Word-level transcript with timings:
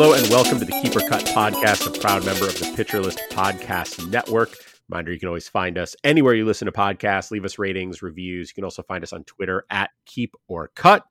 Hello 0.00 0.12
and 0.12 0.28
welcome 0.28 0.60
to 0.60 0.64
the 0.64 0.70
Keep 0.80 0.94
or 0.94 1.00
Cut 1.00 1.24
Podcast, 1.24 1.84
a 1.92 1.98
proud 1.98 2.24
member 2.24 2.46
of 2.46 2.56
the 2.56 2.72
Pitcher 2.76 3.00
List 3.00 3.20
Podcast 3.32 4.08
Network. 4.08 4.54
Reminder, 4.88 5.12
you 5.12 5.18
can 5.18 5.26
always 5.26 5.48
find 5.48 5.76
us 5.76 5.96
anywhere 6.04 6.34
you 6.34 6.44
listen 6.44 6.66
to 6.66 6.72
podcasts. 6.72 7.32
Leave 7.32 7.44
us 7.44 7.58
ratings, 7.58 8.00
reviews. 8.00 8.48
You 8.48 8.54
can 8.54 8.62
also 8.62 8.84
find 8.84 9.02
us 9.02 9.12
on 9.12 9.24
Twitter 9.24 9.64
at 9.70 9.90
Keep 10.06 10.36
or 10.46 10.70
Cut. 10.76 11.02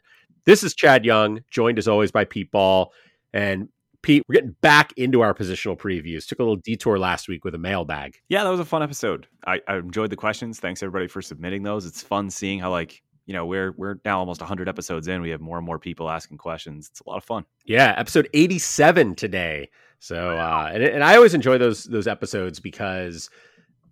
This 0.46 0.64
is 0.64 0.74
Chad 0.74 1.04
Young, 1.04 1.42
joined 1.52 1.78
as 1.80 1.90
always 1.90 2.14
by 2.14 2.24
Pete 2.24 2.50
Ball. 2.50 2.94
And 3.34 3.68
Pete, 4.04 4.24
we're 4.26 4.36
getting 4.36 4.56
back 4.62 4.94
into 4.96 5.20
our 5.20 5.34
positional 5.34 5.78
previews. 5.78 6.26
Took 6.26 6.40
a 6.40 6.44
little 6.44 6.56
detour 6.56 6.98
last 6.98 7.28
week 7.28 7.44
with 7.44 7.56
a 7.56 7.60
mailbag. 7.60 8.16
Yeah, 8.30 8.46
that 8.46 8.50
was 8.50 8.62
a 8.62 8.66
fun 8.66 8.84
episode. 8.84 9.28
I, 9.46 9.60
I 9.68 9.80
enjoyed 9.80 10.12
the 10.12 10.16
questions. 10.16 10.62
Thanks 10.62 10.82
everybody 10.82 11.10
for 11.10 11.22
submitting 11.22 11.64
those. 11.64 11.86
It's 11.86 12.02
fun 12.02 12.30
seeing 12.30 12.60
how 12.60 12.72
like 12.72 13.04
you 13.28 13.33
know 13.33 13.45
we're 13.45 13.73
we're 13.78 13.97
now 14.03 14.17
almost 14.17 14.42
100 14.42 14.67
episodes 14.67 15.08
in 15.08 15.22
we 15.22 15.30
have 15.30 15.42
more 15.42 15.58
and 15.58 15.66
more 15.66 15.78
people 15.78 16.09
asking 16.09 16.38
questions 16.38 16.88
it's 16.89 17.02
a 17.02 17.09
lot 17.09 17.17
of 17.17 17.23
fun 17.23 17.45
Yeah, 17.66 17.94
episode 17.95 18.28
87 18.33 19.14
today. 19.14 19.70
So 20.00 20.38
uh 20.38 20.72
and, 20.73 20.81
and 20.81 21.03
I 21.03 21.16
always 21.16 21.36
enjoy 21.36 21.59
those 21.59 21.83
those 21.83 22.08
episodes 22.08 22.59
because 22.59 23.30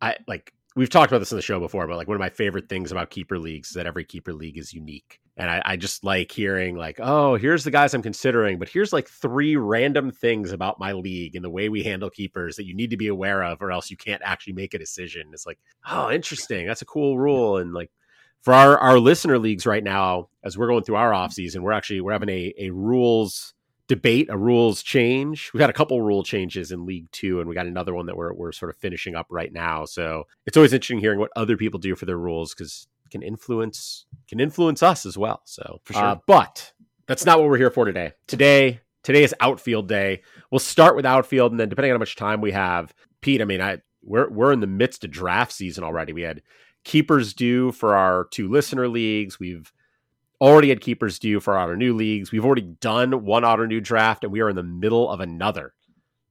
I 0.01 0.15
like 0.27 0.53
we've 0.75 0.89
talked 0.89 1.11
about 1.11 1.19
this 1.19 1.31
on 1.31 1.37
the 1.37 1.41
show 1.41 1.59
before, 1.59 1.87
but 1.87 1.95
like 1.95 2.07
one 2.07 2.15
of 2.15 2.19
my 2.19 2.29
favorite 2.29 2.67
things 2.67 2.91
about 2.91 3.09
keeper 3.09 3.39
leagues 3.39 3.69
is 3.69 3.75
that 3.75 3.87
every 3.87 4.03
keeper 4.03 4.33
league 4.33 4.57
is 4.57 4.73
unique. 4.73 5.19
And 5.37 5.49
I, 5.49 5.61
I 5.65 5.75
just 5.77 6.03
like 6.03 6.31
hearing 6.31 6.75
like, 6.75 6.99
oh, 7.01 7.35
here's 7.35 7.63
the 7.63 7.71
guys 7.71 7.93
I'm 7.93 8.01
considering, 8.01 8.59
but 8.59 8.69
here's 8.69 8.93
like 8.93 9.07
three 9.07 9.55
random 9.55 10.11
things 10.11 10.51
about 10.51 10.79
my 10.79 10.91
league 10.91 11.35
and 11.35 11.43
the 11.43 11.49
way 11.49 11.69
we 11.69 11.83
handle 11.83 12.09
keepers 12.09 12.55
that 12.57 12.65
you 12.65 12.75
need 12.75 12.89
to 12.89 12.97
be 12.97 13.07
aware 13.07 13.43
of, 13.43 13.61
or 13.61 13.71
else 13.71 13.89
you 13.89 13.97
can't 13.97 14.21
actually 14.23 14.53
make 14.53 14.73
a 14.73 14.79
decision. 14.79 15.29
It's 15.33 15.45
like, 15.45 15.59
oh, 15.89 16.11
interesting. 16.11 16.67
That's 16.67 16.81
a 16.81 16.85
cool 16.85 17.17
rule. 17.17 17.57
And 17.57 17.73
like 17.73 17.91
for 18.45 18.53
our, 18.53 18.77
our 18.77 18.99
listener 18.99 19.39
leagues 19.39 19.65
right 19.65 19.83
now, 19.83 20.29
as 20.43 20.55
we're 20.55 20.67
going 20.67 20.83
through 20.83 20.97
our 20.97 21.15
off 21.15 21.33
season, 21.33 21.63
we're 21.63 21.71
actually 21.71 21.99
we're 21.99 22.13
having 22.13 22.29
a, 22.29 22.53
a 22.59 22.69
rules 22.69 23.55
debate, 23.87 24.27
a 24.29 24.37
rules 24.37 24.83
change. 24.83 25.49
We've 25.51 25.59
got 25.59 25.71
a 25.71 25.73
couple 25.73 25.99
rule 25.99 26.23
changes 26.23 26.71
in 26.71 26.85
League 26.85 27.07
Two, 27.11 27.39
and 27.39 27.49
we 27.49 27.55
got 27.55 27.65
another 27.65 27.95
one 27.95 28.05
that 28.05 28.15
we're 28.15 28.33
we're 28.33 28.51
sort 28.51 28.69
of 28.69 28.77
finishing 28.77 29.15
up 29.15 29.25
right 29.31 29.51
now. 29.51 29.85
So 29.85 30.27
it's 30.45 30.55
always 30.55 30.73
interesting 30.73 30.99
hearing 30.99 31.17
what 31.19 31.31
other 31.35 31.57
people 31.57 31.79
do 31.79 31.95
for 31.95 32.05
their 32.05 32.19
rules 32.19 32.53
because 32.53 32.87
it 33.05 33.09
can 33.09 33.23
influence 33.23 34.05
can 34.29 34.39
influence 34.39 34.83
us 34.83 35.07
as 35.07 35.17
well. 35.17 35.41
So 35.45 35.81
For 35.83 35.93
sure. 35.93 36.03
uh, 36.03 36.15
but 36.27 36.71
that's 37.07 37.25
not 37.25 37.39
what 37.39 37.49
we're 37.49 37.57
here 37.57 37.71
for 37.71 37.85
today. 37.85 38.11
Today 38.27 38.79
today 39.01 39.23
is 39.23 39.33
outfield 39.39 39.87
day. 39.87 40.21
We'll 40.51 40.59
start 40.59 40.95
with 40.95 41.05
outfield, 41.07 41.51
and 41.51 41.59
then 41.59 41.69
depending 41.69 41.91
on 41.91 41.95
how 41.95 41.99
much 41.99 42.15
time 42.15 42.41
we 42.41 42.51
have, 42.51 42.93
Pete. 43.21 43.41
I 43.41 43.45
mean, 43.45 43.59
I 43.59 43.79
we're 44.03 44.29
we're 44.29 44.53
in 44.53 44.59
the 44.59 44.67
midst 44.67 45.03
of 45.03 45.09
draft 45.09 45.51
season 45.51 45.83
already. 45.83 46.13
We 46.13 46.21
had 46.21 46.43
keepers 46.85 47.33
due 47.33 47.73
for 47.73 47.95
our 47.95 48.25
two 48.31 48.47
listener 48.47 48.87
leagues. 48.87 49.39
We've 49.39 49.73
already 50.39 50.69
had 50.69 50.79
keepers 50.79 51.19
due 51.19 51.39
for 51.41 51.57
our 51.57 51.75
new 51.75 51.93
leagues. 51.93 52.31
We've 52.31 52.45
already 52.45 52.61
done 52.79 53.25
one 53.25 53.43
Ottoneu 53.43 53.83
draft, 53.83 54.23
and 54.23 54.31
we 54.31 54.39
are 54.39 54.49
in 54.49 54.55
the 54.55 54.63
middle 54.63 55.09
of 55.09 55.19
another. 55.19 55.73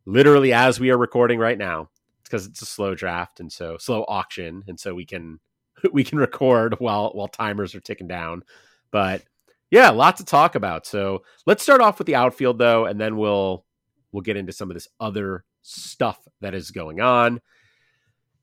Literally, 0.06 0.52
as 0.52 0.80
we 0.80 0.90
are 0.90 0.98
recording 0.98 1.38
right 1.38 1.58
now, 1.58 1.90
it's 2.20 2.28
because 2.28 2.46
it's 2.46 2.62
a 2.62 2.66
slow 2.66 2.94
draft 2.94 3.40
and 3.40 3.52
so 3.52 3.76
slow 3.78 4.04
auction, 4.08 4.64
and 4.66 4.78
so 4.78 4.94
we 4.94 5.04
can 5.04 5.40
we 5.92 6.04
can 6.04 6.18
record 6.18 6.76
while 6.78 7.10
while 7.10 7.28
timers 7.28 7.74
are 7.74 7.80
ticking 7.80 8.08
down. 8.08 8.44
But 8.90 9.24
yeah, 9.70 9.90
lots 9.90 10.20
to 10.20 10.24
talk 10.24 10.54
about. 10.54 10.86
So 10.86 11.24
let's 11.46 11.62
start 11.62 11.80
off 11.80 11.98
with 11.98 12.06
the 12.06 12.14
outfield 12.14 12.58
though, 12.58 12.86
and 12.86 13.00
then 13.00 13.16
we'll 13.16 13.64
we'll 14.12 14.22
get 14.22 14.36
into 14.36 14.52
some 14.52 14.70
of 14.70 14.74
this 14.74 14.88
other 15.00 15.44
stuff 15.62 16.18
that 16.40 16.54
is 16.54 16.70
going 16.70 17.00
on. 17.00 17.40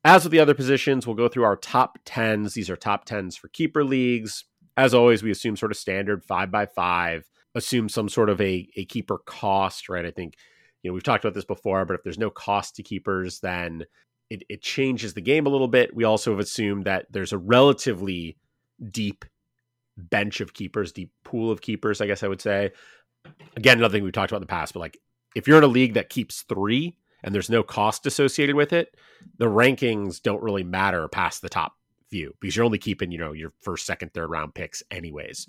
As 0.04 0.24
with 0.24 0.32
the 0.32 0.40
other 0.40 0.54
positions, 0.54 1.06
we'll 1.06 1.16
go 1.16 1.28
through 1.28 1.44
our 1.44 1.56
top 1.56 1.98
tens. 2.04 2.54
These 2.54 2.68
are 2.68 2.76
top 2.76 3.04
tens 3.04 3.36
for 3.36 3.48
keeper 3.48 3.84
leagues. 3.84 4.44
As 4.76 4.94
always, 4.94 5.22
we 5.22 5.30
assume 5.30 5.56
sort 5.56 5.70
of 5.70 5.78
standard 5.78 6.24
five 6.24 6.50
by 6.50 6.66
five, 6.66 7.28
assume 7.54 7.88
some 7.88 8.08
sort 8.08 8.28
of 8.28 8.40
a, 8.40 8.68
a 8.76 8.84
keeper 8.86 9.18
cost, 9.18 9.88
right? 9.88 10.06
I 10.06 10.10
think, 10.10 10.36
you 10.82 10.90
know, 10.90 10.94
we've 10.94 11.02
talked 11.02 11.24
about 11.24 11.34
this 11.34 11.44
before, 11.44 11.84
but 11.84 11.94
if 11.94 12.02
there's 12.02 12.18
no 12.18 12.30
cost 12.30 12.76
to 12.76 12.82
keepers, 12.82 13.40
then 13.40 13.84
it, 14.28 14.42
it 14.48 14.62
changes 14.62 15.14
the 15.14 15.20
game 15.20 15.46
a 15.46 15.50
little 15.50 15.68
bit. 15.68 15.94
We 15.94 16.04
also 16.04 16.30
have 16.32 16.40
assumed 16.40 16.86
that 16.86 17.06
there's 17.10 17.32
a 17.32 17.38
relatively 17.38 18.38
deep 18.90 19.24
bench 19.96 20.40
of 20.40 20.54
keepers, 20.54 20.90
deep 20.90 21.12
pool 21.22 21.50
of 21.50 21.60
keepers, 21.60 22.00
I 22.00 22.06
guess 22.06 22.22
I 22.22 22.28
would 22.28 22.40
say. 22.40 22.72
Again, 23.56 23.78
another 23.78 23.92
thing 23.92 24.02
we've 24.02 24.12
talked 24.12 24.32
about 24.32 24.38
in 24.38 24.42
the 24.42 24.46
past, 24.46 24.72
but 24.72 24.80
like 24.80 24.98
if 25.36 25.46
you're 25.46 25.58
in 25.58 25.64
a 25.64 25.68
league 25.68 25.94
that 25.94 26.08
keeps 26.08 26.42
three 26.42 26.96
and 27.22 27.34
there's 27.34 27.50
no 27.50 27.62
cost 27.62 28.06
associated 28.06 28.56
with 28.56 28.72
it, 28.72 28.94
the 29.38 29.46
rankings 29.46 30.20
don't 30.20 30.42
really 30.42 30.64
matter 30.64 31.08
past 31.08 31.42
the 31.42 31.48
top 31.48 31.72
few 32.10 32.34
because 32.40 32.54
you're 32.56 32.64
only 32.64 32.78
keeping, 32.78 33.10
you 33.10 33.18
know, 33.18 33.32
your 33.32 33.52
first, 33.60 33.86
second, 33.86 34.12
third 34.12 34.30
round 34.30 34.54
picks 34.54 34.82
anyways. 34.90 35.46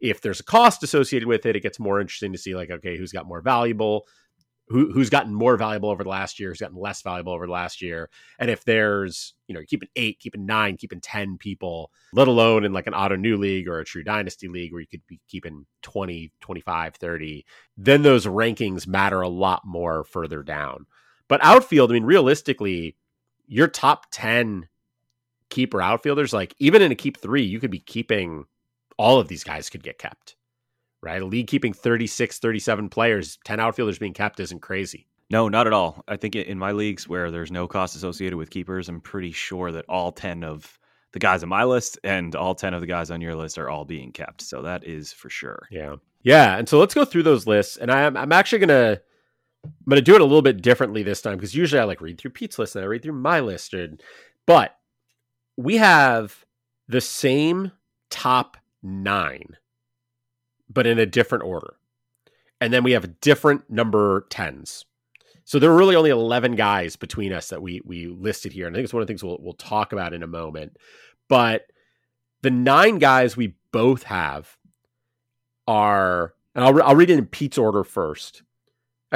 If 0.00 0.20
there's 0.20 0.40
a 0.40 0.44
cost 0.44 0.82
associated 0.82 1.26
with 1.28 1.46
it, 1.46 1.56
it 1.56 1.62
gets 1.62 1.78
more 1.78 2.00
interesting 2.00 2.32
to 2.32 2.38
see 2.38 2.54
like, 2.54 2.70
okay, 2.70 2.96
who's 2.96 3.12
got 3.12 3.26
more 3.26 3.40
valuable, 3.40 4.06
who 4.68 4.92
who's 4.92 5.10
gotten 5.10 5.32
more 5.32 5.56
valuable 5.56 5.90
over 5.90 6.02
the 6.02 6.10
last 6.10 6.40
year, 6.40 6.50
who's 6.50 6.60
gotten 6.60 6.76
less 6.78 7.00
valuable 7.02 7.32
over 7.32 7.46
the 7.46 7.52
last 7.52 7.80
year. 7.80 8.10
And 8.38 8.50
if 8.50 8.64
there's, 8.64 9.34
you 9.46 9.54
know, 9.54 9.62
keeping 9.66 9.88
eight, 9.94 10.18
keeping 10.18 10.44
nine, 10.44 10.76
keeping 10.76 11.00
10 11.00 11.38
people, 11.38 11.92
let 12.12 12.28
alone 12.28 12.64
in 12.64 12.72
like 12.72 12.86
an 12.86 12.92
Ottoneu 12.92 13.38
league 13.38 13.68
or 13.68 13.78
a 13.78 13.84
true 13.84 14.02
dynasty 14.02 14.48
league 14.48 14.72
where 14.72 14.80
you 14.80 14.88
could 14.88 15.06
be 15.06 15.20
keeping 15.28 15.66
20, 15.82 16.32
25, 16.40 16.96
30, 16.96 17.46
then 17.76 18.02
those 18.02 18.26
rankings 18.26 18.86
matter 18.86 19.20
a 19.20 19.28
lot 19.28 19.62
more 19.64 20.02
further 20.04 20.42
down. 20.42 20.86
But 21.28 21.42
outfield, 21.44 21.90
I 21.90 21.94
mean, 21.94 22.04
realistically, 22.04 22.96
your 23.46 23.68
top 23.68 24.06
10 24.10 24.68
keeper 25.50 25.80
outfielders, 25.80 26.32
like 26.32 26.54
even 26.58 26.82
in 26.82 26.92
a 26.92 26.96
keep 26.96 27.18
three, 27.18 27.42
you 27.42 27.60
could 27.60 27.70
be 27.70 27.78
keeping 27.80 28.44
all 28.98 29.18
of 29.20 29.28
these 29.28 29.44
guys 29.44 29.68
could 29.70 29.82
get 29.82 29.98
kept, 29.98 30.36
right? 31.02 31.20
A 31.22 31.26
league 31.26 31.46
keeping 31.48 31.72
36, 31.72 32.38
37 32.38 32.88
players, 32.88 33.38
10 33.44 33.60
outfielders 33.60 33.98
being 33.98 34.14
kept 34.14 34.40
isn't 34.40 34.60
crazy. 34.62 35.06
no 35.30 35.48
not 35.48 35.66
at 35.66 35.72
all 35.72 36.04
i 36.06 36.16
think 36.16 36.36
in 36.36 36.56
my 36.58 36.70
leagues 36.72 37.08
where 37.08 37.30
there's 37.32 37.50
no 37.50 37.66
cost 37.66 37.96
associated 37.96 38.36
with 38.36 38.48
keepers 38.50 38.88
i'm 38.88 39.00
pretty 39.00 39.32
sure 39.32 39.72
that 39.72 39.84
all 39.88 40.12
10 40.12 40.44
of 40.44 40.78
the 41.12 41.18
guys 41.18 41.42
on 41.42 41.48
my 41.48 41.64
list 41.64 41.98
and 42.04 42.36
all 42.36 42.54
10 42.54 42.74
of 42.74 42.80
the 42.80 42.86
guys 42.86 43.10
on 43.10 43.20
your 43.20 43.34
list 43.34 43.58
are 43.58 43.68
all 43.68 43.84
being 43.84 44.12
kept 44.12 44.40
so 44.40 44.62
that 44.62 44.84
is 44.84 45.12
for 45.12 45.28
sure 45.28 45.66
Yeah. 45.70 45.96
Yeah. 46.22 46.56
And 46.56 46.68
so 46.68 46.78
let's 46.78 46.94
go 46.94 47.04
through 47.04 47.22
those 47.24 47.46
lists. 47.46 47.76
And 47.76 47.90
I'm, 47.90 48.16
I'm 48.16 48.32
actually 48.32 48.58
going 48.58 48.68
to, 48.96 49.00
I'm 49.66 49.90
going 49.90 49.96
to 49.96 50.02
do 50.02 50.14
it 50.14 50.20
a 50.20 50.24
little 50.24 50.42
bit 50.42 50.62
differently 50.62 51.02
this 51.02 51.22
time 51.22 51.36
because 51.36 51.54
usually 51.54 51.80
I 51.80 51.84
like 51.84 52.00
read 52.00 52.18
through 52.18 52.32
Pete's 52.32 52.58
list 52.58 52.76
and 52.76 52.84
I 52.84 52.88
read 52.88 53.02
through 53.02 53.12
my 53.12 53.40
list. 53.40 53.74
And, 53.74 54.02
but 54.46 54.76
we 55.56 55.76
have 55.76 56.44
the 56.88 57.00
same 57.00 57.72
top 58.10 58.56
nine, 58.82 59.56
but 60.68 60.86
in 60.86 60.98
a 60.98 61.06
different 61.06 61.44
order. 61.44 61.76
And 62.60 62.72
then 62.72 62.84
we 62.84 62.92
have 62.92 63.20
different 63.20 63.68
number 63.70 64.26
10s. 64.30 64.84
So 65.44 65.58
there 65.58 65.70
are 65.70 65.76
really 65.76 65.96
only 65.96 66.10
11 66.10 66.56
guys 66.56 66.96
between 66.96 67.32
us 67.32 67.50
that 67.50 67.62
we 67.62 67.80
we 67.84 68.06
listed 68.08 68.52
here. 68.52 68.66
And 68.66 68.74
I 68.74 68.78
think 68.78 68.84
it's 68.84 68.92
one 68.92 69.02
of 69.02 69.06
the 69.06 69.10
things 69.12 69.22
we'll, 69.22 69.38
we'll 69.40 69.52
talk 69.52 69.92
about 69.92 70.12
in 70.12 70.22
a 70.22 70.26
moment. 70.26 70.76
But 71.28 71.66
the 72.42 72.50
nine 72.50 72.98
guys 72.98 73.36
we 73.36 73.54
both 73.70 74.04
have 74.04 74.56
are 75.68 76.34
and 76.56 76.64
I'll, 76.64 76.82
I'll 76.82 76.96
read 76.96 77.10
it 77.10 77.18
in 77.18 77.26
Pete's 77.26 77.58
order 77.58 77.84
first. 77.84 78.42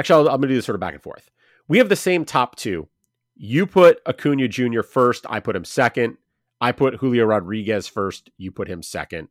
Actually, 0.01 0.29
i 0.29 0.33
am 0.33 0.39
going 0.39 0.41
to 0.41 0.47
do 0.47 0.55
this 0.55 0.65
sort 0.65 0.73
of 0.73 0.79
back 0.79 0.95
and 0.95 1.03
forth. 1.03 1.29
We 1.67 1.77
have 1.77 1.89
the 1.89 1.95
same 1.95 2.25
top 2.25 2.55
two. 2.55 2.87
You 3.35 3.67
put 3.67 3.99
Acuna 4.07 4.47
Jr. 4.47 4.81
first. 4.81 5.27
I 5.29 5.39
put 5.39 5.55
him 5.55 5.63
second. 5.63 6.17
I 6.59 6.71
put 6.71 6.95
Julio 6.95 7.25
Rodriguez 7.25 7.87
first. 7.87 8.31
You 8.35 8.51
put 8.51 8.67
him 8.67 8.81
second. 8.81 9.27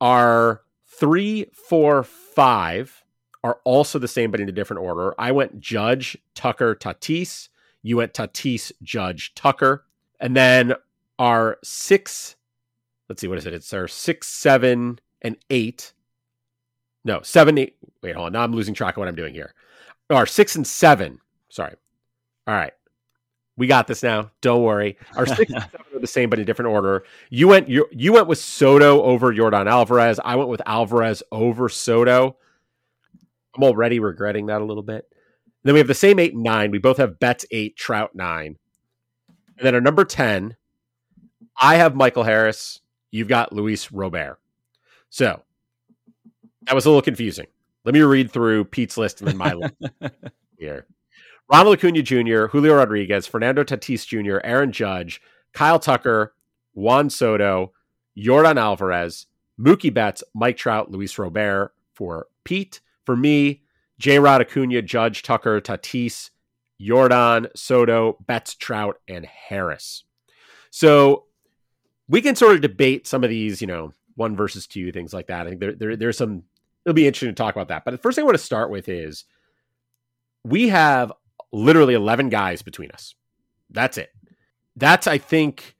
Our 0.00 0.62
three, 0.86 1.50
four, 1.52 2.02
five 2.02 3.04
are 3.44 3.60
also 3.64 3.98
the 3.98 4.08
same, 4.08 4.30
but 4.30 4.40
in 4.40 4.48
a 4.48 4.52
different 4.52 4.80
order. 4.80 5.14
I 5.18 5.32
went 5.32 5.60
Judge, 5.60 6.16
Tucker, 6.34 6.74
Tatis. 6.74 7.50
You 7.82 7.98
went 7.98 8.14
Tatis, 8.14 8.72
Judge, 8.82 9.34
Tucker. 9.34 9.84
And 10.18 10.34
then 10.34 10.72
our 11.18 11.58
six, 11.62 12.36
let's 13.10 13.20
see, 13.20 13.28
what 13.28 13.36
is 13.36 13.44
it? 13.44 13.52
It's 13.52 13.74
our 13.74 13.86
six, 13.86 14.28
seven, 14.28 14.98
and 15.20 15.36
eight. 15.50 15.92
No, 17.06 17.22
seven, 17.22 17.56
eight. 17.56 17.76
Wait, 18.02 18.16
hold 18.16 18.26
on. 18.26 18.32
Now 18.32 18.42
I'm 18.42 18.52
losing 18.52 18.74
track 18.74 18.96
of 18.96 18.98
what 18.98 19.06
I'm 19.06 19.14
doing 19.14 19.32
here. 19.32 19.54
Our 20.10 20.26
six 20.26 20.56
and 20.56 20.66
seven. 20.66 21.20
Sorry. 21.48 21.74
All 22.48 22.54
right. 22.54 22.72
We 23.56 23.68
got 23.68 23.86
this 23.86 24.02
now. 24.02 24.32
Don't 24.40 24.64
worry. 24.64 24.98
Our 25.14 25.24
six 25.24 25.52
and 25.52 25.62
seven 25.70 25.86
are 25.94 26.00
the 26.00 26.06
same, 26.08 26.28
but 26.28 26.40
in 26.40 26.44
different 26.44 26.72
order. 26.72 27.04
You 27.30 27.46
went 27.46 27.68
you 27.68 27.86
you 27.92 28.12
went 28.12 28.26
with 28.26 28.38
Soto 28.38 29.02
over 29.02 29.32
Yordan 29.32 29.70
Alvarez. 29.70 30.18
I 30.24 30.34
went 30.34 30.50
with 30.50 30.60
Alvarez 30.66 31.22
over 31.30 31.68
Soto. 31.68 32.36
I'm 33.56 33.62
already 33.62 34.00
regretting 34.00 34.46
that 34.46 34.60
a 34.60 34.64
little 34.64 34.82
bit. 34.82 35.06
And 35.08 35.62
then 35.62 35.74
we 35.74 35.78
have 35.78 35.86
the 35.86 35.94
same 35.94 36.18
eight 36.18 36.34
and 36.34 36.42
nine. 36.42 36.72
We 36.72 36.78
both 36.78 36.98
have 36.98 37.20
Betts 37.20 37.46
eight, 37.52 37.76
Trout 37.76 38.16
nine. 38.16 38.58
And 39.56 39.64
then 39.64 39.74
our 39.74 39.80
number 39.80 40.04
10, 40.04 40.56
I 41.56 41.76
have 41.76 41.94
Michael 41.94 42.24
Harris. 42.24 42.80
You've 43.10 43.28
got 43.28 43.54
Luis 43.54 43.90
Robert. 43.90 44.38
So 45.08 45.42
that 46.66 46.74
was 46.74 46.86
a 46.86 46.88
little 46.88 47.02
confusing. 47.02 47.46
Let 47.84 47.94
me 47.94 48.00
read 48.00 48.32
through 48.32 48.64
Pete's 48.64 48.96
list 48.96 49.20
and 49.20 49.28
then 49.28 49.36
my 49.36 49.54
list 49.54 49.74
here. 50.58 50.86
Ronald 51.48 51.76
Acuna 51.76 52.02
Jr., 52.02 52.46
Julio 52.46 52.74
Rodriguez, 52.74 53.26
Fernando 53.26 53.62
Tatis 53.62 54.04
Jr., 54.06 54.38
Aaron 54.42 54.72
Judge, 54.72 55.22
Kyle 55.52 55.78
Tucker, 55.78 56.34
Juan 56.74 57.08
Soto, 57.08 57.72
Yordan 58.18 58.58
Alvarez, 58.58 59.26
Mookie 59.58 59.94
Betts, 59.94 60.24
Mike 60.34 60.56
Trout, 60.56 60.90
Luis 60.90 61.18
Robert 61.18 61.72
for 61.94 62.26
Pete. 62.44 62.80
For 63.04 63.16
me, 63.16 63.62
J. 63.98 64.18
Rod 64.18 64.40
Acuna, 64.40 64.82
Judge, 64.82 65.22
Tucker, 65.22 65.60
Tatis, 65.60 66.30
Yordan, 66.80 67.48
Soto, 67.54 68.18
Betts, 68.26 68.54
Trout, 68.54 68.98
and 69.08 69.24
Harris. 69.24 70.04
So 70.70 71.24
we 72.08 72.20
can 72.20 72.34
sort 72.34 72.56
of 72.56 72.60
debate 72.60 73.06
some 73.06 73.24
of 73.24 73.30
these, 73.30 73.60
you 73.60 73.66
know, 73.66 73.92
one 74.16 74.36
versus 74.36 74.66
two, 74.66 74.92
things 74.92 75.14
like 75.14 75.28
that. 75.28 75.46
I 75.46 75.50
think 75.50 75.60
there, 75.60 75.74
there 75.74 75.96
there's 75.96 76.18
some, 76.18 76.42
it'll 76.86 76.94
be 76.94 77.06
interesting 77.06 77.30
to 77.30 77.34
talk 77.34 77.54
about 77.54 77.68
that. 77.68 77.84
But 77.84 77.90
the 77.90 77.98
first 77.98 78.14
thing 78.14 78.22
I 78.22 78.26
want 78.26 78.38
to 78.38 78.44
start 78.44 78.70
with 78.70 78.88
is 78.88 79.24
we 80.44 80.68
have 80.68 81.12
literally 81.52 81.94
11 81.94 82.28
guys 82.28 82.62
between 82.62 82.92
us. 82.92 83.16
That's 83.70 83.98
it. 83.98 84.10
That's, 84.76 85.08
I 85.08 85.18
think, 85.18 85.74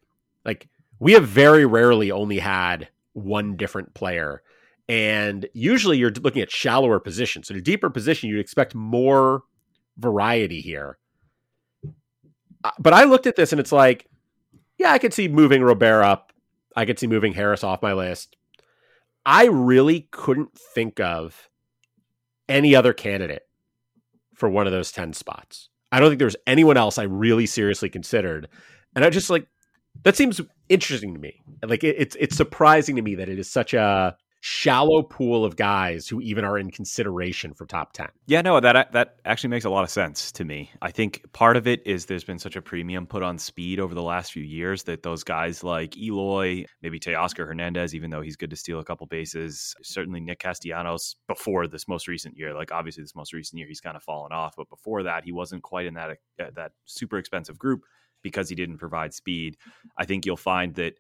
like 0.45 0.69
we 0.99 1.13
have 1.13 1.29
very 1.29 1.65
rarely 1.65 2.11
only 2.11 2.41
had 2.41 2.89
one 3.13 3.57
different 3.57 3.95
player. 3.95 4.43
And 4.89 5.49
usually 5.55 5.97
you're 5.97 6.11
looking 6.11 6.43
at 6.43 6.51
shallower 6.51 6.99
positions. 6.99 7.49
So 7.49 7.55
in 7.55 7.61
a 7.61 7.63
deeper 7.63 7.89
position, 7.89 8.29
you'd 8.29 8.41
expect 8.41 8.75
more 8.75 9.45
variety 9.99 10.61
here. 10.61 10.99
Uh, 12.65 12.71
but 12.81 12.93
I 12.93 13.05
looked 13.05 13.29
at 13.29 13.37
this 13.37 13.53
and 13.53 13.61
it's 13.61 13.73
like, 13.73 14.09
yeah, 14.77 14.91
I 14.91 14.99
could 14.99 15.15
see 15.15 15.29
moving 15.29 15.63
Robert 15.63 16.03
up. 16.03 16.33
I 16.75 16.85
could 16.85 16.99
see 16.99 17.07
moving 17.07 17.33
Harris 17.33 17.63
off 17.63 17.81
my 17.81 17.93
list. 17.93 18.37
I 19.27 19.47
really 19.47 20.09
couldn't 20.13 20.57
think 20.57 21.01
of 21.01 21.51
any 22.49 22.77
other 22.77 22.93
candidate 22.93 23.43
for 24.35 24.49
one 24.49 24.67
of 24.67 24.73
those 24.73 24.93
10 24.93 25.13
spots. 25.15 25.69
I 25.91 25.99
don't 25.99 26.11
think 26.11 26.21
there's 26.21 26.37
anyone 26.47 26.77
else 26.77 26.97
I 26.97 27.05
really 27.05 27.47
seriously 27.47 27.89
considered. 27.89 28.49
And 28.95 29.05
I 29.05 29.11
just 29.11 29.29
like 29.29 29.49
that 30.05 30.17
seems 30.17 30.41
interesting 30.69 31.15
to 31.15 31.21
me. 31.21 31.41
Like 31.65 31.83
it, 31.85 31.97
it's 31.99 32.17
it's 32.21 32.37
surprising 32.37 32.97
to 32.97 33.03
me 33.03 33.15
that 33.17 33.29
it 33.29 33.39
is 33.39 33.51
such 33.51 33.75
a 33.75 34.17
shallow 34.49 35.03
pool 35.03 35.45
of 35.45 35.57
guys 35.57 36.07
who 36.07 36.21
even 36.21 36.45
are 36.45 36.57
in 36.57 36.71
consideration 36.71 37.53
for 37.53 37.67
top 37.67 37.93
10. 37.93 38.07
Yeah, 38.27 38.43
no, 38.43 38.61
that 38.61 38.93
that 38.93 39.17
actually 39.25 39.51
makes 39.51 39.65
a 39.65 39.71
lot 39.71 39.83
of 39.83 39.91
sense 39.91 40.31
to 40.33 40.45
me. 40.45 40.71
I 40.81 40.93
think 40.93 41.25
part 41.33 41.57
of 41.57 41.67
it 41.67 41.85
is 41.85 42.07
there's 42.07 42.23
been 42.23 42.39
such 42.39 42.55
a 42.55 42.63
premium 42.63 43.09
put 43.09 43.25
on 43.25 43.39
speed 43.39 43.81
over 43.81 43.93
the 43.93 44.05
last 44.05 44.31
few 44.31 44.45
years 44.45 44.85
that 44.85 45.03
those 45.03 45.25
guys 45.25 45.65
like 45.65 45.97
Eloy, 45.97 46.65
maybe 46.81 47.01
Teoscar 47.01 47.45
Hernandez, 47.45 47.93
even 47.93 48.09
though 48.09 48.21
he's 48.21 48.37
good 48.37 48.51
to 48.51 48.57
steal 48.57 48.79
a 48.79 48.85
couple 48.85 49.09
bases, 49.09 49.75
certainly 49.83 50.21
Nick 50.21 50.39
Castellanos 50.39 51.17
before 51.27 51.67
this 51.67 51.89
most 51.89 52.07
recent 52.07 52.37
year. 52.37 52.55
Like 52.55 52.71
obviously 52.71 53.03
this 53.03 53.17
most 53.17 53.33
recent 53.33 53.59
year 53.59 53.67
he's 53.67 53.81
kind 53.81 53.97
of 53.97 54.05
fallen 54.05 54.31
off, 54.31 54.55
but 54.57 54.69
before 54.71 55.03
that 55.03 55.25
he 55.25 55.33
wasn't 55.33 55.65
quite 55.65 55.87
in 55.87 55.95
that 55.95 56.19
uh, 56.41 56.45
that 56.55 56.71
super 56.85 57.19
expensive 57.19 57.59
group 57.59 57.81
because 58.23 58.49
he 58.49 58.55
didn't 58.55 58.79
provide 58.79 59.13
speed. 59.13 59.57
I 59.99 60.05
think 60.05 60.25
you'll 60.25 60.37
find 60.37 60.73
that 60.77 60.95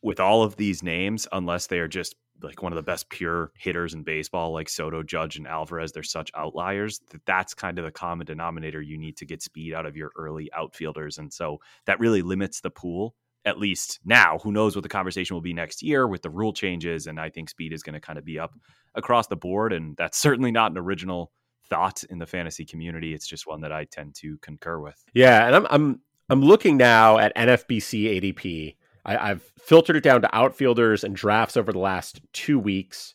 with 0.00 0.18
all 0.18 0.42
of 0.42 0.56
these 0.56 0.82
names, 0.82 1.28
unless 1.30 1.66
they 1.66 1.78
are 1.78 1.88
just 1.88 2.14
like 2.44 2.62
one 2.62 2.72
of 2.72 2.76
the 2.76 2.82
best 2.82 3.08
pure 3.08 3.50
hitters 3.56 3.94
in 3.94 4.02
baseball, 4.02 4.52
like 4.52 4.68
Soto, 4.68 5.02
Judge, 5.02 5.36
and 5.36 5.46
Alvarez, 5.46 5.92
they're 5.92 6.02
such 6.02 6.30
outliers 6.34 7.00
that 7.10 7.24
that's 7.26 7.54
kind 7.54 7.78
of 7.78 7.84
the 7.84 7.90
common 7.90 8.26
denominator. 8.26 8.80
You 8.80 8.98
need 8.98 9.16
to 9.16 9.26
get 9.26 9.42
speed 9.42 9.74
out 9.74 9.86
of 9.86 9.96
your 9.96 10.12
early 10.16 10.50
outfielders. 10.52 11.18
And 11.18 11.32
so 11.32 11.58
that 11.86 12.00
really 12.00 12.22
limits 12.22 12.60
the 12.60 12.70
pool, 12.70 13.14
at 13.44 13.58
least 13.58 14.00
now. 14.04 14.38
Who 14.42 14.52
knows 14.52 14.76
what 14.76 14.82
the 14.82 14.88
conversation 14.88 15.34
will 15.34 15.40
be 15.40 15.54
next 15.54 15.82
year 15.82 16.06
with 16.06 16.22
the 16.22 16.30
rule 16.30 16.52
changes? 16.52 17.06
And 17.06 17.18
I 17.18 17.30
think 17.30 17.48
speed 17.48 17.72
is 17.72 17.82
going 17.82 17.94
to 17.94 18.00
kind 18.00 18.18
of 18.18 18.24
be 18.24 18.38
up 18.38 18.54
across 18.94 19.26
the 19.26 19.36
board. 19.36 19.72
And 19.72 19.96
that's 19.96 20.18
certainly 20.26 20.52
not 20.52 20.70
an 20.70 20.78
original 20.78 21.32
thought 21.68 22.04
in 22.04 22.18
the 22.18 22.26
fantasy 22.26 22.64
community. 22.64 23.14
It's 23.14 23.26
just 23.26 23.46
one 23.46 23.62
that 23.62 23.72
I 23.72 23.84
tend 23.84 24.14
to 24.16 24.38
concur 24.38 24.78
with. 24.78 25.02
Yeah. 25.14 25.46
And 25.46 25.56
I'm, 25.56 25.66
I'm, 25.70 26.00
I'm 26.28 26.42
looking 26.42 26.76
now 26.76 27.18
at 27.18 27.34
NFBC 27.36 28.20
ADP 28.20 28.76
I, 29.04 29.28
have 29.28 29.42
filtered 29.58 29.96
it 29.96 30.02
down 30.02 30.22
to 30.22 30.34
outfielders 30.34 31.04
and 31.04 31.14
drafts 31.14 31.56
over 31.56 31.72
the 31.72 31.78
last 31.78 32.20
two 32.32 32.58
weeks, 32.58 33.14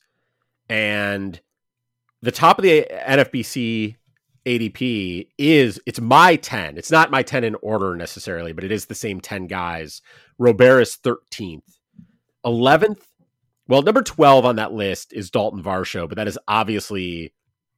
and 0.68 1.40
the 2.22 2.32
top 2.32 2.60
of 2.60 2.64
the 2.64 2.86
NFBC 2.92 3.96
ADP 4.46 5.28
is 5.38 5.80
it's 5.86 6.00
my 6.00 6.36
10. 6.36 6.78
It's 6.78 6.92
not 6.92 7.12
my 7.12 7.24
10 7.24 7.44
in 7.44 7.56
order 7.56 7.96
necessarily, 7.96 8.54
but 8.54 8.64
it 8.64 8.72
is 8.72 8.86
the 8.86 8.96
same 8.96 9.20
10 9.20 9.48
guys. 9.48 10.02
Robert 10.38 10.82
is 10.82 10.98
13th. 11.04 11.78
11th, 12.46 13.02
well, 13.68 13.82
number 13.82 14.02
12 14.02 14.46
on 14.46 14.56
that 14.56 14.74
list 14.74 15.14
is 15.14 15.30
Dalton 15.30 15.62
Varsho, 15.62 16.08
but 16.08 16.16
that 16.16 16.28
is 16.28 16.40
obviously 16.48 17.34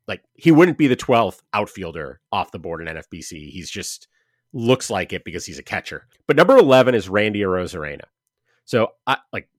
like 0.08 0.24
he 0.34 0.52
wouldn't 0.52 0.78
be 0.78 0.88
the 0.88 0.96
12th 0.96 1.40
outfielder 1.54 2.22
off 2.32 2.52
the 2.52 2.60
board 2.60 2.82
in 2.82 2.96
NFBC. 2.96 3.50
He's 3.50 3.70
just 3.70 4.08
looks 4.54 4.90
like 4.90 5.14
it 5.14 5.24
because 5.24 5.46
he's 5.46 5.60
a 5.60 5.64
catcher. 5.64 6.08
But 6.28 6.36
number 6.36 6.58
11 6.58 6.96
is 6.96 7.10
Randy 7.10 7.42
Arozarena. 7.42 8.06
So 8.66 8.94
I 9.08 9.18
like 9.34 9.50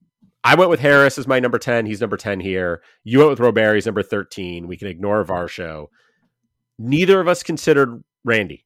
I 0.43 0.55
went 0.55 0.69
with 0.69 0.79
Harris 0.79 1.17
as 1.17 1.27
my 1.27 1.39
number 1.39 1.57
10. 1.57 1.85
He's 1.85 2.01
number 2.01 2.17
10 2.17 2.39
here. 2.39 2.81
You 3.03 3.19
went 3.19 3.31
with 3.31 3.39
Robert. 3.39 3.75
He's 3.75 3.85
number 3.85 4.03
13. 4.03 4.67
We 4.67 4.77
can 4.77 4.87
ignore 4.87 5.23
Varsho. 5.23 5.87
Neither 6.77 7.19
of 7.19 7.27
us 7.27 7.43
considered 7.43 8.03
Randy. 8.25 8.65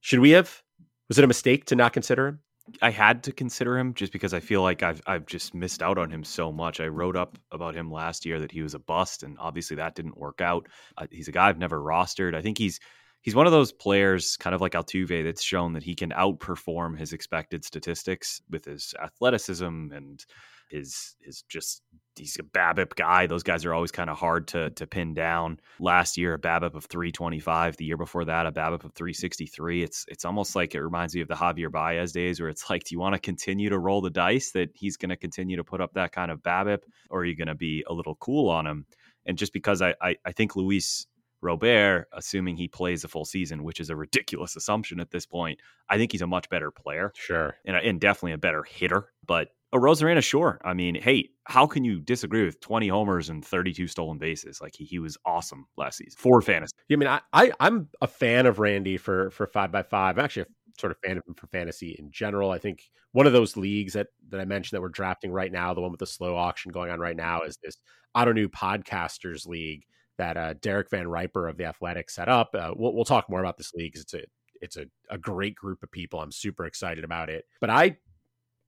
Should 0.00 0.20
we 0.20 0.30
have? 0.30 0.62
Was 1.08 1.18
it 1.18 1.24
a 1.24 1.28
mistake 1.28 1.66
to 1.66 1.76
not 1.76 1.92
consider 1.92 2.28
him? 2.28 2.38
I 2.80 2.90
had 2.90 3.24
to 3.24 3.32
consider 3.32 3.76
him 3.76 3.92
just 3.92 4.12
because 4.12 4.32
I 4.32 4.40
feel 4.40 4.62
like 4.62 4.82
I've 4.82 5.02
I've 5.06 5.26
just 5.26 5.52
missed 5.52 5.82
out 5.82 5.98
on 5.98 6.10
him 6.10 6.24
so 6.24 6.52
much. 6.52 6.80
I 6.80 6.86
wrote 6.86 7.16
up 7.16 7.36
about 7.50 7.74
him 7.74 7.90
last 7.90 8.24
year 8.24 8.38
that 8.40 8.52
he 8.52 8.62
was 8.62 8.74
a 8.74 8.78
bust, 8.78 9.24
and 9.24 9.36
obviously 9.38 9.76
that 9.76 9.94
didn't 9.94 10.16
work 10.16 10.40
out. 10.40 10.68
Uh, 10.96 11.06
he's 11.10 11.28
a 11.28 11.32
guy 11.32 11.48
I've 11.48 11.58
never 11.58 11.80
rostered. 11.80 12.34
I 12.34 12.40
think 12.40 12.56
he's 12.56 12.80
he's 13.22 13.34
one 13.34 13.46
of 13.46 13.52
those 13.52 13.72
players, 13.72 14.36
kind 14.36 14.54
of 14.54 14.60
like 14.60 14.72
Altuve, 14.72 15.24
that's 15.24 15.42
shown 15.42 15.72
that 15.72 15.82
he 15.82 15.94
can 15.94 16.10
outperform 16.10 16.98
his 16.98 17.12
expected 17.12 17.64
statistics 17.64 18.42
with 18.50 18.64
his 18.64 18.94
athleticism 19.02 19.64
and 19.64 20.24
his 20.68 21.16
his 21.20 21.42
just 21.48 21.82
he's 22.16 22.36
a 22.38 22.42
BABIP 22.42 22.94
guy. 22.94 23.26
Those 23.26 23.42
guys 23.42 23.64
are 23.64 23.74
always 23.74 23.92
kind 23.92 24.10
of 24.10 24.18
hard 24.18 24.48
to 24.48 24.70
to 24.70 24.86
pin 24.86 25.14
down. 25.14 25.60
Last 25.78 26.16
year, 26.16 26.34
a 26.34 26.38
BABIP 26.38 26.74
of 26.74 26.86
325. 26.86 27.76
The 27.76 27.84
year 27.84 27.96
before 27.96 28.24
that, 28.24 28.46
a 28.46 28.52
BABIP 28.52 28.84
of 28.84 28.92
363. 28.94 29.82
It's 29.82 30.04
it's 30.08 30.24
almost 30.24 30.56
like 30.56 30.74
it 30.74 30.82
reminds 30.82 31.14
me 31.14 31.20
of 31.20 31.28
the 31.28 31.34
Javier 31.34 31.70
Baez 31.70 32.12
days, 32.12 32.40
where 32.40 32.48
it's 32.48 32.68
like, 32.68 32.84
do 32.84 32.94
you 32.94 32.98
want 32.98 33.14
to 33.14 33.20
continue 33.20 33.68
to 33.68 33.78
roll 33.78 34.00
the 34.00 34.10
dice 34.10 34.50
that 34.52 34.70
he's 34.74 34.96
going 34.96 35.10
to 35.10 35.16
continue 35.16 35.56
to 35.56 35.64
put 35.64 35.80
up 35.80 35.92
that 35.94 36.12
kind 36.12 36.30
of 36.30 36.42
BABIP, 36.42 36.80
or 37.10 37.20
are 37.20 37.24
you 37.24 37.36
going 37.36 37.48
to 37.48 37.54
be 37.54 37.84
a 37.88 37.92
little 37.92 38.16
cool 38.16 38.48
on 38.48 38.66
him? 38.66 38.86
And 39.24 39.38
just 39.38 39.52
because 39.52 39.82
I, 39.82 39.94
I, 40.00 40.16
I 40.24 40.32
think 40.32 40.56
Luis 40.56 41.06
Robert, 41.42 42.06
assuming 42.12 42.56
he 42.56 42.68
plays 42.68 43.04
a 43.04 43.08
full 43.08 43.24
season, 43.24 43.64
which 43.64 43.80
is 43.80 43.90
a 43.90 43.96
ridiculous 43.96 44.56
assumption 44.56 45.00
at 45.00 45.10
this 45.10 45.26
point, 45.26 45.60
I 45.88 45.98
think 45.98 46.12
he's 46.12 46.22
a 46.22 46.26
much 46.26 46.48
better 46.48 46.70
player. 46.70 47.12
Sure. 47.16 47.56
And, 47.64 47.76
and 47.76 48.00
definitely 48.00 48.32
a 48.32 48.38
better 48.38 48.62
hitter. 48.62 49.08
But 49.26 49.48
a 49.72 49.78
Arozarena, 49.78 50.22
sure. 50.22 50.60
I 50.64 50.74
mean, 50.74 50.94
hey, 50.94 51.30
how 51.44 51.66
can 51.66 51.84
you 51.84 52.00
disagree 52.00 52.44
with 52.44 52.60
20 52.60 52.88
homers 52.88 53.30
and 53.30 53.44
32 53.44 53.88
stolen 53.88 54.18
bases? 54.18 54.60
Like 54.60 54.74
he, 54.76 54.84
he 54.84 54.98
was 54.98 55.16
awesome 55.24 55.66
last 55.76 55.98
season 55.98 56.16
for 56.18 56.40
fantasy. 56.42 56.72
Yeah, 56.88 56.96
I 56.96 56.98
mean, 56.98 57.08
I, 57.08 57.20
I 57.32 57.52
I'm 57.58 57.88
a 58.00 58.06
fan 58.06 58.46
of 58.46 58.58
Randy 58.58 58.96
for 58.98 59.30
for 59.30 59.46
five 59.46 59.72
by 59.72 59.82
five. 59.82 60.18
I'm 60.18 60.24
actually 60.24 60.42
a 60.42 60.46
sort 60.78 60.92
of 60.92 60.98
fan 60.98 61.16
of 61.16 61.24
him 61.26 61.34
for 61.34 61.46
fantasy 61.46 61.96
in 61.98 62.10
general. 62.10 62.50
I 62.50 62.58
think 62.58 62.90
one 63.12 63.26
of 63.26 63.32
those 63.32 63.56
leagues 63.56 63.94
that 63.94 64.08
that 64.28 64.40
I 64.40 64.44
mentioned 64.44 64.76
that 64.76 64.82
we're 64.82 64.88
drafting 64.90 65.32
right 65.32 65.50
now, 65.50 65.72
the 65.72 65.80
one 65.80 65.90
with 65.90 66.00
the 66.00 66.06
slow 66.06 66.36
auction 66.36 66.70
going 66.70 66.90
on 66.90 67.00
right 67.00 67.16
now, 67.16 67.40
is 67.40 67.56
this 67.62 67.76
Ottoneu 68.14 68.48
Podcasters 68.48 69.46
League 69.46 69.86
that 70.22 70.36
uh, 70.36 70.54
Derek 70.54 70.88
VanRiper 70.88 71.50
of 71.50 71.56
the 71.56 71.64
Athletic 71.64 72.08
set 72.08 72.28
up. 72.28 72.54
Uh, 72.54 72.72
we'll, 72.76 72.94
we'll 72.94 73.04
talk 73.04 73.28
more 73.28 73.40
about 73.40 73.58
this 73.58 73.74
league 73.74 73.96
it's 73.96 74.14
a 74.14 74.22
it's 74.60 74.76
a, 74.76 74.86
a 75.10 75.18
great 75.18 75.56
group 75.56 75.82
of 75.82 75.90
people. 75.90 76.20
I'm 76.20 76.30
super 76.30 76.64
excited 76.64 77.02
about 77.02 77.28
it. 77.28 77.44
But 77.60 77.70
I 77.70 77.96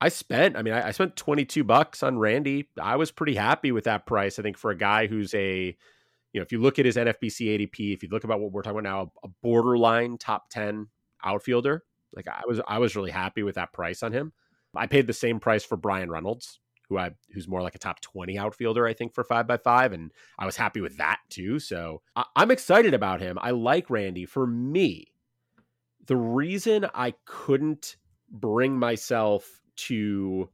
I 0.01 0.09
spent, 0.09 0.57
I 0.57 0.63
mean, 0.63 0.75
I, 0.75 0.89
I, 0.89 0.91
spent 0.91 1.17
22 1.17 1.63
bucks 1.63 2.03
on 2.03 2.19
Randy. 2.19 2.69
I 2.83 2.97
was 2.97 3.13
pretty 3.13 3.37
happy 3.37 3.71
with 3.71 3.85
that 3.85 4.07
price. 4.07 4.39
I 4.39 4.43
think 4.43 4.59
for 4.59 4.73
a 4.73 4.77
guy 4.77 5.07
who's 5.07 5.33
a, 5.35 5.67
you 6.33 6.41
know, 6.41 6.43
if 6.43 6.51
you 6.51 6.61
look 6.61 6.81
at 6.81 6.85
his 6.85 6.97
NFBC 6.97 7.59
ADP, 7.59 7.95
if 7.95 8.03
you 8.03 8.09
look 8.11 8.25
about 8.25 8.41
what 8.41 8.51
we're 8.51 8.63
talking 8.63 8.81
about 8.81 8.91
now, 8.91 9.13
a 9.23 9.29
borderline 9.41 10.19
top 10.19 10.51
10 10.51 10.89
outfielder, 11.25 11.85
like 12.15 12.27
I 12.27 12.43
was, 12.47 12.61
I 12.67 12.81
was 12.81 12.97
really 12.97 13.13
happy 13.13 13.45
with 13.45 13.55
that 13.55 13.73
price 13.73 14.03
on 14.03 14.13
him. 14.13 14.33
I 14.75 14.89
paid 14.89 15.07
the 15.07 15.13
same 15.13 15.39
price 15.39 15.65
for 15.65 15.77
Bryan 15.77 16.11
Reynolds, 16.11 16.59
who 16.89 16.99
I, 16.99 17.13
who's 17.33 17.49
more 17.49 17.63
like 17.63 17.75
a 17.75 17.79
top 17.79 18.01
20 18.01 18.39
outfielder, 18.39 18.87
I 18.87 18.95
think 18.95 19.15
for 19.15 19.25
five 19.25 19.47
by 19.47 19.57
five. 19.57 19.93
And 19.93 20.13
I 20.39 20.47
was 20.47 20.57
happy 20.57 20.81
with 20.81 20.99
that 20.99 21.21
too. 21.31 21.59
So 21.59 22.03
I, 22.15 22.25
I'm 22.37 22.51
excited 22.51 22.95
about 22.95 23.21
him. 23.21 23.39
I 23.41 23.51
like 23.51 23.91
Randy. 23.91 24.27
For 24.27 24.47
me, 24.47 25.07
the 26.07 26.17
reason 26.17 26.87
I 26.95 27.15
couldn't 27.25 27.97
bring 28.31 28.79
myself 28.79 29.61
to 29.77 30.49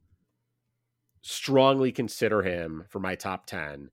strongly 1.21 1.91
consider 1.91 2.41
him 2.41 2.85
for 2.89 2.99
my 2.99 3.15
top 3.15 3.45
10 3.45 3.89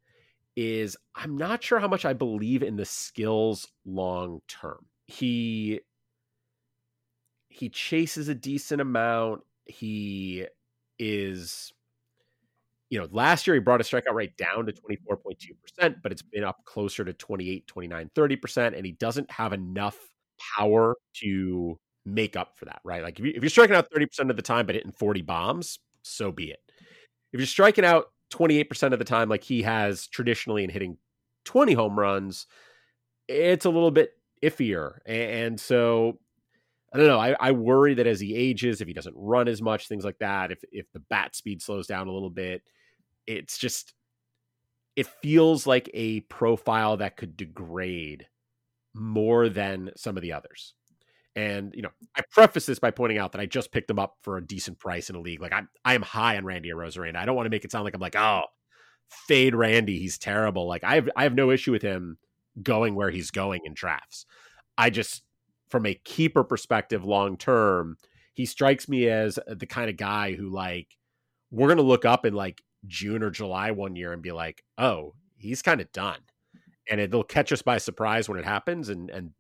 is 0.57 0.97
I'm 1.14 1.37
not 1.37 1.62
sure 1.62 1.78
how 1.78 1.88
much 1.88 2.04
I 2.04 2.14
believe 2.14 2.62
in 2.62 2.76
the 2.76 2.85
skills 2.85 3.68
long 3.85 4.40
term. 4.49 4.87
He 5.07 5.80
he 7.49 7.68
chases 7.68 8.28
a 8.28 8.35
decent 8.35 8.80
amount. 8.80 9.42
He 9.64 10.47
is 10.99 11.73
you 12.90 12.99
know, 12.99 13.07
last 13.11 13.47
year 13.47 13.54
he 13.54 13.61
brought 13.61 13.80
his 13.80 13.88
strikeout 13.88 14.14
rate 14.14 14.37
down 14.37 14.66
to 14.66 14.73
mm-hmm. 14.73 15.14
24.2%, 15.83 15.97
but 16.02 16.12
it's 16.12 16.23
been 16.23 16.45
up 16.45 16.64
closer 16.64 17.04
to 17.04 17.12
28, 17.12 17.66
29, 17.66 18.11
30%. 18.14 18.76
And 18.76 18.87
he 18.87 18.92
doesn't 18.92 19.30
have 19.30 19.52
enough 19.52 19.97
power 20.57 20.97
to 21.14 21.78
make 22.07 22.37
up 22.37 22.57
for 22.57 22.64
that, 22.64 22.80
right? 22.85 23.02
Like 23.02 23.18
if, 23.18 23.25
you, 23.25 23.33
if 23.35 23.42
you're 23.42 23.50
striking 23.50 23.76
out 23.76 23.90
30% 23.90 24.30
of 24.30 24.37
the 24.37 24.42
time 24.42 24.66
but 24.66 24.75
hitting 24.75 24.92
40 24.92 25.23
bombs, 25.23 25.78
so 26.02 26.33
be 26.33 26.50
it. 26.50 26.61
If 27.33 27.40
you're 27.40 27.47
striking 27.47 27.85
out 27.85 28.07
28% 28.33 28.92
of 28.92 28.99
the 28.99 29.04
time 29.04 29.28
like 29.28 29.45
he 29.45 29.62
has 29.62 30.07
traditionally 30.07 30.64
and 30.64 30.73
hitting 30.73 30.97
20 31.45 31.75
home 31.75 31.99
runs, 31.99 32.47
it's 33.26 33.66
a 33.66 33.71
little 33.71 33.90
bit 33.90 34.12
iffier. 34.42 34.99
And 35.04 35.61
so 35.61 36.18
I 36.92 36.99
don't 36.99 37.07
know. 37.07 37.21
I, 37.21 37.37
I 37.38 37.52
worry 37.52 37.95
that 37.95 38.07
as 38.07 38.21
he 38.21 38.35
ages, 38.35 38.80
if 38.80 38.88
he 38.88 38.95
doesn't 38.95 39.14
run 39.16 39.47
as 39.49 39.61
much, 39.61 39.88
things 39.88 40.04
like 40.04 40.18
that, 40.21 40.50
if 40.50 40.61
if 40.73 40.87
the 40.92 41.00
bat 41.00 41.37
speed 41.37 41.61
slows 41.61 41.87
down 41.87 42.09
a 42.09 42.12
little 42.12 42.30
bit, 42.30 42.62
it's 43.28 43.58
just 43.58 43.92
it 44.97 45.06
feels 45.06 45.66
like 45.66 45.88
a 45.94 46.20
profile 46.23 46.97
that 46.97 47.16
could 47.16 47.37
degrade 47.37 48.26
more 48.94 49.49
than 49.49 49.90
some 49.97 50.16
of 50.16 50.23
the 50.23 50.32
others. 50.32 50.75
And 51.37 51.73
you 51.76 51.82
know, 51.82 51.90
I 52.16 52.23
preface 52.32 52.66
this 52.66 52.80
by 52.80 52.90
pointing 52.90 53.18
out 53.18 53.30
that 53.32 53.40
I 53.40 53.47
just 53.47 53.70
picked 53.70 53.90
him 53.90 53.99
up 54.00 54.16
for 54.23 54.37
a 54.38 54.44
decent 54.44 54.80
price 54.80 55.08
in 55.08 55.14
a 55.14 55.20
league. 55.20 55.40
Like 55.40 55.52
I'm, 55.52 55.68
I 55.85 55.94
am 55.94 56.02
high 56.02 56.37
on 56.37 56.44
Randy 56.44 56.70
Arozarena. 56.70 57.16
I 57.16 57.26
don't 57.26 57.37
want 57.37 57.47
to 57.47 57.50
make 57.50 57.64
it 57.64 57.70
sound 57.70 57.85
like 57.85 57.94
I'm 57.94 58.00
like, 58.00 58.16
oh, 58.16 58.42
fade 59.08 59.54
Randy, 59.54 60.00
he's 60.00 60.18
terrible. 60.18 60.66
Like 60.66 60.82
I 60.82 60.97
have, 60.97 61.08
I 61.14 61.23
have 61.23 61.35
no 61.35 61.52
issue 61.52 61.70
with 61.70 61.82
him 61.82 62.18
going 62.61 62.97
where 62.97 63.11
he's 63.11 63.30
going 63.30 63.61
in 63.64 63.75
drafts. 63.75 64.26
I 64.76 64.90
just, 64.90 65.23
from 65.68 65.87
a 65.87 65.94
keeper 65.94 66.42
perspective, 66.42 67.04
long 67.04 67.37
term, 67.37 67.99
he 68.35 68.47
strikes 68.47 68.88
me 68.88 69.08
as 69.08 69.38
the 69.47 69.66
kind 69.66 69.90
of 69.90 69.97
guy 69.97 70.32
who 70.32 70.49
like 70.49 70.88
we're 71.50 71.68
gonna 71.68 71.82
look 71.82 72.04
up 72.04 72.25
and 72.25 72.35
like 72.35 72.62
June 72.87 73.23
or 73.23 73.30
July 73.30 73.70
one 73.70 73.97
year 73.97 74.12
and 74.12 74.23
be 74.23 74.32
like, 74.32 74.62
oh, 74.76 75.14
he's 75.37 75.62
kind 75.62 75.80
of 75.80 75.90
done, 75.92 76.20
and 76.88 77.00
it'll 77.00 77.25
catch 77.25 77.52
us 77.52 77.62
by 77.62 77.78
surprise 77.78 78.28
when 78.28 78.38
it 78.38 78.44
happens, 78.44 78.88
and 78.88 79.11
and 79.11 79.32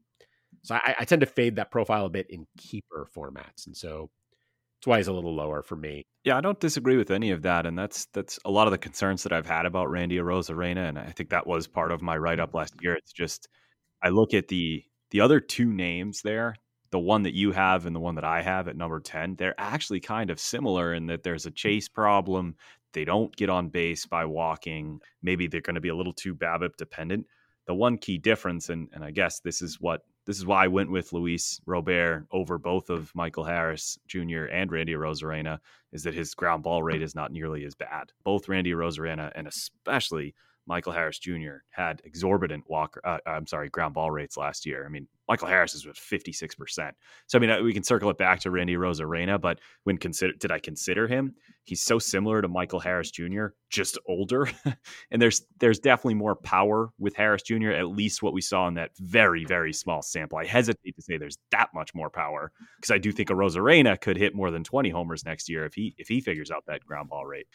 so 0.62 0.74
I, 0.74 0.96
I, 1.00 1.04
tend 1.04 1.20
to 1.20 1.26
fade 1.26 1.56
that 1.56 1.70
profile 1.70 2.06
a 2.06 2.10
bit 2.10 2.26
in 2.30 2.46
keeper 2.56 3.06
formats, 3.16 3.66
and 3.66 3.76
so 3.76 4.10
that's 4.78 4.86
why 4.86 4.98
he's 4.98 5.08
a 5.08 5.12
little 5.12 5.34
lower 5.34 5.62
for 5.62 5.76
me. 5.76 6.06
Yeah, 6.24 6.36
I 6.36 6.40
don't 6.40 6.60
disagree 6.60 6.96
with 6.96 7.10
any 7.10 7.30
of 7.30 7.42
that, 7.42 7.66
and 7.66 7.78
that's 7.78 8.06
that's 8.12 8.38
a 8.44 8.50
lot 8.50 8.66
of 8.66 8.70
the 8.70 8.78
concerns 8.78 9.22
that 9.24 9.32
I've 9.32 9.46
had 9.46 9.66
about 9.66 9.90
Randy 9.90 10.18
Arozarena, 10.18 10.88
and 10.88 10.98
I 10.98 11.10
think 11.10 11.30
that 11.30 11.46
was 11.46 11.66
part 11.66 11.90
of 11.90 12.02
my 12.02 12.16
write 12.16 12.40
up 12.40 12.54
last 12.54 12.74
year. 12.80 12.94
It's 12.94 13.12
just 13.12 13.48
I 14.02 14.10
look 14.10 14.34
at 14.34 14.48
the 14.48 14.84
the 15.10 15.20
other 15.20 15.40
two 15.40 15.72
names 15.72 16.22
there, 16.22 16.54
the 16.90 16.98
one 16.98 17.22
that 17.22 17.34
you 17.34 17.52
have 17.52 17.86
and 17.86 17.96
the 17.96 18.00
one 18.00 18.14
that 18.16 18.24
I 18.24 18.42
have 18.42 18.68
at 18.68 18.76
number 18.76 19.00
ten. 19.00 19.34
They're 19.36 19.58
actually 19.58 20.00
kind 20.00 20.30
of 20.30 20.38
similar 20.38 20.94
in 20.94 21.06
that 21.06 21.22
there's 21.22 21.46
a 21.46 21.50
mm. 21.50 21.56
chase 21.56 21.88
problem. 21.88 22.54
They 22.92 23.04
don't 23.04 23.34
get 23.36 23.50
on 23.50 23.68
base 23.68 24.06
by 24.06 24.24
walking. 24.24 25.00
Maybe 25.22 25.46
they're 25.46 25.60
going 25.60 25.74
to 25.74 25.80
be 25.80 25.88
a 25.88 25.96
little 25.96 26.12
too 26.12 26.34
BABIP 26.34 26.76
dependent. 26.76 27.26
The 27.66 27.74
one 27.74 27.98
key 27.98 28.18
difference, 28.18 28.70
and, 28.70 28.88
and 28.92 29.04
I 29.04 29.10
guess 29.10 29.40
this 29.40 29.60
is 29.60 29.78
what 29.80 30.02
this 30.24 30.38
is 30.38 30.44
why 30.44 30.64
I 30.64 30.68
went 30.68 30.90
with 30.90 31.14
Luis 31.14 31.58
Robert 31.64 32.26
over 32.32 32.58
both 32.58 32.90
of 32.90 33.10
Michael 33.14 33.44
Harris 33.44 33.98
Jr. 34.06 34.44
and 34.52 34.70
Randy 34.70 34.92
Arozarena, 34.92 35.58
is 35.90 36.02
that 36.02 36.12
his 36.12 36.34
ground 36.34 36.62
ball 36.62 36.82
rate 36.82 37.00
is 37.00 37.14
not 37.14 37.32
nearly 37.32 37.64
as 37.64 37.74
bad. 37.74 38.12
Both 38.24 38.46
Randy 38.46 38.72
Arozarena 38.72 39.32
and 39.34 39.46
especially 39.46 40.34
Michael 40.68 40.92
Harris 40.92 41.18
Jr. 41.18 41.62
had 41.70 42.02
exorbitant 42.04 42.62
walk. 42.68 42.98
Uh, 43.02 43.16
I'm 43.26 43.46
sorry, 43.46 43.70
ground 43.70 43.94
ball 43.94 44.10
rates 44.10 44.36
last 44.36 44.66
year. 44.66 44.84
I 44.84 44.90
mean, 44.90 45.08
Michael 45.26 45.48
Harris 45.48 45.74
is 45.74 45.86
with 45.86 45.96
56 45.96 46.54
percent. 46.54 46.94
So 47.26 47.38
I 47.38 47.40
mean, 47.40 47.50
uh, 47.50 47.62
we 47.62 47.72
can 47.72 47.82
circle 47.82 48.10
it 48.10 48.18
back 48.18 48.40
to 48.40 48.50
Randy 48.50 48.76
Arozarena, 48.76 49.40
but 49.40 49.60
when 49.84 49.96
consider 49.96 50.34
did 50.34 50.52
I 50.52 50.58
consider 50.58 51.08
him? 51.08 51.34
He's 51.64 51.82
so 51.82 51.98
similar 51.98 52.42
to 52.42 52.48
Michael 52.48 52.80
Harris 52.80 53.10
Jr., 53.10 53.46
just 53.70 53.98
older, 54.06 54.50
and 55.10 55.20
there's 55.20 55.42
there's 55.58 55.78
definitely 55.78 56.14
more 56.14 56.36
power 56.36 56.90
with 56.98 57.16
Harris 57.16 57.42
Jr. 57.42 57.70
At 57.70 57.88
least 57.88 58.22
what 58.22 58.34
we 58.34 58.42
saw 58.42 58.68
in 58.68 58.74
that 58.74 58.90
very 58.98 59.46
very 59.46 59.72
small 59.72 60.02
sample. 60.02 60.38
I 60.38 60.44
hesitate 60.44 60.96
to 60.96 61.02
say 61.02 61.16
there's 61.16 61.38
that 61.50 61.70
much 61.74 61.94
more 61.94 62.10
power 62.10 62.52
because 62.76 62.90
I 62.90 62.98
do 62.98 63.10
think 63.10 63.30
Arozarena 63.30 63.98
could 63.98 64.18
hit 64.18 64.34
more 64.34 64.50
than 64.50 64.64
20 64.64 64.90
homers 64.90 65.24
next 65.24 65.48
year 65.48 65.64
if 65.64 65.72
he 65.72 65.94
if 65.96 66.08
he 66.08 66.20
figures 66.20 66.50
out 66.50 66.64
that 66.66 66.84
ground 66.84 67.08
ball 67.08 67.24
rate. 67.24 67.46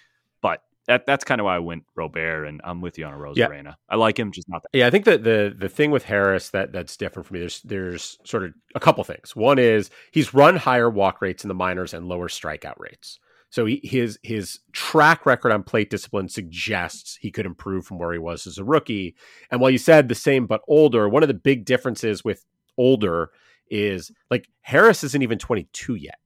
But 0.41 0.61
that 0.87 1.05
that's 1.05 1.23
kind 1.23 1.39
of 1.39 1.45
why 1.45 1.55
I 1.55 1.59
went 1.59 1.83
Robert, 1.95 2.45
and 2.45 2.61
I'm 2.63 2.81
with 2.81 2.97
you 2.97 3.05
on 3.05 3.13
a 3.13 3.17
Arozarena. 3.17 3.63
Yeah. 3.63 3.73
I 3.89 3.95
like 3.95 4.19
him, 4.19 4.31
just 4.31 4.49
not 4.49 4.63
that. 4.63 4.77
Yeah, 4.77 4.87
I 4.87 4.89
think 4.89 5.05
that 5.05 5.23
the 5.23 5.55
the 5.57 5.69
thing 5.69 5.91
with 5.91 6.03
Harris 6.03 6.49
that 6.49 6.71
that's 6.73 6.97
different 6.97 7.27
for 7.27 7.33
me. 7.33 7.39
There's 7.39 7.61
there's 7.61 8.17
sort 8.25 8.43
of 8.43 8.53
a 8.75 8.79
couple 8.79 9.03
things. 9.03 9.35
One 9.35 9.59
is 9.59 9.89
he's 10.11 10.33
run 10.33 10.57
higher 10.57 10.89
walk 10.89 11.21
rates 11.21 11.43
in 11.43 11.47
the 11.47 11.53
minors 11.53 11.93
and 11.93 12.07
lower 12.07 12.27
strikeout 12.27 12.79
rates. 12.79 13.19
So 13.49 13.65
he, 13.65 13.79
his 13.83 14.17
his 14.23 14.59
track 14.71 15.25
record 15.25 15.51
on 15.51 15.63
plate 15.63 15.89
discipline 15.89 16.27
suggests 16.27 17.17
he 17.21 17.31
could 17.31 17.45
improve 17.45 17.85
from 17.85 17.99
where 17.99 18.11
he 18.11 18.19
was 18.19 18.47
as 18.47 18.57
a 18.57 18.63
rookie. 18.63 19.15
And 19.51 19.61
while 19.61 19.69
you 19.69 19.77
said 19.77 20.09
the 20.09 20.15
same 20.15 20.47
but 20.47 20.61
older, 20.67 21.07
one 21.07 21.23
of 21.23 21.27
the 21.27 21.35
big 21.35 21.63
differences 21.63 22.23
with 22.23 22.43
older 22.77 23.29
is 23.69 24.11
like 24.29 24.49
Harris 24.61 25.03
isn't 25.03 25.21
even 25.21 25.37
22 25.37 25.95
yet. 25.95 26.17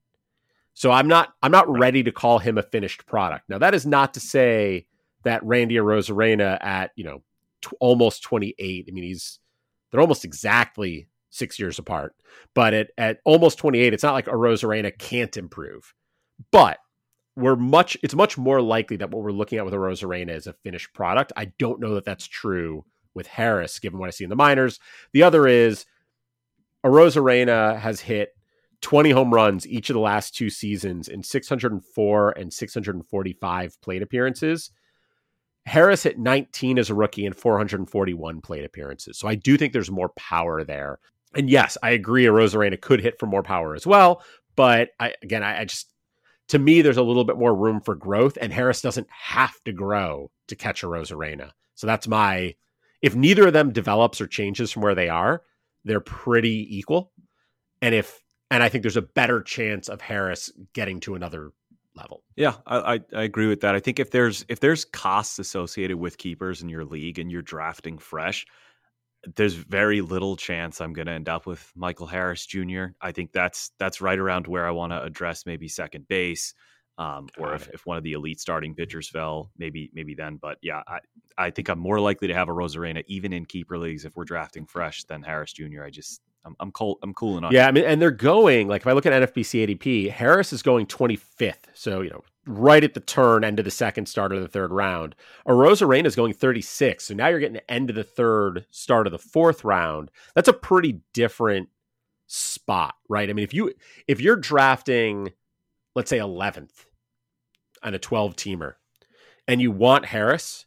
So 0.78 0.92
I'm 0.92 1.08
not 1.08 1.34
I'm 1.42 1.52
not 1.52 1.68
ready 1.68 2.04
to 2.04 2.12
call 2.12 2.38
him 2.38 2.60
a 2.60 2.62
finished 2.62 3.08
product. 3.08 3.50
Now 3.50 3.58
that 3.58 3.74
is 3.74 3.84
not 3.84 4.14
to 4.14 4.20
say 4.20 4.86
that 5.24 5.44
Randy 5.44 5.74
Arozarena 5.74 6.64
at 6.64 6.92
you 6.96 7.04
know 7.04 7.24
t- 7.64 7.76
almost 7.80 8.22
28. 8.22 8.86
I 8.88 8.92
mean 8.92 9.04
he's 9.04 9.40
they're 9.90 10.02
almost 10.02 10.24
exactly 10.24 11.08
six 11.32 11.58
years 11.58 11.80
apart. 11.80 12.14
But 12.54 12.76
at 12.76 12.92
at 12.96 13.22
almost 13.26 13.58
28, 13.58 13.92
it's 13.92 14.04
not 14.04 14.14
like 14.14 14.28
Arozarena 14.28 14.96
can't 14.96 15.36
improve. 15.36 15.96
But 16.52 16.78
we're 17.36 17.56
much 17.56 17.98
it's 18.04 18.14
much 18.14 18.38
more 18.38 18.62
likely 18.62 18.98
that 18.98 19.10
what 19.10 19.24
we're 19.24 19.32
looking 19.32 19.58
at 19.58 19.66
with 19.66 19.74
Arozarena 19.74 20.30
is 20.30 20.46
a 20.46 20.54
finished 20.54 20.94
product. 20.94 21.34
I 21.36 21.46
don't 21.58 21.80
know 21.80 21.96
that 21.96 22.06
that's 22.06 22.28
true 22.28 22.86
with 23.16 23.26
Harris, 23.26 23.80
given 23.80 23.98
what 23.98 24.10
I 24.10 24.12
see 24.12 24.26
in 24.26 24.30
the 24.30 24.36
minors. 24.36 24.80
The 25.12 25.24
other 25.24 25.48
is 25.48 25.88
Arozarena 26.86 27.80
has 27.80 28.02
hit 28.02 28.37
20 28.82 29.12
home 29.12 29.34
runs 29.34 29.68
each 29.68 29.90
of 29.90 29.96
the 29.96 30.00
last 30.00 30.36
two 30.36 30.50
seasons 30.50 31.08
in 31.08 31.24
604 31.24 32.32
and 32.32 32.54
645 32.54 33.82
plate 33.82 34.02
appearances. 34.02 34.72
Harris 35.66 36.04
hit 36.04 36.18
19 36.18 36.80
as 36.80 36.90
a 36.90 36.96
rookie 36.96 37.26
and 37.26 37.36
441 37.36 38.42
plate 38.42 38.64
appearances. 38.64 39.18
So 39.18 39.28
I 39.28 39.36
do 39.36 39.58
think 39.58 39.74
there's 39.74 39.92
more 39.92 40.10
power 40.10 40.64
there. 40.64 41.00
And 41.36 41.50
yes, 41.50 41.78
I 41.84 41.90
agree. 41.90 42.26
Arozarena 42.26 42.80
could 42.80 43.02
hit 43.02 43.20
for 43.20 43.26
more 43.26 43.44
power 43.44 43.76
as 43.76 43.86
well. 43.86 44.24
But 44.56 44.90
I, 45.00 45.14
again, 45.22 45.44
I, 45.44 45.62
I 45.62 45.66
just, 45.66 45.92
to 46.50 46.60
me, 46.60 46.82
there's 46.82 46.98
a 46.98 47.04
little 47.04 47.26
bit 47.26 47.38
more 47.38 47.54
room 47.54 47.82
for 47.82 47.96
growth, 47.96 48.38
and 48.40 48.54
Harris 48.54 48.82
doesn't 48.82 49.08
have 49.10 49.62
to 49.66 49.74
grow 49.74 50.32
to 50.48 50.56
catch 50.56 50.82
Arozarena. 50.84 51.52
So 51.76 51.86
that's 51.86 52.08
my, 52.08 52.56
if 53.02 53.16
neither 53.16 53.48
of 53.48 53.54
them 53.54 53.74
develops 53.74 54.22
or 54.22 54.28
changes 54.28 54.72
from 54.72 54.84
where 54.84 54.96
they 54.96 55.10
are, 55.10 55.42
they're 55.84 56.00
pretty 56.00 56.66
equal. 56.78 57.12
And 57.82 57.94
if 57.94 58.22
and 58.50 58.64
I 58.64 58.70
think 58.70 58.82
there's 58.82 58.98
a 58.98 59.02
better 59.02 59.42
chance 59.42 59.90
of 59.90 60.02
Harris 60.02 60.52
getting 60.74 61.00
to 61.02 61.16
another 61.16 61.52
level. 61.96 62.24
Yeah, 62.36 62.56
I, 62.66 62.96
I, 62.96 63.00
I 63.16 63.24
agree 63.24 63.48
with 63.48 63.62
that. 63.62 63.76
I 63.76 63.80
think 63.80 64.00
if 64.00 64.12
there's 64.12 64.46
if 64.48 64.60
there's 64.60 64.86
costs 64.86 65.40
associated 65.40 65.98
with 65.98 66.18
keepers 66.18 66.62
in 66.62 66.70
your 66.70 66.86
league 66.86 67.20
and 67.20 67.32
you're 67.32 67.42
drafting 67.42 67.98
fresh, 67.98 68.46
there's 69.36 69.56
very 69.56 70.02
little 70.02 70.38
chance 70.38 70.80
I'm 70.80 70.94
going 70.94 71.08
to 71.08 71.14
end 71.14 71.28
up 71.28 71.46
with 71.46 71.72
Michael 71.76 72.08
Harris 72.08 72.46
Jr. 72.46 72.86
I 73.02 73.12
think 73.12 73.34
that's 73.34 73.72
that's 73.80 74.00
right 74.02 74.20
around 74.20 74.48
where 74.48 74.68
I 74.68 74.72
want 74.72 74.94
to 74.94 75.02
address 75.02 75.46
maybe 75.46 75.68
second 75.68 76.08
base, 76.08 76.54
um, 76.98 77.28
or 77.38 77.54
if, 77.56 77.68
if 77.70 77.86
one 77.86 77.98
of 77.98 78.04
the 78.04 78.14
elite 78.14 78.40
starting 78.40 78.76
pitchers 78.76 79.10
fell, 79.10 79.52
maybe 79.58 79.90
maybe 79.94 80.16
then. 80.16 80.38
But 80.42 80.58
yeah, 80.62 80.84
I 80.88 81.00
I 81.38 81.50
think 81.50 81.70
I'm 81.70 81.80
more 81.80 82.00
likely 82.00 82.28
to 82.30 82.34
have 82.34 82.48
a 82.48 82.54
Arozarena 82.54 83.04
even 83.08 83.34
in 83.34 83.46
keeper 83.46 83.78
leagues 83.78 84.06
if 84.06 84.16
we're 84.16 84.24
drafting 84.24 84.66
fresh 84.66 85.04
than 85.06 85.24
Harris 85.24 85.54
Jr. 85.54 85.84
I 85.84 85.90
just 85.90 86.22
I'm 86.46 86.56
I'm 86.60 86.72
cool 86.72 87.00
I'm 87.04 87.14
cooling 87.14 87.44
on. 87.44 87.52
Yeah, 87.52 87.68
I 87.68 87.72
mean, 87.72 87.84
and 87.84 88.02
they're 88.02 88.12
going 88.12 88.68
like 88.68 88.82
if 88.82 88.88
I 88.88 88.94
look 88.94 89.06
at 89.06 89.14
NFBC 89.14 89.68
ADP, 89.68 90.12
Harris 90.12 90.54
is 90.54 90.62
going 90.62 90.86
25th, 90.86 91.66
so 91.74 92.02
you 92.02 92.10
know 92.10 92.24
right 92.48 92.84
at 92.84 92.94
the 92.94 93.00
turn, 93.02 93.44
end 93.44 93.60
of 93.60 93.66
the 93.66 93.72
second, 93.72 94.08
start 94.08 94.32
of 94.32 94.42
the 94.42 94.48
third 94.48 94.72
round. 94.72 95.16
Arozarena 95.48 96.06
is 96.06 96.16
going 96.16 96.34
36, 96.34 97.04
so 97.04 97.14
now 97.14 97.28
you're 97.28 97.40
getting 97.40 97.56
the 97.56 97.72
end 97.72 97.90
of 97.90 97.96
the 97.96 98.04
third, 98.04 98.66
start 98.72 99.06
of 99.06 99.12
the 99.12 99.20
fourth 99.20 99.64
round. 99.64 100.10
That's 100.34 100.48
a 100.48 100.54
pretty 100.54 101.02
different 101.14 101.70
spot, 102.28 102.96
right? 103.10 103.30
I 103.30 103.34
mean, 103.34 103.44
if 103.44 103.54
you 103.54 103.74
if 104.08 104.22
you're 104.22 104.36
drafting, 104.36 105.34
let's 105.96 106.10
say 106.10 106.18
11th 106.18 106.86
on 107.84 107.94
a 107.94 108.00
12 108.00 108.36
teamer, 108.36 108.74
and 109.48 109.62
you 109.62 109.72
want 109.72 110.06
Harris, 110.06 110.66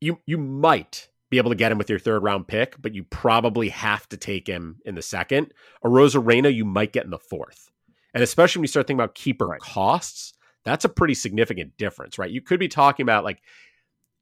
you 0.00 0.20
you 0.26 0.38
might 0.38 1.08
be 1.30 1.38
able 1.38 1.50
to 1.50 1.56
get 1.56 1.72
him 1.72 1.78
with 1.78 1.90
your 1.90 1.98
third 1.98 2.22
round 2.22 2.46
pick, 2.46 2.80
but 2.80 2.94
you 2.94 3.04
probably 3.04 3.68
have 3.70 4.08
to 4.08 4.16
take 4.16 4.46
him 4.46 4.78
in 4.84 4.94
the 4.94 5.02
second. 5.02 5.52
Arozarena, 5.84 6.54
you 6.54 6.64
might 6.64 6.92
get 6.92 7.04
in 7.04 7.10
the 7.10 7.18
fourth. 7.18 7.70
And 8.14 8.22
especially 8.22 8.60
when 8.60 8.64
you 8.64 8.68
start 8.68 8.86
thinking 8.86 9.00
about 9.00 9.14
keeper 9.14 9.46
right. 9.46 9.60
costs, 9.60 10.32
that's 10.64 10.84
a 10.84 10.88
pretty 10.88 11.14
significant 11.14 11.76
difference, 11.76 12.18
right? 12.18 12.30
You 12.30 12.40
could 12.40 12.60
be 12.60 12.68
talking 12.68 13.04
about 13.04 13.24
like 13.24 13.42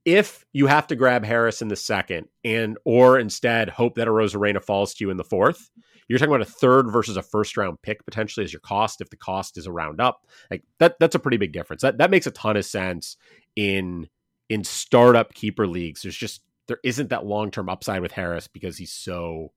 if 0.04 0.44
you 0.52 0.66
have 0.66 0.86
to 0.88 0.96
grab 0.96 1.24
Harris 1.24 1.62
in 1.62 1.68
the 1.68 1.76
second 1.76 2.28
and 2.44 2.76
or 2.84 3.18
instead 3.18 3.70
hope 3.70 3.94
that 3.94 4.08
Arozarena 4.08 4.62
falls 4.62 4.94
to 4.94 5.04
you 5.04 5.10
in 5.10 5.16
the 5.16 5.24
fourth, 5.24 5.70
you're 6.08 6.18
talking 6.18 6.34
about 6.34 6.46
a 6.46 6.50
third 6.50 6.90
versus 6.90 7.16
a 7.16 7.22
first 7.22 7.56
round 7.56 7.80
pick 7.82 8.04
potentially 8.04 8.44
as 8.44 8.52
your 8.52 8.60
cost 8.60 9.00
if 9.00 9.08
the 9.10 9.16
cost 9.16 9.56
is 9.56 9.66
a 9.66 9.72
round 9.72 10.00
up. 10.00 10.26
Like 10.50 10.64
that 10.78 10.96
that's 11.00 11.14
a 11.14 11.20
pretty 11.20 11.38
big 11.38 11.52
difference. 11.52 11.82
That 11.82 11.98
that 11.98 12.10
makes 12.10 12.26
a 12.26 12.30
ton 12.30 12.56
of 12.56 12.64
sense 12.64 13.16
in 13.56 14.08
in 14.50 14.64
startup 14.64 15.32
keeper 15.32 15.66
leagues. 15.66 16.02
There's 16.02 16.16
just 16.16 16.42
there 16.68 16.78
isn't 16.82 17.10
that 17.10 17.26
long 17.26 17.50
term 17.50 17.68
upside 17.68 18.02
with 18.02 18.12
Harris 18.12 18.48
because 18.48 18.76
he's 18.76 18.92
so 18.92 19.52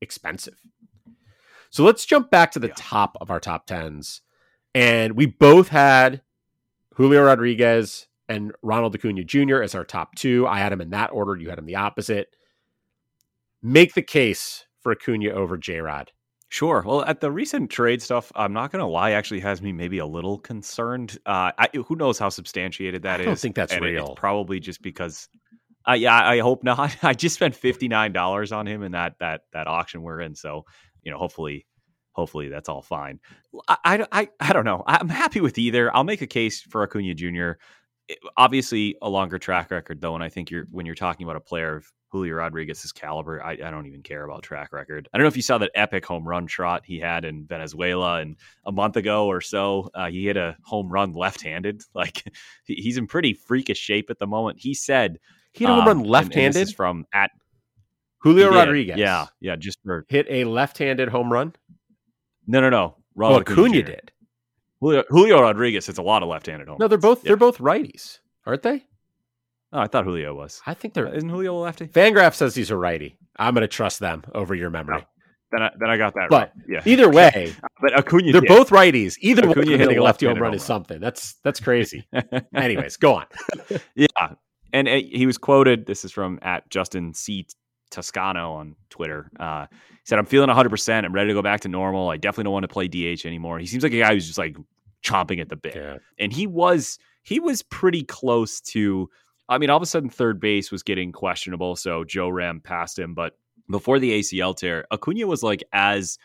expensive. 0.00 0.56
So 1.70 1.84
let's 1.84 2.04
jump 2.04 2.30
back 2.30 2.52
to 2.52 2.58
the 2.58 2.68
yeah. 2.68 2.74
top 2.76 3.16
of 3.20 3.30
our 3.30 3.40
top 3.40 3.66
tens. 3.66 4.20
And 4.74 5.14
we 5.16 5.26
both 5.26 5.68
had 5.68 6.22
Julio 6.94 7.24
Rodriguez 7.24 8.06
and 8.28 8.52
Ronald 8.62 8.94
Acuna 8.94 9.24
Jr. 9.24 9.62
as 9.62 9.74
our 9.74 9.84
top 9.84 10.14
two. 10.14 10.46
I 10.46 10.58
had 10.58 10.72
him 10.72 10.80
in 10.80 10.90
that 10.90 11.12
order. 11.12 11.36
You 11.36 11.48
had 11.48 11.58
him 11.58 11.66
the 11.66 11.76
opposite. 11.76 12.28
Make 13.62 13.94
the 13.94 14.02
case 14.02 14.66
for 14.80 14.92
Acuna 14.92 15.30
over 15.30 15.56
J 15.56 15.80
Rod. 15.80 16.10
Sure. 16.48 16.82
Well, 16.84 17.02
at 17.06 17.20
the 17.20 17.30
recent 17.30 17.70
trade 17.70 18.02
stuff, 18.02 18.30
I'm 18.34 18.52
not 18.52 18.70
going 18.70 18.80
to 18.80 18.86
lie, 18.86 19.12
actually 19.12 19.40
has 19.40 19.62
me 19.62 19.72
maybe 19.72 19.96
a 19.98 20.06
little 20.06 20.38
concerned. 20.38 21.18
Uh, 21.24 21.52
I, 21.56 21.68
who 21.86 21.96
knows 21.96 22.18
how 22.18 22.28
substantiated 22.28 23.02
that 23.04 23.20
is? 23.20 23.24
I 23.24 23.30
don't 23.30 23.38
think 23.38 23.54
that's 23.54 23.72
and 23.72 23.82
real. 23.82 24.14
probably 24.16 24.60
just 24.60 24.82
because 24.82 25.30
uh, 25.88 25.92
yeah, 25.92 26.14
I 26.14 26.38
hope 26.40 26.62
not. 26.64 26.96
I 27.02 27.14
just 27.14 27.34
spent 27.34 27.54
fifty 27.54 27.88
nine 27.88 28.12
dollars 28.12 28.52
on 28.52 28.66
him 28.66 28.82
in 28.82 28.92
that 28.92 29.14
that 29.20 29.42
that 29.52 29.66
auction 29.66 30.02
we're 30.02 30.20
in. 30.20 30.34
So 30.34 30.64
you 31.02 31.10
know, 31.10 31.18
hopefully, 31.18 31.66
hopefully 32.12 32.48
that's 32.48 32.68
all 32.68 32.82
fine. 32.82 33.20
I 33.68 33.76
I 33.84 34.06
I, 34.12 34.28
I 34.40 34.52
don't 34.52 34.64
know. 34.64 34.82
I'm 34.86 35.08
happy 35.08 35.40
with 35.40 35.58
either. 35.58 35.94
I'll 35.94 36.04
make 36.04 36.22
a 36.22 36.26
case 36.26 36.60
for 36.60 36.82
Acuna 36.82 37.14
Jr. 37.14 37.52
Obviously, 38.36 38.96
a 39.00 39.08
longer 39.08 39.38
track 39.38 39.70
record 39.70 40.00
though, 40.00 40.14
and 40.14 40.24
I 40.24 40.28
think 40.28 40.50
you're 40.50 40.66
when 40.70 40.86
you're 40.86 40.94
talking 40.94 41.24
about 41.24 41.36
a 41.36 41.40
player 41.40 41.76
of 41.76 41.92
Julio 42.12 42.34
Rodriguez's 42.34 42.92
caliber, 42.92 43.42
I, 43.42 43.52
I 43.52 43.70
don't 43.70 43.86
even 43.86 44.02
care 44.02 44.24
about 44.24 44.42
track 44.42 44.72
record. 44.72 45.08
I 45.12 45.16
don't 45.16 45.24
know 45.24 45.28
if 45.28 45.36
you 45.36 45.42
saw 45.42 45.56
that 45.58 45.70
epic 45.74 46.04
home 46.04 46.28
run 46.28 46.46
trot 46.46 46.82
he 46.84 46.98
had 46.98 47.24
in 47.24 47.46
Venezuela, 47.46 48.20
and 48.20 48.36
a 48.66 48.72
month 48.72 48.96
ago 48.96 49.26
or 49.26 49.40
so, 49.40 49.88
uh, 49.94 50.10
he 50.10 50.26
hit 50.26 50.36
a 50.36 50.56
home 50.62 50.92
run 50.92 51.12
left 51.14 51.42
handed. 51.42 51.82
Like 51.94 52.24
he's 52.64 52.96
in 52.96 53.06
pretty 53.06 53.32
freakish 53.32 53.78
shape 53.78 54.10
at 54.10 54.18
the 54.18 54.26
moment. 54.26 54.58
He 54.58 54.74
said 54.74 55.18
he 55.52 55.64
had 55.64 55.72
a 55.72 55.74
home 55.76 55.86
run 55.86 56.00
left-handed. 56.04 56.60
And, 56.60 56.68
and 56.68 56.76
from 56.76 57.06
at 57.12 57.30
Julio 58.22 58.50
Rodriguez. 58.50 58.96
Yeah, 58.98 59.26
yeah, 59.40 59.56
just 59.56 59.78
for, 59.84 60.06
hit 60.08 60.26
a 60.28 60.44
left-handed 60.44 61.08
home 61.08 61.32
run. 61.32 61.54
No, 62.46 62.60
no, 62.60 62.70
no. 62.70 62.96
Ronald 63.14 63.48
well, 63.48 63.58
Acuna 63.58 63.82
did. 63.82 64.12
Julio, 64.80 65.04
Julio 65.08 65.40
Rodriguez 65.40 65.86
hits 65.86 65.98
a 65.98 66.02
lot 66.02 66.22
of 66.22 66.28
left-handed 66.28 66.68
home. 66.68 66.78
No, 66.80 66.88
they're 66.88 66.98
both 66.98 67.22
yeah. 67.22 67.28
they're 67.28 67.36
both 67.36 67.58
righties, 67.58 68.18
aren't 68.46 68.62
they? 68.62 68.84
Oh, 69.72 69.80
I 69.80 69.86
thought 69.86 70.04
Julio 70.04 70.34
was. 70.34 70.60
I 70.66 70.74
think 70.74 70.94
they're. 70.94 71.12
Isn't 71.12 71.28
Julio 71.28 71.56
a 71.56 71.60
lefty? 71.60 71.86
Fangraph 71.86 72.34
says 72.34 72.54
he's 72.54 72.70
a 72.70 72.76
righty. 72.76 73.16
I'm 73.36 73.54
going 73.54 73.62
to 73.62 73.68
trust 73.68 74.00
them 74.00 74.22
over 74.34 74.54
your 74.54 74.70
memory. 74.70 74.98
No. 74.98 75.04
Then 75.52 75.62
I, 75.62 75.70
then 75.78 75.90
I 75.90 75.96
got 75.98 76.14
that 76.14 76.28
but 76.30 76.52
right. 76.56 76.64
Yeah. 76.66 76.80
Either 76.84 77.10
way, 77.10 77.54
but 77.80 77.98
Acuna, 77.98 78.32
they're 78.32 78.40
did. 78.40 78.48
both 78.48 78.70
righties. 78.70 79.16
Either 79.20 79.48
Acuna 79.48 79.70
way, 79.70 79.78
hitting 79.78 79.98
a 79.98 80.02
lefty 80.02 80.26
home 80.26 80.38
run 80.38 80.54
is 80.54 80.62
something. 80.62 80.98
That's 80.98 81.34
that's 81.44 81.60
crazy. 81.60 82.06
Anyways, 82.54 82.96
go 82.96 83.14
on. 83.14 83.26
yeah, 83.94 84.06
and 84.72 84.88
uh, 84.88 85.00
he 85.10 85.26
was 85.26 85.38
quoted. 85.38 85.86
This 85.86 86.04
is 86.04 86.12
from 86.12 86.38
at 86.42 86.68
Justin 86.70 87.14
C. 87.14 87.46
Toscano 87.90 88.52
on 88.54 88.74
Twitter. 88.90 89.30
Uh, 89.38 89.66
he 89.70 89.98
said, 90.04 90.18
"I'm 90.18 90.26
feeling 90.26 90.48
100. 90.48 90.70
percent 90.70 91.06
I'm 91.06 91.12
ready 91.12 91.28
to 91.28 91.34
go 91.34 91.42
back 91.42 91.60
to 91.60 91.68
normal. 91.68 92.08
I 92.08 92.16
definitely 92.16 92.44
don't 92.44 92.52
want 92.54 92.64
to 92.64 92.68
play 92.68 92.88
DH 92.88 93.24
anymore." 93.26 93.58
He 93.58 93.66
seems 93.66 93.82
like 93.82 93.92
a 93.92 93.98
guy 93.98 94.14
who's 94.14 94.26
just 94.26 94.38
like 94.38 94.56
chomping 95.04 95.40
at 95.40 95.48
the 95.48 95.56
bit, 95.56 95.76
yeah. 95.76 95.98
and 96.18 96.32
he 96.32 96.46
was 96.46 96.98
he 97.22 97.38
was 97.38 97.62
pretty 97.62 98.02
close 98.02 98.60
to. 98.60 99.08
I 99.48 99.58
mean, 99.58 99.70
all 99.70 99.76
of 99.76 99.82
a 99.82 99.86
sudden, 99.86 100.08
third 100.08 100.40
base 100.40 100.70
was 100.72 100.82
getting 100.82 101.12
questionable, 101.12 101.76
so 101.76 102.04
Joe 102.04 102.28
Ram 102.28 102.60
passed 102.60 102.98
him. 102.98 103.14
But 103.14 103.36
before 103.70 103.98
the 103.98 104.20
ACL 104.20 104.56
tear, 104.56 104.86
Acuna 104.90 105.26
was 105.26 105.42
like 105.42 105.62
as 105.72 106.18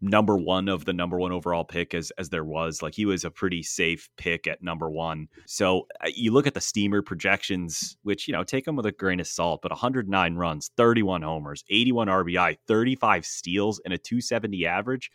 number 0.00 0.36
one 0.36 0.68
of 0.68 0.84
the 0.84 0.92
number 0.92 1.18
one 1.18 1.32
overall 1.32 1.64
pick 1.64 1.94
as 1.94 2.10
as 2.12 2.28
there 2.28 2.44
was. 2.44 2.82
Like 2.82 2.94
he 2.94 3.06
was 3.06 3.24
a 3.24 3.30
pretty 3.30 3.62
safe 3.62 4.08
pick 4.16 4.46
at 4.46 4.62
number 4.62 4.90
one. 4.90 5.28
So 5.46 5.86
uh, 6.04 6.10
you 6.14 6.32
look 6.32 6.46
at 6.46 6.54
the 6.54 6.60
steamer 6.60 7.02
projections, 7.02 7.96
which 8.02 8.28
you 8.28 8.32
know 8.32 8.44
take 8.44 8.64
them 8.64 8.76
with 8.76 8.86
a 8.86 8.92
grain 8.92 9.20
of 9.20 9.26
salt, 9.26 9.60
but 9.62 9.72
109 9.72 10.34
runs, 10.34 10.70
31 10.76 11.22
homers, 11.22 11.64
81 11.68 12.08
RBI, 12.08 12.56
35 12.66 13.26
steals, 13.26 13.80
and 13.84 13.92
a 13.92 13.98
270 13.98 14.66
average. 14.66 15.10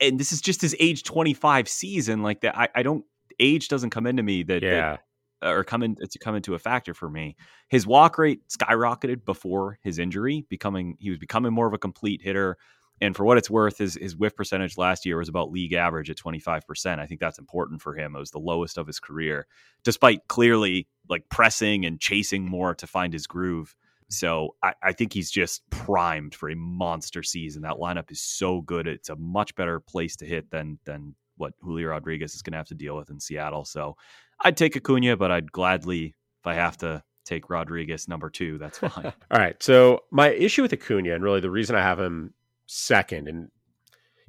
and 0.00 0.18
this 0.18 0.32
is 0.32 0.40
just 0.40 0.62
his 0.62 0.76
age 0.78 1.02
25 1.02 1.68
season. 1.68 2.22
Like 2.22 2.42
that, 2.42 2.56
I, 2.56 2.68
I 2.74 2.82
don't 2.82 3.04
age 3.38 3.68
doesn't 3.68 3.90
come 3.90 4.06
into 4.06 4.22
me 4.22 4.42
that 4.44 4.62
yeah. 4.62 4.92
That, 4.92 5.00
or 5.42 5.64
come 5.64 5.82
in 5.82 5.96
to 5.96 6.18
come 6.18 6.36
into 6.36 6.54
a 6.54 6.58
factor 6.58 6.92
for 6.92 7.08
me. 7.08 7.36
His 7.68 7.86
walk 7.86 8.18
rate 8.18 8.40
skyrocketed 8.48 9.24
before 9.24 9.78
his 9.82 9.98
injury, 9.98 10.44
becoming 10.48 10.96
he 11.00 11.10
was 11.10 11.18
becoming 11.18 11.52
more 11.52 11.66
of 11.66 11.72
a 11.72 11.78
complete 11.78 12.20
hitter. 12.22 12.58
And 13.00 13.16
for 13.16 13.24
what 13.24 13.38
it's 13.38 13.48
worth, 13.48 13.78
his, 13.78 13.94
his 13.94 14.14
whiff 14.14 14.36
percentage 14.36 14.76
last 14.76 15.06
year 15.06 15.16
was 15.16 15.28
about 15.28 15.50
league 15.50 15.72
average 15.72 16.10
at 16.10 16.18
25%. 16.18 16.98
I 16.98 17.06
think 17.06 17.20
that's 17.20 17.38
important 17.38 17.80
for 17.80 17.94
him. 17.94 18.14
It 18.14 18.18
was 18.18 18.30
the 18.30 18.38
lowest 18.38 18.76
of 18.76 18.86
his 18.86 19.00
career, 19.00 19.46
despite 19.84 20.28
clearly 20.28 20.86
like 21.08 21.24
pressing 21.30 21.86
and 21.86 21.98
chasing 21.98 22.44
more 22.44 22.74
to 22.74 22.86
find 22.86 23.12
his 23.12 23.26
groove. 23.26 23.74
So 24.08 24.56
I, 24.62 24.74
I, 24.82 24.92
think 24.92 25.12
he's 25.12 25.30
just 25.30 25.62
primed 25.70 26.34
for 26.34 26.50
a 26.50 26.56
monster 26.56 27.22
season. 27.22 27.62
That 27.62 27.76
lineup 27.76 28.10
is 28.10 28.20
so 28.20 28.60
good. 28.60 28.88
It's 28.88 29.08
a 29.08 29.16
much 29.16 29.54
better 29.54 29.78
place 29.78 30.16
to 30.16 30.26
hit 30.26 30.50
than 30.50 30.78
than 30.84 31.14
what 31.36 31.54
Julio 31.60 31.88
Rodriguez 31.88 32.34
is 32.34 32.42
going 32.42 32.52
to 32.52 32.58
have 32.58 32.68
to 32.68 32.74
deal 32.74 32.96
with 32.96 33.08
in 33.08 33.20
Seattle. 33.20 33.64
So 33.64 33.96
I'd 34.40 34.56
take 34.56 34.76
Acuna, 34.76 35.16
but 35.16 35.30
I'd 35.30 35.50
gladly, 35.52 36.16
if 36.40 36.46
I 36.46 36.54
have 36.54 36.76
to 36.78 37.02
take 37.24 37.48
Rodriguez 37.48 38.08
number 38.08 38.30
two, 38.30 38.58
that's 38.58 38.78
fine. 38.78 38.90
All 39.30 39.38
right. 39.38 39.60
So 39.62 40.00
my 40.10 40.30
issue 40.30 40.62
with 40.62 40.72
Acuna, 40.72 41.14
and 41.14 41.22
really 41.22 41.40
the 41.40 41.50
reason 41.50 41.76
I 41.76 41.82
have 41.82 42.00
him 42.00 42.34
second. 42.70 43.28
And 43.28 43.48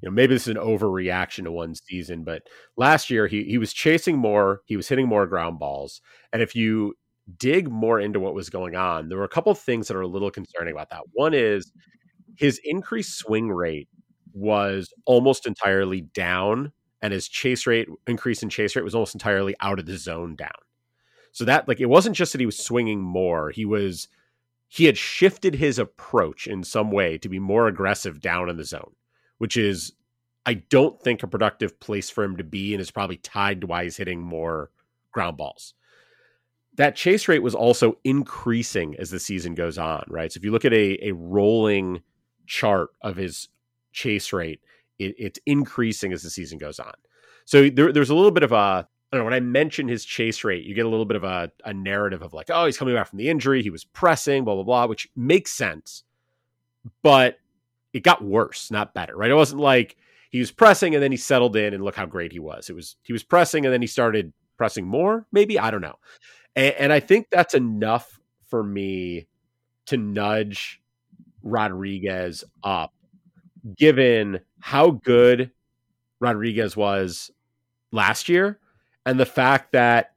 you 0.01 0.09
know, 0.09 0.11
maybe 0.11 0.33
this 0.33 0.47
is 0.47 0.55
an 0.55 0.61
overreaction 0.61 1.43
to 1.43 1.51
one 1.51 1.75
season, 1.75 2.23
but 2.23 2.43
last 2.75 3.09
year 3.09 3.27
he 3.27 3.43
he 3.43 3.57
was 3.57 3.73
chasing 3.73 4.17
more, 4.17 4.61
he 4.65 4.75
was 4.75 4.87
hitting 4.87 5.07
more 5.07 5.27
ground 5.27 5.59
balls. 5.59 6.01
And 6.33 6.41
if 6.41 6.55
you 6.55 6.95
dig 7.37 7.69
more 7.69 7.99
into 7.99 8.19
what 8.19 8.33
was 8.33 8.49
going 8.49 8.75
on, 8.75 9.09
there 9.09 9.17
were 9.17 9.23
a 9.23 9.29
couple 9.29 9.51
of 9.51 9.59
things 9.59 9.87
that 9.87 9.95
are 9.95 10.01
a 10.01 10.07
little 10.07 10.31
concerning 10.31 10.73
about 10.73 10.89
that. 10.89 11.03
One 11.13 11.33
is 11.33 11.71
his 12.35 12.59
increased 12.63 13.17
swing 13.17 13.49
rate 13.51 13.89
was 14.33 14.91
almost 15.05 15.45
entirely 15.45 16.01
down, 16.01 16.71
and 17.01 17.13
his 17.13 17.27
chase 17.27 17.67
rate 17.67 17.87
increase 18.07 18.41
in 18.41 18.49
chase 18.49 18.75
rate 18.75 18.83
was 18.83 18.95
almost 18.95 19.15
entirely 19.15 19.55
out 19.59 19.79
of 19.79 19.85
the 19.85 19.97
zone 19.97 20.35
down. 20.35 20.49
So 21.31 21.45
that 21.45 21.67
like 21.67 21.79
it 21.79 21.85
wasn't 21.87 22.15
just 22.15 22.31
that 22.31 22.41
he 22.41 22.45
was 22.45 22.57
swinging 22.57 23.01
more, 23.01 23.51
he 23.51 23.65
was 23.65 24.07
he 24.73 24.85
had 24.85 24.97
shifted 24.97 25.53
his 25.53 25.77
approach 25.77 26.47
in 26.47 26.63
some 26.63 26.91
way 26.91 27.17
to 27.17 27.27
be 27.27 27.39
more 27.39 27.67
aggressive 27.67 28.21
down 28.21 28.47
in 28.47 28.55
the 28.55 28.63
zone, 28.63 28.93
which 29.37 29.57
is, 29.57 29.91
I 30.45 30.53
don't 30.53 30.97
think, 31.01 31.21
a 31.21 31.27
productive 31.27 31.77
place 31.81 32.09
for 32.09 32.23
him 32.23 32.37
to 32.37 32.45
be 32.45 32.73
and 32.73 32.79
is 32.79 32.89
probably 32.89 33.17
tied 33.17 33.59
to 33.59 33.67
why 33.67 33.83
he's 33.83 33.97
hitting 33.97 34.21
more 34.21 34.71
ground 35.11 35.35
balls. 35.35 35.73
That 36.75 36.95
chase 36.95 37.27
rate 37.27 37.43
was 37.43 37.53
also 37.53 37.97
increasing 38.05 38.95
as 38.97 39.09
the 39.09 39.19
season 39.19 39.55
goes 39.55 39.77
on, 39.77 40.05
right? 40.07 40.31
So 40.31 40.37
if 40.37 40.45
you 40.45 40.53
look 40.53 40.63
at 40.63 40.71
a, 40.71 41.05
a 41.05 41.11
rolling 41.11 42.01
chart 42.47 42.91
of 43.01 43.17
his 43.17 43.49
chase 43.91 44.31
rate, 44.31 44.61
it, 44.99 45.15
it's 45.19 45.39
increasing 45.45 46.13
as 46.13 46.23
the 46.23 46.29
season 46.29 46.57
goes 46.57 46.79
on. 46.79 46.93
So 47.43 47.69
there, 47.69 47.91
there's 47.91 48.09
a 48.09 48.15
little 48.15 48.31
bit 48.31 48.43
of 48.43 48.53
a 48.53 48.87
I 49.11 49.17
don't 49.17 49.21
know, 49.21 49.25
when 49.25 49.33
I 49.33 49.39
mention 49.41 49.87
his 49.87 50.05
chase 50.05 50.43
rate, 50.43 50.63
you 50.63 50.73
get 50.73 50.85
a 50.85 50.89
little 50.89 51.05
bit 51.05 51.17
of 51.17 51.23
a, 51.25 51.51
a 51.65 51.73
narrative 51.73 52.21
of 52.21 52.33
like, 52.33 52.49
oh, 52.49 52.65
he's 52.65 52.77
coming 52.77 52.95
back 52.95 53.07
from 53.07 53.17
the 53.19 53.29
injury. 53.29 53.61
He 53.61 53.69
was 53.69 53.83
pressing, 53.83 54.45
blah, 54.45 54.55
blah, 54.55 54.63
blah, 54.63 54.85
which 54.87 55.09
makes 55.15 55.51
sense. 55.51 56.03
but 57.03 57.37
it 57.93 58.03
got 58.03 58.23
worse, 58.23 58.71
not 58.71 58.93
better, 58.93 59.15
right? 59.15 59.31
It 59.31 59.35
wasn't 59.35 59.61
like 59.61 59.97
he 60.29 60.39
was 60.39 60.51
pressing 60.51 60.93
and 60.95 61.03
then 61.03 61.11
he 61.11 61.17
settled 61.17 61.55
in 61.55 61.73
and 61.73 61.83
look 61.83 61.95
how 61.95 62.05
great 62.05 62.31
he 62.31 62.39
was. 62.39 62.69
It 62.69 62.73
was 62.73 62.95
he 63.03 63.13
was 63.13 63.23
pressing 63.23 63.65
and 63.65 63.73
then 63.73 63.81
he 63.81 63.87
started 63.87 64.31
pressing 64.57 64.85
more, 64.85 65.25
maybe 65.31 65.59
I 65.59 65.71
don't 65.71 65.81
know. 65.81 65.97
And, 66.55 66.73
and 66.75 66.93
I 66.93 66.99
think 66.99 67.27
that's 67.29 67.53
enough 67.53 68.19
for 68.47 68.63
me 68.63 69.27
to 69.87 69.97
nudge 69.97 70.81
Rodriguez 71.43 72.43
up, 72.63 72.93
given 73.77 74.39
how 74.59 74.91
good 74.91 75.51
Rodriguez 76.19 76.77
was 76.77 77.31
last 77.91 78.29
year 78.29 78.59
and 79.05 79.19
the 79.19 79.25
fact 79.25 79.71
that 79.71 80.11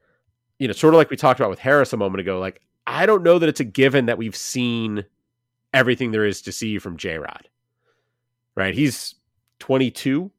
you 0.59 0.69
know, 0.69 0.73
sort 0.73 0.95
of 0.95 0.99
like 0.99 1.11
we 1.11 1.17
talked 1.17 1.41
about 1.41 1.51
with 1.51 1.59
Harris 1.59 1.93
a 1.93 1.97
moment 1.97 2.21
ago, 2.21 2.39
like 2.39 2.61
I 2.87 3.07
don't 3.07 3.23
know 3.23 3.39
that 3.39 3.49
it's 3.49 3.61
a 3.61 3.65
given 3.65 4.07
that 4.07 4.19
we've 4.19 4.37
seen 4.37 5.05
everything 5.73 6.11
there 6.11 6.25
is 6.25 6.43
to 6.43 6.53
see 6.53 6.79
from 6.79 6.97
J 6.97 7.19
Rod. 7.19 7.49
Right? 8.55 8.75
He's 8.75 9.17
22, 9.59 10.31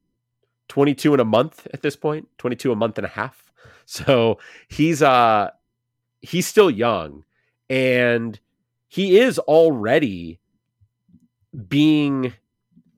22 0.70 1.14
in 1.14 1.20
a 1.20 1.26
month 1.26 1.68
at 1.74 1.82
this 1.82 1.96
point, 1.96 2.30
22 2.38 2.72
a 2.72 2.76
month 2.76 2.98
and 2.98 3.06
a 3.06 3.10
half. 3.10 3.42
So 3.88 4.40
he's 4.68 5.04
uh 5.04 5.52
he's 6.22 6.48
still 6.48 6.72
young 6.72 7.24
and 7.70 8.40
he 8.88 9.20
is 9.20 9.38
already 9.38 10.40
being 11.68 12.34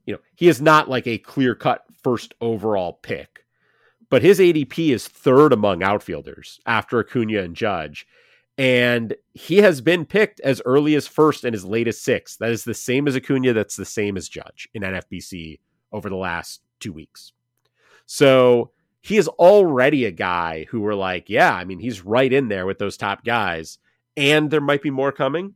you 0.06 0.14
know, 0.14 0.20
he 0.36 0.48
is 0.48 0.62
not 0.62 0.90
like 0.90 1.06
a 1.08 1.18
clear-cut 1.18 1.84
first 2.02 2.34
overall 2.40 2.94
pick. 2.94 3.46
But 4.10 4.22
his 4.22 4.40
ADP 4.40 4.90
is 4.90 5.08
third 5.08 5.52
among 5.52 5.84
outfielders 5.84 6.60
after 6.66 7.00
Acuna 7.00 7.40
and 7.40 7.56
Judge. 7.56 8.08
And 8.58 9.16
he 9.34 9.58
has 9.58 9.82
been 9.82 10.06
picked 10.06 10.40
as 10.40 10.62
early 10.66 10.96
as 10.96 11.08
first 11.08 11.44
and 11.44 11.54
as 11.54 11.66
late 11.66 11.88
as 11.88 12.02
sixth. 12.02 12.40
That 12.40 12.52
is 12.52 12.64
the 12.64 12.74
same 12.74 13.08
as 13.08 13.16
Acuna. 13.16 13.54
That's 13.54 13.76
the 13.76 13.86
same 13.86 14.18
as 14.18 14.30
Judge 14.30 14.68
in 14.74 14.82
NFBC 14.82 15.60
over 15.92 16.10
the 16.10 16.16
last 16.16 16.62
two 16.80 16.94
weeks. 16.94 17.34
So 18.06 18.72
he 19.02 19.18
is 19.18 19.28
already 19.28 20.06
a 20.06 20.12
guy 20.12 20.66
who 20.70 20.82
we're 20.82 20.96
like, 20.96 21.30
yeah, 21.30 21.54
I 21.54 21.66
mean, 21.66 21.80
he's 21.80 22.04
right 22.04 22.32
in 22.32 22.48
there 22.48 22.66
with 22.66 22.80
those 22.80 22.98
top 22.98 23.24
guys, 23.24 23.78
and 24.16 24.50
there 24.50 24.62
might 24.62 24.82
be 24.82 24.90
more 24.90 25.12
coming. 25.12 25.54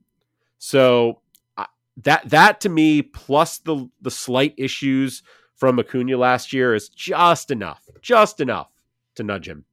So 0.60 1.22
that 1.98 2.30
that 2.30 2.62
to 2.62 2.70
me, 2.70 3.02
plus 3.02 3.58
the 3.60 3.90
the 4.02 4.12
slight 4.12 4.54
issues 4.58 5.24
from 5.62 5.78
Acuna 5.78 6.18
last 6.18 6.54
year, 6.54 6.74
is 6.74 6.90
just 6.90 7.52
enough, 7.52 7.84
just 8.02 8.40
enough 8.42 8.72
to 9.14 9.22
nudge 9.22 9.48
him 9.48 9.64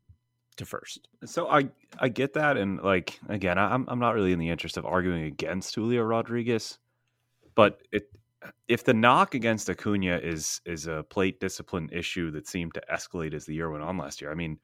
to 0.59 0.67
first. 0.67 1.09
So 1.25 1.49
I 1.49 1.71
I 1.99 2.11
get 2.11 2.35
that, 2.35 2.59
and 2.59 2.79
like 2.83 3.19
again, 3.31 3.57
I'm 3.57 3.87
I'm 3.89 3.99
not 3.99 4.15
really 4.15 4.35
in 4.35 4.39
the 4.39 4.51
interest 4.51 4.77
of 4.77 4.85
arguing 4.85 5.25
against 5.25 5.75
Julio 5.75 6.03
Rodriguez, 6.03 6.79
but 7.55 7.81
it 7.91 8.11
if 8.69 8.85
the 8.85 8.93
knock 8.93 9.35
against 9.35 9.71
Acuna 9.71 10.21
is 10.23 10.61
is 10.67 10.87
a 10.87 11.05
plate 11.09 11.41
discipline 11.41 11.89
issue 11.91 12.33
that 12.33 12.47
seemed 12.47 12.75
to 12.75 12.83
escalate 12.93 13.33
as 13.33 13.47
the 13.47 13.55
year 13.55 13.71
went 13.71 13.83
on 13.83 13.97
last 13.97 14.21
year, 14.21 14.31
I 14.31 14.35
mean, 14.35 14.59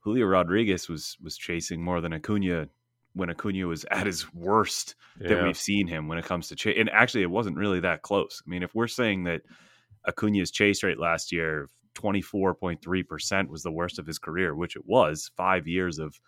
Julio 0.00 0.26
Rodriguez 0.26 0.90
was 0.90 1.16
was 1.22 1.38
chasing 1.38 1.82
more 1.82 2.02
than 2.02 2.12
Acuna 2.12 2.68
when 3.14 3.30
Acuna 3.30 3.66
was 3.66 3.86
at 3.90 4.04
his 4.04 4.30
worst 4.34 4.94
yeah. 5.18 5.28
that 5.28 5.42
we've 5.42 5.56
seen 5.56 5.86
him 5.86 6.06
when 6.06 6.18
it 6.18 6.26
comes 6.26 6.48
to 6.48 6.54
chase. 6.54 6.76
And 6.78 6.90
actually, 6.90 7.22
it 7.22 7.30
wasn't 7.30 7.56
really 7.56 7.80
that 7.80 8.02
close. 8.02 8.42
I 8.46 8.50
mean, 8.50 8.62
if 8.62 8.74
we're 8.74 8.88
saying 8.88 9.24
that 9.24 9.40
Acuna's 10.06 10.50
chase 10.50 10.82
rate 10.82 10.98
last 10.98 11.32
year 11.32 11.68
24.3% 11.96 13.48
was 13.48 13.62
the 13.62 13.72
worst 13.72 13.98
of 13.98 14.06
his 14.06 14.18
career, 14.18 14.54
which 14.54 14.76
it 14.76 14.86
was 14.86 15.30
five 15.36 15.66
years 15.66 15.98
of, 15.98 16.20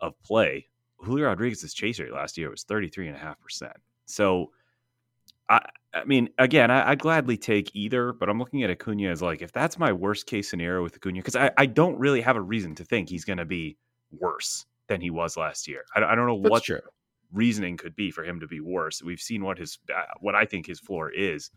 of 0.00 0.14
play. 0.22 0.68
Julio 0.98 1.26
Rodriguez's 1.26 1.74
chase 1.74 2.00
rate 2.00 2.12
last 2.12 2.38
year 2.38 2.50
was 2.50 2.64
33.5%. 2.64 3.72
So, 4.06 4.52
I, 5.50 5.60
I 5.92 6.04
mean, 6.04 6.30
again, 6.38 6.70
I, 6.70 6.90
would 6.90 7.00
gladly 7.00 7.36
take 7.36 7.74
either, 7.74 8.12
but 8.12 8.28
I'm 8.28 8.38
looking 8.38 8.62
at 8.62 8.70
Acuna 8.70 9.10
as 9.10 9.20
like, 9.20 9.42
if 9.42 9.52
that's 9.52 9.78
my 9.78 9.92
worst 9.92 10.26
case 10.26 10.48
scenario 10.48 10.82
with 10.82 10.94
Acuna, 10.94 11.18
because 11.18 11.36
I, 11.36 11.50
I 11.58 11.66
don't 11.66 11.98
really 11.98 12.20
have 12.20 12.36
a 12.36 12.40
reason 12.40 12.74
to 12.76 12.84
think 12.84 13.08
he's 13.08 13.24
going 13.24 13.38
to 13.38 13.44
be 13.44 13.76
worse 14.12 14.64
than 14.88 15.00
he 15.00 15.10
was 15.10 15.36
last 15.36 15.68
year. 15.68 15.84
I, 15.94 16.02
I 16.04 16.14
don't 16.14 16.26
know 16.26 16.40
that's 16.40 16.50
what 16.50 16.62
true. 16.64 16.80
reasoning 17.32 17.76
could 17.76 17.96
be 17.96 18.10
for 18.10 18.24
him 18.24 18.40
to 18.40 18.46
be 18.46 18.60
worse. 18.60 19.02
We've 19.02 19.20
seen 19.20 19.44
what 19.44 19.58
his, 19.58 19.78
uh, 19.94 20.02
what 20.20 20.34
I 20.34 20.44
think 20.44 20.66
his 20.66 20.80
floor 20.80 21.10
is. 21.10 21.50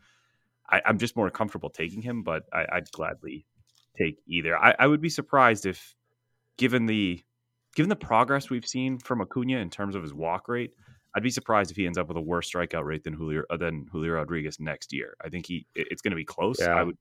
I, 0.70 0.82
am 0.86 0.98
just 0.98 1.16
more 1.16 1.30
comfortable 1.30 1.70
taking 1.70 2.02
him, 2.02 2.22
but 2.22 2.44
I, 2.52 2.66
would 2.74 2.90
gladly 2.92 3.46
take 3.96 4.18
either. 4.26 4.56
I, 4.56 4.74
I, 4.78 4.86
would 4.86 5.00
be 5.00 5.08
surprised 5.08 5.66
if, 5.66 5.94
given 6.56 6.86
the 6.86 7.22
given 7.74 7.88
the 7.88 7.96
progress 7.96 8.50
we've 8.50 8.66
seen 8.66 8.98
from 8.98 9.20
Acuna 9.20 9.58
in 9.58 9.70
terms 9.70 9.94
of 9.94 10.02
his 10.02 10.12
walk 10.12 10.48
rate, 10.48 10.72
I'd 11.14 11.22
be 11.22 11.30
surprised 11.30 11.70
if 11.70 11.76
he 11.76 11.86
ends 11.86 11.98
up 11.98 12.08
with 12.08 12.16
a 12.16 12.20
worse 12.20 12.50
strikeout 12.50 12.84
rate 12.84 13.04
than 13.04 13.14
Julio 13.14 13.42
uh, 13.50 13.56
than 13.56 13.86
Julio 13.90 14.12
Rodriguez 14.12 14.60
next 14.60 14.92
year. 14.92 15.16
I 15.24 15.28
think 15.28 15.46
he 15.46 15.66
it's 15.74 16.02
going 16.02 16.12
to 16.12 16.16
be 16.16 16.24
close. 16.24 16.60
Yeah. 16.60 16.74
I 16.74 16.82
would 16.84 16.96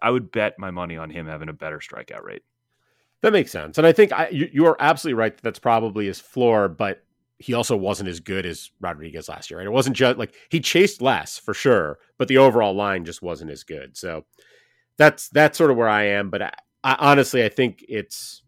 I 0.00 0.10
would 0.10 0.32
bet 0.32 0.58
my 0.58 0.70
money 0.70 0.96
on 0.96 1.10
him 1.10 1.26
having 1.26 1.48
a 1.48 1.52
better 1.52 1.78
strikeout 1.78 2.22
rate. 2.22 2.42
That 3.20 3.32
makes 3.32 3.52
sense, 3.52 3.78
and 3.78 3.86
I 3.86 3.92
think 3.92 4.12
I, 4.12 4.28
you, 4.30 4.48
you 4.52 4.66
are 4.66 4.76
absolutely 4.80 5.14
right. 5.14 5.34
That 5.36 5.42
that's 5.42 5.60
probably 5.60 6.06
his 6.06 6.18
floor, 6.18 6.68
but 6.68 7.04
he 7.42 7.54
also 7.54 7.76
wasn't 7.76 8.08
as 8.08 8.20
good 8.20 8.46
as 8.46 8.70
Rodriguez 8.80 9.28
last 9.28 9.50
year. 9.50 9.58
And 9.60 9.66
it 9.66 9.72
wasn't 9.72 9.96
just 9.96 10.18
like 10.18 10.34
he 10.48 10.60
chased 10.60 11.02
less 11.02 11.38
for 11.38 11.54
sure, 11.54 11.98
but 12.18 12.28
the 12.28 12.38
overall 12.38 12.74
line 12.74 13.04
just 13.04 13.22
wasn't 13.22 13.50
as 13.50 13.64
good. 13.64 13.96
So 13.96 14.24
that's 14.96 15.28
that's 15.30 15.58
sort 15.58 15.70
of 15.70 15.76
where 15.76 15.88
I 15.88 16.04
am. 16.04 16.30
But 16.30 16.42
I, 16.42 16.52
I, 16.84 16.96
honestly, 16.98 17.44
I 17.44 17.48
think 17.48 17.84
it's 17.88 18.42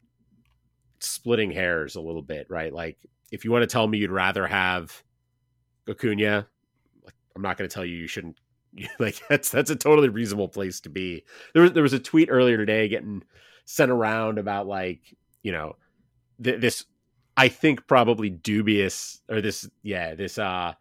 splitting 1.00 1.50
hairs 1.50 1.96
a 1.96 2.00
little 2.00 2.22
bit, 2.22 2.46
right? 2.48 2.72
Like 2.72 2.98
if 3.32 3.44
you 3.44 3.50
want 3.50 3.62
to 3.62 3.66
tell 3.66 3.86
me 3.86 3.98
you'd 3.98 4.10
rather 4.10 4.46
have 4.46 5.02
Acuna, 5.88 6.46
I'm 7.34 7.42
not 7.42 7.58
going 7.58 7.68
to 7.68 7.74
tell 7.74 7.84
you 7.84 7.96
you 7.96 8.06
shouldn't. 8.06 8.38
Like 8.98 9.20
that's 9.28 9.50
that's 9.50 9.70
a 9.70 9.76
totally 9.76 10.08
reasonable 10.08 10.48
place 10.48 10.80
to 10.80 10.88
be. 10.88 11.22
There 11.52 11.62
was 11.62 11.72
there 11.72 11.82
was 11.84 11.92
a 11.92 11.98
tweet 12.00 12.28
earlier 12.28 12.56
today 12.56 12.88
getting 12.88 13.22
sent 13.66 13.92
around 13.92 14.38
about 14.38 14.66
like 14.66 15.00
you 15.44 15.52
know 15.52 15.76
th- 16.42 16.60
this 16.60 16.84
I 17.36 17.48
think 17.48 17.86
probably 17.86 18.30
dubious 18.30 19.20
or 19.28 19.40
this 19.40 19.68
yeah 19.82 20.14
this 20.14 20.38
uh 20.38 20.74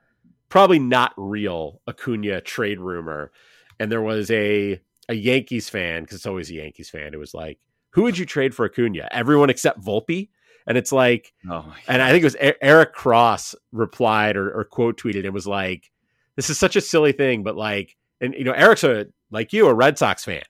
probably 0.50 0.80
not 0.80 1.14
real 1.18 1.82
Acuna 1.88 2.42
trade 2.42 2.80
rumor, 2.80 3.32
and 3.80 3.92
there 3.92 4.02
was 4.02 4.30
a 4.32 4.80
a 5.10 5.14
Yankees 5.14 5.68
fan, 5.70 6.04
because 6.04 6.18
it's 6.18 6.26
always 6.26 6.50
a 6.50 6.56
Yankees 6.56 6.90
fan, 6.90 7.14
it 7.14 7.18
was 7.18 7.34
like, 7.34 7.60
who 7.90 8.04
would 8.04 8.18
you 8.18 8.26
trade 8.26 8.56
for 8.56 8.66
Acuna? 8.66 9.08
Everyone 9.12 9.50
except 9.50 9.82
Volpe? 9.82 10.30
And 10.66 10.78
it's 10.78 10.92
like, 10.92 11.34
oh 11.50 11.74
and 11.88 12.02
I 12.02 12.12
think 12.12 12.22
it 12.22 12.26
was 12.26 12.56
Eric 12.62 12.94
Cross 12.94 13.56
replied 13.72 14.38
or, 14.38 14.50
or 14.52 14.64
quote 14.64 14.98
tweeted 14.98 15.26
It 15.26 15.34
was 15.34 15.48
like, 15.48 15.92
this 16.36 16.50
is 16.50 16.58
such 16.58 16.76
a 16.76 16.82
silly 16.82 17.12
thing, 17.12 17.44
but 17.44 17.58
like, 17.58 17.98
and 18.22 18.34
you 18.34 18.44
know, 18.46 18.54
Eric's 18.54 18.84
a, 18.84 19.08
like 19.30 19.52
you, 19.52 19.68
a 19.68 19.74
Red 19.74 19.98
Sox 19.98 20.24
fan. 20.24 20.44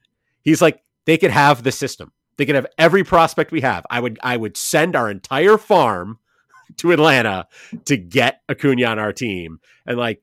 He's 0.43 0.61
like, 0.61 0.83
they 1.05 1.17
could 1.17 1.31
have 1.31 1.63
the 1.63 1.71
system. 1.71 2.11
They 2.37 2.45
could 2.45 2.55
have 2.55 2.67
every 2.77 3.03
prospect 3.03 3.51
we 3.51 3.61
have. 3.61 3.85
I 3.89 3.99
would, 3.99 4.19
I 4.23 4.37
would 4.37 4.57
send 4.57 4.95
our 4.95 5.09
entire 5.09 5.57
farm 5.57 6.19
to 6.77 6.91
Atlanta 6.91 7.47
to 7.85 7.97
get 7.97 8.41
Acuna 8.49 8.85
on 8.85 8.99
our 8.99 9.13
team. 9.13 9.59
And 9.85 9.97
like, 9.97 10.21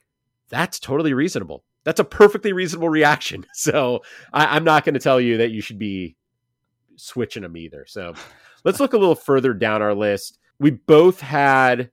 that's 0.49 0.81
totally 0.81 1.15
reasonable 1.15 1.65
that's 1.85 2.01
a 2.01 2.05
perfectly 2.05 2.53
reasonable 2.53 2.89
reaction. 2.89 3.47
So 3.55 4.01
I, 4.33 4.57
am 4.57 4.65
not 4.65 4.85
going 4.85 4.95
to 4.95 5.01
tell 5.01 5.21
you 5.21 5.39
that 5.39 5.51
you 5.51 5.61
should 5.61 5.79
be 5.79 6.17
switching 6.97 7.43
them 7.43 7.57
either. 7.57 7.85
So 7.87 8.15
let's 8.65 8.81
look 8.81 8.95
a 8.95 8.99
little 8.99 9.15
further 9.15 9.53
down 9.53 9.83
our 9.83 9.95
list. 9.95 10.39
We 10.59 10.71
both 10.71 11.21
had, 11.21 11.91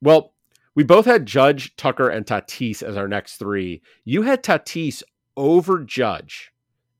well, 0.00 0.34
we 0.76 0.84
both 0.84 1.04
had 1.04 1.26
Judge, 1.26 1.74
Tucker, 1.76 2.08
and 2.08 2.24
Tatis 2.24 2.82
as 2.82 2.96
our 2.96 3.08
next 3.08 3.38
three. 3.38 3.82
You 4.04 4.22
had 4.22 4.44
Tatis 4.44 5.02
over 5.36 5.82
Judge 5.82 6.52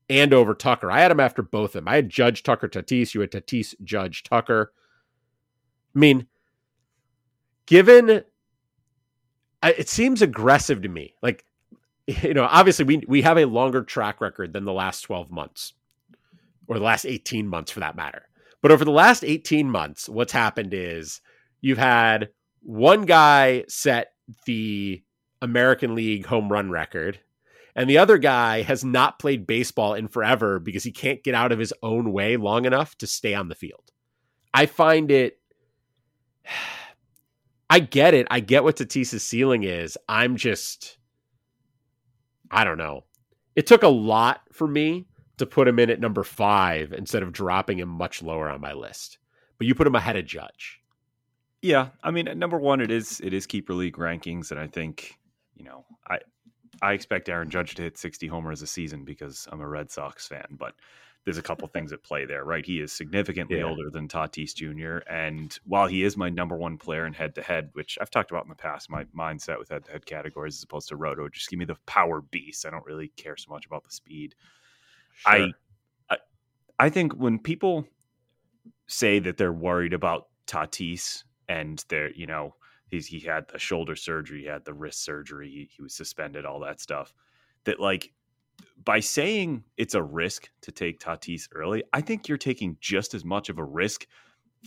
and 0.09 0.33
over 0.33 0.55
Tucker. 0.55 0.91
I 0.91 1.01
had 1.01 1.11
him 1.11 1.21
after 1.21 1.43
both 1.43 1.71
of 1.71 1.85
them. 1.85 1.89
I 1.89 1.97
had 1.97 2.09
Judge, 2.09 2.43
Tucker, 2.43 2.69
Tatis. 2.69 3.15
You 3.15 3.21
had 3.21 3.31
Tatis, 3.31 3.75
Judge, 3.83 4.23
Tucker. 4.23 4.73
I 5.95 5.99
mean, 5.99 6.27
given 7.67 8.23
it 9.63 9.89
seems 9.89 10.23
aggressive 10.23 10.83
to 10.83 10.89
me. 10.89 11.15
Like 11.23 11.45
you 12.07 12.35
know, 12.35 12.47
obviously 12.51 12.85
we 12.85 13.03
we 13.09 13.23
have 13.23 13.39
a 13.39 13.47
longer 13.47 13.83
track 13.83 14.21
record 14.21 14.53
than 14.53 14.65
the 14.65 14.73
last 14.73 15.03
12 15.03 15.31
months 15.31 15.73
or 16.69 16.79
the 16.79 16.85
last 16.85 17.05
18 17.05 17.47
months 17.49 17.71
for 17.71 17.81
that 17.81 17.97
matter. 17.97 18.29
But 18.63 18.73
over 18.73 18.85
the 18.85 18.91
last 18.91 19.25
18 19.25 19.71
months, 19.71 20.09
what's 20.09 20.33
happened 20.33 20.75
is 20.75 21.21
you've 21.61 21.79
had 21.79 22.31
one 22.63 23.03
guy 23.03 23.65
set 23.69 24.13
the 24.47 25.03
American 25.43 25.95
League 25.95 26.27
home 26.27 26.51
run 26.51 26.71
record, 26.71 27.21
and 27.77 27.89
the 27.89 27.99
other 27.99 28.17
guy 28.17 28.63
has 28.63 28.85
not 28.85 29.19
played 29.19 29.47
baseball 29.47 29.93
in 29.93 30.09
forever 30.09 30.59
because 30.59 30.83
he 30.83 30.91
can't 30.91 31.23
get 31.23 31.35
out 31.35 31.53
of 31.53 31.59
his 31.59 31.75
own 31.83 32.11
way 32.11 32.39
long 32.39 32.65
enough 32.65 32.97
to 32.99 33.07
stay 33.07 33.35
on 33.35 33.49
the 33.49 33.55
field. 33.55 33.93
I 34.53 34.67
find 34.67 35.11
it. 35.11 35.39
I 37.69 37.81
get 37.81 38.15
it. 38.15 38.29
I 38.31 38.39
get 38.41 38.63
what 38.63 38.77
Tatis's 38.77 39.25
ceiling 39.25 39.65
is. 39.65 39.99
I'm 40.09 40.37
just 40.37 40.99
I 42.51 42.65
don't 42.65 42.79
know. 42.79 43.05
It 43.55 43.67
took 43.67 43.83
a 43.83 43.89
lot 43.89 44.43
for 44.53 44.67
me 44.67 45.07
to 45.39 45.47
put 45.47 45.69
him 45.69 45.79
in 45.79 45.91
at 45.91 46.01
number 46.01 46.23
five 46.23 46.93
instead 46.93 47.23
of 47.23 47.33
dropping 47.33 47.79
him 47.79 47.89
much 47.89 48.23
lower 48.23 48.49
on 48.49 48.61
my 48.61 48.73
list. 48.73 49.19
But 49.59 49.67
you 49.67 49.75
put 49.75 49.87
him 49.87 49.95
ahead 49.95 50.17
of 50.17 50.27
Judge. 50.27 50.81
Yeah, 51.61 51.89
I 52.03 52.13
mean, 52.13 52.29
number 52.39 52.59
one, 52.59 52.81
it 52.81 52.91
is 52.91 53.21
it 53.23 53.35
is 53.35 53.47
keeper 53.47 53.75
league 53.75 53.97
rankings, 53.97 54.51
and 54.51 54.61
I 54.61 54.69
think 54.69 55.19
you 55.57 55.65
know, 55.65 55.85
I 56.09 56.19
I 56.83 56.93
expect 56.93 57.29
Aaron 57.29 57.51
Judge 57.51 57.75
to 57.77 57.83
hit 57.83 57.99
60 57.99 58.27
homers 58.27 58.63
a 58.63 58.67
season 58.67 59.05
because 59.05 59.49
I'm 59.51 59.61
a 59.61 59.69
Red 59.69 59.91
Sox 59.91 60.27
fan, 60.27 60.47
but 60.51 60.75
there's 61.25 61.39
a 61.39 61.43
couple 61.43 61.67
things 61.69 61.93
at 61.93 62.03
play 62.03 62.25
there, 62.25 62.45
right? 62.45 62.65
He 62.65 62.81
is 62.81 62.93
significantly 62.93 63.59
yeah. 63.59 63.65
older 63.65 63.91
than 63.91 64.09
Tatis 64.09 64.55
Jr. 64.55 64.99
And 65.11 65.59
while 65.65 65.87
he 65.87 66.05
is 66.05 66.17
my 66.17 66.31
number 66.31 66.57
one 66.57 66.79
player 66.79 67.07
in 67.07 67.13
head 67.13 67.35
to 67.35 67.43
head, 67.43 67.71
which 67.73 67.99
I've 68.01 68.11
talked 68.11 68.31
about 68.31 68.45
in 68.45 68.49
the 68.49 68.55
past, 68.55 68.89
my 68.89 69.05
mindset 69.17 69.59
with 69.59 69.69
head 69.69 69.85
to 69.87 69.93
head 69.93 70.07
categories 70.07 70.57
as 70.57 70.63
opposed 70.63 70.89
to 70.89 70.97
roto, 70.97 71.29
just 71.29 71.51
give 71.51 71.59
me 71.59 71.65
the 71.65 71.77
power 71.87 72.21
beast. 72.21 72.65
I 72.65 72.71
don't 72.71 72.87
really 72.87 73.09
care 73.17 73.37
so 73.37 73.51
much 73.51 73.67
about 73.67 73.85
the 73.85 73.91
speed. 73.91 74.35
Sure. 75.15 75.33
I, 75.33 75.53
I 76.11 76.17
I 76.79 76.91
think 76.91 77.15
when 77.15 77.39
people 77.39 77.87
say 78.87 79.19
that 79.19 79.37
they're 79.37 79.53
worried 79.53 79.95
about 79.95 80.29
Tatis 80.47 81.25
and 81.49 81.85
they're, 81.89 82.13
you 82.13 82.27
know, 82.27 82.55
he's 82.87 83.07
he 83.07 83.21
had 83.21 83.49
the 83.49 83.59
shoulder 83.59 83.97
surgery, 83.97 84.43
he 84.43 84.47
had 84.47 84.65
the 84.65 84.75
wrist 84.75 85.05
surgery, 85.05 85.49
he, 85.51 85.69
he 85.75 85.83
was 85.83 85.95
suspended, 85.95 86.45
all 86.45 86.61
that 86.61 86.81
stuff. 86.81 87.15
That 87.65 87.81
like 87.81 88.13
by 88.85 89.01
saying 89.01 89.65
it's 89.77 89.95
a 89.95 90.03
risk 90.03 90.51
to 90.63 90.73
take 90.73 91.01
Tatis 91.01 91.49
early, 91.55 91.83
I 91.93 92.01
think 92.01 92.29
you're 92.29 92.39
taking 92.39 92.77
just 92.81 93.15
as 93.15 93.25
much 93.25 93.49
of 93.49 93.59
a 93.59 93.65
risk 93.65 94.07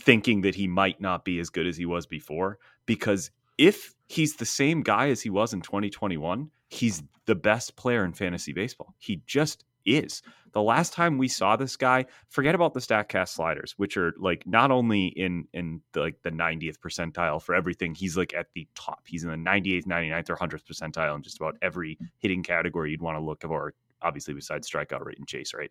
thinking 0.00 0.42
that 0.42 0.54
he 0.54 0.66
might 0.66 1.00
not 1.00 1.24
be 1.24 1.38
as 1.38 1.50
good 1.50 1.66
as 1.66 1.76
he 1.76 1.86
was 1.86 2.06
before. 2.06 2.58
Because 2.86 3.30
if 3.58 3.94
he's 4.08 4.36
the 4.36 4.46
same 4.46 4.82
guy 4.82 5.08
as 5.08 5.22
he 5.22 5.30
was 5.30 5.52
in 5.52 5.60
2021, 5.60 6.50
he's 6.68 7.02
the 7.26 7.34
best 7.34 7.76
player 7.76 8.04
in 8.04 8.12
fantasy 8.12 8.52
baseball. 8.52 8.94
He 8.98 9.22
just 9.26 9.64
is. 9.96 10.22
The 10.52 10.62
last 10.62 10.92
time 10.92 11.16
we 11.16 11.28
saw 11.28 11.54
this 11.54 11.76
guy, 11.76 12.06
forget 12.28 12.54
about 12.54 12.74
the 12.74 12.80
Statcast 12.80 13.28
sliders, 13.28 13.74
which 13.76 13.96
are 13.96 14.14
like 14.18 14.46
not 14.46 14.70
only 14.70 15.06
in 15.06 15.46
in 15.52 15.80
the, 15.92 16.00
like 16.00 16.22
the 16.22 16.30
90th 16.30 16.78
percentile 16.78 17.40
for 17.40 17.54
everything, 17.54 17.94
he's 17.94 18.16
like 18.16 18.34
at 18.34 18.48
the 18.54 18.66
top. 18.74 19.02
He's 19.06 19.22
in 19.22 19.30
the 19.30 19.36
98th, 19.36 19.86
99th, 19.86 20.30
or 20.30 20.36
100th 20.36 20.64
percentile 20.64 21.14
in 21.14 21.22
just 21.22 21.36
about 21.36 21.56
every 21.62 21.98
hitting 22.18 22.42
category 22.42 22.90
you'd 22.90 23.02
want 23.02 23.16
to 23.16 23.24
look 23.24 23.42
for, 23.42 23.74
obviously 24.02 24.34
besides 24.34 24.68
strikeout 24.68 25.04
rate 25.04 25.18
and 25.18 25.28
chase 25.28 25.54
rate. 25.54 25.70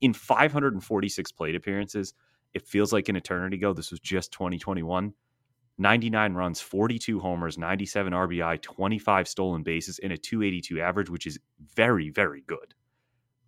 In 0.00 0.12
546 0.12 1.32
plate 1.32 1.54
appearances, 1.54 2.12
it 2.52 2.62
feels 2.66 2.92
like 2.92 3.08
an 3.08 3.16
eternity 3.16 3.56
ago. 3.56 3.72
This 3.72 3.90
was 3.90 4.00
just 4.00 4.32
2021. 4.32 5.12
99 5.78 6.34
runs, 6.34 6.60
42 6.60 7.20
homers, 7.20 7.58
97 7.58 8.12
RBI, 8.12 8.62
25 8.62 9.28
stolen 9.28 9.62
bases, 9.62 9.98
and 9.98 10.12
a 10.12 10.16
282 10.16 10.80
average, 10.80 11.10
which 11.10 11.26
is 11.26 11.38
very, 11.74 12.08
very 12.08 12.42
good. 12.46 12.74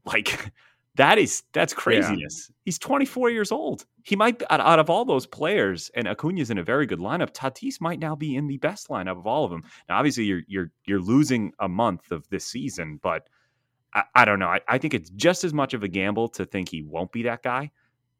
Like 0.05 0.53
that 0.97 1.19
is 1.19 1.43
that's 1.53 1.73
craziness. 1.73 2.49
Yeah. 2.49 2.55
He's 2.65 2.79
24 2.79 3.31
years 3.31 3.53
old. 3.53 3.87
He 4.03 4.17
might 4.17 4.43
out, 4.51 4.61
out 4.61 4.79
of 4.79 4.91
all 4.91 5.05
those 5.05 5.27
players, 5.27 5.91
and 5.95 6.09
Acuna's 6.09 6.51
in 6.51 6.59
a 6.59 6.63
very 6.63 6.87
good 6.87 6.99
lineup. 6.99 7.33
Tatis 7.33 7.81
might 7.81 7.99
now 7.99 8.15
be 8.17 8.37
in 8.37 8.47
the 8.47 8.59
best 8.59 8.89
lineup 8.89 9.19
of 9.19 9.27
all 9.27 9.45
of 9.45 9.51
them. 9.51 9.63
Now, 9.89 9.99
obviously, 9.99 10.25
you're 10.25 10.43
you're 10.47 10.71
you're 10.87 11.01
losing 11.01 11.53
a 11.61 11.69
month 11.69 12.11
of 12.11 12.29
this 12.29 12.45
season, 12.45 12.99
but 13.03 13.29
I, 13.95 14.03
I 14.15 14.25
don't 14.25 14.39
know. 14.39 14.49
I, 14.49 14.61
I 14.69 14.79
think 14.79 14.95
it's 14.95 15.11
just 15.11 15.45
as 15.45 15.55
much 15.55 15.75
of 15.75 15.83
a 15.83 15.89
gamble 15.89 16.29
to 16.31 16.45
think 16.45 16.69
he 16.69 16.83
won't 16.83 17.13
be 17.13 17.23
that 17.23 17.43
guy 17.43 17.71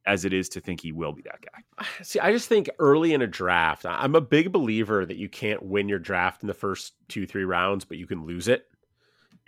as 0.07 0.25
it 0.25 0.33
is 0.33 0.49
to 0.49 0.61
think 0.61 0.81
he 0.81 0.91
will 0.91 1.13
be 1.13 1.23
that 1.23 1.41
guy. 1.43 1.85
See, 2.03 2.19
I 2.19 2.33
just 2.33 2.49
think 2.49 2.71
early 2.79 3.13
in 3.13 3.23
a 3.23 3.27
draft, 3.27 3.85
I'm 3.87 4.15
a 4.15 4.21
big 4.21 4.51
believer 4.53 5.05
that 5.05 5.17
you 5.17 5.29
can't 5.29 5.63
win 5.63 5.89
your 5.89 5.99
draft 5.99 6.43
in 6.43 6.47
the 6.49 6.55
first 6.55 6.95
two, 7.09 7.27
three 7.27 7.45
rounds, 7.45 7.85
but 7.85 7.99
you 7.99 8.07
can 8.07 8.25
lose 8.25 8.49
it. 8.49 8.67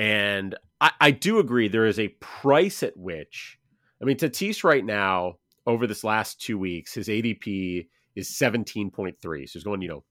And 0.01 0.55
I, 0.81 0.93
I 0.99 1.11
do 1.11 1.41
agree 1.41 1.69
there 1.69 1.85
is 1.85 1.99
a 1.99 2.09
price 2.21 2.83
at 2.83 2.97
which, 2.97 3.59
I 4.01 4.07
mean, 4.07 4.17
Tatis 4.17 4.65
right 4.65 4.85
now, 4.85 5.35
over 5.67 5.87
this 5.87 6.03
last 6.03 6.41
two 6.41 6.59
weeks, 6.59 6.95
his 6.95 7.09
ADP 7.09 7.87
is 8.17 8.31
17.3. 8.31 9.15
So 9.21 9.29
he's 9.31 9.63
going, 9.63 9.83
you 9.83 9.89
know, 9.89 10.05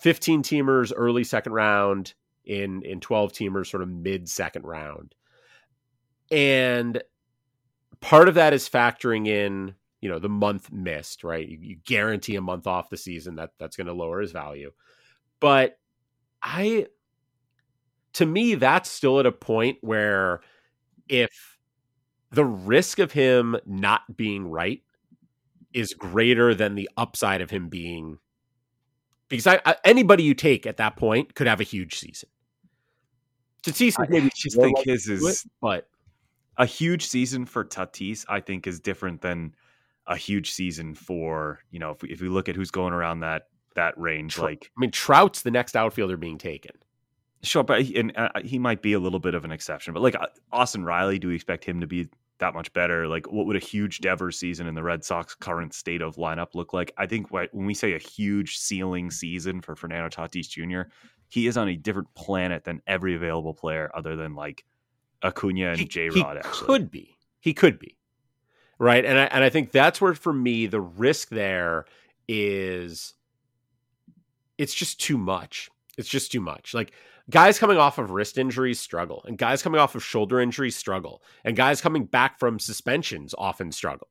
15 0.00 0.42
teamers 0.42 0.92
early 0.94 1.22
second 1.22 1.52
round 1.52 2.14
in 2.44 2.82
in 2.82 2.98
12 2.98 3.32
teamers 3.32 3.68
sort 3.68 3.84
of 3.84 3.88
mid 3.88 4.28
second 4.28 4.64
round. 4.64 5.14
And 6.32 7.00
part 8.00 8.28
of 8.28 8.34
that 8.34 8.52
is 8.52 8.68
factoring 8.68 9.28
in, 9.28 9.76
you 10.00 10.08
know, 10.08 10.18
the 10.18 10.28
month 10.28 10.72
missed, 10.72 11.22
right? 11.22 11.46
You, 11.46 11.58
you 11.60 11.76
guarantee 11.86 12.34
a 12.34 12.40
month 12.40 12.66
off 12.66 12.90
the 12.90 12.96
season 12.96 13.36
that 13.36 13.50
that's 13.60 13.76
going 13.76 13.86
to 13.86 13.92
lower 13.92 14.20
his 14.20 14.32
value. 14.32 14.72
But 15.38 15.78
I 16.42 16.86
to 18.16 18.24
me, 18.24 18.54
that's 18.54 18.90
still 18.90 19.20
at 19.20 19.26
a 19.26 19.32
point 19.32 19.76
where 19.82 20.40
if 21.06 21.58
the 22.30 22.46
risk 22.46 22.98
of 22.98 23.12
him 23.12 23.56
not 23.66 24.16
being 24.16 24.48
right 24.48 24.82
is 25.74 25.92
greater 25.92 26.54
than 26.54 26.76
the 26.76 26.88
upside 26.96 27.42
of 27.42 27.50
him 27.50 27.68
being 27.68 28.18
because 29.28 29.46
I, 29.46 29.60
I, 29.66 29.76
anybody 29.84 30.22
you 30.22 30.32
take 30.32 30.66
at 30.66 30.78
that 30.78 30.96
point 30.96 31.34
could 31.34 31.46
have 31.46 31.60
a 31.60 31.64
huge 31.64 31.98
season. 31.98 32.30
Tatis, 33.62 33.96
I 33.98 34.06
maybe 34.08 34.30
just 34.34 34.56
think 34.56 34.78
his 34.78 35.08
is, 35.08 35.44
it, 35.44 35.50
but 35.60 35.86
a 36.56 36.64
huge 36.64 37.06
season 37.06 37.44
for 37.44 37.66
Tatis, 37.66 38.24
I 38.30 38.40
think, 38.40 38.66
is 38.66 38.80
different 38.80 39.20
than 39.20 39.54
a 40.06 40.16
huge 40.16 40.52
season 40.52 40.94
for 40.94 41.58
you 41.70 41.80
know 41.80 41.90
if 41.90 42.00
we, 42.00 42.08
if 42.10 42.22
we 42.22 42.30
look 42.30 42.48
at 42.48 42.56
who's 42.56 42.70
going 42.70 42.94
around 42.94 43.20
that 43.20 43.48
that 43.74 43.98
range. 43.98 44.38
like, 44.38 44.70
I 44.74 44.80
mean, 44.80 44.90
Trout's 44.90 45.42
the 45.42 45.50
next 45.50 45.76
outfielder 45.76 46.16
being 46.16 46.38
taken. 46.38 46.72
Sure, 47.46 47.62
but 47.62 47.82
he, 47.82 47.96
and 47.96 48.12
uh, 48.16 48.28
he 48.44 48.58
might 48.58 48.82
be 48.82 48.92
a 48.92 48.98
little 48.98 49.20
bit 49.20 49.34
of 49.34 49.44
an 49.44 49.52
exception. 49.52 49.94
But 49.94 50.02
like 50.02 50.16
uh, 50.16 50.26
Austin 50.52 50.84
Riley, 50.84 51.18
do 51.18 51.28
we 51.28 51.34
expect 51.34 51.64
him 51.64 51.80
to 51.80 51.86
be 51.86 52.08
that 52.38 52.54
much 52.54 52.72
better? 52.72 53.06
Like, 53.06 53.30
what 53.30 53.46
would 53.46 53.56
a 53.56 53.60
huge 53.60 54.00
Devers 54.00 54.38
season 54.38 54.66
in 54.66 54.74
the 54.74 54.82
Red 54.82 55.04
Sox 55.04 55.34
current 55.34 55.72
state 55.72 56.02
of 56.02 56.16
lineup 56.16 56.54
look 56.54 56.72
like? 56.72 56.92
I 56.98 57.06
think 57.06 57.30
when 57.30 57.48
we 57.52 57.74
say 57.74 57.94
a 57.94 57.98
huge 57.98 58.58
ceiling 58.58 59.10
season 59.10 59.60
for 59.60 59.76
Fernando 59.76 60.08
Tatis 60.08 60.48
Jr., 60.48 60.90
he 61.28 61.46
is 61.46 61.56
on 61.56 61.68
a 61.68 61.76
different 61.76 62.12
planet 62.14 62.64
than 62.64 62.82
every 62.86 63.14
available 63.14 63.54
player 63.54 63.90
other 63.94 64.16
than 64.16 64.34
like 64.34 64.64
Acuna 65.22 65.70
and 65.70 65.88
J 65.88 66.08
Rod. 66.08 66.38
Actually, 66.38 66.66
could 66.66 66.90
be. 66.90 67.16
He 67.40 67.54
could 67.54 67.78
be. 67.78 67.96
Right. 68.78 69.04
And 69.04 69.18
I 69.18 69.24
and 69.24 69.42
I 69.42 69.50
think 69.50 69.72
that's 69.72 70.00
where 70.00 70.14
for 70.14 70.32
me 70.32 70.66
the 70.66 70.80
risk 70.80 71.30
there 71.30 71.86
is 72.28 73.14
it's 74.58 74.74
just 74.74 75.00
too 75.00 75.16
much. 75.16 75.70
It's 75.96 76.08
just 76.08 76.30
too 76.30 76.40
much. 76.40 76.74
Like 76.74 76.92
guys 77.30 77.58
coming 77.58 77.76
off 77.76 77.98
of 77.98 78.10
wrist 78.10 78.38
injuries 78.38 78.80
struggle, 78.80 79.24
and 79.26 79.38
guys 79.38 79.62
coming 79.62 79.80
off 79.80 79.94
of 79.94 80.04
shoulder 80.04 80.40
injuries 80.40 80.76
struggle, 80.76 81.22
and 81.44 81.56
guys 81.56 81.80
coming 81.80 82.04
back 82.04 82.38
from 82.38 82.58
suspensions 82.58 83.34
often 83.36 83.72
struggle. 83.72 84.08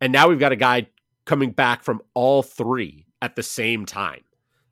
And 0.00 0.12
now 0.12 0.28
we've 0.28 0.38
got 0.38 0.52
a 0.52 0.56
guy 0.56 0.88
coming 1.24 1.52
back 1.52 1.82
from 1.82 2.00
all 2.14 2.42
three 2.42 3.06
at 3.22 3.36
the 3.36 3.42
same 3.42 3.86
time. 3.86 4.22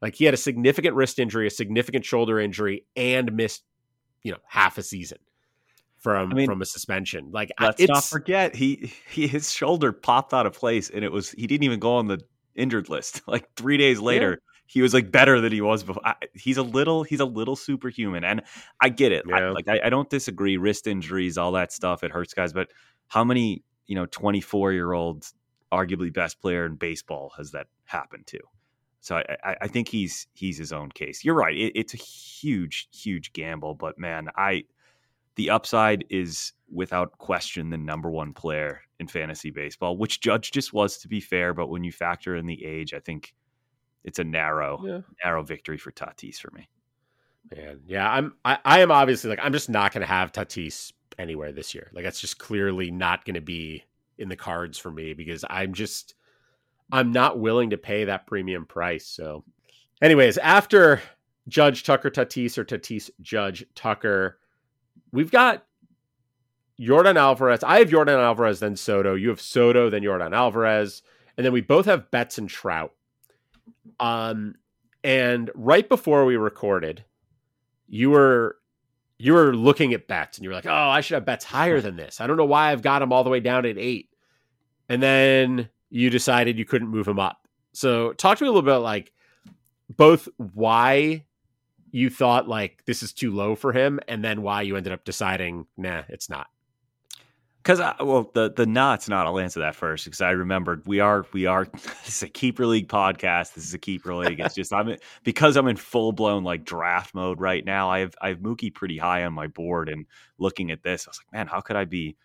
Like 0.00 0.14
he 0.14 0.24
had 0.24 0.34
a 0.34 0.38
significant 0.38 0.94
wrist 0.94 1.18
injury, 1.18 1.46
a 1.46 1.50
significant 1.50 2.04
shoulder 2.04 2.38
injury, 2.38 2.84
and 2.96 3.32
missed, 3.34 3.62
you 4.22 4.32
know, 4.32 4.38
half 4.46 4.78
a 4.78 4.82
season 4.82 5.18
from 5.96 6.30
I 6.32 6.34
mean, 6.34 6.46
from 6.46 6.62
a 6.62 6.66
suspension. 6.66 7.30
Like 7.32 7.50
let's 7.60 7.82
not 7.88 8.04
forget 8.04 8.54
he, 8.54 8.92
he 9.10 9.26
his 9.26 9.52
shoulder 9.52 9.92
popped 9.92 10.32
out 10.32 10.46
of 10.46 10.52
place, 10.52 10.90
and 10.90 11.04
it 11.04 11.12
was 11.12 11.32
he 11.32 11.46
didn't 11.46 11.64
even 11.64 11.80
go 11.80 11.96
on 11.96 12.06
the 12.06 12.20
injured 12.54 12.88
list. 12.88 13.22
Like 13.28 13.48
three 13.56 13.76
days 13.76 14.00
later, 14.00 14.40
he 14.68 14.82
was 14.82 14.92
like 14.92 15.10
better 15.10 15.40
than 15.40 15.50
he 15.50 15.62
was 15.62 15.82
before. 15.82 16.06
I, 16.06 16.14
he's 16.34 16.58
a 16.58 16.62
little 16.62 17.02
he's 17.02 17.20
a 17.20 17.24
little 17.24 17.56
superhuman, 17.56 18.22
and 18.22 18.42
I 18.82 18.90
get 18.90 19.12
it. 19.12 19.24
Yeah. 19.26 19.36
I, 19.36 19.50
like 19.50 19.66
I, 19.66 19.80
I, 19.84 19.90
don't 19.90 20.10
disagree. 20.10 20.58
Wrist 20.58 20.86
injuries, 20.86 21.38
all 21.38 21.52
that 21.52 21.72
stuff, 21.72 22.04
it 22.04 22.12
hurts 22.12 22.34
guys. 22.34 22.52
But 22.52 22.68
how 23.08 23.24
many 23.24 23.64
you 23.86 23.94
know 23.94 24.04
twenty 24.06 24.42
four 24.42 24.72
year 24.72 24.92
old, 24.92 25.26
arguably 25.72 26.12
best 26.12 26.38
player 26.38 26.66
in 26.66 26.76
baseball 26.76 27.32
has 27.38 27.52
that 27.52 27.68
happened 27.86 28.26
to? 28.26 28.38
So 29.00 29.16
I, 29.16 29.56
I 29.62 29.68
think 29.68 29.88
he's 29.88 30.26
he's 30.34 30.58
his 30.58 30.70
own 30.70 30.90
case. 30.90 31.24
You're 31.24 31.34
right. 31.34 31.56
It, 31.56 31.72
it's 31.74 31.94
a 31.94 31.98
huge 31.98 32.88
huge 32.92 33.32
gamble, 33.32 33.74
but 33.74 33.98
man, 33.98 34.28
I 34.36 34.64
the 35.36 35.48
upside 35.48 36.04
is 36.10 36.52
without 36.70 37.16
question 37.16 37.70
the 37.70 37.78
number 37.78 38.10
one 38.10 38.34
player 38.34 38.82
in 39.00 39.06
fantasy 39.06 39.50
baseball, 39.50 39.96
which 39.96 40.20
Judge 40.20 40.50
just 40.50 40.74
was 40.74 40.98
to 40.98 41.08
be 41.08 41.20
fair. 41.20 41.54
But 41.54 41.68
when 41.68 41.84
you 41.84 41.92
factor 41.92 42.36
in 42.36 42.44
the 42.44 42.66
age, 42.66 42.92
I 42.92 42.98
think 42.98 43.34
it's 44.04 44.18
a 44.18 44.24
narrow 44.24 44.80
yeah. 44.84 45.00
narrow 45.24 45.42
victory 45.42 45.78
for 45.78 45.92
Tatis 45.92 46.36
for 46.36 46.50
me. 46.52 46.68
Man, 47.54 47.80
yeah, 47.86 48.10
I'm 48.10 48.34
I, 48.44 48.58
I 48.64 48.80
am 48.80 48.90
obviously 48.90 49.30
like 49.30 49.40
I'm 49.42 49.52
just 49.52 49.70
not 49.70 49.92
going 49.92 50.02
to 50.02 50.06
have 50.06 50.32
Tatis 50.32 50.92
anywhere 51.18 51.52
this 51.52 51.74
year. 51.74 51.90
Like 51.92 52.04
that's 52.04 52.20
just 52.20 52.38
clearly 52.38 52.90
not 52.90 53.24
going 53.24 53.34
to 53.34 53.40
be 53.40 53.84
in 54.18 54.28
the 54.28 54.36
cards 54.36 54.78
for 54.78 54.90
me 54.90 55.14
because 55.14 55.44
I'm 55.48 55.72
just 55.72 56.14
I'm 56.90 57.12
not 57.12 57.38
willing 57.38 57.70
to 57.70 57.78
pay 57.78 58.04
that 58.04 58.26
premium 58.26 58.64
price. 58.64 59.06
So, 59.06 59.44
anyways, 60.00 60.38
after 60.38 61.02
Judge 61.46 61.84
Tucker 61.84 62.10
Tatis 62.10 62.58
or 62.58 62.64
Tatis 62.64 63.10
Judge 63.20 63.64
Tucker, 63.74 64.38
we've 65.12 65.30
got 65.30 65.64
Yordan 66.80 67.16
Alvarez. 67.16 67.62
I 67.62 67.78
have 67.78 67.90
Yordan 67.90 68.22
Alvarez, 68.22 68.60
then 68.60 68.76
Soto. 68.76 69.14
You 69.14 69.28
have 69.30 69.40
Soto, 69.40 69.90
then 69.90 70.02
Jordan 70.02 70.32
Alvarez, 70.32 71.02
and 71.36 71.44
then 71.44 71.52
we 71.52 71.60
both 71.60 71.86
have 71.86 72.10
Betts 72.10 72.38
and 72.38 72.48
Trout. 72.48 72.92
Um, 74.00 74.54
and 75.04 75.50
right 75.54 75.88
before 75.88 76.24
we 76.24 76.36
recorded, 76.36 77.04
you 77.88 78.10
were 78.10 78.56
you 79.18 79.32
were 79.32 79.54
looking 79.54 79.94
at 79.94 80.06
Betts 80.06 80.38
and 80.38 80.44
you 80.44 80.50
were 80.50 80.54
like, 80.54 80.66
"Oh, 80.66 80.72
I 80.72 81.00
should 81.00 81.14
have 81.14 81.24
Betts 81.24 81.44
higher 81.44 81.80
than 81.80 81.96
this. 81.96 82.20
I 82.20 82.26
don't 82.26 82.36
know 82.36 82.44
why 82.44 82.70
I've 82.70 82.82
got 82.82 83.00
them 83.00 83.12
all 83.12 83.24
the 83.24 83.30
way 83.30 83.40
down 83.40 83.66
at 83.66 83.78
eight. 83.78 84.10
And 84.88 85.02
then 85.02 85.68
you 85.90 86.10
decided 86.10 86.58
you 86.58 86.64
couldn't 86.64 86.88
move 86.88 87.06
them 87.06 87.18
up. 87.18 87.46
So 87.72 88.12
talk 88.14 88.38
to 88.38 88.44
me 88.44 88.48
a 88.48 88.52
little 88.52 88.62
bit 88.62 88.76
like 88.76 89.12
both 89.88 90.28
why 90.36 91.24
you 91.90 92.10
thought 92.10 92.48
like 92.48 92.84
this 92.86 93.02
is 93.02 93.12
too 93.12 93.32
low 93.32 93.54
for 93.54 93.72
him, 93.72 94.00
and 94.08 94.24
then 94.24 94.42
why 94.42 94.62
you 94.62 94.76
ended 94.76 94.92
up 94.92 95.04
deciding, 95.04 95.66
nah, 95.76 96.02
it's 96.08 96.28
not. 96.28 96.48
Because 97.62 97.80
well, 98.00 98.30
the 98.32 98.50
the 98.50 98.66
not's 98.66 99.08
not. 99.08 99.26
I'll 99.26 99.38
answer 99.38 99.60
that 99.60 99.74
first 99.74 100.04
because 100.04 100.20
I 100.20 100.30
remembered 100.30 100.86
we 100.86 101.00
are 101.00 101.26
we 101.32 101.46
are. 101.46 101.66
This 102.04 102.16
is 102.16 102.22
a 102.22 102.28
keeper 102.28 102.64
league 102.66 102.88
podcast. 102.88 103.54
This 103.54 103.64
is 103.64 103.74
a 103.74 103.78
keeper 103.78 104.14
league. 104.14 104.40
It's 104.40 104.54
just 104.54 104.72
I'm 104.72 104.96
because 105.24 105.56
I'm 105.56 105.68
in 105.68 105.76
full 105.76 106.12
blown 106.12 106.44
like 106.44 106.64
draft 106.64 107.14
mode 107.14 107.40
right 107.40 107.64
now. 107.64 107.90
I 107.90 107.98
have 107.98 108.14
I 108.22 108.28
have 108.28 108.38
Mookie 108.38 108.72
pretty 108.72 108.96
high 108.96 109.24
on 109.24 109.34
my 109.34 109.48
board, 109.48 109.88
and 109.88 110.06
looking 110.38 110.70
at 110.70 110.82
this, 110.82 111.06
I 111.06 111.10
was 111.10 111.18
like, 111.18 111.32
man, 111.32 111.46
how 111.46 111.60
could 111.60 111.76
I 111.76 111.84
be 111.84 112.16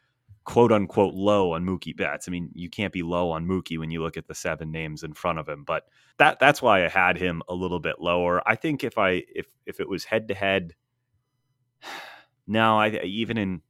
quote 0.46 0.72
unquote 0.72 1.14
low 1.14 1.54
on 1.54 1.66
Mookie 1.66 1.96
Betts. 1.96 2.28
I 2.28 2.32
mean, 2.32 2.50
you 2.54 2.70
can't 2.70 2.94
be 2.94 3.04
low 3.04 3.32
on 3.32 3.48
Mookie 3.48 3.78
when 3.78 3.92
you 3.92 4.02
look 4.02 4.18
at 4.18 4.28
the 4.28 4.36
seven 4.36 4.72
names 4.72 5.04
in 5.04 5.14
front 5.14 5.40
of 5.40 5.48
him. 5.48 5.64
But 5.64 5.88
that 6.18 6.40
that's 6.40 6.62
why 6.62 6.86
I 6.86 6.90
had 6.90 7.18
him 7.18 7.42
a 7.48 7.54
little 7.54 7.80
bit 7.80 8.00
lower. 8.00 8.48
I 8.48 8.56
think 8.56 8.84
if 8.84 8.98
I 8.98 9.24
if 9.34 9.48
if 9.66 9.80
it 9.80 9.88
was 9.88 10.04
head 10.04 10.28
to 10.28 10.34
head, 10.34 10.76
no, 12.48 12.78
I 12.78 12.90
even 13.04 13.38
in 13.38 13.62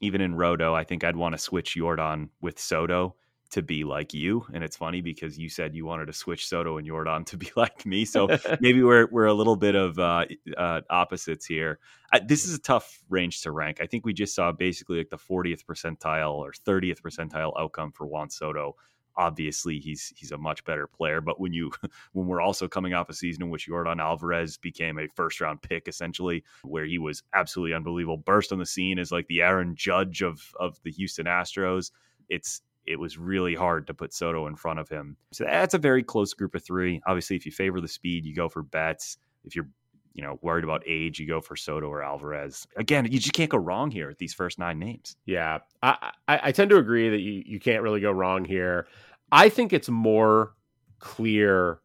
even 0.00 0.20
in 0.20 0.34
Roto, 0.34 0.74
I 0.74 0.84
think 0.84 1.04
I'd 1.04 1.16
want 1.16 1.34
to 1.34 1.38
switch 1.38 1.74
Yordan 1.76 2.28
with 2.40 2.58
Soto 2.58 3.16
to 3.50 3.62
be 3.62 3.84
like 3.84 4.12
you. 4.12 4.44
And 4.52 4.64
it's 4.64 4.76
funny 4.76 5.00
because 5.00 5.38
you 5.38 5.48
said 5.48 5.74
you 5.74 5.84
wanted 5.84 6.06
to 6.06 6.12
switch 6.12 6.48
Soto 6.48 6.78
and 6.78 6.88
Yordan 6.88 7.26
to 7.26 7.36
be 7.36 7.50
like 7.56 7.86
me. 7.86 8.04
So 8.04 8.28
maybe 8.60 8.82
we're 8.82 9.06
we're 9.10 9.26
a 9.26 9.34
little 9.34 9.56
bit 9.56 9.74
of 9.74 9.98
uh, 9.98 10.26
uh, 10.56 10.80
opposites 10.90 11.46
here. 11.46 11.78
I, 12.12 12.20
this 12.20 12.46
is 12.46 12.54
a 12.54 12.60
tough 12.60 13.02
range 13.08 13.42
to 13.42 13.50
rank. 13.50 13.78
I 13.80 13.86
think 13.86 14.04
we 14.04 14.12
just 14.12 14.34
saw 14.34 14.52
basically 14.52 14.98
like 14.98 15.10
the 15.10 15.16
40th 15.16 15.64
percentile 15.64 16.34
or 16.34 16.52
30th 16.52 17.02
percentile 17.02 17.52
outcome 17.58 17.92
for 17.92 18.06
Juan 18.06 18.30
Soto 18.30 18.76
obviously 19.16 19.78
he's 19.78 20.12
he's 20.16 20.32
a 20.32 20.38
much 20.38 20.64
better 20.64 20.86
player. 20.86 21.20
But 21.20 21.40
when 21.40 21.52
you 21.52 21.72
when 22.12 22.26
we're 22.26 22.40
also 22.40 22.68
coming 22.68 22.94
off 22.94 23.08
a 23.08 23.14
season 23.14 23.44
in 23.44 23.50
which 23.50 23.68
Yordan 23.68 24.00
Alvarez 24.00 24.56
became 24.56 24.98
a 24.98 25.08
first 25.08 25.40
round 25.40 25.62
pick, 25.62 25.88
essentially, 25.88 26.44
where 26.62 26.84
he 26.84 26.98
was 26.98 27.22
absolutely 27.34 27.74
unbelievable, 27.74 28.16
burst 28.16 28.52
on 28.52 28.58
the 28.58 28.66
scene 28.66 28.98
as 28.98 29.12
like 29.12 29.26
the 29.28 29.42
Aaron 29.42 29.74
Judge 29.74 30.22
of 30.22 30.52
of 30.58 30.80
the 30.82 30.90
Houston 30.92 31.26
Astros. 31.26 31.90
It's 32.28 32.62
it 32.86 33.00
was 33.00 33.18
really 33.18 33.54
hard 33.54 33.86
to 33.88 33.94
put 33.94 34.14
Soto 34.14 34.46
in 34.46 34.54
front 34.54 34.78
of 34.78 34.88
him. 34.88 35.16
So 35.32 35.44
that's 35.44 35.74
a 35.74 35.78
very 35.78 36.04
close 36.04 36.32
group 36.34 36.54
of 36.54 36.64
three. 36.64 37.00
Obviously, 37.06 37.36
if 37.36 37.44
you 37.44 37.52
favor 37.52 37.80
the 37.80 37.88
speed, 37.88 38.24
you 38.24 38.34
go 38.34 38.48
for 38.48 38.62
Betts. 38.62 39.18
If 39.44 39.56
you're 39.56 39.68
you 40.16 40.22
know 40.22 40.38
worried 40.40 40.64
about 40.64 40.82
age, 40.86 41.20
you 41.20 41.28
go 41.28 41.42
for 41.42 41.56
Soto 41.56 41.86
or 41.86 42.02
Alvarez. 42.02 42.66
Again, 42.76 43.04
you 43.04 43.18
just 43.18 43.34
can't 43.34 43.50
go 43.50 43.58
wrong 43.58 43.90
here 43.90 44.08
with 44.08 44.18
these 44.18 44.32
first 44.32 44.58
nine 44.58 44.78
names. 44.78 45.14
Yeah, 45.26 45.58
I, 45.82 46.12
I, 46.26 46.40
I 46.44 46.52
tend 46.52 46.70
to 46.70 46.78
agree 46.78 47.10
that 47.10 47.20
you 47.20 47.42
you 47.44 47.60
can't 47.60 47.82
really 47.82 48.00
go 48.00 48.10
wrong 48.10 48.46
here. 48.46 48.88
I 49.30 49.50
think 49.50 49.74
it's 49.74 49.90
more 49.90 50.54
clear 51.00 51.80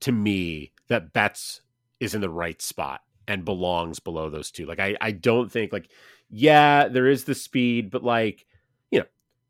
to 0.00 0.10
me 0.10 0.72
that 0.88 1.12
Betts 1.12 1.60
is 2.00 2.16
in 2.16 2.20
the 2.20 2.30
right 2.30 2.60
spot 2.60 3.02
and 3.28 3.44
belongs 3.44 4.00
below 4.00 4.28
those 4.28 4.50
two. 4.50 4.66
Like 4.66 4.80
I 4.80 4.96
I 5.00 5.12
don't 5.12 5.50
think 5.50 5.72
like 5.72 5.88
yeah, 6.30 6.88
there 6.88 7.06
is 7.06 7.24
the 7.24 7.34
speed, 7.34 7.90
but 7.90 8.02
like, 8.02 8.44
you 8.90 9.00
know, 9.00 9.06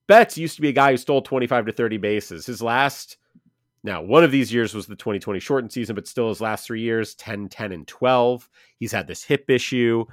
Betts 0.07 0.37
used 0.37 0.57
to 0.57 0.63
be 0.63 0.69
a 0.69 0.73
guy 0.73 0.91
who 0.91 0.97
stole 0.99 1.23
25 1.23 1.67
to 1.67 1.73
30 1.73 1.97
bases. 1.97 2.47
His 2.47 2.63
last 2.63 3.17
now, 3.85 4.03
one 4.03 4.25
of 4.25 4.33
these 4.33 4.53
years 4.53 4.75
was 4.75 4.87
the 4.87 4.97
2020 4.97 5.39
shortened 5.41 5.73
season, 5.73 5.95
but 5.95 6.09
still 6.09 6.29
his 6.29 6.41
last 6.41 6.67
3 6.67 6.81
years 6.81 7.15
10 7.15 7.49
10 7.49 7.73
and 7.73 7.87
12. 7.87 8.49
He's 8.79 8.93
had 8.93 9.07
this 9.07 9.23
hip 9.23 9.49
issue. 9.49 10.05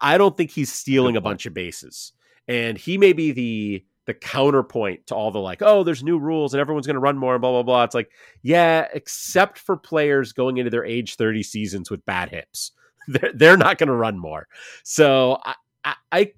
I 0.00 0.18
don't 0.18 0.36
think 0.36 0.50
he's 0.50 0.72
stealing 0.72 1.16
a 1.16 1.20
bunch 1.20 1.46
of 1.46 1.54
bases. 1.54 2.12
And 2.46 2.76
he 2.76 2.98
may 2.98 3.12
be 3.12 3.32
the 3.32 3.84
the 4.06 4.14
counterpoint 4.14 5.06
to 5.06 5.14
all 5.14 5.30
the 5.30 5.38
like, 5.38 5.60
oh, 5.60 5.84
there's 5.84 6.02
new 6.02 6.18
rules 6.18 6.54
and 6.54 6.60
everyone's 6.62 6.86
going 6.86 6.94
to 6.94 7.00
run 7.00 7.18
more 7.18 7.34
and 7.34 7.42
blah 7.42 7.50
blah 7.50 7.62
blah. 7.62 7.84
It's 7.84 7.94
like, 7.94 8.10
yeah, 8.42 8.88
except 8.94 9.58
for 9.58 9.76
players 9.76 10.32
going 10.32 10.56
into 10.56 10.70
their 10.70 10.84
age 10.84 11.16
30 11.16 11.42
seasons 11.42 11.90
with 11.90 12.04
bad 12.06 12.30
hips, 12.30 12.72
they're 13.08 13.32
they're 13.34 13.56
not 13.56 13.78
going 13.78 13.88
to 13.88 13.94
run 13.94 14.18
more. 14.18 14.48
So 14.82 15.38
I, 15.44 15.94
I 16.12 16.32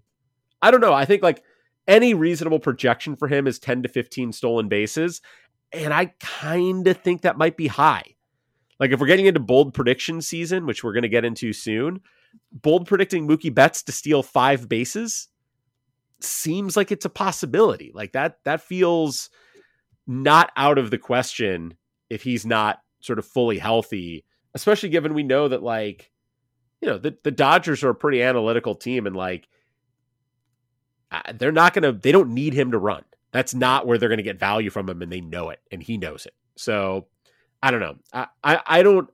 I 0.62 0.70
don't 0.70 0.80
know. 0.80 0.92
I 0.92 1.04
think 1.04 1.22
like 1.22 1.42
any 1.86 2.14
reasonable 2.14 2.60
projection 2.60 3.16
for 3.16 3.26
him 3.28 3.46
is 3.46 3.58
10 3.58 3.82
to 3.82 3.88
15 3.88 4.32
stolen 4.32 4.68
bases, 4.68 5.20
and 5.72 5.92
I 5.92 6.06
kind 6.20 6.86
of 6.86 6.98
think 6.98 7.22
that 7.22 7.38
might 7.38 7.56
be 7.56 7.66
high. 7.66 8.16
Like 8.78 8.92
if 8.92 9.00
we're 9.00 9.06
getting 9.06 9.26
into 9.26 9.40
bold 9.40 9.74
prediction 9.74 10.22
season, 10.22 10.66
which 10.66 10.82
we're 10.82 10.92
going 10.92 11.02
to 11.02 11.08
get 11.08 11.24
into 11.24 11.52
soon, 11.52 12.00
bold 12.52 12.86
predicting 12.86 13.28
Mookie 13.28 13.54
Betts 13.54 13.82
to 13.84 13.92
steal 13.92 14.22
five 14.22 14.68
bases 14.68 15.28
seems 16.20 16.76
like 16.76 16.90
it's 16.90 17.04
a 17.04 17.10
possibility. 17.10 17.92
Like 17.94 18.12
that 18.12 18.38
that 18.44 18.62
feels 18.62 19.30
not 20.06 20.50
out 20.56 20.78
of 20.78 20.90
the 20.90 20.98
question 20.98 21.74
if 22.08 22.22
he's 22.22 22.46
not 22.46 22.80
sort 23.00 23.18
of 23.18 23.26
fully 23.26 23.58
healthy, 23.58 24.24
especially 24.54 24.88
given 24.88 25.14
we 25.14 25.22
know 25.22 25.48
that 25.48 25.62
like 25.62 26.10
you 26.80 26.88
know, 26.88 26.98
the 26.98 27.16
the 27.22 27.30
Dodgers 27.30 27.84
are 27.84 27.90
a 27.90 27.94
pretty 27.94 28.22
analytical 28.22 28.74
team 28.74 29.06
and 29.06 29.14
like 29.14 29.46
they're 31.34 31.52
not 31.52 31.74
going 31.74 31.82
to 31.82 31.92
they 31.92 32.12
don't 32.12 32.32
need 32.34 32.54
him 32.54 32.70
to 32.72 32.78
run. 32.78 33.04
That's 33.32 33.54
not 33.54 33.86
where 33.86 33.98
they're 33.98 34.08
going 34.08 34.18
to 34.18 34.24
get 34.24 34.38
value 34.38 34.70
from 34.70 34.88
him 34.88 35.02
and 35.02 35.12
they 35.12 35.20
know 35.20 35.50
it 35.50 35.60
and 35.70 35.82
he 35.82 35.98
knows 35.98 36.26
it. 36.26 36.34
So, 36.56 37.06
I 37.62 37.70
don't 37.70 37.80
know. 37.80 37.96
I, 38.12 38.26
I 38.42 38.60
I 38.66 38.82
don't 38.82 39.08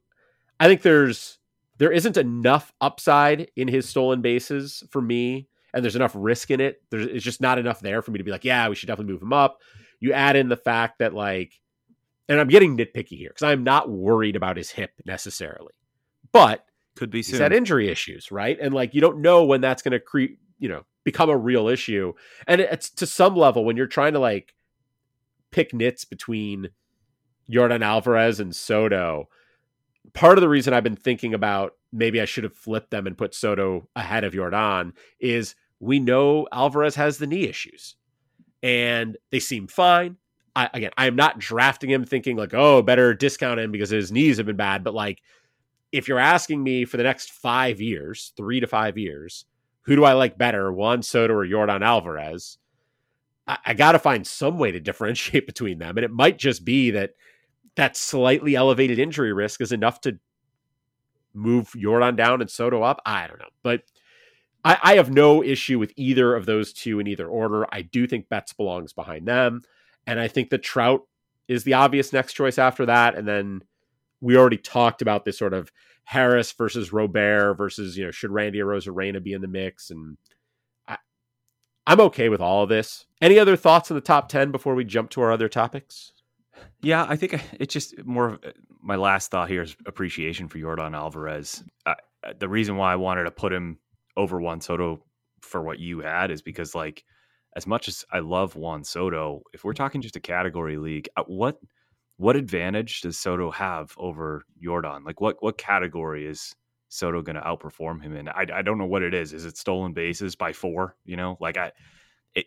I 0.58 0.68
think 0.68 0.82
there's 0.82 1.38
there 1.78 1.92
isn't 1.92 2.16
enough 2.16 2.72
upside 2.80 3.50
in 3.56 3.68
his 3.68 3.88
stolen 3.88 4.22
bases 4.22 4.82
for 4.90 5.02
me 5.02 5.48
and 5.74 5.84
there's 5.84 5.96
enough 5.96 6.12
risk 6.14 6.50
in 6.50 6.60
it. 6.60 6.82
There's 6.90 7.06
it's 7.06 7.24
just 7.24 7.40
not 7.40 7.58
enough 7.58 7.80
there 7.80 8.02
for 8.02 8.10
me 8.10 8.18
to 8.18 8.24
be 8.24 8.30
like, 8.30 8.44
yeah, 8.44 8.68
we 8.68 8.74
should 8.74 8.86
definitely 8.86 9.12
move 9.12 9.22
him 9.22 9.32
up. 9.32 9.60
You 10.00 10.12
add 10.12 10.36
in 10.36 10.48
the 10.48 10.56
fact 10.56 11.00
that 11.00 11.14
like, 11.14 11.52
and 12.28 12.40
I'm 12.40 12.48
getting 12.48 12.76
nitpicky 12.76 13.18
here 13.18 13.28
because 13.28 13.42
I'm 13.42 13.62
not 13.62 13.90
worried 13.90 14.36
about 14.36 14.56
his 14.56 14.70
hip 14.70 14.92
necessarily, 15.04 15.74
but 16.32 16.64
could 16.96 17.10
be 17.10 17.22
soon. 17.22 17.34
he's 17.34 17.40
had 17.40 17.52
injury 17.52 17.88
issues, 17.88 18.32
right? 18.32 18.58
And 18.60 18.72
like 18.72 18.94
you 18.94 19.00
don't 19.00 19.20
know 19.20 19.44
when 19.44 19.60
that's 19.60 19.82
going 19.82 19.92
to 19.92 20.00
creep, 20.00 20.40
you 20.58 20.68
know, 20.68 20.84
become 21.04 21.30
a 21.30 21.36
real 21.36 21.68
issue. 21.68 22.12
And 22.46 22.60
it's 22.60 22.90
to 22.90 23.06
some 23.06 23.36
level 23.36 23.64
when 23.64 23.76
you're 23.76 23.86
trying 23.86 24.12
to 24.14 24.18
like 24.18 24.54
pick 25.50 25.72
nits 25.72 26.04
between 26.04 26.68
Yordan 27.50 27.82
Alvarez 27.82 28.40
and 28.40 28.54
Soto. 28.54 29.28
Part 30.12 30.38
of 30.38 30.42
the 30.42 30.48
reason 30.48 30.74
I've 30.74 30.84
been 30.84 30.96
thinking 30.96 31.34
about 31.34 31.72
maybe 31.92 32.20
I 32.20 32.24
should 32.24 32.44
have 32.44 32.54
flipped 32.54 32.90
them 32.90 33.06
and 33.06 33.16
put 33.16 33.34
Soto 33.34 33.88
ahead 33.94 34.24
of 34.24 34.34
Yordan 34.34 34.92
is 35.20 35.54
we 35.80 35.98
know 36.00 36.46
Alvarez 36.52 36.94
has 36.94 37.18
the 37.18 37.26
knee 37.26 37.44
issues 37.44 37.96
and 38.62 39.16
they 39.30 39.40
seem 39.40 39.66
fine. 39.66 40.16
I, 40.54 40.70
again, 40.72 40.90
I 40.96 41.06
am 41.06 41.16
not 41.16 41.38
drafting 41.38 41.90
him 41.90 42.04
thinking 42.04 42.36
like, 42.36 42.54
oh, 42.54 42.80
better 42.82 43.14
discount 43.14 43.60
him 43.60 43.70
because 43.70 43.90
his 43.90 44.10
knees 44.10 44.38
have 44.38 44.46
been 44.46 44.56
bad. 44.56 44.82
But 44.82 44.94
like, 44.94 45.20
if 45.92 46.08
you're 46.08 46.18
asking 46.18 46.62
me 46.62 46.84
for 46.84 46.96
the 46.96 47.02
next 47.02 47.30
five 47.30 47.80
years, 47.80 48.32
three 48.36 48.60
to 48.60 48.66
five 48.66 48.96
years, 48.96 49.44
who 49.86 49.96
do 49.96 50.04
I 50.04 50.12
like 50.12 50.36
better, 50.36 50.72
Juan 50.72 51.02
Soto 51.02 51.32
or 51.34 51.46
Yordan 51.46 51.82
Alvarez? 51.82 52.58
I, 53.46 53.58
I 53.66 53.74
got 53.74 53.92
to 53.92 53.98
find 53.98 54.26
some 54.26 54.58
way 54.58 54.72
to 54.72 54.80
differentiate 54.80 55.46
between 55.46 55.78
them. 55.78 55.96
And 55.96 56.04
it 56.04 56.10
might 56.10 56.38
just 56.38 56.64
be 56.64 56.90
that 56.90 57.12
that 57.76 57.96
slightly 57.96 58.54
elevated 58.54 58.98
injury 58.98 59.32
risk 59.32 59.60
is 59.60 59.72
enough 59.72 60.00
to 60.02 60.18
move 61.34 61.72
Yordan 61.76 62.16
down 62.16 62.40
and 62.40 62.50
Soto 62.50 62.82
up. 62.82 63.00
I 63.06 63.26
don't 63.26 63.38
know. 63.38 63.48
But 63.62 63.82
I, 64.64 64.78
I 64.82 64.94
have 64.96 65.10
no 65.10 65.42
issue 65.42 65.78
with 65.78 65.92
either 65.96 66.34
of 66.34 66.46
those 66.46 66.72
two 66.72 66.98
in 66.98 67.06
either 67.06 67.28
order. 67.28 67.66
I 67.72 67.82
do 67.82 68.06
think 68.06 68.28
Betts 68.28 68.52
belongs 68.52 68.92
behind 68.92 69.28
them. 69.28 69.62
And 70.06 70.18
I 70.18 70.28
think 70.28 70.50
the 70.50 70.58
Trout 70.58 71.02
is 71.46 71.62
the 71.62 71.74
obvious 71.74 72.12
next 72.12 72.32
choice 72.32 72.58
after 72.58 72.86
that. 72.86 73.14
And 73.14 73.28
then 73.28 73.62
we 74.20 74.36
already 74.36 74.58
talked 74.58 75.02
about 75.02 75.24
this 75.24 75.38
sort 75.38 75.54
of 75.54 75.70
Harris 76.04 76.52
versus 76.52 76.92
Robert 76.92 77.54
versus, 77.54 77.96
you 77.96 78.04
know, 78.04 78.10
should 78.10 78.30
Randy 78.30 78.60
Arozarena 78.60 79.22
be 79.22 79.32
in 79.32 79.40
the 79.40 79.48
mix? 79.48 79.90
And 79.90 80.16
I, 80.86 80.98
I'm 81.86 82.00
okay 82.00 82.28
with 82.28 82.40
all 82.40 82.62
of 82.62 82.68
this. 82.68 83.06
Any 83.20 83.38
other 83.38 83.56
thoughts 83.56 83.90
on 83.90 83.96
the 83.96 84.00
top 84.00 84.28
10 84.28 84.52
before 84.52 84.74
we 84.74 84.84
jump 84.84 85.10
to 85.10 85.20
our 85.20 85.32
other 85.32 85.48
topics? 85.48 86.12
Yeah, 86.82 87.04
I 87.08 87.16
think 87.16 87.40
it's 87.58 87.72
just 87.72 88.04
more. 88.04 88.28
Of 88.28 88.40
my 88.80 88.96
last 88.96 89.30
thought 89.30 89.48
here 89.48 89.62
is 89.62 89.76
appreciation 89.84 90.48
for 90.48 90.58
Yordan 90.58 90.94
Alvarez. 90.94 91.64
Uh, 91.84 91.94
the 92.38 92.48
reason 92.48 92.76
why 92.76 92.92
I 92.92 92.96
wanted 92.96 93.24
to 93.24 93.30
put 93.32 93.52
him 93.52 93.78
over 94.16 94.40
Juan 94.40 94.60
Soto 94.60 95.02
for 95.42 95.60
what 95.60 95.80
you 95.80 96.00
had 96.00 96.30
is 96.30 96.40
because 96.40 96.74
like 96.74 97.04
as 97.56 97.66
much 97.66 97.88
as 97.88 98.04
I 98.12 98.20
love 98.20 98.54
Juan 98.54 98.84
Soto, 98.84 99.42
if 99.52 99.64
we're 99.64 99.72
talking 99.72 100.02
just 100.02 100.16
a 100.16 100.20
category 100.20 100.76
league, 100.76 101.08
uh, 101.16 101.24
what 101.26 101.58
what 102.16 102.36
advantage 102.36 103.02
does 103.02 103.18
Soto 103.18 103.50
have 103.50 103.94
over 103.98 104.44
Yordan? 104.62 105.04
Like 105.04 105.20
what 105.20 105.42
what 105.42 105.58
category 105.58 106.26
is 106.26 106.54
Soto 106.88 107.22
going 107.22 107.36
to 107.36 107.42
outperform 107.42 108.02
him 108.02 108.16
in? 108.16 108.28
I, 108.28 108.46
I 108.52 108.62
don't 108.62 108.78
know 108.78 108.86
what 108.86 109.02
it 109.02 109.14
is. 109.14 109.32
Is 109.32 109.44
it 109.44 109.56
stolen 109.56 109.92
bases 109.92 110.36
by 110.36 110.52
four? 110.52 110.96
You 111.04 111.16
know, 111.16 111.36
like 111.40 111.56
I, 111.56 111.72
it 112.34 112.46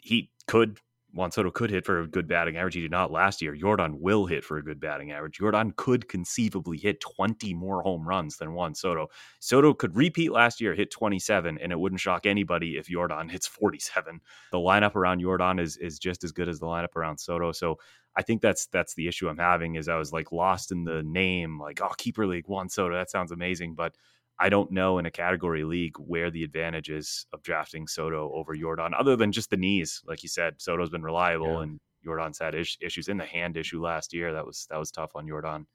he 0.00 0.30
could 0.46 0.78
Juan 1.14 1.32
Soto 1.32 1.50
could 1.50 1.70
hit 1.70 1.86
for 1.86 2.00
a 2.00 2.06
good 2.06 2.28
batting 2.28 2.56
average. 2.56 2.74
He 2.74 2.82
did 2.82 2.90
not 2.90 3.10
last 3.10 3.40
year. 3.40 3.56
Yordan 3.56 3.94
will 3.98 4.26
hit 4.26 4.44
for 4.44 4.58
a 4.58 4.62
good 4.62 4.78
batting 4.78 5.10
average. 5.10 5.38
Yordan 5.38 5.74
could 5.76 6.08
conceivably 6.08 6.76
hit 6.76 7.00
20 7.00 7.54
more 7.54 7.82
home 7.82 8.06
runs 8.06 8.36
than 8.36 8.52
Juan 8.52 8.74
Soto. 8.74 9.08
Soto 9.40 9.72
could 9.72 9.96
repeat 9.96 10.32
last 10.32 10.60
year, 10.60 10.74
hit 10.74 10.90
27, 10.90 11.58
and 11.58 11.72
it 11.72 11.80
wouldn't 11.80 12.00
shock 12.00 12.26
anybody 12.26 12.76
if 12.76 12.88
Yordan 12.88 13.30
hits 13.30 13.46
47. 13.46 14.20
The 14.52 14.58
lineup 14.58 14.96
around 14.96 15.22
Yordan 15.22 15.60
is 15.60 15.76
is 15.78 15.98
just 15.98 16.24
as 16.24 16.32
good 16.32 16.48
as 16.48 16.58
the 16.58 16.66
lineup 16.66 16.94
around 16.94 17.18
Soto. 17.18 17.52
So 17.52 17.78
I 18.14 18.22
think 18.22 18.42
that's 18.42 18.66
that's 18.66 18.94
the 18.94 19.08
issue 19.08 19.28
I'm 19.28 19.38
having 19.38 19.76
is 19.76 19.88
I 19.88 19.96
was 19.96 20.12
like 20.12 20.30
lost 20.30 20.72
in 20.72 20.84
the 20.84 21.02
name, 21.04 21.58
like, 21.58 21.80
oh, 21.80 21.92
keeper 21.96 22.26
league, 22.26 22.48
Juan 22.48 22.68
Soto. 22.68 22.94
That 22.94 23.10
sounds 23.10 23.32
amazing. 23.32 23.74
But 23.74 23.94
I 24.40 24.48
don't 24.48 24.70
know 24.70 24.98
in 24.98 25.06
a 25.06 25.10
category 25.10 25.64
league 25.64 25.96
where 25.98 26.30
the 26.30 26.44
advantage 26.44 26.90
is 26.90 27.26
of 27.32 27.42
drafting 27.42 27.86
Soto 27.86 28.30
over 28.32 28.54
Yordan, 28.54 28.92
other 28.98 29.16
than 29.16 29.32
just 29.32 29.50
the 29.50 29.56
knees. 29.56 30.02
Like 30.06 30.22
you 30.22 30.28
said, 30.28 30.54
Soto's 30.58 30.90
been 30.90 31.02
reliable, 31.02 31.54
yeah. 31.54 31.62
and 31.62 31.80
Yordan's 32.06 32.38
had 32.38 32.54
is- 32.54 32.78
issues 32.80 33.08
in 33.08 33.16
the 33.16 33.24
hand 33.24 33.56
issue 33.56 33.82
last 33.82 34.12
year. 34.12 34.32
That 34.32 34.46
was 34.46 34.66
that 34.70 34.78
was 34.78 34.90
tough 34.90 35.16
on 35.16 35.26
Yordan. 35.26 35.66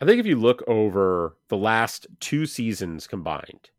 I 0.00 0.04
think 0.04 0.18
if 0.18 0.26
you 0.26 0.36
look 0.36 0.62
over 0.66 1.36
the 1.48 1.56
last 1.56 2.06
two 2.20 2.46
seasons 2.46 3.06
combined, 3.06 3.70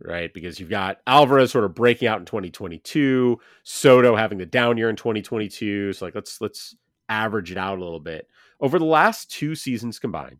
right? 0.00 0.32
Because 0.32 0.60
you've 0.60 0.70
got 0.70 1.00
Alvarez 1.06 1.50
sort 1.50 1.64
of 1.64 1.74
breaking 1.74 2.08
out 2.08 2.20
in 2.20 2.26
2022, 2.26 3.38
Soto 3.62 4.16
having 4.16 4.38
the 4.38 4.46
down 4.46 4.76
year 4.76 4.90
in 4.90 4.96
2022. 4.96 5.92
So 5.92 6.04
like 6.04 6.14
let's 6.14 6.40
let's 6.40 6.76
average 7.08 7.50
it 7.50 7.58
out 7.58 7.78
a 7.78 7.82
little 7.82 8.00
bit. 8.00 8.28
Over 8.60 8.78
the 8.78 8.84
last 8.84 9.30
two 9.30 9.54
seasons 9.54 9.98
combined, 9.98 10.38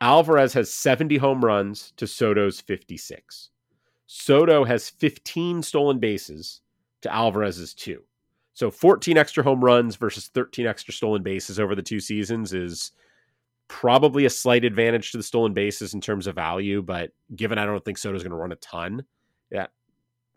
Alvarez 0.00 0.52
has 0.52 0.72
70 0.72 1.16
home 1.16 1.44
runs 1.44 1.92
to 1.96 2.06
Soto's 2.06 2.60
56. 2.60 3.50
Soto 4.06 4.64
has 4.64 4.88
15 4.88 5.62
stolen 5.62 5.98
bases 5.98 6.60
to 7.02 7.12
Alvarez's 7.12 7.74
2. 7.74 8.02
So 8.54 8.70
14 8.70 9.16
extra 9.16 9.44
home 9.44 9.64
runs 9.64 9.96
versus 9.96 10.28
13 10.28 10.66
extra 10.66 10.92
stolen 10.92 11.22
bases 11.22 11.60
over 11.60 11.74
the 11.74 11.82
two 11.82 12.00
seasons 12.00 12.52
is 12.52 12.92
probably 13.68 14.24
a 14.24 14.30
slight 14.30 14.64
advantage 14.64 15.12
to 15.12 15.16
the 15.16 15.22
stolen 15.22 15.52
bases 15.52 15.94
in 15.94 16.00
terms 16.00 16.26
of 16.26 16.34
value, 16.34 16.82
but 16.82 17.10
given 17.36 17.58
I 17.58 17.66
don't 17.66 17.84
think 17.84 17.98
Soto's 17.98 18.22
going 18.22 18.30
to 18.30 18.36
run 18.36 18.52
a 18.52 18.56
ton, 18.56 19.04
yeah, 19.50 19.66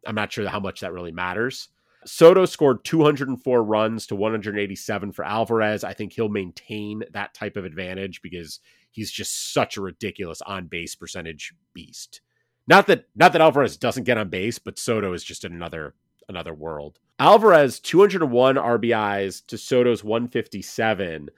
I'm 0.06 0.16
not 0.16 0.32
sure 0.32 0.48
how 0.48 0.60
much 0.60 0.82
that 0.82 0.94
really 0.94 1.12
matters. 1.12 1.70
Soto 2.06 2.46
scored 2.46 2.84
204 2.84 3.64
runs 3.64 4.08
to 4.08 4.16
187 4.16 5.12
for 5.12 5.24
Alvarez. 5.24 5.84
I 5.84 5.94
think 5.94 6.14
he'll 6.14 6.30
maintain 6.30 7.04
that 7.14 7.34
type 7.34 7.58
of 7.58 7.66
advantage 7.66 8.22
because 8.22 8.60
he's 8.92 9.12
just 9.12 9.54
such 9.54 9.78
a 9.78 9.82
ridiculous 9.82 10.42
on 10.44 10.68
base 10.68 10.96
percentage 10.96 11.54
beast. 11.74 12.22
Not 12.68 12.88
that 12.88 13.06
not 13.16 13.34
that 13.34 13.42
Alvarez 13.42 13.78
doesn't 13.78 14.04
get 14.04 14.18
on 14.18 14.30
base, 14.30 14.60
but 14.60 14.78
Soto 14.78 15.14
is 15.14 15.24
just 15.24 15.44
another 15.44 15.96
another 16.30 16.54
world. 16.54 17.00
Alvarez 17.20 17.80
201 17.80 18.56
RBIs 18.56 19.46
to 19.48 19.58
Soto's 19.58 20.04
157. 20.04 21.30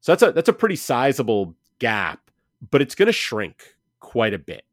So 0.00 0.12
that's 0.12 0.22
a 0.22 0.32
that's 0.32 0.48
a 0.48 0.54
pretty 0.54 0.76
sizable 0.76 1.54
gap, 1.78 2.30
but 2.70 2.82
it's 2.82 2.94
going 2.94 3.06
to 3.06 3.12
shrink 3.12 3.76
quite 4.00 4.34
a 4.34 4.38
bit 4.38 4.64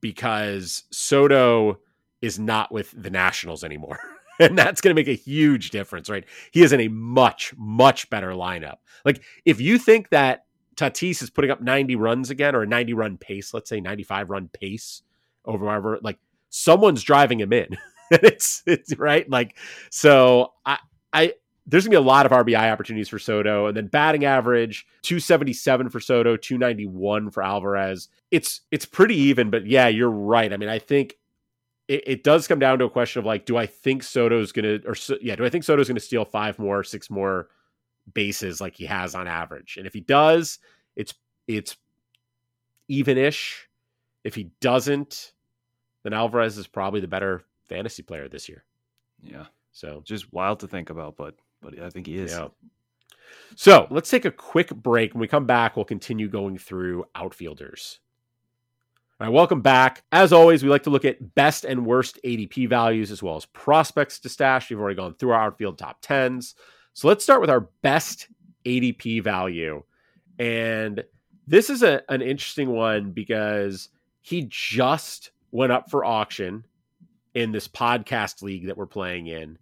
because 0.00 0.84
Soto 0.90 1.80
is 2.20 2.38
not 2.38 2.72
with 2.72 2.94
the 2.96 3.10
Nationals 3.10 3.64
anymore. 3.64 3.98
and 4.40 4.56
that's 4.56 4.80
going 4.80 4.94
to 4.94 5.00
make 5.00 5.08
a 5.08 5.20
huge 5.20 5.70
difference, 5.70 6.08
right? 6.08 6.24
He 6.52 6.62
is 6.62 6.72
in 6.72 6.80
a 6.80 6.88
much 6.88 7.54
much 7.56 8.08
better 8.10 8.30
lineup. 8.30 8.76
Like 9.04 9.22
if 9.44 9.60
you 9.60 9.78
think 9.78 10.10
that 10.10 10.44
Tatis 10.78 11.22
is 11.22 11.30
putting 11.30 11.50
up 11.50 11.60
90 11.60 11.96
runs 11.96 12.30
again 12.30 12.54
or 12.54 12.62
a 12.62 12.66
90 12.66 12.94
run 12.94 13.18
pace, 13.18 13.52
let's 13.52 13.68
say 13.68 13.80
95 13.80 14.30
run 14.30 14.48
pace 14.48 15.02
over 15.44 15.66
whatever, 15.66 15.98
like 16.02 16.18
someone's 16.50 17.02
driving 17.02 17.40
him 17.40 17.52
in. 17.52 17.76
it's 18.10 18.62
it's 18.64 18.96
right 18.96 19.28
like 19.28 19.58
so 19.90 20.54
I 20.64 20.78
I 21.12 21.34
there's 21.66 21.84
gonna 21.84 21.90
be 21.90 21.96
a 21.96 22.00
lot 22.00 22.24
of 22.24 22.32
RBI 22.32 22.72
opportunities 22.72 23.10
for 23.10 23.18
Soto, 23.18 23.66
and 23.66 23.76
then 23.76 23.88
batting 23.88 24.24
average 24.24 24.86
277 25.02 25.90
for 25.90 26.00
Soto, 26.00 26.36
291 26.36 27.30
for 27.30 27.42
Alvarez. 27.42 28.08
It's 28.30 28.62
it's 28.70 28.86
pretty 28.86 29.16
even, 29.16 29.50
but 29.50 29.66
yeah, 29.66 29.88
you're 29.88 30.10
right. 30.10 30.50
I 30.50 30.56
mean, 30.56 30.70
I 30.70 30.78
think 30.78 31.16
it, 31.88 32.04
it 32.06 32.24
does 32.24 32.48
come 32.48 32.58
down 32.58 32.78
to 32.78 32.86
a 32.86 32.90
question 32.90 33.18
of 33.18 33.26
like, 33.26 33.44
do 33.44 33.58
I 33.58 33.66
think 33.66 34.02
Soto's 34.02 34.52
gonna 34.52 34.78
or 34.86 34.94
yeah, 35.20 35.36
do 35.36 35.44
I 35.44 35.50
think 35.50 35.64
Soto's 35.64 35.88
gonna 35.88 36.00
steal 36.00 36.24
five 36.24 36.58
more, 36.58 36.82
six 36.84 37.10
more 37.10 37.48
bases 38.14 38.60
like 38.60 38.74
he 38.74 38.86
has 38.86 39.14
on 39.14 39.26
average? 39.26 39.76
And 39.76 39.86
if 39.86 39.92
he 39.92 40.00
does, 40.00 40.58
it's 40.96 41.14
it's 41.46 41.76
even-ish. 42.88 43.68
If 44.24 44.34
he 44.34 44.50
doesn't, 44.60 45.32
then 46.02 46.12
Alvarez 46.12 46.58
is 46.58 46.66
probably 46.66 47.00
the 47.00 47.08
better 47.08 47.42
fantasy 47.68 48.02
player 48.02 48.28
this 48.28 48.48
year. 48.48 48.64
Yeah. 49.22 49.46
So 49.72 50.02
just 50.04 50.32
wild 50.32 50.60
to 50.60 50.68
think 50.68 50.90
about, 50.90 51.16
but 51.16 51.34
but 51.60 51.78
I 51.80 51.90
think 51.90 52.06
he 52.06 52.18
is. 52.18 52.32
Yeah. 52.32 52.48
So 53.56 53.86
let's 53.90 54.10
take 54.10 54.24
a 54.24 54.30
quick 54.30 54.74
break. 54.74 55.14
When 55.14 55.20
we 55.20 55.28
come 55.28 55.46
back, 55.46 55.76
we'll 55.76 55.84
continue 55.84 56.28
going 56.28 56.58
through 56.58 57.04
outfielders. 57.14 58.00
All 59.20 59.26
right, 59.26 59.34
welcome 59.34 59.62
back. 59.62 60.04
As 60.12 60.32
always, 60.32 60.62
we 60.62 60.68
like 60.68 60.84
to 60.84 60.90
look 60.90 61.04
at 61.04 61.34
best 61.34 61.64
and 61.64 61.84
worst 61.84 62.20
ADP 62.24 62.68
values 62.68 63.10
as 63.10 63.20
well 63.20 63.34
as 63.36 63.46
prospects 63.46 64.20
to 64.20 64.28
stash. 64.28 64.70
We've 64.70 64.78
already 64.78 64.94
gone 64.94 65.14
through 65.14 65.32
our 65.32 65.46
outfield 65.46 65.76
top 65.76 65.98
tens. 66.00 66.54
So 66.98 67.06
let's 67.06 67.22
start 67.22 67.40
with 67.40 67.48
our 67.48 67.60
best 67.60 68.26
ADP 68.66 69.22
value. 69.22 69.84
And 70.40 71.04
this 71.46 71.70
is 71.70 71.84
a, 71.84 72.02
an 72.08 72.22
interesting 72.22 72.70
one 72.70 73.12
because 73.12 73.90
he 74.20 74.48
just 74.50 75.30
went 75.52 75.70
up 75.70 75.92
for 75.92 76.04
auction 76.04 76.64
in 77.34 77.52
this 77.52 77.68
podcast 77.68 78.42
league 78.42 78.66
that 78.66 78.76
we're 78.76 78.86
playing 78.86 79.28
in 79.28 79.58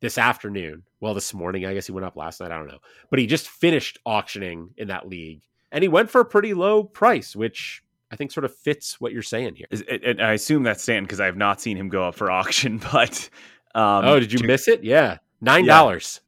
this 0.00 0.18
afternoon. 0.18 0.82
Well, 0.98 1.14
this 1.14 1.32
morning, 1.32 1.64
I 1.64 1.74
guess 1.74 1.86
he 1.86 1.92
went 1.92 2.06
up 2.06 2.16
last 2.16 2.40
night. 2.40 2.50
I 2.50 2.58
don't 2.58 2.66
know. 2.66 2.80
But 3.08 3.20
he 3.20 3.26
just 3.28 3.48
finished 3.48 4.00
auctioning 4.04 4.70
in 4.76 4.88
that 4.88 5.06
league 5.06 5.42
and 5.70 5.82
he 5.82 5.88
went 5.88 6.10
for 6.10 6.20
a 6.20 6.24
pretty 6.24 6.54
low 6.54 6.82
price, 6.82 7.36
which 7.36 7.84
I 8.10 8.16
think 8.16 8.32
sort 8.32 8.44
of 8.44 8.52
fits 8.52 9.00
what 9.00 9.12
you're 9.12 9.22
saying 9.22 9.54
here. 9.54 9.68
And 10.02 10.20
I 10.20 10.32
assume 10.32 10.64
that's 10.64 10.82
Stanton 10.82 11.04
because 11.04 11.20
I 11.20 11.26
have 11.26 11.36
not 11.36 11.60
seen 11.60 11.76
him 11.76 11.88
go 11.88 12.02
up 12.08 12.16
for 12.16 12.32
auction. 12.32 12.80
But 12.92 13.30
um, 13.76 14.06
oh, 14.06 14.18
did 14.18 14.32
you 14.32 14.44
miss 14.44 14.66
it? 14.66 14.82
Yeah, 14.82 15.18
nine 15.40 15.66
dollars. 15.66 16.20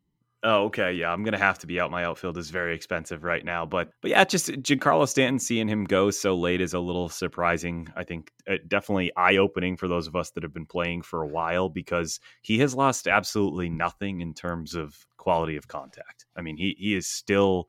Oh, 0.44 0.64
okay. 0.64 0.92
Yeah, 0.92 1.12
I'm 1.12 1.22
gonna 1.22 1.38
have 1.38 1.60
to 1.60 1.68
be 1.68 1.78
out. 1.78 1.92
My 1.92 2.04
outfield 2.04 2.36
is 2.36 2.50
very 2.50 2.74
expensive 2.74 3.22
right 3.22 3.44
now, 3.44 3.64
but 3.64 3.92
but 4.00 4.10
yeah, 4.10 4.24
just 4.24 4.48
Giancarlo 4.48 5.06
Stanton 5.06 5.38
seeing 5.38 5.68
him 5.68 5.84
go 5.84 6.10
so 6.10 6.34
late 6.34 6.60
is 6.60 6.74
a 6.74 6.80
little 6.80 7.08
surprising. 7.08 7.88
I 7.94 8.02
think 8.02 8.32
uh, 8.48 8.56
definitely 8.66 9.12
eye 9.16 9.36
opening 9.36 9.76
for 9.76 9.86
those 9.86 10.08
of 10.08 10.16
us 10.16 10.32
that 10.32 10.42
have 10.42 10.52
been 10.52 10.66
playing 10.66 11.02
for 11.02 11.22
a 11.22 11.28
while 11.28 11.68
because 11.68 12.18
he 12.42 12.58
has 12.58 12.74
lost 12.74 13.06
absolutely 13.06 13.68
nothing 13.68 14.20
in 14.20 14.34
terms 14.34 14.74
of 14.74 15.06
quality 15.16 15.56
of 15.56 15.68
contact. 15.68 16.26
I 16.36 16.42
mean, 16.42 16.56
he 16.56 16.74
he 16.76 16.96
is 16.96 17.06
still 17.06 17.68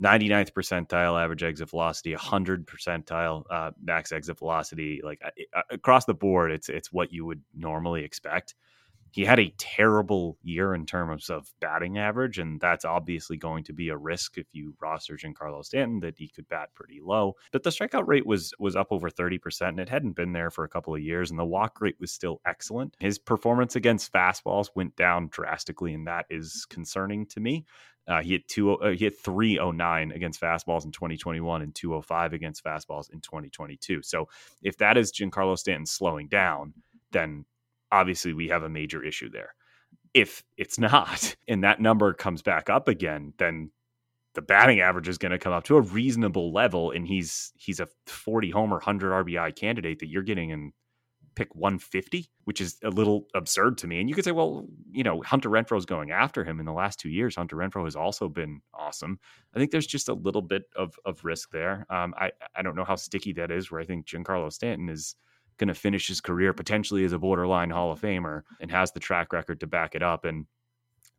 99th 0.00 0.52
percentile 0.52 1.20
average 1.20 1.42
exit 1.42 1.70
velocity, 1.70 2.12
100 2.12 2.64
percentile 2.64 3.42
uh, 3.50 3.72
max 3.82 4.12
exit 4.12 4.38
velocity. 4.38 5.00
Like 5.02 5.20
uh, 5.24 5.62
across 5.70 6.04
the 6.04 6.14
board, 6.14 6.52
it's 6.52 6.68
it's 6.68 6.92
what 6.92 7.12
you 7.12 7.26
would 7.26 7.42
normally 7.56 8.04
expect 8.04 8.54
he 9.12 9.24
had 9.24 9.38
a 9.38 9.54
terrible 9.58 10.36
year 10.42 10.74
in 10.74 10.86
terms 10.86 11.30
of 11.30 11.52
batting 11.60 11.98
average, 11.98 12.38
and 12.38 12.60
that's 12.60 12.84
obviously 12.84 13.36
going 13.36 13.64
to 13.64 13.72
be 13.72 13.88
a 13.88 13.96
risk 13.96 14.38
if 14.38 14.46
you 14.52 14.74
roster 14.80 15.16
Giancarlo 15.16 15.64
Stanton 15.64 16.00
that 16.00 16.18
he 16.18 16.28
could 16.28 16.48
bat 16.48 16.70
pretty 16.74 17.00
low. 17.02 17.34
But 17.52 17.62
the 17.62 17.70
strikeout 17.70 18.06
rate 18.06 18.26
was 18.26 18.52
was 18.58 18.76
up 18.76 18.88
over 18.90 19.10
30%, 19.10 19.68
and 19.68 19.80
it 19.80 19.88
hadn't 19.88 20.16
been 20.16 20.32
there 20.32 20.50
for 20.50 20.64
a 20.64 20.68
couple 20.68 20.94
of 20.94 21.02
years, 21.02 21.30
and 21.30 21.38
the 21.38 21.44
walk 21.44 21.80
rate 21.80 21.96
was 22.00 22.12
still 22.12 22.40
excellent. 22.46 22.96
His 23.00 23.18
performance 23.18 23.76
against 23.76 24.12
fastballs 24.12 24.70
went 24.74 24.96
down 24.96 25.28
drastically, 25.28 25.94
and 25.94 26.06
that 26.06 26.26
is 26.30 26.66
concerning 26.68 27.26
to 27.26 27.40
me. 27.40 27.64
Uh, 28.08 28.22
he 28.22 28.30
hit 28.30 28.48
two. 28.48 28.72
Uh, 28.72 28.90
he 28.90 28.98
hit 28.98 29.18
309 29.18 30.12
against 30.12 30.40
fastballs 30.40 30.84
in 30.84 30.92
2021 30.92 31.62
and 31.62 31.74
205 31.74 32.32
against 32.32 32.64
fastballs 32.64 33.12
in 33.12 33.20
2022. 33.20 34.02
So 34.02 34.28
if 34.62 34.78
that 34.78 34.96
is 34.96 35.12
Giancarlo 35.12 35.58
Stanton 35.58 35.84
slowing 35.84 36.28
down, 36.28 36.72
then 37.12 37.44
obviously 37.92 38.32
we 38.32 38.48
have 38.48 38.62
a 38.62 38.68
major 38.68 39.02
issue 39.04 39.30
there. 39.30 39.54
If 40.14 40.42
it's 40.56 40.78
not, 40.78 41.36
and 41.48 41.64
that 41.64 41.80
number 41.80 42.12
comes 42.14 42.42
back 42.42 42.70
up 42.70 42.88
again, 42.88 43.34
then 43.38 43.70
the 44.34 44.42
batting 44.42 44.80
average 44.80 45.08
is 45.08 45.18
going 45.18 45.32
to 45.32 45.38
come 45.38 45.52
up 45.52 45.64
to 45.64 45.76
a 45.76 45.80
reasonable 45.80 46.52
level, 46.52 46.90
and 46.90 47.06
he's 47.06 47.52
he's 47.56 47.80
a 47.80 47.88
40 48.06 48.50
homer, 48.50 48.76
100 48.76 49.26
RBI 49.26 49.56
candidate 49.56 49.98
that 50.00 50.08
you're 50.08 50.22
getting 50.22 50.50
in 50.50 50.72
pick 51.38 51.54
150, 51.54 52.28
which 52.44 52.60
is 52.60 52.78
a 52.82 52.90
little 52.90 53.26
absurd 53.32 53.78
to 53.78 53.86
me. 53.86 54.00
And 54.00 54.08
you 54.08 54.14
could 54.16 54.24
say, 54.24 54.32
well, 54.32 54.66
you 54.90 55.04
know, 55.04 55.22
Hunter 55.22 55.48
Renfroe 55.48 55.78
is 55.78 55.86
going 55.86 56.10
after 56.10 56.42
him 56.42 56.58
in 56.58 56.66
the 56.66 56.72
last 56.72 56.98
two 56.98 57.08
years. 57.08 57.36
Hunter 57.36 57.54
Renfroe 57.54 57.84
has 57.84 57.94
also 57.94 58.28
been 58.28 58.60
awesome. 58.74 59.20
I 59.54 59.58
think 59.60 59.70
there's 59.70 59.86
just 59.86 60.08
a 60.08 60.14
little 60.14 60.42
bit 60.42 60.64
of 60.74 60.94
of 61.04 61.24
risk 61.24 61.50
there. 61.52 61.86
Um, 61.90 62.12
I 62.18 62.32
I 62.56 62.62
don't 62.62 62.74
know 62.74 62.84
how 62.84 62.96
sticky 62.96 63.34
that 63.34 63.52
is. 63.52 63.70
Where 63.70 63.80
I 63.80 63.84
think 63.84 64.06
Giancarlo 64.06 64.52
Stanton 64.52 64.88
is 64.88 65.14
going 65.58 65.68
to 65.68 65.74
finish 65.74 66.08
his 66.08 66.20
career 66.20 66.52
potentially 66.52 67.04
as 67.04 67.12
a 67.12 67.18
borderline 67.18 67.70
Hall 67.70 67.92
of 67.92 68.00
Famer 68.00 68.42
and 68.60 68.70
has 68.70 68.92
the 68.92 69.00
track 69.00 69.32
record 69.32 69.60
to 69.60 69.66
back 69.66 69.94
it 69.94 70.02
up. 70.02 70.24
And 70.24 70.46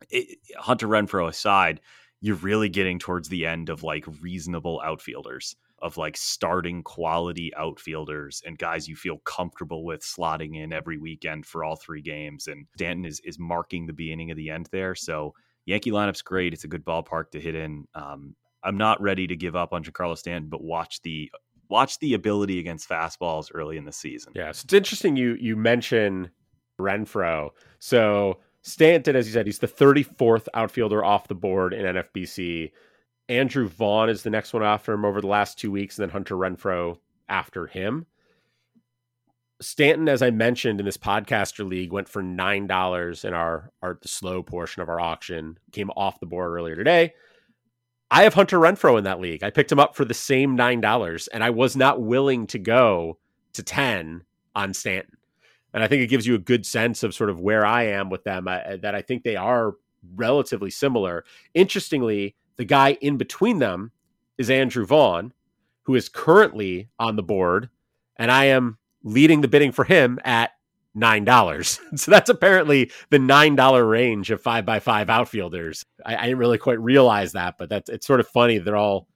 it, 0.10 0.40
Hunter 0.58 0.88
Renfroe 0.88 1.30
aside, 1.30 1.82
you're 2.22 2.36
really 2.36 2.70
getting 2.70 3.00
towards 3.00 3.30
the 3.30 3.46
end 3.46 3.70
of 3.70 3.84
like 3.84 4.06
reasonable 4.22 4.82
outfielders 4.84 5.56
of 5.82 5.98
like 5.98 6.18
starting 6.18 6.84
quality 6.84 7.54
outfielders 7.56 8.42
and 8.46 8.58
guys 8.58 8.88
you 8.88 8.96
feel 8.96 9.20
comfortable 9.20 9.86
with 9.86 10.02
slotting 10.02 10.62
in 10.62 10.74
every 10.74 10.98
weekend 10.98 11.46
for 11.46 11.64
all 11.64 11.76
three 11.76 12.02
games. 12.02 12.48
And 12.48 12.68
Stanton 12.76 13.06
is 13.06 13.22
is 13.22 13.40
marking 13.40 13.86
the 13.86 13.94
beginning 13.94 14.32
of 14.32 14.38
the 14.38 14.50
end 14.50 14.68
there. 14.72 14.96
So 14.96 15.34
Yankee 15.66 15.92
lineup's 15.92 16.22
great. 16.22 16.54
It's 16.54 16.64
a 16.64 16.70
good 16.70 16.86
ballpark 16.86 17.32
to 17.32 17.40
hit 17.40 17.56
in. 17.56 17.88
Um, 17.96 18.36
I'm 18.64 18.78
not 18.78 19.02
ready 19.02 19.28
to 19.28 19.36
give 19.36 19.56
up 19.56 19.72
on 19.72 19.84
Giancarlo 19.84 20.18
Stanton, 20.18 20.50
but 20.50 20.62
watch 20.62 21.02
the 21.02 21.32
watch 21.70 22.00
the 22.00 22.14
ability 22.14 22.60
against 22.60 22.90
fastballs 22.90 23.50
early 23.54 23.78
in 23.78 23.86
the 23.86 23.92
season. 23.92 24.34
Yeah, 24.36 24.52
so 24.52 24.64
it's 24.66 24.74
interesting 24.74 25.16
you 25.16 25.36
you 25.40 25.56
mention 25.56 26.32
Renfroe. 26.80 27.50
So 27.80 28.40
Stanton, 28.62 29.16
as 29.16 29.28
you 29.28 29.34
said, 29.34 29.46
he's 29.46 29.60
the 29.60 29.68
34th 29.68 30.48
outfielder 30.54 31.04
off 31.04 31.28
the 31.28 31.36
board 31.36 31.74
in 31.74 31.86
NFBC. 31.86 32.72
Andrew 33.30 33.68
Vaughn 33.68 34.10
is 34.10 34.24
the 34.24 34.30
next 34.30 34.54
one 34.54 34.64
after 34.64 34.94
him 34.94 35.06
over 35.06 35.22
the 35.22 35.28
last 35.28 35.60
two 35.60 35.72
weeks, 35.72 35.98
and 35.98 36.04
then 36.04 36.12
Hunter 36.12 36.36
Renfroe 36.36 36.98
after 37.28 37.68
him. 37.68 38.08
Stanton, 39.62 40.08
as 40.08 40.22
I 40.22 40.32
mentioned 40.32 40.80
in 40.80 40.86
this 40.86 40.98
podcaster 40.98 41.68
league, 41.68 41.92
went 41.92 42.08
for 42.08 42.24
nine 42.24 42.66
dollars 42.66 43.26
in 43.26 43.34
our 43.34 43.72
our 43.82 44.00
the 44.02 44.08
slow 44.08 44.42
portion 44.42 44.82
of 44.82 44.90
our 44.90 45.00
auction. 45.00 45.60
Came 45.72 45.92
off 45.92 46.20
the 46.20 46.26
board 46.26 46.52
earlier 46.52 46.76
today. 46.76 47.14
I 48.12 48.24
have 48.24 48.34
Hunter 48.34 48.58
Renfroe 48.58 48.98
in 48.98 49.04
that 49.04 49.20
league. 49.20 49.44
I 49.44 49.52
picked 49.52 49.72
him 49.72 49.80
up 49.80 49.96
for 49.96 50.04
the 50.04 50.14
same 50.14 50.56
nine 50.56 50.82
dollars, 50.82 51.28
and 51.28 51.44
I 51.44 51.52
was 51.52 51.76
not 51.76 52.02
willing 52.02 52.48
to 52.48 52.60
go 52.60 53.18
to 53.54 53.64
ten 53.64 54.24
on 54.56 54.74
Stanton. 54.74 55.18
And 55.74 55.84
I 55.84 55.88
think 55.88 56.02
it 56.02 56.08
gives 56.08 56.26
you 56.26 56.34
a 56.34 56.40
good 56.40 56.66
sense 56.66 57.04
of 57.04 57.14
sort 57.14 57.30
of 57.30 57.40
where 57.40 57.66
I 57.66 57.84
am 57.84 58.10
with 58.10 58.24
them. 58.24 58.48
Uh, 58.48 58.78
that 58.82 58.96
I 58.96 59.02
think 59.02 59.24
they 59.24 59.36
are 59.36 59.76
relatively 60.16 60.72
similar. 60.72 61.24
Interestingly, 61.54 62.36
the 62.58 62.66
guy 62.66 62.98
in 63.02 63.18
between 63.18 63.60
them 63.60 63.92
is 64.38 64.50
Andrew 64.50 64.86
Vaughn, 64.86 65.34
who 65.84 65.96
is 65.96 66.10
currently 66.10 66.90
on 66.98 67.16
the 67.16 67.24
board, 67.24 67.70
and 68.18 68.32
I 68.32 68.46
am 68.46 68.78
leading 69.04 69.42
the 69.42 69.48
bidding 69.48 69.72
for 69.72 69.84
him 69.84 70.20
at 70.24 70.52
nine 70.96 71.26
dollars. 71.26 71.80
so 71.96 72.12
that's 72.12 72.30
apparently 72.30 72.92
the 73.10 73.20
nine 73.20 73.56
dollar 73.56 73.86
range 73.86 74.32
of 74.32 74.42
five 74.42 74.66
by 74.66 74.80
five 74.80 75.10
outfielders. 75.10 75.86
I, 76.06 76.16
I, 76.16 76.22
didn't 76.24 76.40
really 76.40 76.58
quite 76.58 76.80
realize 76.82 77.34
that, 77.34 77.58
but 77.58 77.70
that's 77.70 77.90
it's 77.90 78.08
sort 78.08 78.20
of 78.20 78.28
funny. 78.28 78.58
They're 78.58 78.76
all, 78.76 79.08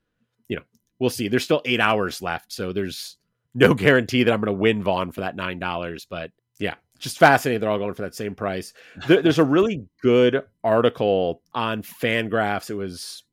you 0.48 0.58
know, 0.58 0.64
we'll 1.00 1.10
see. 1.10 1.28
There's 1.28 1.44
still 1.44 1.62
eight 1.66 1.80
hours 1.80 2.22
left, 2.22 2.52
so 2.52 2.74
there's 2.74 3.18
no 3.54 3.74
guarantee 3.74 4.24
that 4.24 4.32
I'm 4.34 4.42
going 4.42 4.56
to 4.56 4.62
win 4.62 4.84
Vaughn 4.84 5.12
for 5.12 5.22
that 5.22 5.36
nine 5.36 5.60
dollars. 5.60 6.06
But 6.10 6.32
yeah, 6.60 6.76
just 7.00 7.18
fascinating. 7.18 7.60
They're 7.60 7.70
all 7.70 7.80
going 7.80 7.94
for 7.94 8.04
that 8.04 8.16
same 8.16 8.36
price. 8.36 8.74
There, 9.08 9.22
there's 9.22 9.40
a 9.40 9.44
really 9.44 9.86
good 10.02 10.44
article 10.64 11.42
on 11.54 11.82
Fangraphs. 11.82 12.70
It 12.70 12.76
was 12.76 13.24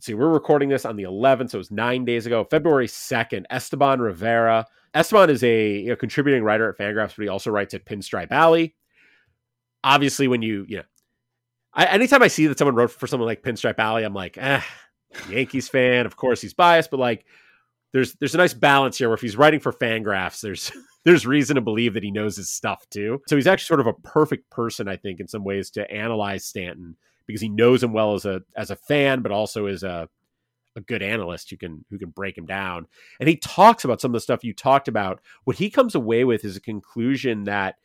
let's 0.00 0.06
see, 0.06 0.14
we're 0.14 0.28
recording 0.28 0.70
this 0.70 0.86
on 0.86 0.96
the 0.96 1.02
11th, 1.02 1.50
so 1.50 1.56
it 1.56 1.58
was 1.58 1.70
nine 1.70 2.06
days 2.06 2.24
ago, 2.24 2.42
February 2.42 2.86
2nd. 2.86 3.44
Esteban 3.50 4.00
Rivera 4.00 4.64
Esteban 4.94 5.30
is 5.30 5.42
a 5.44 5.96
contributing 5.96 6.42
writer 6.42 6.68
at 6.68 6.78
Fangraphs, 6.78 7.16
but 7.16 7.22
he 7.22 7.28
also 7.28 7.50
writes 7.50 7.74
at 7.74 7.84
Pinstripe 7.84 8.30
Alley. 8.30 8.74
Obviously, 9.84 10.28
when 10.28 10.42
you 10.42 10.64
you 10.68 10.78
know, 10.78 10.82
I, 11.72 11.86
anytime 11.86 12.22
I 12.22 12.28
see 12.28 12.46
that 12.48 12.58
someone 12.58 12.74
wrote 12.74 12.90
for 12.90 13.06
someone 13.06 13.26
like 13.26 13.42
Pinstripe 13.42 13.78
Alley, 13.78 14.04
I'm 14.04 14.14
like, 14.14 14.36
eh, 14.36 14.60
Yankees 15.28 15.68
fan. 15.68 16.06
Of 16.06 16.16
course, 16.16 16.40
he's 16.40 16.54
biased, 16.54 16.90
but 16.90 17.00
like, 17.00 17.24
there's 17.92 18.14
there's 18.14 18.34
a 18.34 18.38
nice 18.38 18.54
balance 18.54 18.98
here 18.98 19.08
where 19.08 19.14
if 19.14 19.20
he's 19.20 19.36
writing 19.36 19.60
for 19.60 19.72
Fangraphs, 19.72 20.40
there's 20.40 20.72
there's 21.04 21.26
reason 21.26 21.54
to 21.54 21.60
believe 21.60 21.94
that 21.94 22.02
he 22.02 22.10
knows 22.10 22.36
his 22.36 22.50
stuff 22.50 22.84
too. 22.90 23.20
So 23.28 23.36
he's 23.36 23.46
actually 23.46 23.66
sort 23.66 23.80
of 23.80 23.86
a 23.86 23.94
perfect 23.94 24.50
person, 24.50 24.88
I 24.88 24.96
think, 24.96 25.20
in 25.20 25.28
some 25.28 25.44
ways 25.44 25.70
to 25.70 25.90
analyze 25.90 26.44
Stanton 26.44 26.96
because 27.26 27.40
he 27.40 27.48
knows 27.48 27.82
him 27.82 27.92
well 27.92 28.14
as 28.14 28.24
a 28.24 28.42
as 28.56 28.70
a 28.70 28.76
fan, 28.76 29.22
but 29.22 29.32
also 29.32 29.66
as 29.66 29.82
a 29.82 30.08
a 30.76 30.80
good 30.80 31.02
analyst 31.02 31.50
who 31.50 31.56
can 31.56 31.84
who 31.90 31.98
can 31.98 32.10
break 32.10 32.36
him 32.36 32.46
down. 32.46 32.86
And 33.18 33.28
he 33.28 33.36
talks 33.36 33.84
about 33.84 34.00
some 34.00 34.10
of 34.10 34.14
the 34.14 34.20
stuff 34.20 34.44
you 34.44 34.54
talked 34.54 34.88
about. 34.88 35.20
What 35.44 35.56
he 35.56 35.70
comes 35.70 35.94
away 35.94 36.24
with 36.24 36.44
is 36.44 36.56
a 36.56 36.60
conclusion 36.60 37.44
that 37.44 37.76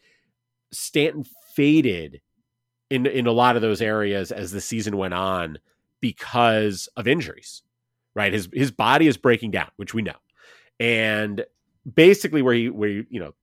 Stanton 0.71 1.25
faded 1.55 2.21
in 2.89 3.05
in 3.05 3.27
a 3.27 3.31
lot 3.31 3.55
of 3.55 3.61
those 3.61 3.81
areas 3.81 4.31
as 4.31 4.51
the 4.51 4.61
season 4.61 4.97
went 4.97 5.13
on 5.13 5.57
because 6.01 6.87
of 6.95 7.07
injuries. 7.07 7.63
Right? 8.13 8.33
His 8.33 8.49
his 8.53 8.71
body 8.71 9.07
is 9.07 9.17
breaking 9.17 9.51
down, 9.51 9.69
which 9.75 9.93
we 9.93 10.01
know. 10.01 10.15
And 10.79 11.45
basically 11.93 12.41
where 12.41 12.53
he 12.53 12.69
where 12.69 12.89
you 12.89 13.19
know 13.19 13.33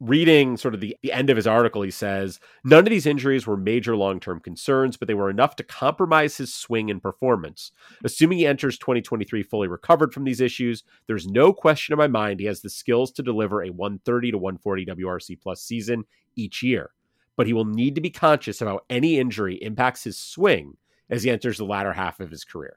reading 0.00 0.56
sort 0.56 0.74
of 0.74 0.80
the, 0.80 0.96
the 1.02 1.12
end 1.12 1.30
of 1.30 1.36
his 1.36 1.46
article, 1.46 1.82
he 1.82 1.90
says, 1.90 2.40
None 2.64 2.80
of 2.80 2.90
these 2.90 3.06
injuries 3.06 3.46
were 3.46 3.56
major 3.56 3.94
long 3.94 4.18
term 4.18 4.40
concerns, 4.40 4.96
but 4.96 5.06
they 5.06 5.14
were 5.14 5.30
enough 5.30 5.56
to 5.56 5.62
compromise 5.62 6.36
his 6.38 6.52
swing 6.52 6.90
and 6.90 7.02
performance. 7.02 7.70
Assuming 8.02 8.38
he 8.38 8.46
enters 8.46 8.78
2023 8.78 9.42
fully 9.42 9.68
recovered 9.68 10.12
from 10.12 10.24
these 10.24 10.40
issues, 10.40 10.82
there's 11.06 11.26
no 11.26 11.52
question 11.52 11.92
in 11.92 11.98
my 11.98 12.08
mind 12.08 12.40
he 12.40 12.46
has 12.46 12.62
the 12.62 12.70
skills 12.70 13.12
to 13.12 13.22
deliver 13.22 13.62
a 13.62 13.70
130 13.70 14.32
to 14.32 14.38
140 14.38 14.86
WRC 14.86 15.40
plus 15.40 15.62
season 15.62 16.04
each 16.34 16.62
year. 16.62 16.90
But 17.36 17.46
he 17.46 17.52
will 17.52 17.66
need 17.66 17.94
to 17.94 18.00
be 18.00 18.10
conscious 18.10 18.60
of 18.60 18.68
how 18.68 18.80
any 18.88 19.18
injury 19.18 19.56
impacts 19.62 20.04
his 20.04 20.18
swing 20.18 20.76
as 21.08 21.22
he 21.22 21.30
enters 21.30 21.58
the 21.58 21.64
latter 21.64 21.92
half 21.92 22.20
of 22.20 22.30
his 22.30 22.44
career. 22.44 22.76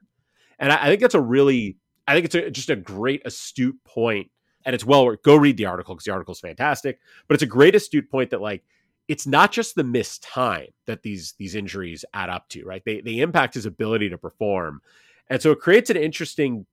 And 0.60 0.72
I, 0.72 0.86
I 0.86 0.90
think 0.90 1.02
that's 1.02 1.16
a 1.16 1.22
really, 1.22 1.78
I 2.08 2.14
think 2.14 2.26
it's 2.26 2.36
a, 2.36 2.52
just 2.52 2.70
a 2.70 2.76
great, 2.76 3.22
astute 3.26 3.78
point 3.86 4.30
and 4.66 4.74
it's 4.74 4.86
well 4.86 5.06
worth 5.06 5.24
go 5.24 5.36
read 5.36 5.58
the 5.58 5.66
article 5.66 5.96
because 5.96 6.06
the 6.06 6.12
article 6.12 6.34
is 6.34 6.40
fantastic. 6.40 7.00
But 7.28 7.36
it's 7.36 7.44
a 7.44 7.48
great 7.48 7.76
astute 7.76 8.10
point 8.10 8.30
that 8.32 8.42
like 8.42 8.64
it's 9.08 9.28
not 9.28 9.52
just 9.52 9.76
the 9.76 9.84
missed 9.84 10.24
time 10.24 10.68
that 10.86 11.04
these 11.04 11.34
these 11.38 11.56
injuries 11.56 12.06
add 12.14 12.30
up 12.30 12.48
to, 12.50 12.64
right? 12.64 12.84
They 12.86 13.02
they 13.02 13.20
impact 13.20 13.54
his 13.54 13.66
ability 13.66 14.10
to 14.10 14.18
perform, 14.18 14.82
and 15.30 15.42
so 15.42 15.52
it 15.52 15.60
creates 15.60 15.90
an 15.90 15.98
interesting 15.98 16.66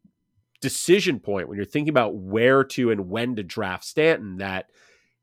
decision 0.61 1.19
point 1.19 1.49
when 1.49 1.57
you're 1.57 1.65
thinking 1.65 1.91
about 1.91 2.15
where 2.15 2.63
to 2.63 2.91
and 2.91 3.09
when 3.09 3.37
to 3.37 3.43
draft 3.43 3.85
Stanton. 3.85 4.37
That 4.37 4.71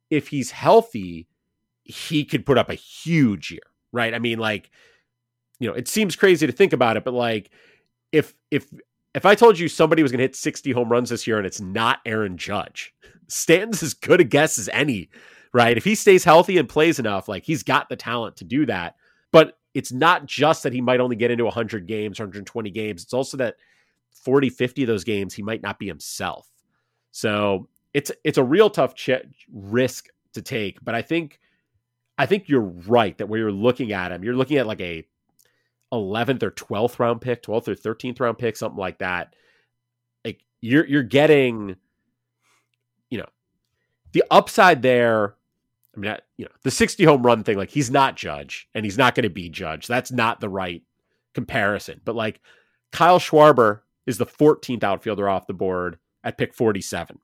if 0.10 0.28
he's 0.28 0.52
healthy, 0.52 1.28
he 1.84 2.26
could 2.26 2.46
put 2.46 2.58
up 2.58 2.70
a 2.70 2.76
huge 2.76 3.52
year, 3.52 3.62
right? 3.92 4.14
I 4.14 4.20
mean, 4.20 4.40
like 4.40 4.70
you 5.60 5.68
know, 5.68 5.74
it 5.74 5.88
seems 5.88 6.16
crazy 6.16 6.46
to 6.46 6.54
think 6.54 6.74
about 6.74 6.98
it, 6.98 7.04
but 7.04 7.14
like 7.14 7.50
if 8.12 8.34
if 8.52 8.68
if 9.18 9.26
I 9.26 9.36
told 9.36 9.58
you 9.58 9.68
somebody 9.68 10.04
was 10.04 10.12
going 10.12 10.20
to 10.20 10.26
hit 10.26 10.36
60 10.36 10.72
home 10.72 10.90
runs 10.90 11.10
this 11.10 11.26
year 11.26 11.38
and 11.38 11.48
it's 11.48 11.60
not 11.60 12.00
Aaron 12.06 12.38
Judge, 12.38 12.94
Stanton's 13.28 13.82
as 13.82 13.94
good 13.94 14.22
a 14.22 14.24
guess 14.24 14.60
as 14.60 14.70
any, 14.70 15.10
right? 15.54 15.76
If 15.76 15.84
he 15.84 15.96
stays 15.96 16.24
healthy 16.24 16.58
and 16.58 16.70
plays 16.70 17.00
enough, 17.00 17.28
like 17.28 17.44
he's 17.44 17.64
got 17.64 17.90
the 17.90 17.96
talent 17.96 18.38
to 18.38 18.46
do 18.46 18.66
that. 18.68 18.96
But 19.32 19.58
it's 19.74 19.92
not 19.92 20.28
just 20.28 20.64
that 20.64 20.74
he 20.74 20.82
might 20.82 21.00
only 21.00 21.16
get 21.16 21.32
into 21.32 21.46
100 21.46 21.88
games, 21.88 22.20
120 22.20 22.70
games. 22.70 23.04
It's 23.04 23.14
also 23.14 23.38
that 23.38 23.56
40, 24.12 24.50
50 24.50 24.84
of 24.84 24.88
those 24.88 25.04
games 25.04 25.34
he 25.34 25.42
might 25.42 25.64
not 25.64 25.80
be 25.80 25.88
himself. 25.88 26.48
So 27.12 27.68
it's 27.94 28.12
it's 28.24 28.38
a 28.38 28.44
real 28.44 28.70
tough 28.70 28.94
ch- 28.94 29.10
risk 29.52 30.10
to 30.34 30.42
take. 30.42 30.84
But 30.84 30.94
I 30.94 31.02
think 31.02 31.40
I 32.18 32.28
think 32.28 32.50
you're 32.50 32.62
right 32.62 33.18
that 33.18 33.28
where 33.28 33.40
you're 33.40 33.52
looking 33.52 33.92
at 33.92 34.12
him, 34.12 34.24
you're 34.24 34.36
looking 34.36 34.58
at 34.58 34.68
like 34.68 34.82
a 34.82 35.06
11th 35.94 36.44
or 36.44 36.52
12th 36.52 37.00
round 37.00 37.22
pick, 37.22 37.44
12th 37.44 37.68
or 37.68 37.76
13th 37.76 38.20
round 38.20 38.38
pick, 38.38 38.58
something 38.58 38.80
like 38.80 39.00
that. 39.00 39.36
Like 40.26 40.44
you're 40.62 40.86
you're 40.86 41.04
getting 41.04 41.76
you 43.10 43.18
know, 43.18 43.28
the 44.12 44.24
upside 44.30 44.82
there 44.82 45.36
I 45.96 46.00
mean, 46.00 46.16
you 46.38 46.46
know, 46.46 46.52
the 46.62 46.72
60 46.72 47.04
home 47.06 47.26
run 47.26 47.44
thing 47.44 47.58
like 47.58 47.72
he's 47.72 47.90
not 47.90 48.16
Judge 48.16 48.70
and 48.76 48.86
he's 48.86 48.98
not 48.98 49.16
going 49.16 49.24
to 49.24 49.30
be 49.30 49.50
Judge. 49.50 49.88
That's 49.88 50.12
not 50.12 50.40
the 50.40 50.50
right 50.50 50.84
comparison. 51.34 52.02
But 52.06 52.16
like 52.16 52.40
Kyle 52.92 53.20
Schwarber 53.20 53.82
is 54.06 54.18
the 54.18 54.26
14th 54.26 54.84
outfielder 54.84 55.28
off 55.28 55.48
the 55.48 55.54
board 55.54 55.98
at 56.24 56.38
pick 56.38 56.54
47. 56.54 57.20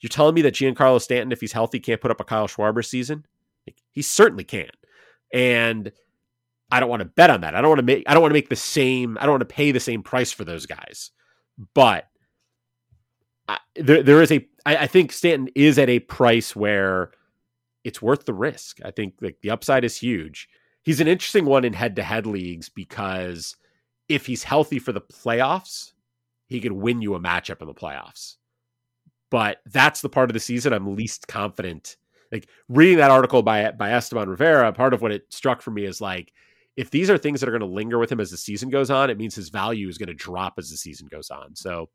You're 0.00 0.08
telling 0.08 0.34
me 0.34 0.42
that 0.42 0.54
Giancarlo 0.54 1.00
Stanton, 1.00 1.32
if 1.32 1.40
he's 1.40 1.52
healthy, 1.52 1.80
can't 1.80 2.00
put 2.00 2.10
up 2.10 2.20
a 2.20 2.24
Kyle 2.24 2.46
Schwarber 2.46 2.84
season? 2.84 3.26
Like, 3.66 3.76
he 3.90 4.02
certainly 4.02 4.44
can. 4.44 4.70
And 5.32 5.92
I 6.74 6.80
don't 6.80 6.88
want 6.88 7.02
to 7.02 7.06
bet 7.06 7.30
on 7.30 7.42
that. 7.42 7.54
I 7.54 7.60
don't 7.60 7.70
want 7.70 7.78
to 7.78 7.84
make 7.84 8.02
I 8.08 8.14
don't 8.14 8.20
want 8.20 8.32
to 8.32 8.36
make 8.36 8.48
the 8.48 8.56
same 8.56 9.16
I 9.20 9.26
don't 9.26 9.34
want 9.34 9.48
to 9.48 9.54
pay 9.54 9.70
the 9.70 9.78
same 9.78 10.02
price 10.02 10.32
for 10.32 10.44
those 10.44 10.66
guys. 10.66 11.12
But 11.72 12.08
I, 13.46 13.58
there 13.76 14.02
there 14.02 14.20
is 14.20 14.32
a 14.32 14.44
I, 14.66 14.78
I 14.78 14.86
think 14.88 15.12
Stanton 15.12 15.50
is 15.54 15.78
at 15.78 15.88
a 15.88 16.00
price 16.00 16.56
where 16.56 17.12
it's 17.84 18.02
worth 18.02 18.24
the 18.24 18.34
risk. 18.34 18.80
I 18.84 18.90
think 18.90 19.14
like 19.20 19.36
the 19.40 19.50
upside 19.50 19.84
is 19.84 19.96
huge. 19.96 20.48
He's 20.82 21.00
an 21.00 21.06
interesting 21.06 21.44
one 21.44 21.64
in 21.64 21.74
head 21.74 21.94
to 21.94 22.02
head 22.02 22.26
leagues 22.26 22.68
because 22.68 23.54
if 24.08 24.26
he's 24.26 24.42
healthy 24.42 24.80
for 24.80 24.90
the 24.90 25.00
playoffs, 25.00 25.92
he 26.48 26.60
could 26.60 26.72
win 26.72 27.00
you 27.00 27.14
a 27.14 27.20
matchup 27.20 27.60
in 27.62 27.68
the 27.68 27.74
playoffs. 27.74 28.34
But 29.30 29.58
that's 29.66 30.00
the 30.00 30.08
part 30.08 30.28
of 30.28 30.34
the 30.34 30.40
season 30.40 30.72
I'm 30.72 30.96
least 30.96 31.28
confident. 31.28 31.96
Like 32.32 32.48
reading 32.68 32.98
that 32.98 33.12
article 33.12 33.44
by 33.44 33.70
by 33.70 33.92
Esteban 33.92 34.28
Rivera, 34.28 34.72
part 34.72 34.92
of 34.92 35.02
what 35.02 35.12
it 35.12 35.32
struck 35.32 35.62
for 35.62 35.70
me 35.70 35.84
is 35.84 36.00
like 36.00 36.32
if 36.76 36.90
these 36.90 37.08
are 37.08 37.18
things 37.18 37.40
that 37.40 37.48
are 37.48 37.52
going 37.52 37.60
to 37.60 37.66
linger 37.66 37.98
with 37.98 38.10
him 38.10 38.20
as 38.20 38.30
the 38.30 38.36
season 38.36 38.68
goes 38.68 38.90
on, 38.90 39.10
it 39.10 39.18
means 39.18 39.34
his 39.34 39.48
value 39.48 39.88
is 39.88 39.98
going 39.98 40.08
to 40.08 40.14
drop 40.14 40.54
as 40.58 40.70
the 40.70 40.76
season 40.76 41.06
goes 41.08 41.30
on. 41.30 41.54
So 41.54 41.88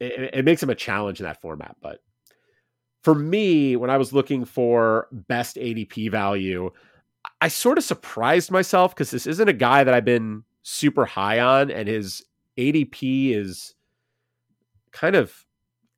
it, 0.00 0.34
it 0.34 0.44
makes 0.44 0.62
him 0.62 0.70
a 0.70 0.74
challenge 0.74 1.20
in 1.20 1.24
that 1.24 1.40
format. 1.40 1.76
But 1.80 2.00
for 3.02 3.14
me, 3.14 3.76
when 3.76 3.90
I 3.90 3.96
was 3.96 4.12
looking 4.12 4.44
for 4.44 5.08
best 5.12 5.56
ADP 5.56 6.10
value, 6.10 6.70
I 7.40 7.48
sort 7.48 7.78
of 7.78 7.84
surprised 7.84 8.50
myself 8.50 8.94
because 8.94 9.10
this 9.10 9.26
isn't 9.26 9.48
a 9.48 9.54
guy 9.54 9.84
that 9.84 9.94
I've 9.94 10.04
been 10.04 10.44
super 10.62 11.04
high 11.04 11.40
on, 11.40 11.70
and 11.70 11.88
his 11.88 12.22
ADP 12.58 13.34
is 13.34 13.74
kind 14.92 15.16
of 15.16 15.46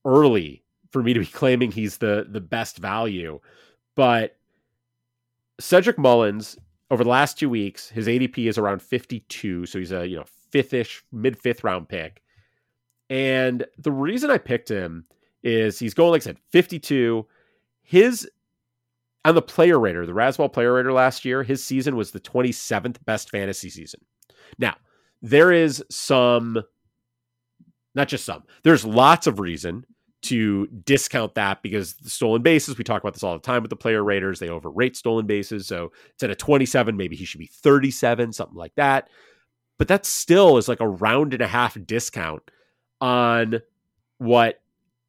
early 0.04 0.64
for 0.90 1.02
me 1.02 1.12
to 1.14 1.20
be 1.20 1.26
claiming 1.40 1.70
he's 1.70 1.98
the 1.98 2.26
the 2.28 2.40
best 2.40 2.78
value. 2.78 3.40
But 3.96 4.36
Cedric 5.60 5.98
Mullins 5.98 6.56
over 6.90 7.04
the 7.04 7.10
last 7.10 7.38
two 7.38 7.48
weeks, 7.48 7.88
his 7.88 8.06
ADP 8.06 8.48
is 8.48 8.58
around 8.58 8.82
52. 8.82 9.66
So 9.66 9.78
he's 9.78 9.92
a, 9.92 10.06
you 10.06 10.16
know, 10.16 10.24
fifth-ish, 10.50 11.02
mid-fifth 11.12 11.64
round 11.64 11.88
pick. 11.88 12.22
And 13.10 13.66
the 13.78 13.92
reason 13.92 14.30
I 14.30 14.38
picked 14.38 14.68
him 14.68 15.04
is 15.42 15.78
he's 15.78 15.94
going, 15.94 16.10
like 16.10 16.22
I 16.22 16.24
said, 16.24 16.38
52. 16.50 17.26
His 17.82 18.28
on 19.24 19.34
the 19.34 19.42
player 19.42 19.78
rater, 19.78 20.04
the 20.04 20.12
Razzball 20.12 20.52
player 20.52 20.74
rater 20.74 20.92
last 20.92 21.24
year, 21.24 21.42
his 21.42 21.64
season 21.64 21.96
was 21.96 22.10
the 22.10 22.20
27th 22.20 23.02
best 23.04 23.30
fantasy 23.30 23.70
season. 23.70 24.00
Now, 24.58 24.76
there 25.22 25.50
is 25.50 25.82
some, 25.90 26.62
not 27.94 28.08
just 28.08 28.26
some, 28.26 28.44
there's 28.62 28.84
lots 28.84 29.26
of 29.26 29.40
reason 29.40 29.86
to 30.24 30.66
discount 30.66 31.34
that 31.34 31.62
because 31.62 31.94
stolen 32.04 32.42
bases, 32.42 32.76
we 32.76 32.84
talk 32.84 33.02
about 33.02 33.14
this 33.14 33.22
all 33.22 33.34
the 33.34 33.40
time 33.40 33.62
with 33.62 33.70
the 33.70 33.76
player 33.76 34.02
raters, 34.02 34.38
they 34.38 34.48
overrate 34.48 34.96
stolen 34.96 35.26
bases. 35.26 35.66
So 35.66 35.92
instead 36.12 36.30
of 36.30 36.38
27, 36.38 36.96
maybe 36.96 37.16
he 37.16 37.24
should 37.24 37.40
be 37.40 37.46
37, 37.46 38.32
something 38.32 38.56
like 38.56 38.74
that. 38.76 39.08
But 39.78 39.88
that 39.88 40.06
still 40.06 40.56
is 40.58 40.68
like 40.68 40.80
a 40.80 40.88
round 40.88 41.32
and 41.34 41.42
a 41.42 41.46
half 41.48 41.76
discount 41.86 42.42
on 43.00 43.60
what 44.18 44.60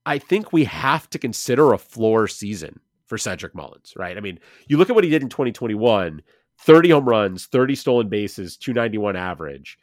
I 0.06 0.20
think 0.20 0.54
we 0.54 0.66
have 0.66 1.10
to 1.12 1.20
consider 1.20 1.74
a 1.74 1.78
floor 1.78 2.28
season 2.28 2.80
for 3.08 3.18
Cedric 3.18 3.56
Mullins, 3.56 3.94
right? 3.96 4.18
I 4.18 4.22
mean, 4.22 4.40
you 4.68 4.78
look 4.78 4.90
at 4.90 4.96
what 4.96 5.04
he 5.04 5.10
did 5.10 5.24
in 5.24 5.30
2021 5.30 6.22
30 6.58 6.90
home 6.90 7.08
runs, 7.08 7.48
30 7.48 7.76
stolen 7.76 8.10
bases, 8.10 8.56
291 8.56 9.18
average. 9.18 9.78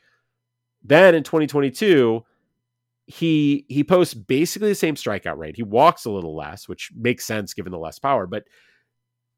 Then 0.82 1.14
in 1.14 1.22
2022, 1.22 2.24
he 3.06 3.66
he 3.68 3.82
posts 3.84 4.14
basically 4.14 4.68
the 4.68 4.74
same 4.74 4.94
strikeout 4.94 5.36
rate. 5.36 5.56
He 5.56 5.62
walks 5.62 6.04
a 6.04 6.10
little 6.10 6.36
less, 6.36 6.68
which 6.68 6.90
makes 6.94 7.24
sense 7.24 7.54
given 7.54 7.72
the 7.72 7.78
less 7.78 7.98
power, 7.98 8.26
but 8.26 8.44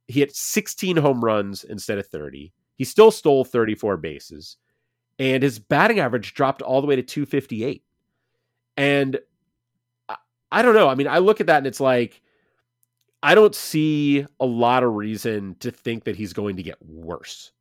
he 0.07 0.21
hit 0.21 0.35
16 0.35 0.97
home 0.97 1.25
runs 1.25 1.65
instead 1.65 1.99
of 1.99 2.07
30. 2.07 2.53
He 2.77 2.85
still 2.85 3.11
stole 3.11 3.45
34 3.45 3.97
bases, 3.97 4.57
and 5.19 5.43
his 5.43 5.59
batting 5.59 6.01
average 6.01 6.35
dropped 6.35 6.63
all 6.63 6.81
the 6.81 6.87
way 6.87 6.97
to 6.97 7.03
258. 7.03 7.83
And 8.77 9.19
I, 10.09 10.17
I 10.53 10.63
don't 10.63 10.75
know. 10.75 10.89
I 10.89 10.95
mean, 10.95 11.09
I 11.09 11.19
look 11.19 11.41
at 11.41 11.47
that 11.47 11.59
and 11.59 11.67
it's 11.67 11.81
like 11.81 12.21
I 13.23 13.35
don't 13.35 13.55
see 13.55 14.27
a 14.39 14.45
lot 14.45 14.83
of 14.83 14.93
reason 14.93 15.57
to 15.61 15.71
think 15.71 16.05
that 16.05 16.17
he's 16.17 16.35
going 16.35 16.57
to 16.57 16.63
get 16.63 16.77
worse. 16.85 17.53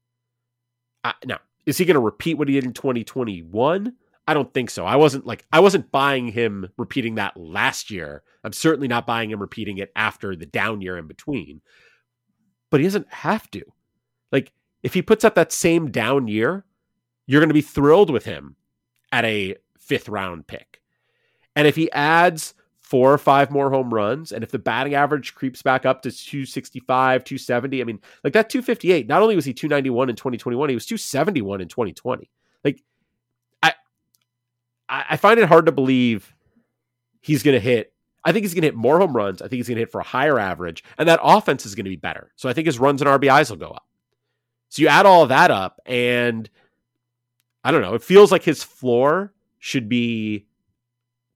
I, 1.05 1.13
now, 1.25 1.39
is 1.65 1.77
he 1.77 1.85
going 1.85 1.95
to 1.95 2.01
repeat 2.01 2.33
what 2.33 2.49
he 2.49 2.55
did 2.55 2.65
in 2.65 2.73
2021? 2.73 3.93
I 4.27 4.33
don't 4.33 4.53
think 4.53 4.69
so. 4.69 4.85
I 4.85 4.95
wasn't 4.95 5.25
like 5.25 5.45
I 5.51 5.59
wasn't 5.59 5.91
buying 5.91 6.29
him 6.29 6.69
repeating 6.77 7.15
that 7.15 7.35
last 7.35 7.91
year. 7.91 8.23
I'm 8.43 8.53
certainly 8.53 8.87
not 8.87 9.05
buying 9.05 9.29
him 9.29 9.41
repeating 9.41 9.77
it 9.77 9.91
after 9.95 10.35
the 10.35 10.45
down 10.45 10.81
year 10.81 10.97
in 10.97 11.07
between. 11.07 11.61
But 12.69 12.79
he 12.79 12.85
doesn't 12.85 13.11
have 13.11 13.51
to. 13.51 13.63
Like 14.31 14.53
if 14.81 14.93
he 14.93 15.01
puts 15.01 15.23
up 15.23 15.35
that 15.35 15.51
same 15.51 15.91
down 15.91 16.27
year, 16.27 16.65
you're 17.27 17.41
going 17.41 17.49
to 17.49 17.53
be 17.53 17.61
thrilled 17.61 18.09
with 18.09 18.25
him 18.25 18.55
at 19.11 19.25
a 19.25 19.55
fifth 19.77 20.07
round 20.09 20.47
pick. 20.47 20.81
And 21.55 21.67
if 21.67 21.75
he 21.75 21.91
adds 21.91 22.53
four 22.79 23.13
or 23.13 23.17
five 23.17 23.51
more 23.51 23.69
home 23.71 23.93
runs, 23.93 24.31
and 24.31 24.43
if 24.43 24.51
the 24.51 24.59
batting 24.59 24.95
average 24.95 25.35
creeps 25.35 25.61
back 25.61 25.85
up 25.85 26.01
to 26.01 26.11
265, 26.11 27.23
270, 27.23 27.81
I 27.81 27.83
mean, 27.83 27.99
like 28.23 28.33
that 28.33 28.49
258, 28.49 29.07
not 29.07 29.21
only 29.21 29.35
was 29.35 29.45
he 29.45 29.53
291 29.53 30.09
in 30.09 30.15
2021, 30.15 30.69
he 30.69 30.75
was 30.75 30.85
271 30.85 31.61
in 31.61 31.67
2020. 31.67 32.29
Like 32.63 32.83
I, 34.93 35.05
I 35.11 35.17
find 35.17 35.39
it 35.39 35.47
hard 35.47 35.65
to 35.65 35.71
believe 35.71 36.35
he's 37.19 37.41
going 37.43 37.55
to 37.55 37.59
hit. 37.59 37.93
I 38.23 38.31
think 38.31 38.43
he's 38.43 38.53
going 38.53 38.61
to 38.61 38.67
hit 38.67 38.75
more 38.75 38.99
home 38.99 39.15
runs. 39.15 39.41
I 39.41 39.47
think 39.47 39.57
he's 39.57 39.67
going 39.67 39.75
to 39.75 39.81
hit 39.81 39.91
for 39.91 39.99
a 39.99 40.05
higher 40.05 40.39
average, 40.39 40.83
and 40.97 41.09
that 41.09 41.19
offense 41.21 41.65
is 41.65 41.75
going 41.75 41.85
to 41.85 41.89
be 41.89 41.97
better. 41.97 42.31
So 42.35 42.47
I 42.47 42.53
think 42.53 42.67
his 42.67 42.79
runs 42.79 43.01
and 43.01 43.09
RBIs 43.09 43.49
will 43.49 43.57
go 43.57 43.71
up. 43.71 43.85
So 44.69 44.81
you 44.81 44.87
add 44.87 45.05
all 45.05 45.27
that 45.27 45.51
up, 45.51 45.81
and 45.85 46.49
I 47.63 47.71
don't 47.71 47.81
know. 47.81 47.95
It 47.95 48.03
feels 48.03 48.31
like 48.31 48.43
his 48.43 48.63
floor 48.63 49.33
should 49.59 49.89
be 49.89 50.45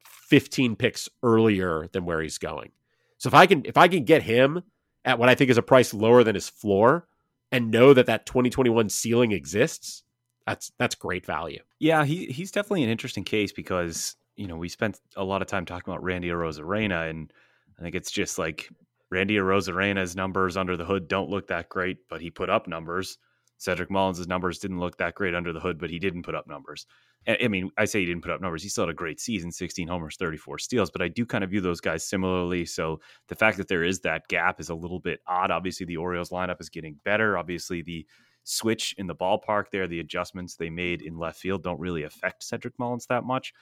15 0.06 0.76
picks 0.76 1.10
earlier 1.24 1.88
than 1.92 2.06
where 2.06 2.22
he's 2.22 2.38
going. 2.38 2.72
So 3.18 3.28
if 3.28 3.34
I 3.34 3.48
can 3.48 3.66
if 3.66 3.78
I 3.78 3.88
can 3.88 4.04
get 4.04 4.24
him 4.24 4.62
at 5.04 5.18
what 5.18 5.30
I 5.30 5.36
think 5.36 5.50
is 5.50 5.58
a 5.58 5.64
price 5.64 5.94
lower 5.94 6.24
than 6.24 6.36
his 6.36 6.50
floor 6.50 7.08
and 7.52 7.72
know 7.72 7.94
that 7.94 8.06
that 8.06 8.26
2021 8.26 8.90
ceiling 8.90 9.32
exists, 9.32 10.04
that's 10.48 10.72
that's 10.80 10.96
great 10.96 11.26
value. 11.26 11.62
Yeah, 11.80 12.06
he 12.06 12.26
he's 12.28 12.52
definitely 12.52 12.84
an 12.84 12.90
interesting 12.90 13.26
case 13.26 13.52
because 13.52 14.16
you 14.36 14.48
know 14.48 14.56
we 14.56 14.70
spent 14.70 15.00
a 15.16 15.24
lot 15.24 15.42
of 15.42 15.48
time 15.48 15.66
talking 15.66 15.92
about 15.92 16.04
Randy 16.04 16.30
Arozarena, 16.30 17.10
and 17.10 17.32
I 17.78 17.82
think 17.84 17.94
it's 17.96 18.10
just 18.10 18.40
like 18.40 18.70
Randy 19.12 19.36
Arozarena's 19.36 20.16
numbers 20.16 20.58
under 20.58 20.78
the 20.78 20.86
hood 20.86 21.08
don't 21.08 21.30
look 21.30 21.48
that 21.48 21.70
great, 21.70 22.08
but 22.10 22.22
he 22.22 22.32
put 22.32 22.50
up 22.50 22.68
numbers. 22.68 23.18
Cedric 23.58 23.90
Mullins' 23.90 24.28
numbers 24.28 24.60
didn't 24.60 24.80
look 24.80 24.98
that 24.98 25.16
great 25.16 25.36
under 25.36 25.52
the 25.52 25.60
hood, 25.60 25.80
but 25.80 25.90
he 25.90 26.00
didn't 26.00 26.24
put 26.24 26.36
up 26.36 26.48
numbers. 26.48 26.86
I 27.28 27.48
mean, 27.50 27.72
I 27.78 27.86
say 27.86 28.00
he 28.00 28.06
didn't 28.06 28.22
put 28.22 28.32
up 28.32 28.40
numbers. 28.40 28.64
He 28.64 28.70
still 28.70 28.84
had 28.84 28.92
a 28.92 28.94
great 28.94 29.20
season 29.20 29.52
16 29.52 29.88
homers, 29.88 30.16
34 30.16 30.60
steals, 30.60 30.92
but 30.92 31.02
I 31.02 31.10
do 31.10 31.26
kind 31.26 31.44
of 31.44 31.50
view 31.50 31.60
those 31.60 31.82
guys 31.82 32.08
similarly. 32.08 32.66
So 32.66 33.02
the 33.28 33.36
fact 33.36 33.58
that 33.58 33.68
there 33.68 33.84
is 33.84 34.00
that 34.02 34.28
gap 34.30 34.62
is 34.62 34.70
a 34.70 34.76
little 34.76 35.00
bit 35.00 35.20
odd. 35.28 35.52
Obviously, 35.52 35.86
the 35.86 35.98
Orioles 35.98 36.30
lineup 36.30 36.62
is 36.62 36.70
getting 36.70 36.98
better. 37.04 37.38
Obviously, 37.38 37.82
the 37.82 38.06
switch 38.48 38.96
in 38.98 39.08
the 39.08 39.16
ballpark 39.16 39.66
there, 39.72 39.88
the 39.88 40.00
adjustments 40.00 40.56
they 40.56 40.70
made 40.70 41.02
in 41.02 41.18
left 41.18 41.40
field 41.40 41.64
don't 41.64 41.80
really 41.80 42.04
affect 42.04 42.44
Cedric 42.44 42.78
Mullins 42.80 43.06
that 43.08 43.26
much. 43.26 43.54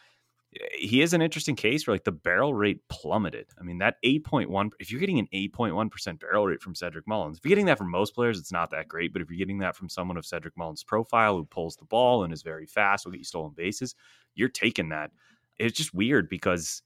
Eh, 0.55 0.65
he 0.77 1.01
is 1.01 1.13
an 1.13 1.21
interesting 1.21 1.55
case 1.55 1.87
where 1.87 1.95
like 1.95 2.03
the 2.03 2.11
barrel 2.11 2.53
rate 2.53 2.81
plummeted. 2.87 3.47
I 3.59 3.63
mean, 3.63 3.79
that 3.79 3.95
8.1, 4.05 4.71
if 4.79 4.91
you're 4.91 4.99
getting 4.99 5.17
an 5.19 5.27
8.1% 5.33 6.19
barrel 6.19 6.45
rate 6.45 6.61
from 6.61 6.75
Cedric 6.75 7.07
Mullins, 7.07 7.39
if 7.39 7.45
you're 7.45 7.49
getting 7.49 7.65
that 7.65 7.79
from 7.79 7.89
most 7.89 8.13
players, 8.13 8.39
it's 8.39 8.51
not 8.51 8.69
that 8.71 8.87
great. 8.87 9.11
But 9.11 9.23
if 9.23 9.29
you're 9.29 9.39
getting 9.39 9.59
that 9.59 9.75
from 9.75 9.89
someone 9.89 10.17
of 10.17 10.25
Cedric 10.25 10.55
Mullins' 10.55 10.83
profile 10.83 11.35
who 11.35 11.45
pulls 11.45 11.75
the 11.75 11.85
ball 11.85 12.23
and 12.23 12.31
is 12.31 12.43
very 12.43 12.67
fast, 12.67 13.05
will 13.05 13.11
get 13.11 13.19
you 13.19 13.25
stolen 13.25 13.53
bases, 13.55 13.95
you're 14.35 14.49
taking 14.49 14.89
that. 14.89 15.11
It's 15.57 15.77
just 15.77 15.93
weird 15.93 16.29
because 16.29 16.83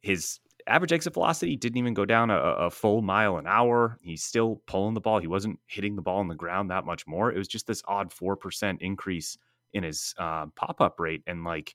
his 0.00 0.40
average 0.66 0.92
exit 0.92 1.14
velocity 1.14 1.56
didn't 1.56 1.78
even 1.78 1.94
go 1.94 2.04
down 2.04 2.30
a, 2.30 2.36
a, 2.36 2.70
full 2.70 3.02
mile 3.02 3.36
an 3.36 3.46
hour. 3.46 3.98
He's 4.02 4.22
still 4.22 4.62
pulling 4.66 4.94
the 4.94 5.00
ball. 5.00 5.18
He 5.18 5.26
wasn't 5.26 5.58
hitting 5.66 5.96
the 5.96 6.02
ball 6.02 6.18
on 6.18 6.28
the 6.28 6.34
ground 6.34 6.70
that 6.70 6.84
much 6.84 7.06
more. 7.06 7.32
It 7.32 7.38
was 7.38 7.48
just 7.48 7.66
this 7.66 7.82
odd 7.86 8.12
four 8.12 8.36
percent 8.36 8.82
increase 8.82 9.38
in 9.72 9.84
his 9.84 10.14
uh, 10.18 10.46
pop 10.56 10.80
up 10.80 10.98
rate, 10.98 11.22
and 11.26 11.44
like 11.44 11.74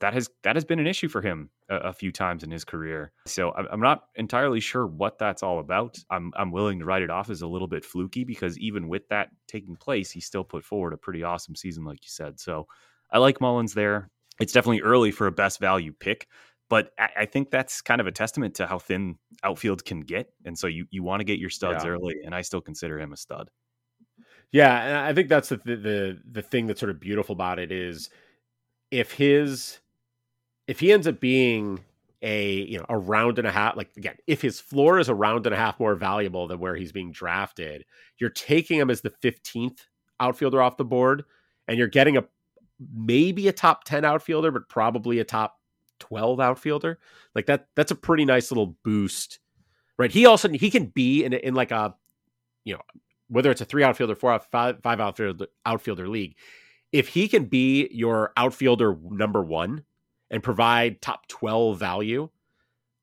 that 0.00 0.14
has 0.14 0.28
that 0.42 0.56
has 0.56 0.64
been 0.64 0.78
an 0.78 0.86
issue 0.86 1.08
for 1.08 1.20
him 1.20 1.50
a, 1.68 1.76
a 1.76 1.92
few 1.92 2.12
times 2.12 2.42
in 2.42 2.50
his 2.50 2.64
career. 2.64 3.12
So 3.26 3.52
I'm, 3.52 3.66
I'm 3.70 3.80
not 3.80 4.04
entirely 4.16 4.60
sure 4.60 4.86
what 4.86 5.18
that's 5.18 5.42
all 5.42 5.58
about. 5.58 5.98
I'm 6.10 6.32
I'm 6.36 6.50
willing 6.50 6.78
to 6.78 6.84
write 6.84 7.02
it 7.02 7.10
off 7.10 7.30
as 7.30 7.42
a 7.42 7.46
little 7.46 7.68
bit 7.68 7.84
fluky 7.84 8.24
because 8.24 8.58
even 8.58 8.88
with 8.88 9.08
that 9.08 9.28
taking 9.48 9.76
place, 9.76 10.10
he 10.10 10.20
still 10.20 10.44
put 10.44 10.64
forward 10.64 10.92
a 10.92 10.98
pretty 10.98 11.22
awesome 11.22 11.56
season, 11.56 11.84
like 11.84 12.02
you 12.02 12.10
said. 12.10 12.40
So 12.40 12.66
I 13.10 13.18
like 13.18 13.40
Mullins 13.40 13.74
there. 13.74 14.10
It's 14.40 14.52
definitely 14.52 14.80
early 14.80 15.10
for 15.10 15.26
a 15.26 15.32
best 15.32 15.60
value 15.60 15.92
pick, 15.92 16.26
but 16.72 16.90
I 16.98 17.26
think 17.26 17.50
that's 17.50 17.82
kind 17.82 18.00
of 18.00 18.06
a 18.06 18.10
testament 18.10 18.54
to 18.54 18.66
how 18.66 18.78
thin 18.78 19.18
outfield 19.44 19.84
can 19.84 20.00
get. 20.00 20.32
And 20.46 20.58
so 20.58 20.68
you, 20.68 20.86
you 20.88 21.02
want 21.02 21.20
to 21.20 21.24
get 21.24 21.38
your 21.38 21.50
studs 21.50 21.84
yeah. 21.84 21.90
early, 21.90 22.14
and 22.24 22.34
I 22.34 22.40
still 22.40 22.62
consider 22.62 22.98
him 22.98 23.12
a 23.12 23.16
stud. 23.18 23.50
Yeah, 24.52 24.82
and 24.82 24.96
I 24.96 25.12
think 25.12 25.28
that's 25.28 25.50
the, 25.50 25.58
the 25.58 26.18
the 26.24 26.40
thing 26.40 26.66
that's 26.66 26.80
sort 26.80 26.88
of 26.88 26.98
beautiful 26.98 27.34
about 27.34 27.58
it 27.58 27.70
is 27.72 28.08
if 28.90 29.12
his 29.12 29.80
if 30.66 30.80
he 30.80 30.94
ends 30.94 31.06
up 31.06 31.20
being 31.20 31.80
a 32.22 32.62
you 32.62 32.78
know 32.78 32.86
a 32.88 32.96
round 32.96 33.38
and 33.38 33.46
a 33.46 33.52
half 33.52 33.76
like 33.76 33.90
again 33.98 34.16
if 34.26 34.40
his 34.40 34.58
floor 34.58 34.98
is 34.98 35.10
a 35.10 35.14
round 35.14 35.44
and 35.46 35.54
a 35.54 35.58
half 35.58 35.78
more 35.78 35.94
valuable 35.94 36.48
than 36.48 36.58
where 36.58 36.76
he's 36.76 36.92
being 36.92 37.12
drafted 37.12 37.84
you're 38.18 38.30
taking 38.30 38.78
him 38.78 38.88
as 38.88 39.02
the 39.02 39.12
15th 39.22 39.80
outfielder 40.20 40.62
off 40.62 40.78
the 40.78 40.84
board 40.84 41.24
and 41.68 41.76
you're 41.76 41.88
getting 41.88 42.16
a 42.16 42.24
maybe 42.94 43.48
a 43.48 43.52
top 43.52 43.84
10 43.84 44.04
outfielder 44.04 44.50
but 44.50 44.68
probably 44.68 45.18
a 45.18 45.24
top 45.24 45.56
12 46.02 46.40
outfielder. 46.40 46.98
Like 47.34 47.46
that 47.46 47.68
that's 47.76 47.92
a 47.92 47.96
pretty 47.96 48.24
nice 48.24 48.50
little 48.50 48.76
boost. 48.82 49.38
Right? 49.98 50.10
He 50.10 50.26
also 50.26 50.48
he 50.48 50.70
can 50.70 50.86
be 50.86 51.24
in 51.24 51.32
in 51.32 51.54
like 51.54 51.70
a 51.70 51.94
you 52.64 52.74
know, 52.74 52.80
whether 53.28 53.50
it's 53.50 53.60
a 53.60 53.64
three 53.64 53.84
outfielder, 53.84 54.14
four 54.14 54.32
out, 54.32 54.50
five, 54.50 54.80
five 54.82 55.00
outfielder 55.00 55.46
outfielder 55.64 56.08
league, 56.08 56.36
if 56.90 57.08
he 57.08 57.28
can 57.28 57.44
be 57.44 57.88
your 57.92 58.32
outfielder 58.36 58.96
number 59.10 59.42
1 59.42 59.84
and 60.30 60.42
provide 60.42 61.00
top 61.00 61.26
12 61.28 61.78
value 61.78 62.28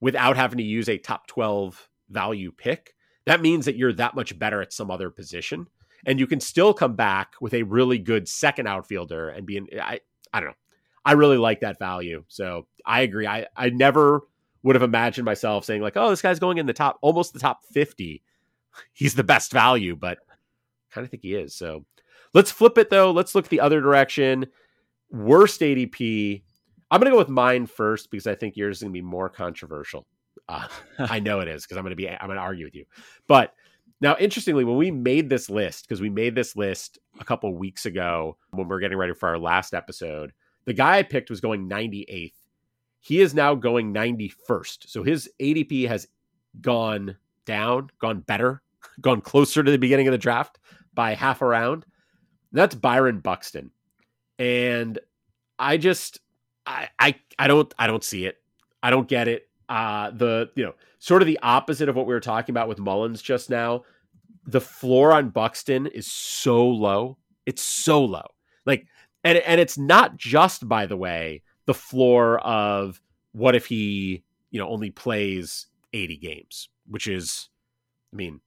without 0.02 0.38
having 0.38 0.58
to 0.58 0.64
use 0.64 0.88
a 0.90 0.98
top 0.98 1.28
12 1.28 1.90
value 2.10 2.52
pick, 2.52 2.96
that 3.26 3.42
means 3.42 3.66
that 3.66 3.76
you're 3.76 3.94
that 3.94 4.16
much 4.16 4.38
better 4.38 4.62
at 4.62 4.74
some 4.74 4.92
other 4.92 5.10
position 5.10 5.68
and 6.06 6.20
you 6.20 6.28
can 6.28 6.40
still 6.40 6.74
come 6.74 6.96
back 6.96 7.34
with 7.42 7.54
a 7.54 7.64
really 7.64 7.98
good 7.98 8.28
second 8.28 8.68
outfielder 8.68 9.30
and 9.30 9.46
be 9.46 9.58
in 9.58 9.68
I 9.82 10.00
I 10.32 10.40
don't 10.40 10.50
know. 10.50 10.56
I 11.10 11.14
really 11.14 11.38
like 11.40 11.62
that 11.62 11.80
value. 11.80 12.24
So 12.28 12.68
I 12.86 13.02
agree. 13.02 13.26
I, 13.26 13.48
I 13.58 13.72
never 13.72 14.22
would 14.62 14.76
have 14.76 14.84
imagined 14.84 15.26
myself 15.26 15.66
saying 15.66 15.82
like, 15.82 15.98
oh, 15.98 16.12
this 16.12 16.22
guy's 16.22 16.38
going 16.38 16.60
in 16.60 16.68
the 16.68 16.74
top, 16.74 17.00
almost 17.02 17.34
the 17.34 17.40
top 17.40 17.64
50. 17.64 18.22
He's 18.94 19.16
the 19.16 19.24
best 19.24 19.52
value, 19.52 19.96
but 19.96 20.20
I 20.30 20.36
kind 20.94 21.04
of 21.04 21.10
think 21.10 21.24
he 21.24 21.34
is. 21.34 21.56
So 21.56 21.84
let's 22.36 22.52
flip 22.52 22.78
it 22.78 22.92
though. 22.92 23.10
Let's 23.10 23.34
look 23.34 23.48
the 23.48 23.60
other 23.60 23.82
direction. 23.82 24.46
Worst 25.10 25.62
ADP. 25.62 26.44
I'm 26.92 27.00
going 27.00 27.10
to 27.10 27.16
go 27.16 27.18
with 27.18 27.28
mine 27.28 27.66
first 27.66 28.12
because 28.12 28.28
I 28.28 28.36
think 28.36 28.56
yours 28.56 28.78
is 28.78 28.84
going 28.84 28.94
to 28.94 28.98
be 28.98 29.02
more 29.02 29.30
controversial. 29.30 30.06
Uh, 30.48 30.68
I 31.00 31.20
know 31.20 31.40
it 31.40 31.48
is 31.48 31.64
because 31.64 31.78
I'm 31.78 31.84
going 31.84 31.90
to 31.90 31.96
be, 31.96 32.08
I'm 32.08 32.28
going 32.28 32.38
to 32.38 32.44
argue 32.44 32.66
with 32.66 32.76
you. 32.76 32.86
But 33.26 33.56
now, 34.00 34.16
interestingly, 34.20 34.64
when 34.64 34.78
we 34.78 34.92
made 34.92 35.28
this 35.28 35.50
list, 35.50 35.88
because 35.88 36.02
we 36.02 36.12
made 36.12 36.36
this 36.36 36.56
list 36.56 37.00
a 37.20 37.26
couple 37.26 37.52
weeks 37.56 37.88
ago 37.88 38.38
when 38.52 38.68
we 38.68 38.76
are 38.76 38.80
getting 38.80 39.00
ready 39.00 39.16
for 39.16 39.28
our 39.28 39.40
last 39.40 39.74
episode, 39.74 40.34
the 40.70 40.74
guy 40.74 41.00
I 41.00 41.02
picked 41.04 41.32
was 41.32 41.42
going 41.42 41.68
98th. 41.68 42.34
He 43.00 43.22
is 43.22 43.34
now 43.34 43.56
going 43.56 43.92
91st. 43.92 44.88
So 44.88 45.02
his 45.02 45.28
ADP 45.42 45.88
has 45.88 46.08
gone 46.62 47.18
down, 47.46 47.90
gone 47.98 48.20
better, 48.20 48.62
gone 49.02 49.20
closer 49.20 49.64
to 49.64 49.72
the 49.72 49.80
beginning 49.80 50.08
of 50.08 50.12
the 50.12 50.20
draft 50.20 50.60
by 50.94 51.16
half 51.16 51.42
a 51.42 51.48
round. 51.48 51.88
That's 52.52 52.76
Byron 52.76 53.20
Buxton. 53.20 53.72
And 54.38 55.00
I 55.58 55.78
just 55.78 56.20
I 56.68 56.90
I 57.00 57.16
I 57.40 57.48
don't 57.48 57.74
I 57.80 57.88
don't 57.88 58.04
see 58.04 58.28
it. 58.28 58.38
I 58.84 58.92
don't 58.92 59.08
get 59.08 59.28
it. 59.28 59.50
uh, 59.70 60.12
the 60.12 60.52
you 60.54 60.64
know 60.64 60.76
sort 61.00 61.24
of 61.24 61.26
the 61.26 61.40
opposite 61.42 61.90
of 61.90 61.96
what 61.96 62.06
we 62.06 62.14
were 62.14 62.20
talking 62.20 62.54
about 62.54 62.68
with 62.68 62.78
Mullins 62.78 63.24
just 63.24 63.50
now. 63.50 63.86
The 64.46 64.62
floor 64.62 65.14
on 65.14 65.30
Buxton 65.32 65.88
is 65.88 66.06
so 66.12 66.64
low. 66.64 67.18
It's 67.48 67.64
so 67.64 68.06
low. 68.06 68.28
Like, 68.68 68.86
and 69.24 69.38
and 69.40 69.60
it's 69.60 69.78
not 69.78 70.18
just 70.18 70.68
by 70.68 70.86
the 70.86 70.98
way 70.98 71.42
the 71.66 71.74
floor 71.74 72.40
of 72.40 73.02
what 73.32 73.56
if 73.56 73.66
he 73.66 74.24
you 74.52 74.60
know 74.60 74.70
only 74.70 74.90
plays 74.90 75.68
80 75.94 76.18
games, 76.18 76.70
which 76.88 77.08
is, 77.08 77.50
I 78.14 78.16
mean, 78.16 78.42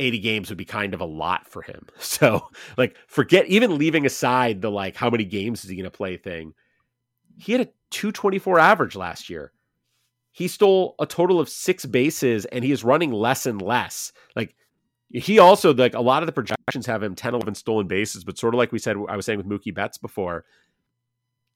80 0.00 0.18
games 0.20 0.48
would 0.48 0.58
be 0.58 0.64
kind 0.64 0.94
of 0.94 1.00
a 1.00 1.06
lot 1.06 1.46
for 1.48 1.62
him. 1.62 1.86
So, 1.98 2.48
like, 2.76 2.96
forget 3.06 3.46
even 3.46 3.78
leaving 3.78 4.06
aside 4.06 4.60
the 4.60 4.70
like 4.70 4.96
how 4.96 5.10
many 5.10 5.24
games 5.24 5.64
is 5.64 5.70
he 5.70 5.76
going 5.76 5.84
to 5.84 5.90
play 5.90 6.16
thing. 6.16 6.54
He 7.36 7.52
had 7.52 7.60
a 7.60 7.68
224 7.90 8.58
average 8.58 8.96
last 8.96 9.30
year. 9.30 9.52
He 10.32 10.48
stole 10.48 10.94
a 10.98 11.06
total 11.06 11.40
of 11.40 11.48
six 11.48 11.84
bases 11.84 12.44
and 12.46 12.64
he 12.64 12.72
is 12.72 12.84
running 12.84 13.12
less 13.12 13.46
and 13.46 13.60
less. 13.60 14.12
Like, 14.36 14.54
he 15.10 15.38
also, 15.38 15.72
like, 15.72 15.94
a 15.94 16.00
lot 16.00 16.22
of 16.22 16.26
the 16.26 16.32
projections 16.32 16.86
have 16.86 17.02
him 17.02 17.14
10, 17.14 17.34
11 17.34 17.54
stolen 17.54 17.86
bases, 17.86 18.24
but 18.24 18.38
sort 18.38 18.54
of 18.54 18.58
like 18.58 18.72
we 18.72 18.78
said, 18.78 18.96
I 19.08 19.16
was 19.16 19.24
saying 19.24 19.38
with 19.38 19.48
Mookie 19.48 19.74
Betts 19.74 19.96
before, 19.96 20.44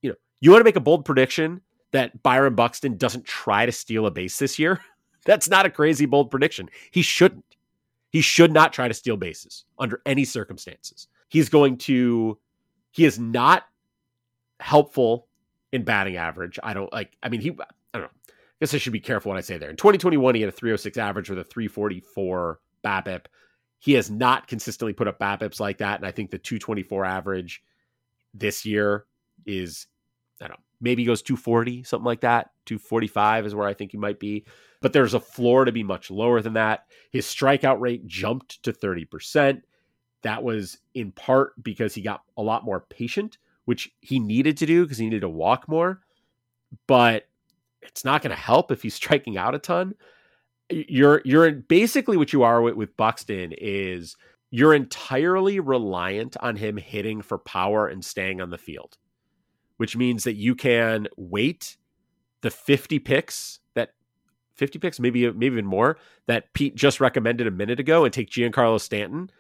you 0.00 0.11
know, 0.11 0.16
you 0.40 0.50
want 0.50 0.61
to 0.61 0.64
make 0.64 0.76
a 0.76 0.80
bold 0.80 1.05
prediction 1.05 1.61
that 1.92 2.22
Byron 2.22 2.55
Buxton 2.55 2.96
doesn't 2.96 3.26
try 3.26 3.66
to 3.66 3.72
steal 3.72 4.07
a 4.07 4.11
base 4.11 4.38
this 4.38 4.59
year? 4.59 4.80
That's 5.24 5.48
not 5.48 5.66
a 5.66 5.70
crazy 5.70 6.07
bold 6.07 6.30
prediction. 6.30 6.68
He 6.90 7.03
shouldn't. 7.03 7.44
He 8.11 8.20
should 8.20 8.53
not 8.53 8.72
try 8.72 8.88
to 8.88 8.94
steal 8.94 9.16
bases 9.16 9.64
under 9.78 10.03
any 10.05 10.24
circumstances. 10.24 11.09
He's 11.28 11.48
going 11.48 11.78
to, 11.78 12.38
he 12.90 13.05
is 13.05 13.18
not 13.18 13.64
helpful 14.61 15.28
in 15.72 15.84
batting 15.84 16.16
average. 16.16 16.59
I 16.62 16.74
don't 16.74 16.92
like, 16.92 17.16
I 17.22 17.28
mean, 17.28 17.40
he, 17.40 17.50
I 17.50 17.98
don't 17.98 18.03
know. 18.03 18.11
I 18.28 18.32
guess 18.61 18.74
I 18.74 18.78
should 18.78 18.92
be 18.92 19.00
careful 19.00 19.30
what 19.30 19.38
I 19.38 19.42
say 19.42 19.59
there. 19.59 19.70
In 19.70 19.76
2021, 19.76 20.34
he 20.34 20.40
had 20.42 20.48
a 20.48 20.53
306 20.53 20.98
average 20.98 21.30
with 21.30 21.38
a 21.38 21.44
344 21.44 22.61
BABIP. 22.83 23.26
He 23.78 23.93
has 23.95 24.11
not 24.11 24.47
consistently 24.47 24.93
put 24.93 25.09
up 25.09 25.18
BABIPs 25.18 25.61
like 25.61 25.78
that. 25.78 25.99
And 25.99 26.07
I 26.07 26.11
think 26.12 26.30
the 26.30 26.39
224 26.39 27.05
average 27.05 27.62
this 28.33 28.64
year 28.64 29.07
is, 29.45 29.87
I 30.41 30.47
don't 30.47 30.59
know, 30.59 30.64
maybe 30.80 31.05
goes 31.05 31.22
240, 31.22 31.85
something 31.85 32.05
like 32.05 32.20
that. 32.20 32.51
245 32.66 33.47
is 33.47 33.55
where 33.55 33.66
I 33.66 33.74
think 33.74 33.91
he 33.91 33.99
might 33.99 34.20
be 34.20 34.45
but 34.83 34.93
there's 34.93 35.14
a 35.14 35.20
floor 35.20 35.64
to 35.64 35.72
be 35.72 35.85
much 35.85 36.11
lower 36.11 36.43
than 36.43 36.55
that. 36.55 36.87
His 37.11 37.24
strikeout 37.24 37.80
rate 37.80 38.07
jumped 38.07 38.62
to 38.64 38.72
30%. 38.72 39.62
That 40.22 40.43
was 40.43 40.78
in 40.95 41.12
part 41.12 41.53
because 41.62 41.95
he 41.95 42.03
got 42.03 42.22
a 42.37 42.43
lot 42.43 42.64
more 42.64 42.80
patient, 42.91 43.39
which 43.64 43.91
he 44.01 44.18
needed 44.18 44.57
to 44.59 44.66
do 44.66 44.83
because 44.85 44.99
he 44.99 45.05
needed 45.05 45.20
to 45.20 45.28
walk 45.28 45.68
more. 45.68 46.01
But 46.87 47.28
it's 47.80 48.05
not 48.05 48.22
going 48.22 48.35
to 48.35 48.43
help 48.43 48.70
if 48.70 48.83
he's 48.83 48.95
striking 49.03 49.39
out 49.39 49.55
a 49.55 49.59
ton. 49.59 49.95
You're 50.72 51.22
you're 51.24 51.50
basically 51.52 52.16
what 52.16 52.32
you 52.32 52.42
are 52.42 52.62
with, 52.62 52.74
with 52.74 52.96
Buxton 52.96 53.52
is 53.56 54.16
you're 54.50 54.74
entirely 54.74 55.60
reliant 55.60 56.36
on 56.40 56.56
him 56.56 56.76
hitting 56.76 57.22
for 57.22 57.38
power 57.38 57.86
and 57.86 58.04
staying 58.04 58.40
on 58.40 58.50
the 58.50 58.58
field, 58.58 58.98
which 59.78 59.96
means 59.96 60.24
that 60.24 60.34
you 60.34 60.54
can 60.54 61.08
wait 61.16 61.76
the 62.42 62.50
50 62.50 62.98
picks 62.98 63.60
that 63.74 63.94
50 64.54 64.78
picks, 64.78 65.00
maybe 65.00 65.30
maybe 65.30 65.46
even 65.46 65.66
more, 65.66 65.98
that 66.26 66.52
Pete 66.52 66.74
just 66.74 67.00
recommended 67.00 67.46
a 67.46 67.50
minute 67.50 67.80
ago 67.80 68.04
and 68.04 68.12
take 68.12 68.30
Giancarlo 68.30 68.80
Stanton. 68.80 69.30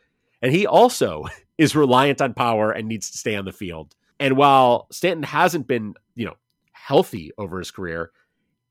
And 0.40 0.52
he 0.52 0.66
also 0.66 1.24
is 1.58 1.76
reliant 1.76 2.20
on 2.20 2.34
power 2.34 2.72
and 2.72 2.88
needs 2.88 3.10
to 3.10 3.18
stay 3.18 3.36
on 3.36 3.44
the 3.44 3.52
field. 3.52 3.94
And 4.18 4.36
while 4.36 4.86
Stanton 4.90 5.24
hasn't 5.24 5.66
been, 5.66 5.94
you 6.14 6.26
know, 6.26 6.36
healthy 6.72 7.32
over 7.38 7.58
his 7.58 7.70
career, 7.70 8.12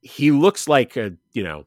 he 0.01 0.31
looks 0.31 0.67
like 0.67 0.97
a, 0.97 1.13
you 1.33 1.43
know, 1.43 1.65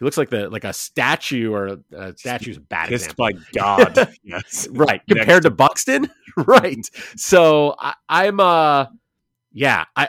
he 0.00 0.04
looks 0.04 0.16
like 0.16 0.30
the 0.30 0.48
like 0.50 0.64
a 0.64 0.72
statue 0.72 1.52
or 1.52 1.78
a 1.92 2.16
statue's 2.16 2.58
bad 2.58 2.88
Kissed 2.88 3.12
example. 3.12 3.38
by 3.54 3.60
God. 3.60 4.16
yes. 4.24 4.66
right. 4.72 5.02
Compared 5.06 5.44
to 5.44 5.50
Buxton. 5.50 6.10
right. 6.36 6.84
So 7.16 7.76
I, 7.78 7.94
I'm 8.08 8.40
uh 8.40 8.86
yeah, 9.52 9.84
I 9.94 10.08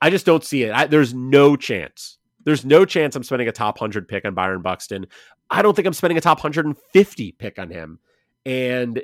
I 0.00 0.10
just 0.10 0.26
don't 0.26 0.44
see 0.44 0.62
it. 0.62 0.72
I, 0.72 0.86
there's 0.86 1.14
no 1.14 1.56
chance 1.56 2.18
there's 2.44 2.64
no 2.64 2.84
chance 2.84 3.16
I'm 3.16 3.22
spending 3.22 3.48
a 3.48 3.52
top 3.52 3.80
100 3.80 4.08
pick 4.08 4.24
on 4.24 4.32
Byron 4.34 4.62
Buxton. 4.62 5.06
I 5.50 5.60
don't 5.60 5.74
think 5.74 5.86
I'm 5.86 5.92
spending 5.92 6.16
a 6.16 6.20
top 6.22 6.38
150 6.38 7.32
pick 7.32 7.58
on 7.58 7.70
him. 7.70 7.98
And 8.46 9.02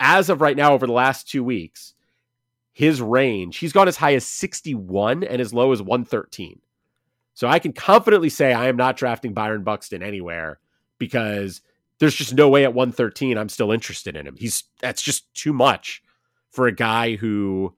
as 0.00 0.28
of 0.28 0.40
right 0.40 0.56
now, 0.56 0.74
over 0.74 0.86
the 0.86 0.92
last 0.92 1.26
two 1.28 1.42
weeks, 1.42 1.94
his 2.72 3.00
range, 3.00 3.58
he's 3.58 3.72
gone 3.72 3.88
as 3.88 3.96
high 3.96 4.14
as 4.14 4.26
61 4.26 5.24
and 5.24 5.40
as 5.40 5.54
low 5.54 5.72
as 5.72 5.80
113. 5.80 6.60
So 7.34 7.48
I 7.48 7.58
can 7.58 7.72
confidently 7.72 8.28
say 8.28 8.52
I 8.52 8.68
am 8.68 8.76
not 8.76 8.96
drafting 8.96 9.32
Byron 9.32 9.64
Buxton 9.64 10.02
anywhere 10.02 10.58
because 10.98 11.62
there's 11.98 12.14
just 12.14 12.34
no 12.34 12.48
way 12.48 12.64
at 12.64 12.74
113 12.74 13.38
I'm 13.38 13.48
still 13.48 13.72
interested 13.72 14.16
in 14.16 14.26
him. 14.26 14.36
He's 14.36 14.64
that's 14.80 15.02
just 15.02 15.32
too 15.34 15.52
much 15.52 16.02
for 16.50 16.66
a 16.66 16.74
guy 16.74 17.16
who 17.16 17.74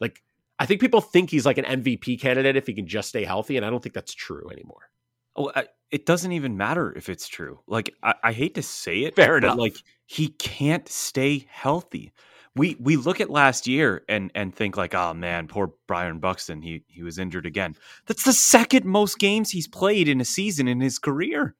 like 0.00 0.22
I 0.58 0.66
think 0.66 0.80
people 0.80 1.00
think 1.00 1.30
he's 1.30 1.46
like 1.46 1.58
an 1.58 1.64
MVP 1.64 2.20
candidate 2.20 2.56
if 2.56 2.66
he 2.66 2.74
can 2.74 2.86
just 2.86 3.08
stay 3.08 3.24
healthy, 3.24 3.56
and 3.56 3.66
I 3.66 3.70
don't 3.70 3.82
think 3.82 3.94
that's 3.94 4.14
true 4.14 4.48
anymore. 4.50 4.90
Oh, 5.34 5.52
I, 5.54 5.66
it 5.90 6.06
doesn't 6.06 6.32
even 6.32 6.56
matter 6.56 6.92
if 6.96 7.08
it's 7.08 7.28
true. 7.28 7.60
Like 7.66 7.94
I, 8.02 8.14
I 8.22 8.32
hate 8.32 8.54
to 8.54 8.62
say 8.62 9.00
it, 9.00 9.16
Fair 9.16 9.40
but 9.40 9.46
enough. 9.46 9.58
like 9.58 9.76
he 10.06 10.28
can't 10.28 10.88
stay 10.88 11.46
healthy. 11.50 12.12
We 12.56 12.76
we 12.80 12.96
look 12.96 13.20
at 13.20 13.30
last 13.30 13.66
year 13.66 14.02
and 14.08 14.32
and 14.34 14.54
think 14.54 14.76
like, 14.76 14.94
oh 14.94 15.14
man, 15.14 15.46
poor 15.46 15.74
Byron 15.86 16.18
Buxton, 16.18 16.62
he 16.62 16.82
he 16.88 17.02
was 17.02 17.18
injured 17.18 17.46
again. 17.46 17.76
That's 18.06 18.24
the 18.24 18.32
second 18.32 18.84
most 18.84 19.18
games 19.18 19.50
he's 19.50 19.68
played 19.68 20.08
in 20.08 20.20
a 20.20 20.24
season 20.24 20.66
in 20.66 20.80
his 20.80 20.98
career. 20.98 21.54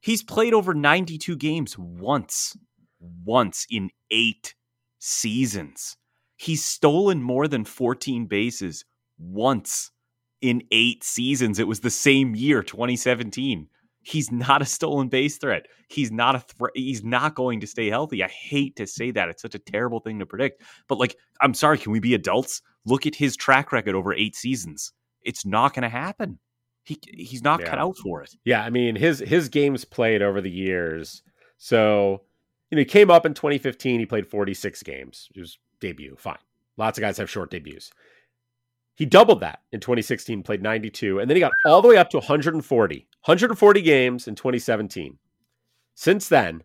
He's 0.00 0.22
played 0.22 0.54
over 0.54 0.74
92 0.74 1.36
games 1.36 1.76
once. 1.78 2.56
Once 3.24 3.66
in 3.70 3.90
8 4.10 4.54
seasons. 4.98 5.96
He's 6.36 6.64
stolen 6.64 7.22
more 7.22 7.48
than 7.48 7.64
14 7.64 8.26
bases 8.26 8.84
once 9.18 9.90
in 10.40 10.62
eight 10.70 11.02
seasons. 11.02 11.58
It 11.58 11.68
was 11.68 11.80
the 11.80 11.90
same 11.90 12.34
year, 12.34 12.62
2017. 12.62 13.68
He's 14.08 14.30
not 14.30 14.62
a 14.62 14.64
stolen 14.64 15.08
base 15.08 15.36
threat. 15.36 15.66
He's 15.88 16.12
not 16.12 16.36
a 16.36 16.38
threat. 16.38 16.70
He's 16.76 17.02
not 17.02 17.34
going 17.34 17.58
to 17.58 17.66
stay 17.66 17.88
healthy. 17.90 18.22
I 18.22 18.28
hate 18.28 18.76
to 18.76 18.86
say 18.86 19.10
that. 19.10 19.28
It's 19.28 19.42
such 19.42 19.56
a 19.56 19.58
terrible 19.58 19.98
thing 19.98 20.20
to 20.20 20.26
predict. 20.26 20.62
But 20.86 20.98
like, 20.98 21.16
I'm 21.40 21.54
sorry, 21.54 21.76
can 21.76 21.90
we 21.90 21.98
be 21.98 22.14
adults? 22.14 22.62
Look 22.84 23.04
at 23.04 23.16
his 23.16 23.34
track 23.36 23.72
record 23.72 23.96
over 23.96 24.14
eight 24.14 24.36
seasons. 24.36 24.92
It's 25.22 25.44
not 25.44 25.74
going 25.74 25.82
to 25.82 25.88
happen. 25.88 26.38
He 26.84 27.00
he's 27.02 27.42
not 27.42 27.58
Yeah. 27.58 27.66
cut 27.70 27.78
out 27.80 27.96
for 27.96 28.22
it. 28.22 28.30
Yeah, 28.44 28.62
I 28.62 28.70
mean 28.70 28.94
his 28.94 29.18
his 29.18 29.48
games 29.48 29.84
played 29.84 30.22
over 30.22 30.40
the 30.40 30.52
years. 30.52 31.24
So 31.58 32.22
you 32.70 32.76
know 32.76 32.80
he 32.82 32.84
came 32.84 33.10
up 33.10 33.26
in 33.26 33.34
2015. 33.34 33.98
He 33.98 34.06
played 34.06 34.28
46 34.28 34.84
games. 34.84 35.28
It 35.34 35.40
was 35.40 35.58
debut. 35.80 36.14
Fine. 36.16 36.38
Lots 36.76 36.96
of 36.96 37.02
guys 37.02 37.18
have 37.18 37.28
short 37.28 37.50
debuts. 37.50 37.90
He 38.94 39.04
doubled 39.04 39.40
that 39.40 39.60
in 39.72 39.80
2016, 39.80 40.42
played 40.42 40.62
92, 40.62 41.18
and 41.18 41.28
then 41.28 41.36
he 41.36 41.40
got 41.40 41.52
all 41.66 41.82
the 41.82 41.88
way 41.88 41.96
up 41.98 42.08
to 42.10 42.18
140. 42.18 43.06
140 43.26 43.82
games 43.82 44.28
in 44.28 44.36
2017. 44.36 45.18
Since 45.96 46.28
then, 46.28 46.62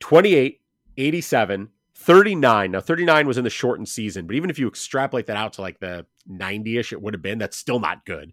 28, 0.00 0.60
87, 0.96 1.68
39. 1.94 2.70
Now, 2.72 2.80
39 2.80 3.26
was 3.28 3.38
in 3.38 3.44
the 3.44 3.50
shortened 3.50 3.88
season, 3.88 4.26
but 4.26 4.34
even 4.34 4.50
if 4.50 4.58
you 4.58 4.66
extrapolate 4.66 5.26
that 5.26 5.36
out 5.36 5.52
to 5.52 5.60
like 5.60 5.78
the 5.78 6.06
90 6.26 6.78
ish, 6.78 6.92
it 6.92 7.00
would 7.00 7.14
have 7.14 7.22
been. 7.22 7.38
That's 7.38 7.56
still 7.56 7.78
not 7.78 8.04
good. 8.04 8.32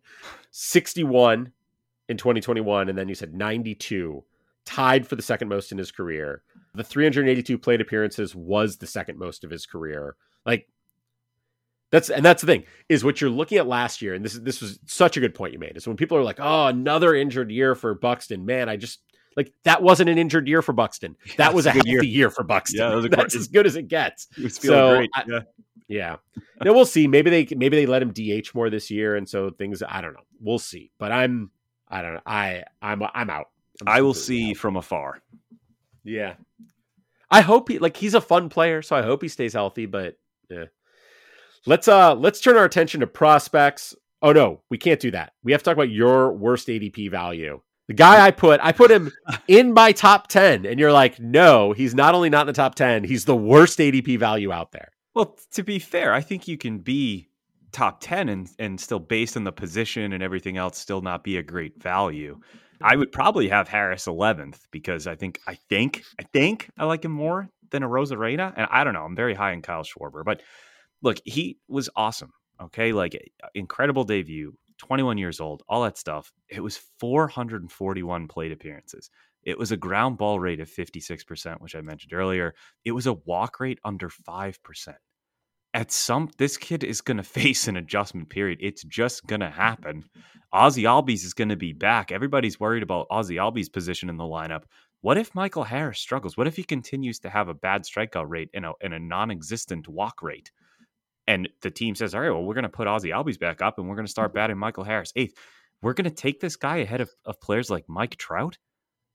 61 0.50 1.52
in 2.10 2.18
2021, 2.18 2.90
and 2.90 2.98
then 2.98 3.10
you 3.10 3.14
said 3.14 3.36
92, 3.36 4.24
tied 4.66 5.06
for 5.06 5.16
the 5.16 5.22
second 5.22 5.48
most 5.48 5.72
in 5.72 5.78
his 5.78 5.92
career. 5.92 6.42
The 6.74 6.84
382 6.84 7.60
plate 7.60 7.82
appearances 7.82 8.36
was 8.36 8.78
the 8.78 8.88
second 8.88 9.20
most 9.20 9.44
of 9.44 9.52
his 9.52 9.68
career. 9.68 10.16
Like, 10.48 10.68
that's 11.92 12.10
and 12.10 12.24
that's 12.26 12.42
the 12.42 12.48
thing 12.48 12.64
is 12.90 13.04
what 13.04 13.22
you're 13.22 13.30
looking 13.30 13.58
at 13.58 13.68
last 13.68 14.02
year, 14.02 14.14
and 14.14 14.24
this 14.26 14.34
is 14.34 14.42
this 14.42 14.62
was 14.62 14.80
such 14.86 15.18
a 15.18 15.20
good 15.20 15.34
point 15.36 15.54
you 15.54 15.60
made. 15.60 15.78
Is 15.78 15.88
when 15.88 15.98
people 15.98 16.18
are 16.18 16.24
like, 16.24 16.40
"Oh, 16.40 16.68
another 16.68 17.16
injured 17.16 17.50
year 17.52 17.76
for 17.76 17.94
Buxton." 17.94 18.46
Man, 18.46 18.68
I 18.70 18.76
just 18.78 19.00
like 19.36 19.54
that 19.64 19.82
wasn't 19.82 20.10
an 20.10 20.18
injured 20.18 20.48
year 20.48 20.62
for 20.62 20.74
Buxton. 20.74 21.16
That 21.38 21.50
Yeah, 21.52 21.56
was 21.56 21.66
a 21.66 21.70
a 21.70 21.74
healthy 21.74 21.90
year. 21.90 22.04
year. 22.04 22.30
for 22.30 22.44
Buxton. 22.44 22.80
Yeah, 22.80 23.00
that 23.00 23.12
that's 23.16 23.36
as 23.36 23.48
good 23.48 23.66
as 23.66 23.76
it 23.76 23.88
gets. 23.88 24.28
So, 24.50 24.98
great. 24.98 25.10
I- 25.16 25.24
yeah. 25.28 25.40
Yeah. 25.90 26.16
now 26.62 26.74
we'll 26.74 26.86
see. 26.86 27.08
Maybe 27.08 27.30
they 27.30 27.48
maybe 27.56 27.78
they 27.78 27.86
let 27.86 28.02
him 28.02 28.12
DH 28.12 28.54
more 28.54 28.70
this 28.70 28.92
year, 28.92 29.16
and 29.16 29.28
so 29.30 29.52
things. 29.52 29.82
I 29.88 30.02
don't 30.02 30.14
know. 30.14 30.26
We'll 30.42 30.60
see. 30.60 30.92
But 30.98 31.14
I'm 31.14 31.52
I 31.88 32.02
don't 32.02 32.16
know. 32.16 32.22
I 32.26 32.64
I'm 32.82 33.02
I'm 33.14 33.30
out. 33.30 33.46
I'm 33.80 33.88
I 33.88 34.02
will 34.02 34.14
see 34.14 34.50
out. 34.52 34.58
from 34.58 34.76
afar. 34.76 35.22
Yeah. 36.04 36.34
I 37.32 37.40
hope 37.42 37.70
he 37.70 37.80
like 37.80 37.96
he's 37.96 38.16
a 38.16 38.22
fun 38.22 38.50
player, 38.50 38.82
so 38.82 38.96
I 38.98 39.02
hope 39.02 39.22
he 39.22 39.28
stays 39.30 39.54
healthy, 39.54 39.86
but 39.86 40.18
yeah. 40.50 40.66
Let's 41.68 41.90
uh 41.90 42.16
let's 42.16 42.40
turn 42.40 42.56
our 42.56 42.64
attention 42.64 43.02
to 43.02 43.08
prospects. 43.08 43.94
Oh 44.22 44.32
no, 44.32 44.62
we 44.70 44.78
can't 44.78 45.02
do 45.02 45.12
that. 45.12 45.34
We 45.44 45.52
have 45.52 45.62
to 45.62 45.66
talk 45.66 45.76
about 45.76 45.90
your 45.90 46.32
worst 46.32 46.70
ADP 46.70 47.12
value. 47.12 47.62
The 47.90 47.94
guy 47.94 48.26
I 48.26 48.32
put, 48.32 48.60
I 48.64 48.72
put 48.72 48.90
him 48.90 49.12
in 49.50 49.74
my 49.74 49.92
top 49.92 50.28
10 50.28 50.66
and 50.66 50.80
you're 50.80 50.94
like, 50.94 51.20
"No, 51.20 51.74
he's 51.74 51.94
not 51.94 52.16
only 52.16 52.30
not 52.30 52.42
in 52.42 52.48
the 52.48 52.54
top 52.54 52.76
10, 52.76 53.04
he's 53.04 53.26
the 53.26 53.36
worst 53.36 53.80
ADP 53.80 54.18
value 54.18 54.52
out 54.52 54.72
there." 54.72 54.92
Well, 55.14 55.38
to 55.52 55.64
be 55.64 55.78
fair, 55.78 56.14
I 56.14 56.22
think 56.22 56.48
you 56.48 56.58
can 56.58 56.80
be 56.80 57.28
top 57.74 58.00
10 58.00 58.30
and, 58.30 58.50
and 58.60 58.80
still 58.80 59.00
based 59.00 59.36
on 59.36 59.44
the 59.44 59.52
position 59.52 60.14
and 60.14 60.24
everything 60.24 60.56
else, 60.58 60.78
still 60.78 61.02
not 61.02 61.24
be 61.24 61.38
a 61.38 61.44
great 61.44 61.82
value. 61.82 62.40
I 62.82 62.96
would 62.96 63.12
probably 63.12 63.50
have 63.50 63.68
Harris 63.68 64.06
11th 64.06 64.60
because 64.72 65.06
I 65.08 65.16
think, 65.16 65.42
I 65.48 65.56
think, 65.70 66.04
I 66.20 66.24
think 66.24 66.70
I 66.78 66.86
like 66.86 67.04
him 67.04 67.12
more 67.12 67.50
than 67.72 67.84
Arozarena. 67.84 68.54
And 68.56 68.68
I 68.72 68.84
don't 68.84 68.94
know. 68.94 69.04
I'm 69.04 69.16
very 69.16 69.34
high 69.34 69.52
in 69.52 69.62
Kyle 69.62 69.84
Schwarber, 69.84 70.24
but 70.24 70.42
look, 71.02 71.18
he 71.26 71.58
was 71.68 71.90
awesome. 71.96 72.32
Okay. 72.62 72.94
Like 72.94 73.16
eh, 73.16 73.20
uh, 73.44 73.48
incredible 73.54 74.04
debut, 74.04 74.54
21 74.80 75.18
years 75.18 75.40
old, 75.40 75.64
all 75.68 75.84
that 75.84 75.98
stuff. 75.98 76.32
It 76.50 76.62
was 76.62 76.78
441 77.00 78.28
plate 78.28 78.52
appearances. 78.52 79.10
It 79.44 79.58
was 79.58 79.72
a 79.72 79.78
ground 79.78 80.18
ball 80.18 80.40
rate 80.40 80.60
of 80.60 80.70
56%, 80.70 81.62
which 81.62 81.76
I 81.76 81.82
mentioned 81.82 82.14
earlier. 82.14 82.54
It 82.84 82.92
was 82.92 83.08
a 83.08 83.14
walk 83.14 83.60
rate 83.60 83.80
under 83.86 84.10
5%. 84.10 84.96
At 85.74 85.92
some, 85.92 86.30
this 86.38 86.58
kid 86.58 86.84
is 86.84 87.02
going 87.02 87.18
to 87.24 87.24
face 87.24 87.68
an 87.68 87.78
adjustment 87.78 88.30
period. 88.30 88.60
It's 88.62 88.84
just 88.84 89.26
going 89.28 89.42
to 89.42 89.50
happen. 89.50 90.06
Ozzy 90.54 90.84
Albies 90.84 91.24
is 91.24 91.34
going 91.34 91.50
to 91.50 91.56
be 91.56 91.74
back. 91.74 92.12
Everybody's 92.12 92.60
worried 92.60 92.84
about 92.84 93.08
Ozzy 93.10 93.36
Albies' 93.36 93.72
position 93.72 94.10
in 94.10 94.18
the 94.18 94.24
lineup. 94.24 94.64
What 95.02 95.18
if 95.18 95.36
Michael 95.36 95.64
Harris 95.64 96.00
struggles? 96.00 96.36
What 96.36 96.48
if 96.48 96.56
he 96.56 96.64
continues 96.64 97.20
to 97.20 97.30
have 97.30 97.50
a 97.50 97.54
bad 97.54 97.84
strikeout 97.84 98.26
rate 98.28 98.50
and 98.54 98.66
a, 98.66 98.74
and 98.82 98.94
a 98.94 99.00
non 99.00 99.30
existent 99.30 99.88
walk 99.88 100.24
rate? 100.24 100.52
And 101.28 101.50
the 101.62 101.70
team 101.70 101.94
says, 101.96 102.16
all 102.16 102.22
right, 102.22 102.30
well, 102.30 102.44
we're 102.44 102.54
going 102.54 102.64
to 102.64 102.70
put 102.70 102.88
Ozzy 102.88 103.12
Albies 103.12 103.40
back 103.40 103.62
up 103.62 103.78
and 103.78 103.88
we're 103.88 103.96
going 103.96 104.06
to 104.06 104.12
start 104.12 104.30
mm-hmm. 104.30 104.38
batting 104.38 104.58
Michael 104.58 104.84
Harris 104.84 105.12
eighth. 105.16 105.36
We're 105.82 105.94
going 105.94 106.06
to 106.06 106.12
take 106.12 106.40
this 106.40 106.56
guy 106.56 106.78
ahead 106.78 107.02
of, 107.02 107.12
of 107.26 107.40
players 107.40 107.70
like 107.70 107.86
Mike 107.88 108.16
Trout. 108.16 108.58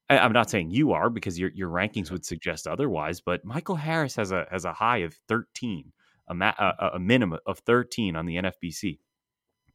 I, 0.08 0.18
am 0.18 0.32
not 0.32 0.50
saying 0.50 0.70
you 0.70 0.92
are 0.92 1.08
because 1.08 1.38
your 1.38 1.50
your 1.54 1.70
rankings 1.70 2.10
would 2.10 2.24
suggest 2.24 2.66
otherwise, 2.66 3.20
but 3.20 3.44
Michael 3.44 3.76
Harris 3.76 4.16
has 4.16 4.30
a 4.30 4.46
has 4.50 4.64
a 4.64 4.72
high 4.72 4.98
of 4.98 5.14
13, 5.28 5.92
a, 6.28 6.34
ma- 6.34 6.54
a, 6.58 6.90
a 6.94 6.98
minimum 6.98 7.38
of 7.46 7.60
13 7.60 8.14
on 8.14 8.26
the 8.26 8.36
NFBC. 8.36 8.98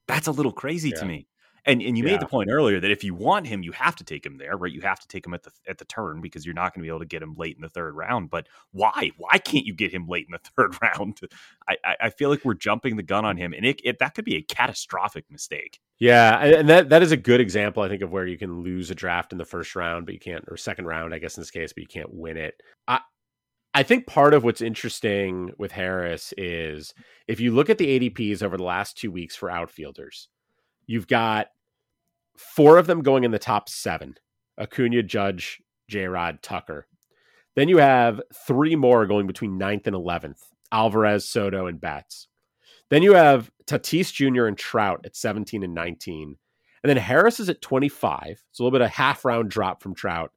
That's 0.07 0.27
a 0.27 0.31
little 0.31 0.51
crazy 0.51 0.89
yeah. 0.89 0.99
to 0.99 1.05
me. 1.05 1.27
And 1.68 1.82
and 1.82 1.97
you 1.97 2.05
yeah. 2.05 2.13
made 2.13 2.22
the 2.22 2.28
point 2.28 2.49
earlier 2.49 2.80
that 2.80 2.91
if 2.91 3.03
you 3.03 3.13
want 3.13 3.45
him, 3.45 3.61
you 3.61 3.74
have 3.74 3.95
to 3.97 4.03
take 4.03 4.26
him 4.26 4.38
there, 4.38 4.55
right? 4.55 4.72
You 4.72 4.82
have 4.82 4.99
to 4.99 5.07
take 5.07 5.26
him 5.26 5.34
at 5.34 5.43
the 5.43 5.51
at 5.68 5.78
the 5.78 5.86
turn 5.86 6.22
because 6.22 6.45
you're 6.45 6.55
not 6.55 6.74
going 6.74 6.82
to 6.82 6.86
be 6.86 6.89
able 6.89 6.99
to 6.99 7.05
get 7.05 7.22
him 7.22 7.36
late 7.38 7.57
in 7.57 7.61
the 7.61 7.70
third 7.70 7.95
round. 7.95 8.30
But 8.30 8.47
why? 8.72 9.11
Why 9.18 9.38
can't 9.38 9.65
you 9.65 9.74
get 9.74 9.93
him 9.93 10.07
late 10.07 10.28
in 10.28 10.32
the 10.32 10.49
third 10.57 10.78
round? 10.82 11.20
I 11.68 11.95
I 11.99 12.09
feel 12.09 12.30
like 12.30 12.45
we're 12.45 12.53
jumping 12.53 12.95
the 12.95 13.03
gun 13.03 13.26
on 13.26 13.38
him, 13.38 13.53
and 13.53 13.65
it, 13.65 13.82
it 13.84 13.99
that 13.99 14.15
could 14.15 14.26
be 14.26 14.36
a 14.38 14.41
catastrophic 14.41 15.26
mistake. 15.30 15.80
Yeah, 15.99 16.39
and 16.39 16.70
that 16.70 16.89
that 16.89 17.03
is 17.03 17.11
a 17.11 17.18
good 17.18 17.41
example, 17.41 17.84
I 17.84 17.89
think, 17.89 18.01
of 18.01 18.11
where 18.11 18.26
you 18.26 18.38
can 18.38 18.61
lose 18.61 18.89
a 18.89 18.95
draft 18.95 19.32
in 19.32 19.38
the 19.38 19.45
first 19.45 19.76
round, 19.76 20.05
but 20.05 20.13
you 20.13 20.20
can't, 20.20 20.45
or 20.47 20.55
second 20.55 20.86
round, 20.86 21.13
I 21.13 21.20
guess 21.20 21.38
in 21.38 21.41
this 21.41 21.51
case, 21.51 21.74
but 21.74 21.82
you 21.82 21.88
can't 21.88 22.13
win 22.13 22.38
it. 22.38 22.61
I 22.88 23.01
I 23.74 23.84
think 23.84 24.07
part 24.07 24.34
of 24.34 24.43
what's 24.43 24.61
interesting 24.61 25.51
with 25.57 25.72
Harris 25.72 26.34
is 26.38 26.93
if 27.28 27.39
you 27.39 27.53
look 27.53 27.70
at 27.70 27.78
the 27.78 28.09
ADPs 28.09 28.41
over 28.41 28.57
the 28.57 28.63
last 28.63 28.97
two 28.97 29.11
weeks 29.11 29.36
for 29.36 29.51
outfielders, 29.51 30.30
you've 30.88 31.07
got 31.07 31.49
four 32.38 32.77
of 32.77 32.88
them 32.88 33.01
going 33.01 33.23
in 33.23 33.31
the 33.31 33.39
top 33.39 33.69
seven 33.69 34.15
Acuna, 34.57 35.03
Judge, 35.03 35.61
J 35.88 36.05
Rod, 36.05 36.41
Tucker. 36.41 36.88
Then 37.55 37.69
you 37.69 37.77
have 37.77 38.21
three 38.45 38.75
more 38.75 39.05
going 39.05 39.27
between 39.27 39.57
ninth 39.57 39.88
and 39.88 39.95
11th 39.95 40.41
Alvarez, 40.71 41.27
Soto, 41.27 41.67
and 41.67 41.81
Betts. 41.81 42.27
Then 42.89 43.01
you 43.01 43.13
have 43.13 43.51
Tatis 43.65 44.13
Jr. 44.13 44.45
and 44.45 44.57
Trout 44.57 45.01
at 45.05 45.15
17 45.15 45.63
and 45.63 45.73
19. 45.73 46.38
And 46.83 46.89
then 46.89 46.97
Harris 46.97 47.39
is 47.39 47.49
at 47.49 47.61
25. 47.61 48.43
It's 48.49 48.59
a 48.59 48.63
little 48.63 48.77
bit 48.77 48.85
of 48.85 48.91
half 48.91 49.25
round 49.25 49.49
drop 49.49 49.81
from 49.81 49.95
Trout. 49.95 50.31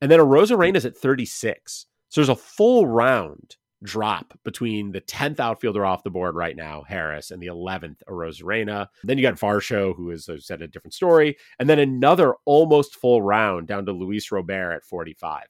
And 0.00 0.10
then 0.10 0.20
Arozarena 0.20 0.76
is 0.76 0.84
at 0.84 0.96
36. 0.96 1.86
So 2.08 2.20
there's 2.20 2.28
a 2.28 2.36
full 2.36 2.86
round 2.86 3.56
drop 3.82 4.36
between 4.44 4.90
the 4.90 5.00
10th 5.00 5.38
outfielder 5.38 5.86
off 5.86 6.02
the 6.02 6.10
board 6.10 6.34
right 6.34 6.56
now, 6.56 6.82
Harris, 6.88 7.30
and 7.30 7.40
the 7.40 7.46
11th, 7.46 7.98
Arozarena. 8.08 8.88
Then 9.04 9.18
you 9.18 9.22
got 9.22 9.34
Varsho, 9.34 9.94
who 9.94 10.10
is, 10.10 10.28
as 10.28 10.46
said, 10.46 10.62
a 10.62 10.68
different 10.68 10.94
story. 10.94 11.36
And 11.58 11.68
then 11.68 11.78
another 11.78 12.34
almost 12.44 12.96
full 12.96 13.22
round 13.22 13.68
down 13.68 13.86
to 13.86 13.92
Luis 13.92 14.32
Robert 14.32 14.72
at 14.72 14.84
45. 14.84 15.44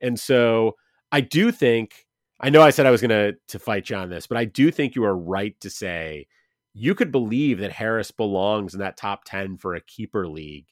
And 0.00 0.18
so 0.18 0.76
I 1.10 1.22
do 1.22 1.50
think, 1.50 2.06
I 2.40 2.50
know 2.50 2.62
I 2.62 2.70
said 2.70 2.86
I 2.86 2.90
was 2.90 3.00
going 3.00 3.34
to 3.48 3.58
fight 3.58 3.90
you 3.90 3.96
on 3.96 4.10
this, 4.10 4.26
but 4.26 4.36
I 4.36 4.44
do 4.44 4.70
think 4.70 4.94
you 4.94 5.04
are 5.04 5.16
right 5.16 5.58
to 5.60 5.70
say 5.70 6.26
you 6.74 6.94
could 6.94 7.10
believe 7.10 7.58
that 7.58 7.72
Harris 7.72 8.10
belongs 8.10 8.74
in 8.74 8.80
that 8.80 8.96
top 8.96 9.24
10 9.24 9.56
for 9.56 9.74
a 9.74 9.80
keeper 9.80 10.28
league 10.28 10.66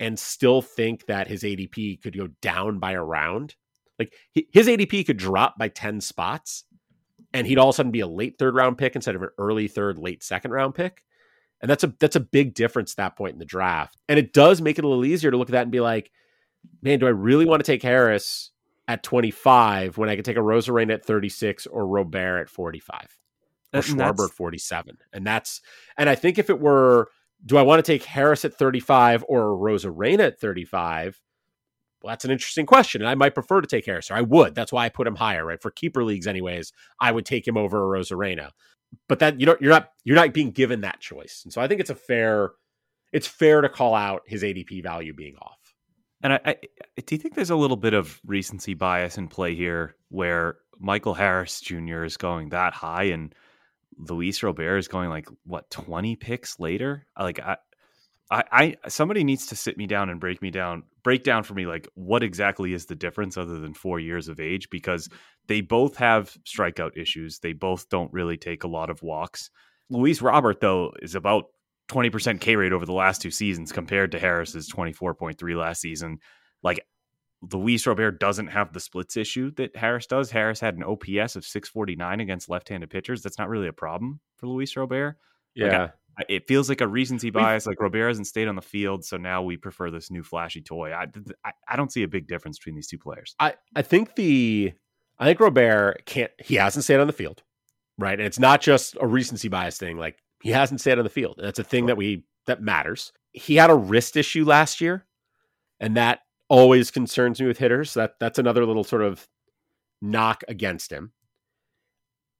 and 0.00 0.18
still 0.18 0.62
think 0.62 1.06
that 1.06 1.28
his 1.28 1.42
ADP 1.42 2.00
could 2.02 2.16
go 2.16 2.28
down 2.40 2.78
by 2.78 2.92
a 2.92 3.02
round 3.02 3.54
like 4.02 4.46
his 4.52 4.68
ADP 4.68 5.06
could 5.06 5.16
drop 5.16 5.58
by 5.58 5.68
10 5.68 6.00
spots 6.00 6.64
and 7.32 7.46
he'd 7.46 7.58
all 7.58 7.70
of 7.70 7.74
a 7.74 7.76
sudden 7.76 7.92
be 7.92 8.00
a 8.00 8.06
late 8.06 8.38
third 8.38 8.54
round 8.54 8.78
pick 8.78 8.94
instead 8.94 9.14
of 9.14 9.22
an 9.22 9.30
early 9.38 9.68
third, 9.68 9.98
late 9.98 10.22
second 10.22 10.50
round 10.50 10.74
pick. 10.74 11.02
And 11.60 11.70
that's 11.70 11.84
a 11.84 11.94
that's 11.98 12.16
a 12.16 12.20
big 12.20 12.54
difference 12.54 12.92
at 12.92 12.96
that 12.96 13.16
point 13.16 13.34
in 13.34 13.38
the 13.38 13.44
draft. 13.44 13.96
And 14.08 14.18
it 14.18 14.32
does 14.32 14.60
make 14.60 14.78
it 14.78 14.84
a 14.84 14.88
little 14.88 15.04
easier 15.04 15.30
to 15.30 15.36
look 15.36 15.48
at 15.48 15.52
that 15.52 15.62
and 15.62 15.70
be 15.70 15.80
like, 15.80 16.10
man, 16.82 16.98
do 16.98 17.06
I 17.06 17.10
really 17.10 17.44
want 17.46 17.64
to 17.64 17.70
take 17.70 17.82
Harris 17.82 18.50
at 18.88 19.02
25 19.02 19.96
when 19.96 20.08
I 20.08 20.16
could 20.16 20.24
take 20.24 20.36
a 20.36 20.40
Arozarena 20.40 20.94
at 20.94 21.04
36 21.04 21.66
or 21.68 21.86
Robert 21.86 22.42
at 22.42 22.48
45 22.48 23.16
or 23.72 23.80
Schwarber 23.80 24.26
at 24.28 24.34
47? 24.34 24.98
And 25.12 25.26
that's 25.26 25.60
and 25.96 26.10
I 26.10 26.16
think 26.16 26.38
if 26.38 26.50
it 26.50 26.60
were, 26.60 27.08
do 27.46 27.56
I 27.56 27.62
want 27.62 27.84
to 27.84 27.92
take 27.92 28.04
Harris 28.04 28.44
at 28.44 28.54
35 28.54 29.24
or 29.28 29.56
Arozarena 29.56 30.26
at 30.26 30.40
35? 30.40 31.20
Well, 32.02 32.12
that's 32.12 32.24
an 32.24 32.30
interesting 32.30 32.66
question. 32.66 33.02
And 33.02 33.08
I 33.08 33.14
might 33.14 33.34
prefer 33.34 33.60
to 33.60 33.66
take 33.66 33.86
Harris. 33.86 34.10
Or 34.10 34.14
I 34.14 34.22
would. 34.22 34.54
That's 34.54 34.72
why 34.72 34.84
I 34.84 34.88
put 34.88 35.06
him 35.06 35.14
higher, 35.14 35.44
right? 35.44 35.60
For 35.60 35.70
keeper 35.70 36.04
leagues, 36.04 36.26
anyways, 36.26 36.72
I 37.00 37.12
would 37.12 37.26
take 37.26 37.46
him 37.46 37.56
over 37.56 37.80
Arozarena. 37.80 38.50
But 39.08 39.20
that 39.20 39.40
you 39.40 39.46
know, 39.46 39.56
you're 39.60 39.70
not 39.70 39.90
you're 40.04 40.16
not 40.16 40.34
being 40.34 40.50
given 40.50 40.82
that 40.82 41.00
choice. 41.00 41.42
And 41.44 41.52
so 41.52 41.60
I 41.60 41.68
think 41.68 41.80
it's 41.80 41.90
a 41.90 41.94
fair 41.94 42.50
it's 43.12 43.26
fair 43.26 43.60
to 43.60 43.68
call 43.68 43.94
out 43.94 44.22
his 44.26 44.42
ADP 44.42 44.82
value 44.82 45.14
being 45.14 45.36
off. 45.36 45.58
And 46.22 46.34
I, 46.34 46.40
I 46.44 46.56
do 47.04 47.14
you 47.14 47.18
think 47.18 47.34
there's 47.34 47.50
a 47.50 47.56
little 47.56 47.76
bit 47.76 47.94
of 47.94 48.20
recency 48.24 48.74
bias 48.74 49.18
in 49.18 49.28
play 49.28 49.54
here 49.54 49.96
where 50.08 50.56
Michael 50.78 51.14
Harris 51.14 51.60
Jr. 51.60 52.04
is 52.04 52.16
going 52.16 52.50
that 52.50 52.74
high 52.74 53.04
and 53.04 53.34
Luis 53.98 54.42
Robert 54.42 54.78
is 54.78 54.88
going 54.88 55.10
like 55.10 55.28
what 55.44 55.70
20 55.70 56.16
picks 56.16 56.58
later? 56.58 57.06
Like 57.18 57.40
I 57.40 57.56
I, 58.32 58.44
I 58.82 58.88
somebody 58.88 59.24
needs 59.24 59.46
to 59.48 59.56
sit 59.56 59.76
me 59.76 59.86
down 59.86 60.08
and 60.08 60.18
break 60.18 60.40
me 60.40 60.50
down, 60.50 60.84
break 61.02 61.22
down 61.22 61.42
for 61.42 61.52
me 61.52 61.66
like 61.66 61.86
what 61.94 62.22
exactly 62.22 62.72
is 62.72 62.86
the 62.86 62.94
difference 62.94 63.36
other 63.36 63.60
than 63.60 63.74
four 63.74 64.00
years 64.00 64.28
of 64.28 64.40
age 64.40 64.70
because 64.70 65.08
mm-hmm. 65.08 65.18
they 65.48 65.60
both 65.60 65.96
have 65.96 66.34
strikeout 66.44 66.96
issues. 66.96 67.40
They 67.40 67.52
both 67.52 67.90
don't 67.90 68.12
really 68.12 68.38
take 68.38 68.64
a 68.64 68.68
lot 68.68 68.88
of 68.88 69.02
walks. 69.02 69.50
Luis 69.90 70.22
Robert 70.22 70.60
though 70.60 70.92
is 71.02 71.14
about 71.14 71.44
20% 71.88 72.40
K 72.40 72.56
rate 72.56 72.72
over 72.72 72.86
the 72.86 72.92
last 72.92 73.20
two 73.20 73.30
seasons 73.30 73.70
compared 73.70 74.12
to 74.12 74.18
Harris's 74.18 74.72
24.3 74.72 75.56
last 75.58 75.82
season. 75.82 76.18
Like 76.62 76.86
Luis 77.52 77.86
Robert 77.86 78.18
doesn't 78.18 78.46
have 78.46 78.72
the 78.72 78.80
splits 78.80 79.18
issue 79.18 79.50
that 79.56 79.76
Harris 79.76 80.06
does. 80.06 80.30
Harris 80.30 80.60
had 80.60 80.76
an 80.76 80.84
OPS 80.84 81.36
of 81.36 81.44
649 81.44 82.20
against 82.20 82.48
left-handed 82.48 82.88
pitchers. 82.88 83.20
That's 83.20 83.38
not 83.38 83.50
really 83.50 83.68
a 83.68 83.74
problem 83.74 84.20
for 84.36 84.46
Luis 84.46 84.74
Robert. 84.74 85.18
Yeah. 85.54 85.80
Like 85.82 85.92
it 86.28 86.46
feels 86.46 86.68
like 86.68 86.80
a 86.80 86.88
recency 86.88 87.30
bias. 87.30 87.66
Like 87.66 87.80
Robert 87.80 88.08
hasn't 88.08 88.26
stayed 88.26 88.48
on 88.48 88.56
the 88.56 88.62
field, 88.62 89.04
so 89.04 89.16
now 89.16 89.42
we 89.42 89.56
prefer 89.56 89.90
this 89.90 90.10
new 90.10 90.22
flashy 90.22 90.60
toy. 90.60 90.92
I, 90.92 91.06
I, 91.44 91.52
I 91.68 91.76
don't 91.76 91.90
see 91.90 92.02
a 92.02 92.08
big 92.08 92.26
difference 92.26 92.58
between 92.58 92.74
these 92.74 92.88
two 92.88 92.98
players. 92.98 93.34
I, 93.40 93.54
I 93.74 93.82
think 93.82 94.14
the 94.16 94.72
I 95.18 95.24
think 95.26 95.40
Robert 95.40 96.02
can't. 96.04 96.32
He 96.38 96.56
hasn't 96.56 96.84
stayed 96.84 97.00
on 97.00 97.06
the 97.06 97.12
field, 97.12 97.42
right? 97.98 98.18
And 98.18 98.26
it's 98.26 98.38
not 98.38 98.60
just 98.60 98.96
a 99.00 99.06
recency 99.06 99.48
bias 99.48 99.78
thing. 99.78 99.96
Like 99.96 100.18
he 100.42 100.50
hasn't 100.50 100.80
stayed 100.80 100.98
on 100.98 101.04
the 101.04 101.10
field. 101.10 101.38
That's 101.40 101.58
a 101.58 101.64
thing 101.64 101.86
that 101.86 101.96
we 101.96 102.24
that 102.46 102.62
matters. 102.62 103.12
He 103.32 103.56
had 103.56 103.70
a 103.70 103.74
wrist 103.74 104.16
issue 104.16 104.44
last 104.44 104.80
year, 104.80 105.06
and 105.80 105.96
that 105.96 106.20
always 106.48 106.90
concerns 106.90 107.40
me 107.40 107.46
with 107.46 107.58
hitters. 107.58 107.94
That 107.94 108.14
that's 108.20 108.38
another 108.38 108.66
little 108.66 108.84
sort 108.84 109.02
of 109.02 109.28
knock 110.00 110.44
against 110.48 110.90
him. 110.92 111.12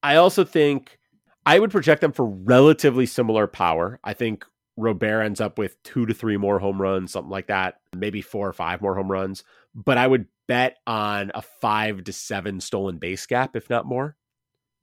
I 0.03 0.17
also 0.17 0.45
think 0.45 0.99
I 1.45 1.59
would 1.59 1.71
project 1.71 2.01
them 2.01 2.13
for 2.13 2.25
relatively 2.25 3.07
similar 3.07 3.47
power. 3.47 3.99
I 4.05 4.15
think 4.15 4.45
Robert 4.77 5.23
ends 5.23 5.41
up 5.41 5.59
with 5.59 5.83
two 5.83 6.07
to 6.07 6.15
three 6.15 6.37
more 6.37 6.59
home 6.59 6.81
runs, 6.81 7.13
something 7.13 7.31
like 7.31 7.49
that, 7.49 7.81
maybe 7.95 8.23
four 8.23 8.49
or 8.49 8.53
five 8.53 8.81
more 8.81 8.95
home 8.95 9.11
runs. 9.11 9.45
But 9.75 9.99
I 9.99 10.07
would 10.07 10.27
bet 10.49 10.79
on 10.87 11.31
a 11.35 11.43
five 11.43 12.05
to 12.05 12.13
seven 12.13 12.61
stolen 12.61 12.99
base 12.99 13.27
gap, 13.27 13.57
if 13.57 13.69
not 13.69 13.87
more, 13.87 14.17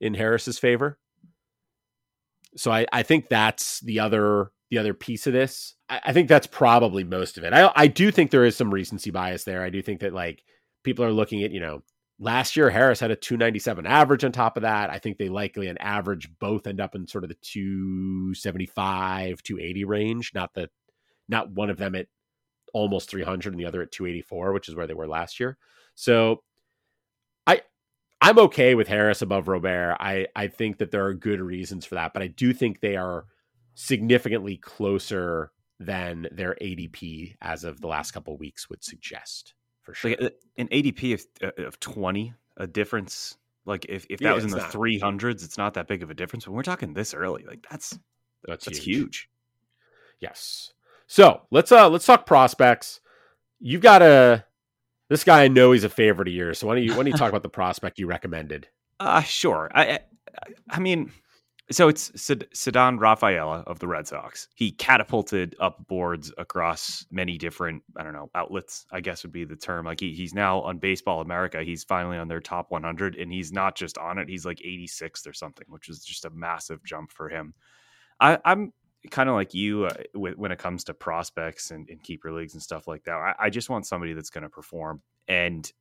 in 0.02 0.14
Harris's 0.14 0.60
favor. 0.60 1.00
So 2.56 2.72
I, 2.72 2.86
I 2.92 3.04
think 3.04 3.30
that's 3.30 3.80
the 3.82 4.00
other 4.00 4.52
the 4.72 4.78
other 4.78 4.94
piece 4.94 5.28
of 5.28 5.34
this. 5.34 5.76
I, 5.90 6.02
I 6.06 6.14
think 6.14 6.28
that's 6.28 6.48
probably 6.48 7.04
most 7.04 7.38
of 7.38 7.44
it. 7.44 7.54
I 7.54 7.72
I 7.76 7.88
do 7.88 8.12
think 8.12 8.32
there 8.32 8.46
is 8.46 8.56
some 8.56 8.74
recency 8.74 9.12
bias 9.12 9.44
there. 9.44 9.64
I 9.64 9.70
do 9.70 9.82
think 9.82 10.02
that 10.02 10.14
like 10.14 10.44
people 10.84 11.06
are 11.06 11.12
looking 11.12 11.44
at, 11.44 11.52
you 11.52 11.60
know, 11.60 11.84
Last 12.22 12.58
year, 12.58 12.70
Harris 12.70 13.00
had 13.00 13.12
a 13.12 13.16
297 13.16 13.86
average 13.86 14.26
on 14.26 14.34
top 14.34 14.58
of 14.58 14.64
that. 14.64 14.90
I 14.90 15.00
think 15.00 15.18
they 15.18 15.30
likely 15.30 15.68
an 15.68 15.78
average 15.78 16.30
both 16.40 16.68
end 16.68 16.82
up 16.82 16.94
in 16.94 17.08
sort 17.08 17.24
of 17.24 17.30
the 17.30 17.38
275, 17.42 19.42
280 19.42 19.86
range, 19.86 20.32
not 20.36 20.54
the 20.54 20.70
not 21.30 21.52
one 21.52 21.70
of 21.70 21.78
them 21.78 21.96
at 21.96 22.08
almost 22.74 23.10
300 23.10 23.54
and 23.54 23.60
the 23.60 23.66
other 23.66 23.82
at 23.82 23.92
284, 23.92 24.52
which 24.52 24.68
is 24.68 24.76
where 24.76 24.88
they 24.88 24.94
were 24.94 25.08
last 25.08 25.40
year. 25.40 25.58
So 25.96 26.44
I 27.48 27.62
I'm 28.22 28.40
okay 28.40 28.76
with 28.76 28.90
Harris 28.90 29.22
above 29.22 29.48
Robert. 29.48 29.96
I 30.00 30.28
I 30.36 30.48
think 30.48 30.80
that 30.80 30.92
there 30.92 31.06
are 31.06 31.14
good 31.14 31.40
reasons 31.40 31.86
for 31.86 31.96
that, 31.96 32.14
but 32.14 32.22
I 32.22 32.28
do 32.28 32.54
think 32.54 32.82
they 32.82 32.98
are 32.98 33.26
significantly 33.76 34.58
closer 34.58 35.52
than 35.80 36.28
their 36.34 36.58
ADP 36.62 37.38
as 37.42 37.64
of 37.64 37.80
the 37.80 37.88
last 37.88 38.12
couple 38.12 38.38
weeks 38.38 38.70
would 38.70 38.84
suggest 38.84 39.54
for 39.90 39.96
sure. 39.96 40.12
Like 40.12 40.22
uh, 40.22 40.30
an 40.58 40.68
ADP 40.68 41.14
of, 41.14 41.26
uh, 41.44 41.64
of 41.64 41.80
20, 41.80 42.34
a 42.58 42.68
difference. 42.68 43.38
Like 43.66 43.86
if, 43.90 44.06
if 44.10 44.20
that 44.20 44.26
yeah, 44.26 44.34
was 44.34 44.44
in 44.44 44.52
the 44.52 44.58
not. 44.58 44.72
300s, 44.72 45.44
it's 45.44 45.58
not 45.58 45.74
that 45.76 45.88
big 45.88 46.04
of 46.04 46.10
a 46.10 46.14
difference. 46.14 46.46
But 46.46 46.54
we're 46.54 46.64
talking 46.64 46.94
this 46.94 47.14
early, 47.14 47.44
like 47.48 47.66
that's 47.70 47.98
that's, 48.48 48.66
that's 48.66 48.78
huge. 48.78 48.86
huge. 48.86 49.30
Yes. 50.20 50.74
So 51.08 51.42
let's 51.52 51.72
uh 51.72 51.90
let's 51.90 52.06
talk 52.06 52.26
prospects. 52.26 53.02
You've 53.60 53.82
got 53.82 54.02
a 54.02 54.46
this 55.10 55.24
guy. 55.24 55.44
I 55.44 55.48
know 55.48 55.72
he's 55.72 55.84
a 55.84 55.90
favorite 55.90 56.28
of 56.28 56.34
yours. 56.34 56.60
So 56.60 56.68
why 56.68 56.76
don't 56.76 56.84
you 56.84 56.92
why 56.92 56.98
don't 56.98 57.08
you 57.08 57.14
talk 57.14 57.30
about 57.30 57.44
the 57.44 57.50
prospect 57.50 58.00
you 58.00 58.08
recommended? 58.08 58.68
Uh 59.00 59.22
sure. 59.22 59.70
I 59.74 59.92
I, 59.92 60.00
I 60.70 60.80
mean 60.80 61.12
so 61.72 61.88
it's 61.88 62.10
Ceddanne 62.12 63.00
Rafaela 63.00 63.64
of 63.68 63.80
the 63.80 63.88
Red 63.88 64.08
Sox. 64.08 64.48
He 64.56 64.72
catapulted 64.72 65.56
up 65.60 65.88
boards 65.88 66.32
across 66.38 67.06
many 67.12 67.38
different, 67.38 67.84
I 67.96 68.04
don't 68.04 68.14
know, 68.14 68.32
outlets, 68.34 68.88
I 68.92 69.02
guess 69.02 69.24
would 69.24 69.32
be 69.32 69.46
the 69.46 69.56
term. 69.56 69.86
Like 69.86 70.00
he, 70.00 70.14
he's 70.14 70.34
now 70.34 70.62
on 70.62 70.80
Baseball 70.80 71.22
America. 71.22 71.64
He's 71.64 71.84
finally 71.84 72.18
on 72.18 72.28
their 72.28 72.40
top 72.40 72.72
100, 72.72 73.16
and 73.16 73.32
he's 73.32 73.52
not 73.52 73.76
just 73.76 73.98
on 74.00 74.18
it, 74.18 74.30
he's 74.30 74.46
like 74.46 74.60
86th 74.60 75.28
or 75.28 75.34
something, 75.34 75.66
which 75.70 75.90
is 75.90 76.04
just 76.04 76.26
a 76.26 76.32
massive 76.32 76.84
jump 76.84 77.12
for 77.12 77.30
him. 77.30 77.54
I, 78.20 78.40
am 78.46 78.74
kind 79.12 79.30
of 79.30 79.36
like 79.36 79.54
you 79.54 79.86
uh, 79.86 79.94
when 80.14 80.52
it 80.52 80.60
comes 80.60 80.84
to 80.86 80.94
prospects 80.94 81.72
and, 81.72 81.88
and, 81.90 82.04
keeper 82.04 82.34
leagues 82.34 82.54
and 82.54 82.62
stuff 82.64 82.88
like 82.88 83.04
that. 83.04 83.16
I, 83.16 83.36
I 83.40 83.50
just 83.50 83.70
want 83.70 83.86
somebody 83.86 84.14
that's 84.14 84.30
going 84.30 84.44
to 84.44 84.50
perform. 84.50 85.02
And 85.28 85.72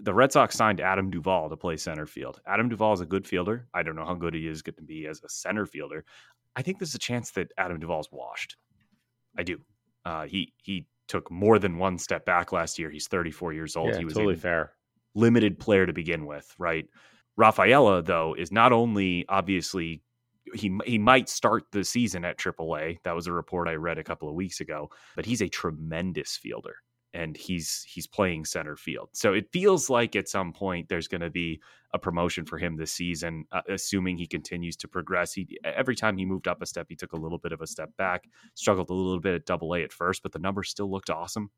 the 0.00 0.14
Red 0.14 0.32
Sox 0.32 0.54
signed 0.54 0.80
Adam 0.80 1.10
Duvall 1.10 1.48
to 1.48 1.56
play 1.56 1.76
center 1.76 2.06
field. 2.06 2.40
Adam 2.46 2.68
Duvall 2.68 2.92
is 2.92 3.00
a 3.00 3.06
good 3.06 3.26
fielder. 3.26 3.66
I 3.74 3.82
don't 3.82 3.96
know 3.96 4.04
how 4.04 4.14
good 4.14 4.34
he 4.34 4.46
is 4.46 4.62
going 4.62 4.76
to 4.76 4.82
be 4.82 5.06
as 5.06 5.22
a 5.24 5.28
center 5.28 5.66
fielder. 5.66 6.04
I 6.56 6.62
think 6.62 6.78
there's 6.78 6.94
a 6.94 6.98
chance 6.98 7.30
that 7.32 7.52
Adam 7.58 7.80
Duvall's 7.80 8.08
washed. 8.10 8.56
I 9.36 9.42
do. 9.42 9.60
Uh, 10.04 10.26
he 10.26 10.52
he 10.62 10.86
took 11.08 11.30
more 11.30 11.58
than 11.58 11.78
one 11.78 11.98
step 11.98 12.24
back 12.24 12.52
last 12.52 12.78
year. 12.78 12.90
He's 12.90 13.08
34 13.08 13.52
years 13.52 13.76
old. 13.76 13.90
Yeah, 13.90 13.98
he 13.98 14.04
was 14.04 14.14
totally 14.14 14.36
fair. 14.36 14.72
Limited 15.14 15.58
player 15.58 15.86
to 15.86 15.92
begin 15.92 16.26
with, 16.26 16.54
right? 16.58 16.86
Rafaela 17.36 18.02
though 18.02 18.34
is 18.34 18.52
not 18.52 18.72
only 18.72 19.24
obviously 19.28 20.02
he 20.54 20.78
he 20.84 20.98
might 20.98 21.28
start 21.28 21.64
the 21.72 21.84
season 21.84 22.24
at 22.24 22.38
AAA. 22.38 22.98
That 23.04 23.14
was 23.14 23.26
a 23.26 23.32
report 23.32 23.68
I 23.68 23.74
read 23.74 23.98
a 23.98 24.04
couple 24.04 24.28
of 24.28 24.34
weeks 24.34 24.60
ago, 24.60 24.90
but 25.16 25.26
he's 25.26 25.42
a 25.42 25.48
tremendous 25.48 26.36
fielder 26.36 26.76
and 27.14 27.36
he's 27.36 27.84
he's 27.88 28.06
playing 28.06 28.44
center 28.44 28.76
field. 28.76 29.08
So 29.12 29.32
it 29.32 29.50
feels 29.52 29.88
like 29.88 30.14
at 30.16 30.28
some 30.28 30.52
point 30.52 30.88
there's 30.88 31.08
going 31.08 31.22
to 31.22 31.30
be 31.30 31.60
a 31.94 31.98
promotion 31.98 32.44
for 32.44 32.58
him 32.58 32.76
this 32.76 32.92
season, 32.92 33.46
uh, 33.50 33.62
assuming 33.68 34.18
he 34.18 34.26
continues 34.26 34.76
to 34.76 34.88
progress. 34.88 35.32
He 35.32 35.58
every 35.64 35.96
time 35.96 36.18
he 36.18 36.26
moved 36.26 36.48
up 36.48 36.60
a 36.60 36.66
step, 36.66 36.86
he 36.88 36.96
took 36.96 37.12
a 37.12 37.18
little 37.18 37.38
bit 37.38 37.52
of 37.52 37.60
a 37.60 37.66
step 37.66 37.96
back. 37.96 38.28
Struggled 38.54 38.90
a 38.90 38.94
little 38.94 39.20
bit 39.20 39.34
at 39.34 39.46
Double 39.46 39.74
A 39.74 39.82
at 39.82 39.92
first, 39.92 40.22
but 40.22 40.32
the 40.32 40.38
numbers 40.38 40.68
still 40.68 40.90
looked 40.90 41.10
awesome. 41.10 41.50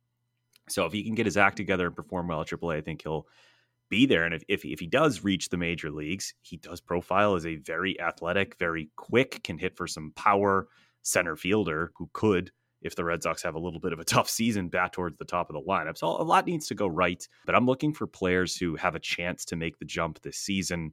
So 0.68 0.86
if 0.86 0.92
he 0.92 1.02
can 1.02 1.14
get 1.14 1.26
his 1.26 1.36
act 1.36 1.56
together 1.56 1.86
and 1.86 1.96
perform 1.96 2.28
well 2.28 2.42
at 2.42 2.46
Triple 2.46 2.70
A, 2.70 2.76
I 2.76 2.80
think 2.80 3.02
he'll 3.02 3.26
be 3.88 4.06
there. 4.06 4.24
And 4.24 4.34
if, 4.34 4.42
if 4.48 4.64
if 4.64 4.78
he 4.78 4.86
does 4.86 5.24
reach 5.24 5.48
the 5.48 5.56
major 5.56 5.90
leagues, 5.90 6.32
he 6.42 6.56
does 6.58 6.80
profile 6.80 7.34
as 7.34 7.44
a 7.44 7.56
very 7.56 8.00
athletic, 8.00 8.56
very 8.58 8.90
quick, 8.96 9.42
can 9.42 9.58
hit 9.58 9.76
for 9.76 9.88
some 9.88 10.12
power 10.14 10.68
center 11.02 11.34
fielder 11.34 11.90
who 11.96 12.08
could 12.12 12.52
if 12.82 12.96
the 12.96 13.04
Red 13.04 13.22
Sox 13.22 13.42
have 13.42 13.54
a 13.54 13.58
little 13.58 13.80
bit 13.80 13.92
of 13.92 14.00
a 14.00 14.04
tough 14.16 14.28
season 14.28 14.68
back 14.68 14.92
towards 14.92 15.18
the 15.18 15.24
top 15.24 15.50
of 15.50 15.54
the 15.54 15.62
lineup. 15.62 15.98
So 15.98 16.08
a 16.08 16.22
lot 16.22 16.46
needs 16.46 16.66
to 16.68 16.74
go 16.74 16.86
right, 16.86 17.26
but 17.46 17.54
I'm 17.54 17.66
looking 17.66 17.92
for 17.92 18.06
players 18.06 18.56
who 18.56 18.76
have 18.76 18.94
a 18.94 19.00
chance 19.00 19.44
to 19.46 19.56
make 19.56 19.78
the 19.78 19.84
jump 19.84 20.20
this 20.22 20.38
season. 20.38 20.92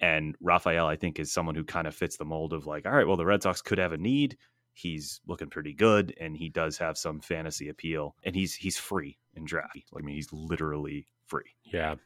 And 0.00 0.36
Rafaela, 0.40 0.88
I 0.88 0.96
think, 0.96 1.18
is 1.18 1.32
someone 1.32 1.56
who 1.56 1.64
kind 1.64 1.86
of 1.86 1.94
fits 1.94 2.16
the 2.16 2.24
mold 2.24 2.52
of 2.52 2.66
like, 2.66 2.86
all 2.86 2.92
right, 2.92 3.06
well, 3.06 3.16
the 3.16 3.26
Red 3.26 3.42
Sox 3.42 3.62
could 3.62 3.78
have 3.78 3.92
a 3.92 3.98
need. 3.98 4.36
He's 4.72 5.20
looking 5.26 5.50
pretty 5.50 5.74
good, 5.74 6.14
and 6.20 6.36
he 6.36 6.48
does 6.48 6.78
have 6.78 6.96
some 6.96 7.20
fantasy 7.20 7.68
appeal, 7.68 8.14
and 8.22 8.36
he's 8.36 8.54
he's 8.54 8.78
free 8.78 9.18
in 9.34 9.44
draft. 9.44 9.76
I 9.96 10.02
mean, 10.02 10.14
he's 10.14 10.32
literally 10.32 11.08
free. 11.26 11.56
Yeah. 11.64 11.96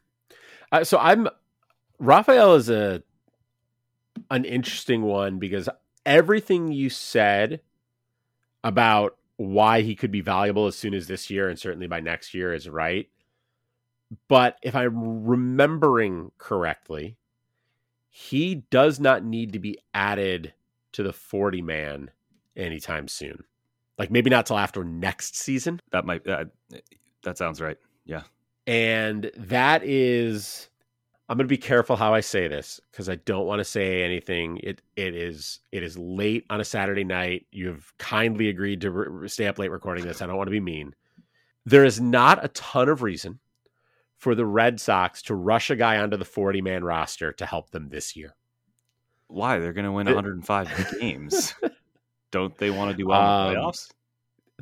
Uh, 0.71 0.83
so 0.83 0.97
I'm 0.97 1.29
Rafael 1.99 2.55
is 2.55 2.71
a 2.71 3.03
an 4.31 4.47
interesting 4.47 5.03
one 5.03 5.39
because 5.39 5.69
everything 6.07 6.73
you 6.73 6.89
said 6.89 7.61
about 8.65 9.17
why 9.43 9.83
he 9.83 9.95
could 9.95 10.11
be 10.11 10.21
valuable 10.21 10.67
as 10.67 10.77
soon 10.77 10.95
as 10.95 11.07
this 11.07 11.29
year 11.31 11.49
and 11.49 11.59
certainly 11.59 11.87
by 11.87 12.01
next 12.01 12.35
year 12.35 12.55
is 12.55 12.69
right. 12.69 13.09
But 14.29 14.59
if 14.63 14.75
I'm 14.77 15.25
remembering 15.25 16.33
correctly, 16.39 17.17
he 18.09 18.57
does 18.71 19.01
not 19.01 19.25
need 19.25 19.53
to 19.55 19.59
be 19.59 19.79
added 19.95 20.53
to 20.93 21.03
the 21.03 21.13
40 21.13 21.63
man 21.63 22.11
anytime 22.57 23.09
soon. 23.09 23.45
Like 23.99 24.11
maybe 24.11 24.31
not 24.31 24.47
till 24.47 24.59
after 24.59 24.85
next 24.85 25.37
season. 25.37 25.81
That 25.91 26.05
might 26.05 26.27
uh, 26.27 26.45
that 27.23 27.39
sounds 27.39 27.61
right. 27.61 27.79
Yeah. 28.05 28.23
And 28.67 29.31
that 29.37 29.83
is 29.83 30.69
I'm 31.29 31.37
going 31.39 31.47
to 31.47 31.53
be 31.53 31.57
careful 31.57 31.97
how 31.97 32.13
I 32.13 32.21
say 32.21 32.49
this 32.49 32.81
because 32.91 33.09
I 33.09 33.15
don't 33.15 33.47
want 33.47 33.61
to 33.61 33.65
say 33.65 34.03
anything. 34.03 34.59
It 34.63 34.83
it 34.97 35.15
is 35.15 35.61
it 35.71 35.83
is 35.83 35.97
late 35.97 36.45
on 36.51 36.61
a 36.61 36.65
Saturday 36.65 37.05
night. 37.05 37.47
You've 37.53 37.93
kindly 37.99 38.49
agreed 38.49 38.81
to 38.83 38.91
re- 38.91 39.29
stay 39.29 39.47
up 39.47 39.59
late 39.59 39.71
recording 39.71 40.05
this. 40.05 40.21
I 40.21 40.27
don't 40.27 40.37
want 40.37 40.49
to 40.49 40.53
be 40.53 40.61
mean. 40.61 40.95
There 41.65 41.85
is 41.85 42.01
not 42.01 42.45
a 42.45 42.49
ton 42.49 42.89
of 42.89 43.03
reason 43.03 43.39
for 44.19 44.35
the 44.35 44.47
Red 44.47 44.81
Sox 44.81 45.23
to 45.23 45.35
rush 45.35 45.71
a 45.71 45.77
guy 45.77 45.99
onto 45.99 46.17
the 46.17 46.25
40 46.25 46.61
man 46.61 46.85
roster 46.85 47.33
to 47.33 47.47
help 47.47 47.71
them 47.71 47.89
this 47.89 48.15
year. 48.15 48.35
Why? 49.29 49.59
They're 49.59 49.73
going 49.73 49.85
to 49.85 49.93
win 49.93 50.07
105 50.07 50.99
games. 51.01 51.55
Don't 52.31 52.57
they 52.59 52.71
want 52.71 52.91
to 52.91 52.97
do 52.97 53.07
well 53.07 53.49
in 53.49 53.55
the 53.55 53.61
um, 53.61 53.67
playoffs? 53.67 53.91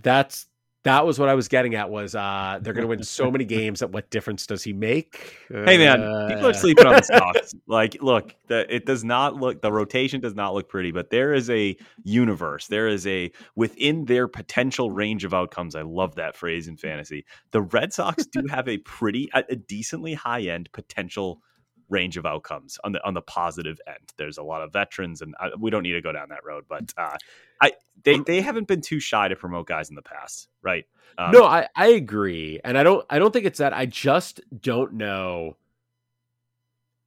That's 0.03 0.47
that 0.85 1.05
was 1.05 1.19
what 1.19 1.29
I 1.29 1.35
was 1.35 1.49
getting 1.49 1.75
at 1.75 1.91
was 1.91 2.15
uh, 2.15 2.59
they're 2.63 2.73
going 2.73 2.85
to 2.85 2.89
win 2.89 3.03
so 3.03 3.31
many 3.31 3.45
games 3.61 3.81
that 3.81 3.93
what 3.93 4.11
difference 4.11 4.47
does 4.47 4.63
he 4.63 4.73
make? 4.73 5.37
Hey 5.49 5.77
man, 5.77 6.01
uh... 6.01 6.29
people 6.29 6.47
are 6.47 6.55
sleeping 6.55 6.87
on 6.87 6.95
the 6.95 7.03
Sox. 7.35 7.55
like, 7.67 8.03
look, 8.03 8.35
the, 8.47 8.73
it 8.75 8.87
does 8.87 9.05
not 9.05 9.37
look 9.37 9.61
the 9.61 9.73
rotation 9.73 10.21
does 10.21 10.35
not 10.35 10.55
look 10.55 10.69
pretty, 10.69 10.91
but 10.91 11.11
there 11.11 11.35
is 11.35 11.51
a 11.51 11.77
universe. 12.05 12.67
There 12.67 12.89
is 12.89 13.07
a 13.07 13.31
within 13.55 14.07
their 14.07 14.27
potential 14.27 14.91
range 14.91 15.25
of 15.25 15.35
outcomes. 15.35 15.75
I 15.75 15.83
love 15.83 16.15
that 16.15 16.37
phrase 16.37 16.67
in 16.67 16.77
fantasy. 16.77 17.27
The 17.51 17.63
Red 17.63 17.93
Sox 17.93 18.27
do 18.27 18.47
have 18.49 18.69
a 18.69 18.79
pretty 18.79 19.29
a, 19.35 19.45
a 19.51 19.57
decently 19.57 20.15
high 20.15 20.43
end 20.43 20.71
potential 20.73 21.43
range 21.91 22.17
of 22.17 22.25
outcomes 22.25 22.79
on 22.85 22.93
the 22.93 23.05
on 23.07 23.15
the 23.15 23.21
positive 23.21 23.81
end. 23.87 24.13
There's 24.17 24.39
a 24.39 24.43
lot 24.43 24.63
of 24.63 24.73
veterans, 24.73 25.21
and 25.21 25.35
I, 25.39 25.49
uh, 25.49 25.51
we 25.59 25.71
don't 25.71 25.83
need 25.83 25.93
to 25.93 26.01
go 26.01 26.13
down 26.13 26.29
that 26.31 26.45
road. 26.45 26.65
But 26.69 26.95
uh, 26.97 27.17
I 27.61 27.73
they 28.05 28.19
they 28.21 28.41
haven't 28.41 28.69
been 28.69 28.81
too 28.81 29.01
shy 29.01 29.29
to 29.29 29.37
promote 29.37 29.67
guys 29.67 29.91
in 29.91 29.97
the 29.97 30.03
past, 30.03 30.49
right? 30.63 30.87
Um, 31.19 31.33
no, 31.33 31.45
I 31.45 31.69
I 31.75 31.89
agree, 31.89 32.61
and 32.65 32.79
I 32.79 32.83
don't 32.83 33.05
I 33.11 33.19
don't 33.19 33.33
think 33.33 33.45
it's 33.45 33.59
that. 33.59 33.75
I 33.75 33.87
just 33.87 34.41
don't 34.61 34.95
know 34.95 35.57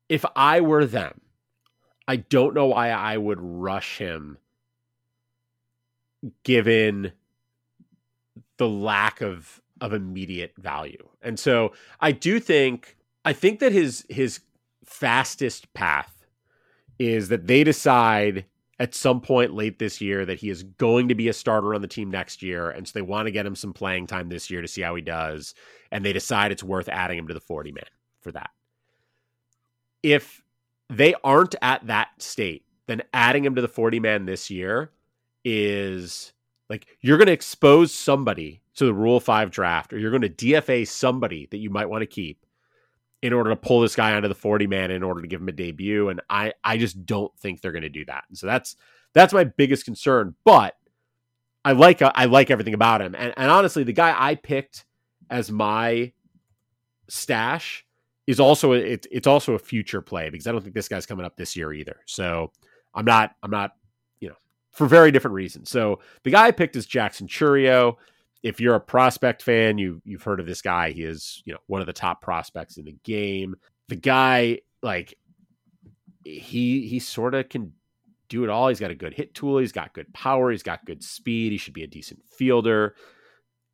if 0.10 0.26
I 0.36 0.62
were 0.62 0.86
them. 0.86 1.22
I 2.08 2.18
don't 2.18 2.54
know 2.54 2.68
why 2.68 2.90
I 2.90 3.18
would 3.18 3.40
rush 3.40 3.98
him, 3.98 4.38
given 6.44 7.14
the 8.58 8.68
lack 8.68 9.22
of 9.22 9.62
of 9.82 9.94
immediate 9.94 10.54
value. 10.58 11.10
And 11.22 11.40
so 11.40 11.74
I 12.00 12.12
do 12.12 12.40
think 12.40 12.98
I 13.26 13.34
think 13.34 13.60
that 13.60 13.72
his 13.72 14.06
his 14.10 14.40
fastest 14.86 15.74
path 15.74 16.26
is 17.00 17.30
that 17.30 17.48
they 17.48 17.64
decide 17.64 18.46
at 18.80 18.96
some 18.96 19.22
point 19.22 19.54
late 19.54 19.80
this 19.80 20.02
year 20.02 20.26
that 20.26 20.40
he 20.40 20.50
is 20.50 20.64
going 20.64 21.08
to 21.08 21.16
be 21.16 21.28
a 21.28 21.34
starter 21.34 21.74
on 21.74 21.82
the 21.82 21.88
team 21.88 22.10
next 22.10 22.42
year. 22.42 22.70
And 22.70 22.88
so 22.88 22.92
they 22.94 23.02
want 23.02 23.28
to 23.28 23.32
get 23.32 23.46
him 23.46 23.56
some 23.56 23.74
playing 23.74 24.08
time 24.08 24.30
this 24.30 24.50
year 24.50 24.62
to 24.62 24.68
see 24.68 24.82
how 24.82 24.96
he 24.96 25.02
does. 25.02 25.54
And 25.92 26.04
they 26.04 26.14
decide 26.14 26.52
it's 26.52 26.64
worth 26.64 26.90
adding 26.90 27.18
him 27.18 27.28
to 27.28 27.34
the 27.34 27.40
40 27.40 27.72
man 27.72 27.84
for 28.22 28.32
that. 28.32 28.50
If 30.02 30.44
they 30.90 31.14
aren't 31.24 31.56
at 31.62 31.86
that 31.88 32.10
state, 32.18 32.66
then 32.88 33.04
adding 33.14 33.46
him 33.46 33.56
to 33.56 33.62
the 33.62 33.68
40 33.68 34.00
man 34.00 34.26
this 34.26 34.50
year 34.50 34.92
is 35.46 36.34
like 36.70 36.88
you're 37.02 37.18
going 37.18 37.28
to 37.28 37.34
expose 37.34 37.94
somebody 37.94 38.62
to 38.76 38.86
the 38.86 38.94
Rule 38.94 39.20
5 39.20 39.52
draft 39.52 39.94
or 39.94 40.00
you're 40.00 40.12
going 40.12 40.22
to 40.22 40.30
DFA 40.30 40.88
somebody 40.88 41.48
that 41.52 41.58
you 41.58 41.70
might 41.70 41.90
want 41.90 42.02
to 42.02 42.08
keep 42.08 42.43
in 43.24 43.32
order 43.32 43.50
to 43.50 43.56
pull 43.56 43.80
this 43.80 43.96
guy 43.96 44.14
onto 44.14 44.28
the 44.28 44.36
40 44.36 44.68
man 44.68 44.92
in 44.92 45.02
order 45.02 45.22
to 45.22 45.28
give 45.28 45.40
him 45.40 45.48
a 45.48 45.54
debut 45.54 46.10
and 46.10 46.22
I 46.30 46.54
I 46.62 46.78
just 46.78 47.06
don't 47.06 47.34
think 47.40 47.62
they're 47.62 47.72
going 47.72 47.84
to 47.84 47.90
do 47.90 48.04
that. 48.06 48.26
And 48.28 48.38
so 48.38 48.46
that's 48.46 48.76
that's 49.14 49.34
my 49.34 49.46
biggest 49.46 49.86
concern, 49.86 50.36
but 50.44 50.76
I 51.64 51.72
like 51.72 52.02
uh, 52.02 52.12
I 52.14 52.26
like 52.26 52.52
everything 52.52 52.74
about 52.74 53.02
him. 53.02 53.16
And 53.18 53.34
and 53.38 53.50
honestly, 53.50 53.84
the 53.84 53.94
guy 53.94 54.14
I 54.16 54.36
picked 54.36 54.84
as 55.30 55.50
my 55.50 56.12
stash 57.08 57.86
is 58.28 58.42
also 58.42 58.74
it, 58.74 59.08
it's 59.10 59.28
also 59.28 59.54
a 59.54 59.60
future 59.60 60.02
play 60.02 60.30
because 60.30 60.46
I 60.46 60.52
don't 60.52 60.62
think 60.62 60.76
this 60.76 60.90
guy's 60.90 61.06
coming 61.06 61.26
up 61.26 61.38
this 61.38 61.56
year 61.56 61.72
either. 61.72 62.02
So 62.06 62.52
I'm 62.94 63.06
not 63.06 63.36
I'm 63.42 63.52
not 63.52 63.72
you 64.20 64.28
know 64.28 64.36
for 64.74 64.86
very 64.86 65.14
different 65.14 65.36
reasons. 65.36 65.70
So 65.70 66.02
the 66.24 66.32
guy 66.32 66.48
I 66.48 66.52
picked 66.52 66.76
is 66.76 66.86
Jackson 66.86 67.28
Chourio 67.28 67.96
if 68.44 68.60
you're 68.60 68.76
a 68.76 68.80
prospect 68.80 69.42
fan, 69.42 69.78
you 69.78 70.02
you've 70.04 70.24
heard 70.24 70.42
of 70.42 70.46
this 70.46 70.62
guy. 70.62 70.92
He 70.92 71.04
is, 71.04 71.42
you 71.46 71.54
know, 71.54 71.60
one 71.68 71.82
of 71.82 71.88
the 71.88 71.94
top 71.94 72.22
prospects 72.22 72.78
in 72.78 72.86
the 72.86 72.98
game. 73.04 73.56
The 73.88 73.96
guy 73.96 74.60
like 74.84 75.18
he 76.26 76.86
he 76.88 77.00
sort 77.00 77.34
of 77.34 77.50
can 77.50 77.74
do 78.28 78.44
it 78.44 78.50
all. 78.50 78.68
He's 78.68 78.80
got 78.80 78.92
a 78.92 78.96
good 78.96 79.14
hit 79.14 79.34
tool. 79.34 79.58
He's 79.58 79.72
got 79.72 79.94
good 79.94 80.14
power. 80.14 80.52
He's 80.52 80.64
got 80.64 80.86
good 80.86 81.04
speed. 81.04 81.52
He 81.52 81.58
should 81.58 81.74
be 81.74 81.84
a 81.84 81.88
decent 81.88 82.22
fielder. 82.26 82.96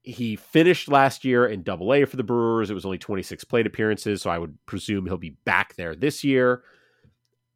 He 0.04 0.36
finished 0.36 0.88
last 0.88 1.26
year 1.26 1.46
in 1.48 1.64
Double 1.64 1.94
A 1.94 2.06
for 2.06 2.16
the 2.16 2.24
Brewers. 2.24 2.70
It 2.70 2.74
was 2.74 2.86
only 2.86 2.98
26 2.98 3.44
plate 3.46 3.68
appearances, 3.68 4.22
so 4.22 4.30
I 4.30 4.38
would 4.38 4.58
presume 4.66 5.06
he'll 5.06 5.18
be 5.18 5.38
back 5.46 5.76
there 5.76 5.96
this 5.96 6.24
year. 6.24 6.64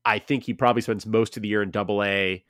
I 0.06 0.20
think 0.20 0.44
he 0.44 0.54
probably 0.54 0.82
spends 0.82 1.06
most 1.06 1.38
of 1.38 1.44
the 1.44 1.50
year 1.50 1.62
in 1.64 1.72
Double 1.72 2.04
A. 2.04 2.44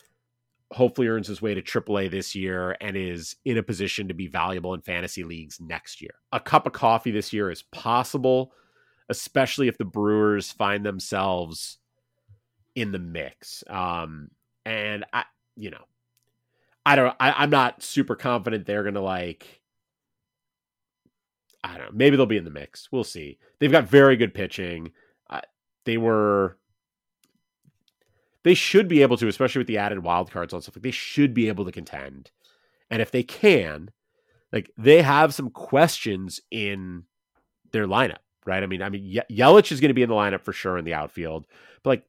Hopefully, 0.73 1.07
earns 1.07 1.27
his 1.27 1.41
way 1.41 1.53
to 1.53 1.61
AAA 1.61 2.09
this 2.09 2.35
year 2.35 2.75
and 2.81 2.97
is 2.97 3.35
in 3.45 3.57
a 3.57 3.63
position 3.63 4.07
to 4.07 4.13
be 4.13 4.27
valuable 4.27 4.73
in 4.73 4.81
fantasy 4.81 5.23
leagues 5.23 5.59
next 5.61 6.01
year. 6.01 6.15
A 6.31 6.39
cup 6.39 6.65
of 6.65 6.73
coffee 6.73 7.11
this 7.11 7.31
year 7.31 7.51
is 7.51 7.61
possible, 7.61 8.51
especially 9.09 9.67
if 9.67 9.77
the 9.77 9.85
Brewers 9.85 10.51
find 10.51 10.85
themselves 10.85 11.77
in 12.75 12.91
the 12.91 12.99
mix. 12.99 13.63
Um, 13.69 14.31
and 14.65 15.05
I, 15.13 15.25
you 15.55 15.69
know, 15.69 15.85
I 16.85 16.95
don't, 16.95 17.15
I, 17.19 17.31
I'm 17.33 17.49
not 17.49 17.83
super 17.83 18.15
confident 18.15 18.65
they're 18.65 18.83
going 18.83 18.95
to 18.95 19.01
like, 19.01 19.61
I 21.63 21.77
don't 21.77 21.87
know, 21.87 21.91
maybe 21.93 22.17
they'll 22.17 22.25
be 22.25 22.37
in 22.37 22.45
the 22.45 22.49
mix. 22.49 22.91
We'll 22.91 23.03
see. 23.03 23.37
They've 23.59 23.71
got 23.71 23.87
very 23.87 24.17
good 24.17 24.33
pitching. 24.33 24.91
Uh, 25.29 25.41
they 25.85 25.97
were, 25.97 26.57
they 28.43 28.53
should 28.53 28.87
be 28.87 29.01
able 29.01 29.17
to, 29.17 29.27
especially 29.27 29.59
with 29.59 29.67
the 29.67 29.77
added 29.77 30.03
wild 30.03 30.31
cards 30.31 30.53
and 30.53 30.61
stuff. 30.61 30.75
Like 30.75 30.83
they 30.83 30.91
should 30.91 31.33
be 31.33 31.47
able 31.47 31.65
to 31.65 31.71
contend, 31.71 32.31
and 32.89 33.01
if 33.01 33.11
they 33.11 33.23
can, 33.23 33.91
like 34.51 34.71
they 34.77 35.01
have 35.01 35.33
some 35.33 35.49
questions 35.49 36.39
in 36.51 37.03
their 37.71 37.87
lineup, 37.87 38.17
right? 38.45 38.63
I 38.63 38.67
mean, 38.67 38.81
I 38.81 38.89
mean, 38.89 39.03
Ye- 39.03 39.37
Yelich 39.39 39.71
is 39.71 39.79
going 39.79 39.89
to 39.89 39.95
be 39.95 40.03
in 40.03 40.09
the 40.09 40.15
lineup 40.15 40.41
for 40.41 40.53
sure 40.53 40.77
in 40.77 40.85
the 40.85 40.93
outfield, 40.93 41.47
but 41.83 41.89
like 41.89 42.03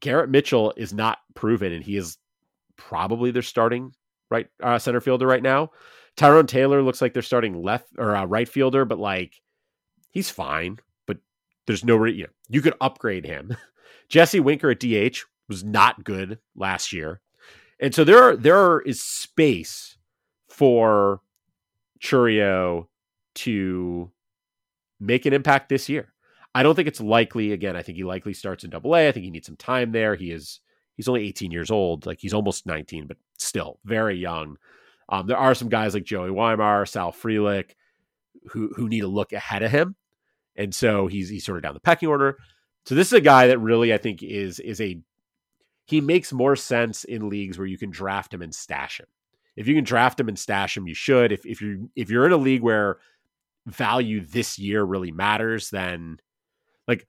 Garrett 0.00 0.30
Mitchell 0.30 0.72
is 0.76 0.92
not 0.92 1.18
proven, 1.34 1.72
and 1.72 1.82
he 1.84 1.96
is 1.96 2.18
probably 2.76 3.30
their 3.30 3.42
starting 3.42 3.92
right 4.30 4.48
uh, 4.62 4.78
center 4.78 5.00
fielder 5.00 5.26
right 5.26 5.42
now. 5.42 5.70
Tyrone 6.16 6.46
Taylor 6.46 6.82
looks 6.82 7.00
like 7.00 7.12
they're 7.14 7.22
starting 7.22 7.62
left 7.62 7.88
or 7.96 8.16
uh, 8.16 8.24
right 8.24 8.48
fielder, 8.48 8.84
but 8.84 8.98
like 8.98 9.34
he's 10.10 10.30
fine. 10.30 10.78
But 11.06 11.18
there's 11.66 11.84
no 11.84 11.96
re- 11.96 12.12
you 12.12 12.24
know 12.24 12.30
you 12.48 12.60
could 12.60 12.74
upgrade 12.80 13.24
him. 13.24 13.56
Jesse 14.08 14.40
Winker 14.40 14.70
at 14.70 14.80
DH 14.80 15.18
was 15.48 15.64
not 15.64 16.04
good 16.04 16.38
last 16.54 16.92
year, 16.92 17.20
and 17.80 17.94
so 17.94 18.04
there 18.04 18.22
are, 18.22 18.36
there 18.36 18.80
is 18.80 19.02
space 19.02 19.96
for 20.48 21.20
Chourio 22.00 22.86
to 23.36 24.10
make 25.00 25.26
an 25.26 25.32
impact 25.32 25.68
this 25.68 25.88
year. 25.88 26.12
I 26.54 26.62
don't 26.62 26.74
think 26.74 26.88
it's 26.88 27.00
likely. 27.00 27.52
Again, 27.52 27.76
I 27.76 27.82
think 27.82 27.96
he 27.96 28.04
likely 28.04 28.34
starts 28.34 28.64
in 28.64 28.70
Double 28.70 28.96
A. 28.96 29.08
I 29.08 29.12
think 29.12 29.24
he 29.24 29.30
needs 29.30 29.46
some 29.46 29.56
time 29.56 29.92
there. 29.92 30.14
He 30.14 30.30
is 30.30 30.60
he's 30.96 31.08
only 31.08 31.26
18 31.28 31.50
years 31.50 31.70
old, 31.70 32.06
like 32.06 32.18
he's 32.20 32.34
almost 32.34 32.66
19, 32.66 33.06
but 33.06 33.16
still 33.38 33.78
very 33.84 34.16
young. 34.16 34.56
Um, 35.08 35.26
there 35.26 35.38
are 35.38 35.54
some 35.54 35.68
guys 35.68 35.94
like 35.94 36.04
Joey 36.04 36.30
Wiemer, 36.30 36.86
Sal 36.86 37.12
Frelick, 37.12 37.72
who 38.50 38.72
who 38.74 38.88
need 38.88 39.00
to 39.00 39.08
look 39.08 39.32
ahead 39.32 39.62
of 39.62 39.70
him, 39.70 39.94
and 40.56 40.74
so 40.74 41.06
he's 41.06 41.28
he's 41.28 41.44
sort 41.44 41.58
of 41.58 41.62
down 41.62 41.74
the 41.74 41.80
pecking 41.80 42.08
order. 42.08 42.38
So 42.84 42.94
this 42.94 43.08
is 43.08 43.12
a 43.12 43.20
guy 43.20 43.46
that 43.48 43.58
really 43.58 43.94
I 43.94 43.98
think 43.98 44.22
is 44.22 44.58
is 44.60 44.80
a 44.80 45.00
he 45.88 46.02
makes 46.02 46.32
more 46.34 46.54
sense 46.54 47.04
in 47.04 47.30
leagues 47.30 47.56
where 47.56 47.66
you 47.66 47.78
can 47.78 47.90
draft 47.90 48.32
him 48.34 48.42
and 48.42 48.54
stash 48.54 49.00
him. 49.00 49.06
If 49.56 49.66
you 49.66 49.74
can 49.74 49.84
draft 49.84 50.20
him 50.20 50.28
and 50.28 50.38
stash 50.38 50.76
him, 50.76 50.86
you 50.86 50.94
should. 50.94 51.32
If 51.32 51.46
if 51.46 51.62
you 51.62 51.90
if 51.96 52.10
you're 52.10 52.26
in 52.26 52.32
a 52.32 52.36
league 52.36 52.62
where 52.62 52.98
value 53.66 54.20
this 54.20 54.58
year 54.58 54.84
really 54.84 55.10
matters, 55.10 55.70
then 55.70 56.18
like 56.86 57.06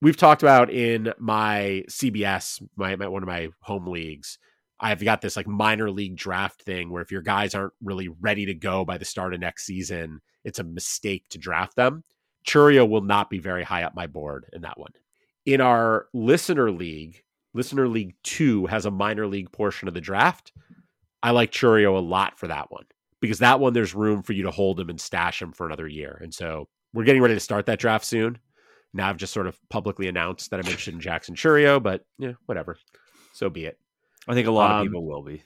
we've 0.00 0.16
talked 0.16 0.42
about 0.42 0.70
in 0.70 1.12
my 1.18 1.84
CBS, 1.90 2.62
my, 2.76 2.94
my 2.94 3.08
one 3.08 3.24
of 3.24 3.26
my 3.26 3.48
home 3.60 3.88
leagues. 3.88 4.38
I've 4.78 5.04
got 5.04 5.20
this 5.20 5.36
like 5.36 5.46
minor 5.46 5.90
league 5.90 6.16
draft 6.16 6.62
thing 6.62 6.90
where 6.90 7.02
if 7.02 7.12
your 7.12 7.22
guys 7.22 7.54
aren't 7.54 7.74
really 7.82 8.08
ready 8.08 8.46
to 8.46 8.54
go 8.54 8.84
by 8.84 8.98
the 8.98 9.04
start 9.04 9.34
of 9.34 9.40
next 9.40 9.64
season, 9.66 10.20
it's 10.44 10.58
a 10.60 10.64
mistake 10.64 11.28
to 11.30 11.38
draft 11.38 11.74
them. 11.76 12.04
Chourio 12.46 12.88
will 12.88 13.02
not 13.02 13.30
be 13.30 13.38
very 13.38 13.64
high 13.64 13.82
up 13.82 13.94
my 13.94 14.06
board 14.06 14.46
in 14.52 14.62
that 14.62 14.78
one. 14.78 14.92
In 15.44 15.60
our 15.60 16.06
listener 16.12 16.70
league, 16.70 17.22
listener 17.54 17.88
league 17.88 18.14
two 18.22 18.66
has 18.66 18.86
a 18.86 18.90
minor 18.90 19.26
league 19.26 19.52
portion 19.52 19.88
of 19.88 19.94
the 19.94 20.00
draft. 20.00 20.52
I 21.22 21.30
like 21.30 21.52
Chourio 21.52 21.96
a 21.96 22.00
lot 22.00 22.38
for 22.38 22.48
that 22.48 22.70
one 22.70 22.84
because 23.20 23.38
that 23.38 23.60
one 23.60 23.72
there's 23.72 23.94
room 23.94 24.22
for 24.22 24.32
you 24.32 24.42
to 24.44 24.50
hold 24.50 24.80
him 24.80 24.90
and 24.90 25.00
stash 25.00 25.40
him 25.40 25.52
for 25.52 25.66
another 25.66 25.86
year. 25.86 26.18
And 26.22 26.34
so 26.34 26.68
we're 26.92 27.04
getting 27.04 27.22
ready 27.22 27.34
to 27.34 27.40
start 27.40 27.66
that 27.66 27.78
draft 27.78 28.04
soon. 28.04 28.38
Now 28.92 29.08
I've 29.08 29.16
just 29.16 29.32
sort 29.32 29.46
of 29.46 29.58
publicly 29.70 30.08
announced 30.08 30.50
that 30.50 30.60
I'm 30.60 30.66
interested 30.66 30.94
in 30.94 31.00
Jackson 31.00 31.34
Chourio, 31.34 31.82
but 31.82 32.04
yeah, 32.18 32.32
whatever. 32.46 32.76
So 33.32 33.48
be 33.48 33.64
it. 33.66 33.78
I 34.28 34.34
think 34.34 34.46
a 34.48 34.50
lot 34.52 34.70
Um, 34.72 34.80
of 34.80 34.86
people 34.86 35.04
will 35.06 35.22
be. 35.22 35.42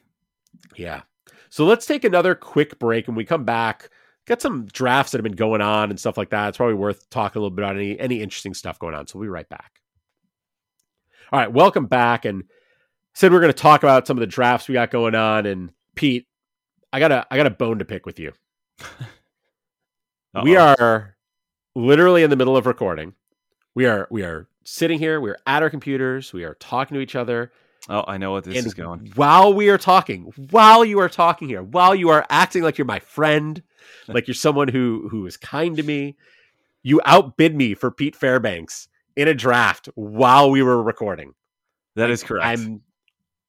Yeah. 0.77 1.03
So 1.51 1.65
let's 1.65 1.87
take 1.87 2.05
another 2.05 2.35
quick 2.35 2.79
break. 2.79 3.07
and 3.09 3.17
we 3.17 3.25
come 3.25 3.45
back, 3.45 3.91
got 4.27 4.43
some 4.43 4.67
drafts 4.67 5.13
that 5.13 5.19
have 5.19 5.23
been 5.25 5.33
going 5.33 5.61
on 5.61 5.91
and 5.91 6.01
stuff 6.01 6.17
like 6.19 6.31
that. 6.31 6.49
It's 6.49 6.57
probably 6.57 6.75
worth 6.75 7.09
talking 7.11 7.39
a 7.39 7.43
little 7.43 7.55
bit 7.55 7.63
about 7.63 7.77
any 7.77 7.99
any 8.01 8.21
interesting 8.23 8.55
stuff 8.55 8.79
going 8.79 8.95
on. 8.95 9.07
So 9.07 9.19
we'll 9.19 9.27
be 9.27 9.31
right 9.31 9.49
back. 9.49 9.81
All 11.33 11.41
right, 11.41 11.53
welcome 11.53 11.87
back. 11.87 12.25
And 12.25 12.45
said 13.15 13.31
we 13.31 13.39
are 13.39 13.41
going 13.41 13.53
to 13.53 13.59
talk 13.59 13.83
about 13.83 14.07
some 14.07 14.17
of 14.17 14.21
the 14.21 14.27
drafts 14.27 14.69
we 14.69 14.75
got 14.75 14.91
going 14.91 15.15
on. 15.15 15.47
And 15.47 15.73
Pete, 15.95 16.27
I 16.93 17.01
got 17.01 17.13
a 17.13 17.27
I 17.31 17.37
got 17.37 17.47
a 17.47 17.51
bone 17.51 17.79
to 17.79 17.85
pick 17.85 18.07
with 18.07 18.19
you. 18.19 18.33
We 20.43 20.55
are 20.55 21.17
literally 21.75 22.23
in 22.23 22.29
the 22.29 22.37
middle 22.37 22.59
of 22.59 22.67
recording. 22.67 23.15
We 23.75 23.87
are 23.87 24.07
we 24.11 24.23
are 24.23 24.47
sitting 24.65 24.99
here. 24.99 25.19
We 25.19 25.31
are 25.31 25.39
at 25.47 25.63
our 25.63 25.71
computers. 25.71 26.33
We 26.33 26.45
are 26.45 26.55
talking 26.55 26.95
to 26.95 27.01
each 27.01 27.15
other. 27.15 27.53
Oh, 27.89 28.05
I 28.07 28.19
know 28.19 28.33
what 28.33 28.45
this 28.45 28.59
and 28.59 28.67
is 28.67 28.75
going. 28.75 29.13
while 29.15 29.55
we 29.55 29.71
are 29.71 29.79
talking, 29.79 30.25
while 30.51 30.85
you 30.85 30.99
are 30.99 31.09
talking 31.09 31.49
here, 31.49 31.63
while 31.63 31.95
you 31.95 32.11
are 32.11 32.27
acting 32.29 32.63
like 32.63 32.77
you're 32.77 32.85
my 32.85 32.99
friend, 32.99 33.63
like 34.09 34.27
you're 34.27 34.35
someone 34.35 34.69
who 34.69 35.09
who 35.11 35.25
is 35.27 35.39
kind 35.39 35.77
to 35.77 35.83
me, 35.83 36.17
you 36.83 37.01
outbid 37.07 37.55
me 37.55 37.73
for 37.73 37.91
Pete 37.91 38.15
Fairbanks 38.15 38.89
in 39.17 39.29
a 39.29 39.35
draft 39.35 39.89
while 39.95 40.51
we 40.51 40.63
were 40.63 40.83
recording. 40.83 41.33
That 41.97 42.11
is 42.11 42.23
correct. 42.23 42.47
I'm 42.47 42.83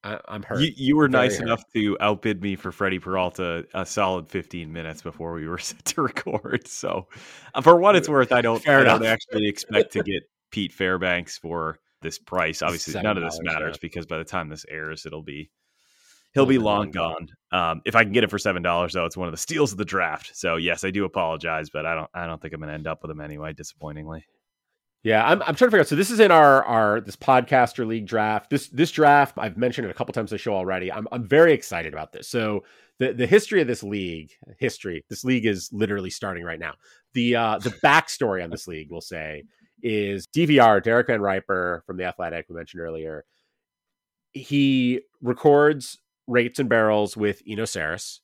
I, 0.04 0.18
I'm 0.28 0.42
hurt. 0.42 0.60
you, 0.60 0.72
you 0.76 0.96
were 0.96 1.08
nice 1.08 1.36
hurt. 1.36 1.44
enough 1.44 1.62
to 1.74 1.96
outbid 2.00 2.40
me 2.40 2.56
for 2.56 2.70
Freddie 2.70 2.98
Peralta 2.98 3.66
a 3.74 3.84
solid 3.84 4.28
15 4.28 4.72
minutes 4.72 5.02
before 5.02 5.32
we 5.32 5.46
were 5.48 5.58
set 5.58 5.84
to 5.86 6.02
record. 6.02 6.66
So, 6.66 7.08
uh, 7.54 7.60
for 7.60 7.76
what 7.76 7.96
it's 7.96 8.08
worth, 8.08 8.32
I 8.32 8.40
don't, 8.40 8.66
I 8.68 8.84
don't 8.84 9.04
actually 9.04 9.48
expect 9.48 9.92
to 9.92 10.02
get 10.02 10.22
Pete 10.50 10.72
Fairbanks 10.72 11.36
for 11.36 11.78
this 12.00 12.18
price. 12.18 12.62
Obviously, 12.62 13.00
none 13.02 13.16
of 13.16 13.24
this 13.24 13.38
matters 13.42 13.76
yeah. 13.76 13.80
because 13.82 14.06
by 14.06 14.18
the 14.18 14.24
time 14.24 14.48
this 14.48 14.64
airs, 14.70 15.04
it'll 15.04 15.22
be 15.22 15.50
he'll 16.32 16.46
be 16.46 16.58
long 16.58 16.90
gone. 16.90 17.28
Um, 17.50 17.82
if 17.84 17.96
I 17.96 18.04
can 18.04 18.12
get 18.12 18.22
it 18.22 18.30
for 18.30 18.38
seven 18.38 18.62
dollars, 18.62 18.92
though, 18.92 19.04
it's 19.04 19.16
one 19.16 19.28
of 19.28 19.32
the 19.32 19.38
steals 19.38 19.72
of 19.72 19.78
the 19.78 19.84
draft. 19.84 20.30
So 20.34 20.56
yes, 20.56 20.84
I 20.84 20.90
do 20.90 21.04
apologize, 21.04 21.70
but 21.70 21.86
I 21.86 21.94
don't, 21.94 22.10
I 22.14 22.26
don't 22.26 22.40
think 22.40 22.54
I'm 22.54 22.60
going 22.60 22.68
to 22.68 22.74
end 22.74 22.86
up 22.86 23.02
with 23.02 23.10
him 23.10 23.20
anyway. 23.20 23.52
Disappointingly. 23.52 24.24
Yeah, 25.04 25.24
I'm, 25.24 25.40
I'm 25.42 25.54
trying 25.54 25.54
to 25.54 25.66
figure 25.66 25.80
out. 25.80 25.88
So 25.88 25.96
this 25.96 26.10
is 26.10 26.20
in 26.20 26.30
our 26.30 26.64
our 26.64 27.00
this 27.00 27.16
podcaster 27.16 27.86
league 27.86 28.06
draft. 28.06 28.50
This 28.50 28.68
this 28.68 28.90
draft 28.90 29.34
I've 29.38 29.56
mentioned 29.56 29.86
it 29.86 29.90
a 29.90 29.94
couple 29.94 30.12
times 30.12 30.32
on 30.32 30.34
the 30.34 30.38
show 30.38 30.54
already. 30.54 30.90
I'm 30.92 31.06
I'm 31.12 31.26
very 31.26 31.52
excited 31.52 31.92
about 31.92 32.12
this. 32.12 32.28
So 32.28 32.64
the 32.98 33.12
the 33.12 33.26
history 33.26 33.60
of 33.60 33.68
this 33.68 33.82
league, 33.82 34.32
history. 34.58 35.04
This 35.08 35.24
league 35.24 35.46
is 35.46 35.70
literally 35.72 36.10
starting 36.10 36.44
right 36.44 36.58
now. 36.58 36.74
The 37.14 37.36
uh 37.36 37.58
the 37.58 37.70
backstory 37.84 38.42
on 38.42 38.50
this 38.50 38.66
league, 38.66 38.88
we'll 38.90 39.00
say, 39.00 39.44
is 39.82 40.26
DVR 40.26 40.82
Derek 40.82 41.06
VanRiper 41.06 41.84
from 41.84 41.96
the 41.96 42.04
Athletic 42.04 42.46
we 42.48 42.56
mentioned 42.56 42.82
earlier. 42.82 43.24
He 44.32 45.02
records 45.22 45.98
rates 46.26 46.58
and 46.58 46.68
barrels 46.68 47.16
with 47.16 47.40
Eno 47.48 47.64
Sarris. 47.64 48.18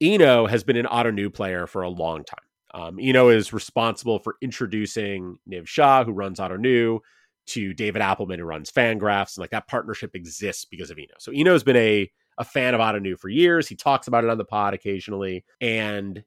Eno 0.00 0.46
has 0.46 0.64
been 0.64 0.76
an 0.76 0.86
Ottoneu 0.86 1.32
player 1.32 1.66
for 1.66 1.82
a 1.82 1.88
long 1.88 2.24
time. 2.24 2.49
Um, 2.72 2.98
Eno 3.00 3.28
is 3.28 3.52
responsible 3.52 4.18
for 4.18 4.36
introducing 4.40 5.38
Niv 5.48 5.66
Shah, 5.66 6.04
who 6.04 6.12
runs 6.12 6.38
Ottoneu, 6.38 7.00
to 7.46 7.74
David 7.74 8.02
Appelman, 8.02 8.38
who 8.38 8.44
runs 8.44 8.70
Fangraphs. 8.70 9.36
And 9.36 9.42
like 9.42 9.50
that 9.50 9.66
partnership 9.66 10.14
exists 10.14 10.64
because 10.64 10.90
of 10.90 10.98
Eno. 10.98 11.14
So 11.18 11.32
Eno 11.34 11.52
has 11.52 11.64
been 11.64 11.76
a, 11.76 12.10
a 12.38 12.44
fan 12.44 12.74
of 12.74 12.80
Ottoneu 12.80 13.18
for 13.18 13.28
years. 13.28 13.66
He 13.66 13.76
talks 13.76 14.06
about 14.06 14.24
it 14.24 14.30
on 14.30 14.38
the 14.38 14.44
pod 14.44 14.74
occasionally. 14.74 15.44
And 15.60 16.22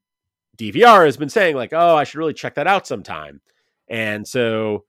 DVR 0.58 1.06
has 1.06 1.18
been 1.18 1.30
saying, 1.30 1.56
like, 1.56 1.74
oh, 1.74 1.96
I 1.96 2.04
should 2.04 2.20
really 2.20 2.34
check 2.34 2.56
that 2.56 2.68
out 2.68 2.86
sometime. 2.86 3.42
And 3.88 4.28
so 4.28 4.86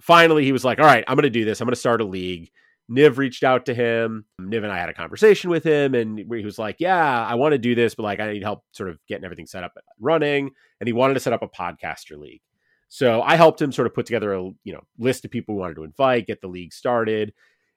finally 0.00 0.44
he 0.44 0.52
was 0.52 0.64
like, 0.64 0.78
all 0.78 0.86
right, 0.86 1.04
I'm 1.06 1.16
going 1.16 1.22
to 1.22 1.30
do 1.30 1.44
this. 1.44 1.60
I'm 1.60 1.66
going 1.66 1.74
to 1.74 1.80
start 1.80 2.00
a 2.00 2.04
league. 2.04 2.50
Niv 2.90 3.16
reached 3.16 3.42
out 3.42 3.66
to 3.66 3.74
him. 3.74 4.26
Niv 4.40 4.62
and 4.62 4.72
I 4.72 4.78
had 4.78 4.90
a 4.90 4.94
conversation 4.94 5.50
with 5.50 5.64
him, 5.64 5.94
and 5.94 6.18
he 6.18 6.44
was 6.44 6.58
like, 6.58 6.76
"Yeah, 6.78 7.26
I 7.26 7.34
want 7.34 7.52
to 7.52 7.58
do 7.58 7.74
this, 7.74 7.94
but 7.94 8.02
like 8.02 8.20
I 8.20 8.32
need 8.32 8.42
help 8.42 8.64
sort 8.72 8.90
of 8.90 8.98
getting 9.08 9.24
everything 9.24 9.46
set 9.46 9.64
up, 9.64 9.72
and 9.74 9.84
running." 9.98 10.50
And 10.80 10.86
he 10.86 10.92
wanted 10.92 11.14
to 11.14 11.20
set 11.20 11.32
up 11.32 11.42
a 11.42 11.48
podcaster 11.48 12.18
league. 12.18 12.42
So 12.88 13.22
I 13.22 13.36
helped 13.36 13.60
him 13.60 13.72
sort 13.72 13.86
of 13.86 13.94
put 13.94 14.06
together 14.06 14.34
a 14.34 14.42
you 14.64 14.72
know 14.72 14.82
list 14.98 15.24
of 15.24 15.30
people 15.30 15.54
we 15.54 15.60
wanted 15.60 15.76
to 15.76 15.84
invite, 15.84 16.26
get 16.26 16.40
the 16.40 16.48
league 16.48 16.72
started. 16.72 17.32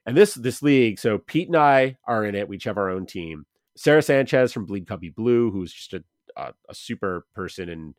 And 0.06 0.16
this 0.16 0.34
this 0.36 0.62
league, 0.62 1.00
so 1.00 1.18
Pete 1.18 1.48
and 1.48 1.58
I 1.58 1.98
are 2.06 2.26
in 2.26 2.36
it. 2.36 2.48
We 2.48 2.58
each 2.58 2.66
have 2.66 2.78
our 2.78 2.90
own 2.90 3.06
team. 3.06 3.46
Sarah 3.76 4.02
Sanchez 4.02 4.52
from 4.52 4.66
Bleed 4.66 4.88
Cubby 4.88 5.10
Blue, 5.10 5.52
who's 5.52 5.72
just 5.72 5.94
a, 5.94 6.04
a, 6.36 6.54
a 6.70 6.76
super 6.76 7.26
person, 7.34 7.70
and 7.70 7.96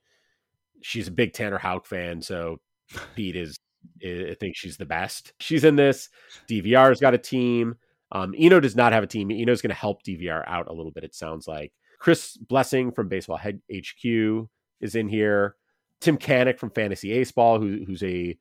she's 0.82 1.09
a 1.09 1.12
big 1.12 1.32
Tanner 1.32 1.59
Houck 1.59 1.86
fan. 1.86 2.20
So 2.20 2.60
Pete 3.16 3.36
is 3.36 3.56
I 4.05 4.36
think 4.39 4.56
she's 4.56 4.77
the 4.77 4.86
best. 4.86 5.32
She's 5.40 5.65
in 5.65 5.77
this. 5.77 6.09
DVR's 6.48 7.01
got 7.01 7.15
a 7.15 7.19
team. 7.19 7.77
Um, 8.12 8.35
Eno 8.39 8.60
does 8.60 8.77
not 8.77 8.93
have 8.93 9.05
a 9.05 9.09
team. 9.09 9.31
Eno's 9.31 9.60
going 9.60 9.70
to 9.70 9.74
help 9.74 10.02
DVR 10.02 10.43
out 10.47 10.69
a 10.69 10.73
little 10.73 10.93
bit. 10.93 11.05
It 11.05 11.15
sounds 11.15 11.47
like 11.47 11.73
Chris 11.98 12.36
Blessing 12.36 12.93
from 12.93 13.09
Baseball 13.09 13.36
Head 13.36 13.60
HQ 13.73 14.48
is 14.81 14.94
in 14.94 15.09
here. 15.09 15.56
Tim 16.01 16.16
Canick 16.16 16.59
from 16.59 16.70
Fantasy 16.70 17.12
Ace 17.12 17.32
Ball, 17.32 17.60
who, 17.60 17.85
who's 17.86 18.02
a 18.02 18.39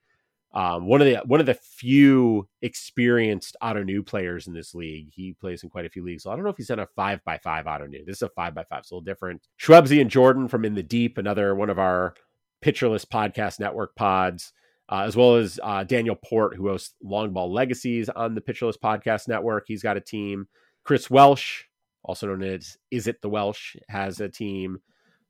um, 0.53 0.87
one 0.87 1.01
of 1.01 1.07
the 1.07 1.17
one 1.25 1.39
of 1.39 1.45
the 1.45 1.53
few 1.55 2.47
experienced 2.61 3.57
Ottoneu 3.61 4.05
players 4.05 4.47
in 4.47 4.53
this 4.53 4.73
league. 4.73 5.09
He 5.11 5.33
plays 5.33 5.63
in 5.63 5.69
quite 5.69 5.85
a 5.85 5.89
few 5.89 6.03
leagues. 6.03 6.23
So 6.23 6.31
I 6.31 6.35
don't 6.35 6.43
know 6.43 6.49
if 6.49 6.57
he's 6.57 6.67
done 6.67 6.79
a 6.79 6.87
five 6.95 7.23
by 7.25 7.37
five 7.37 7.65
Ottoneu. 7.65 8.05
This 8.05 8.17
is 8.17 8.21
a 8.21 8.29
five 8.29 8.55
by 8.55 8.63
five, 8.63 8.85
so 8.85 8.95
a 8.95 8.95
little 8.95 9.05
different. 9.05 9.41
Schwebzy 9.59 9.99
and 9.99 10.09
Jordan 10.09 10.47
from 10.47 10.63
In 10.65 10.73
the 10.73 10.83
Deep, 10.83 11.17
another 11.17 11.53
one 11.53 11.69
of 11.69 11.79
our 11.79 12.15
Pitcher 12.61 12.87
List 12.87 13.11
Podcast 13.11 13.59
Network 13.59 13.95
pods 13.95 14.53
uh, 14.89 15.01
as 15.01 15.15
well 15.15 15.35
as 15.35 15.59
uh, 15.63 15.83
Daniel 15.83 16.15
Port, 16.15 16.55
who 16.55 16.69
hosts 16.69 16.95
Long 17.03 17.33
Ball 17.33 17.51
Legacies 17.51 18.09
on 18.09 18.35
the 18.35 18.41
Pitcher 18.41 18.67
List 18.67 18.81
Podcast 18.81 19.27
Network. 19.27 19.65
He's 19.67 19.83
got 19.83 19.97
a 19.97 20.01
team. 20.01 20.47
Chris 20.83 21.09
Welsh, 21.09 21.63
also 22.03 22.27
known 22.27 22.43
as 22.43 22.77
Is 22.91 23.07
It 23.07 23.21
the 23.21 23.29
Welsh, 23.29 23.75
has 23.89 24.21
a 24.21 24.29
team. 24.29 24.79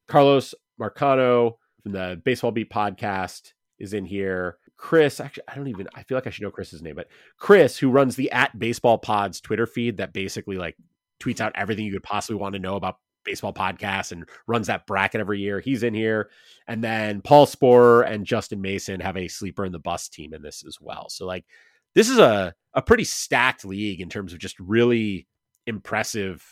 Carlos 0.08 0.54
Marcano 0.80 1.54
from 1.82 1.92
the 1.92 2.22
Baseball 2.24 2.52
Beat 2.52 2.70
Podcast 2.70 3.54
is 3.80 3.94
in 3.94 4.06
here. 4.06 4.58
Chris, 4.78 5.20
actually, 5.20 5.44
I 5.48 5.56
don't 5.56 5.68
even, 5.70 5.88
I 5.96 6.04
feel 6.04 6.16
like 6.16 6.28
I 6.28 6.30
should 6.30 6.44
know 6.44 6.52
Chris's 6.52 6.84
name, 6.84 6.96
but 6.96 7.08
Chris, 7.40 7.80
who 7.80 7.90
runs 7.90 8.16
the 8.16 8.32
at 8.32 8.58
Baseball 8.60 9.00
Pods 9.00 9.42
Twitter 9.42 9.66
feed 9.66 9.98
that 9.98 10.14
basically 10.14 10.58
like 10.58 10.76
tweets 11.20 11.42
out 11.42 11.52
everything 11.56 11.86
you 11.86 11.94
could 11.94 12.04
possibly 12.04 12.40
want 12.40 12.54
to 12.54 12.60
know 12.60 12.76
about 12.76 12.98
baseball 13.28 13.54
podcast 13.54 14.12
and 14.12 14.28
runs 14.48 14.68
that 14.68 14.88
bracket 14.88 15.22
every 15.22 15.40
year. 15.40 15.60
He's 15.60 15.84
in 15.84 15.94
here. 15.94 16.32
And 16.68 16.84
then 16.84 17.22
Paul 17.22 17.46
Sporer 17.46 18.10
and 18.10 18.26
Justin 18.26 18.62
Mason 18.62 19.00
have 19.02 19.18
a 19.18 19.28
sleeper 19.28 19.66
in 19.66 19.72
the 19.72 19.80
bus 19.80 20.10
team 20.10 20.34
in 20.34 20.42
this 20.42 20.64
as 20.66 20.80
well. 20.82 21.10
So 21.10 21.28
like 21.28 21.46
this 21.94 22.10
is 22.10 22.18
a 22.18 22.54
a 22.74 22.82
pretty 22.82 23.04
stacked 23.04 23.66
league 23.66 24.02
in 24.02 24.10
terms 24.10 24.34
of 24.34 24.40
just 24.40 24.60
really 24.60 25.28
impressive 25.66 26.44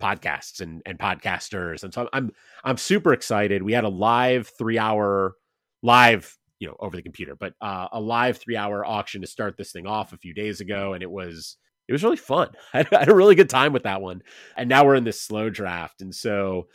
podcasts 0.00 0.60
and, 0.60 0.82
and 0.86 0.98
podcasters. 0.98 1.82
And 1.84 1.92
so 1.92 2.02
I'm, 2.02 2.08
I'm 2.12 2.32
I'm 2.64 2.76
super 2.76 3.12
excited. 3.12 3.62
We 3.62 3.72
had 3.72 3.84
a 3.84 3.88
live 3.88 4.50
three 4.58 4.78
hour 4.78 5.34
live, 5.82 6.36
you 6.58 6.68
know, 6.68 6.76
over 6.80 6.96
the 6.96 7.02
computer, 7.02 7.36
but 7.36 7.54
uh, 7.60 7.88
a 7.92 8.00
live 8.00 8.38
three 8.38 8.56
hour 8.56 8.84
auction 8.84 9.20
to 9.20 9.26
start 9.26 9.56
this 9.56 9.72
thing 9.72 9.86
off 9.86 10.12
a 10.12 10.18
few 10.18 10.34
days 10.34 10.60
ago, 10.60 10.92
and 10.92 11.02
it 11.02 11.10
was 11.10 11.56
it 11.88 11.92
was 11.92 12.04
really 12.04 12.16
fun. 12.16 12.50
I 12.74 12.84
had 12.90 13.08
a 13.08 13.14
really 13.14 13.34
good 13.34 13.50
time 13.50 13.72
with 13.72 13.84
that 13.84 14.02
one. 14.02 14.22
And 14.56 14.68
now 14.68 14.84
we're 14.84 14.94
in 14.94 15.04
this 15.04 15.20
slow 15.20 15.50
draft. 15.50 16.02
And 16.02 16.14
so 16.14 16.68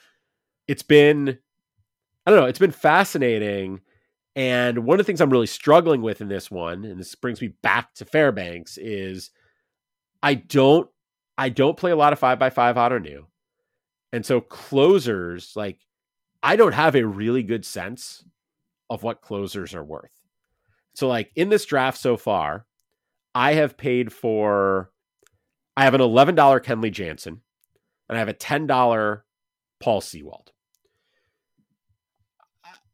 it's 0.67 0.83
been, 0.83 1.37
I 2.25 2.31
don't 2.31 2.39
know, 2.39 2.47
it's 2.47 2.59
been 2.59 2.71
fascinating. 2.71 3.81
And 4.35 4.85
one 4.85 4.99
of 4.99 5.05
the 5.05 5.07
things 5.07 5.21
I'm 5.21 5.29
really 5.29 5.47
struggling 5.47 6.01
with 6.01 6.19
in 6.19 6.27
this 6.27 6.49
one, 6.49 6.83
and 6.83 6.99
this 6.99 7.13
brings 7.13 7.39
me 7.39 7.49
back 7.61 7.93
to 7.95 8.05
Fairbanks, 8.05 8.79
is 8.79 9.29
I 10.23 10.33
don't 10.35 10.89
I 11.37 11.49
don't 11.49 11.77
play 11.77 11.91
a 11.91 11.95
lot 11.95 12.13
of 12.13 12.19
five 12.19 12.39
by 12.39 12.49
five 12.49 12.75
Ottoneu. 12.75 13.25
And 14.11 14.25
so 14.25 14.41
closers, 14.41 15.53
like 15.55 15.79
I 16.41 16.55
don't 16.55 16.73
have 16.73 16.95
a 16.95 17.05
really 17.05 17.43
good 17.43 17.65
sense 17.65 18.23
of 18.89 19.03
what 19.03 19.21
closers 19.21 19.75
are 19.75 19.83
worth. 19.83 20.11
So 20.95 21.07
like 21.07 21.31
in 21.35 21.49
this 21.49 21.65
draft 21.65 21.99
so 21.99 22.17
far, 22.17 22.65
I 23.35 23.53
have 23.53 23.77
paid 23.77 24.13
for 24.13 24.91
I 25.75 25.85
have 25.85 25.93
an 25.93 26.01
$11 26.01 26.35
Kenley 26.63 26.91
Jansen 26.91 27.41
and 28.09 28.17
I 28.17 28.19
have 28.19 28.29
a 28.29 28.33
$10 28.33 29.21
Paul 29.79 30.01
Sewald. 30.01 30.51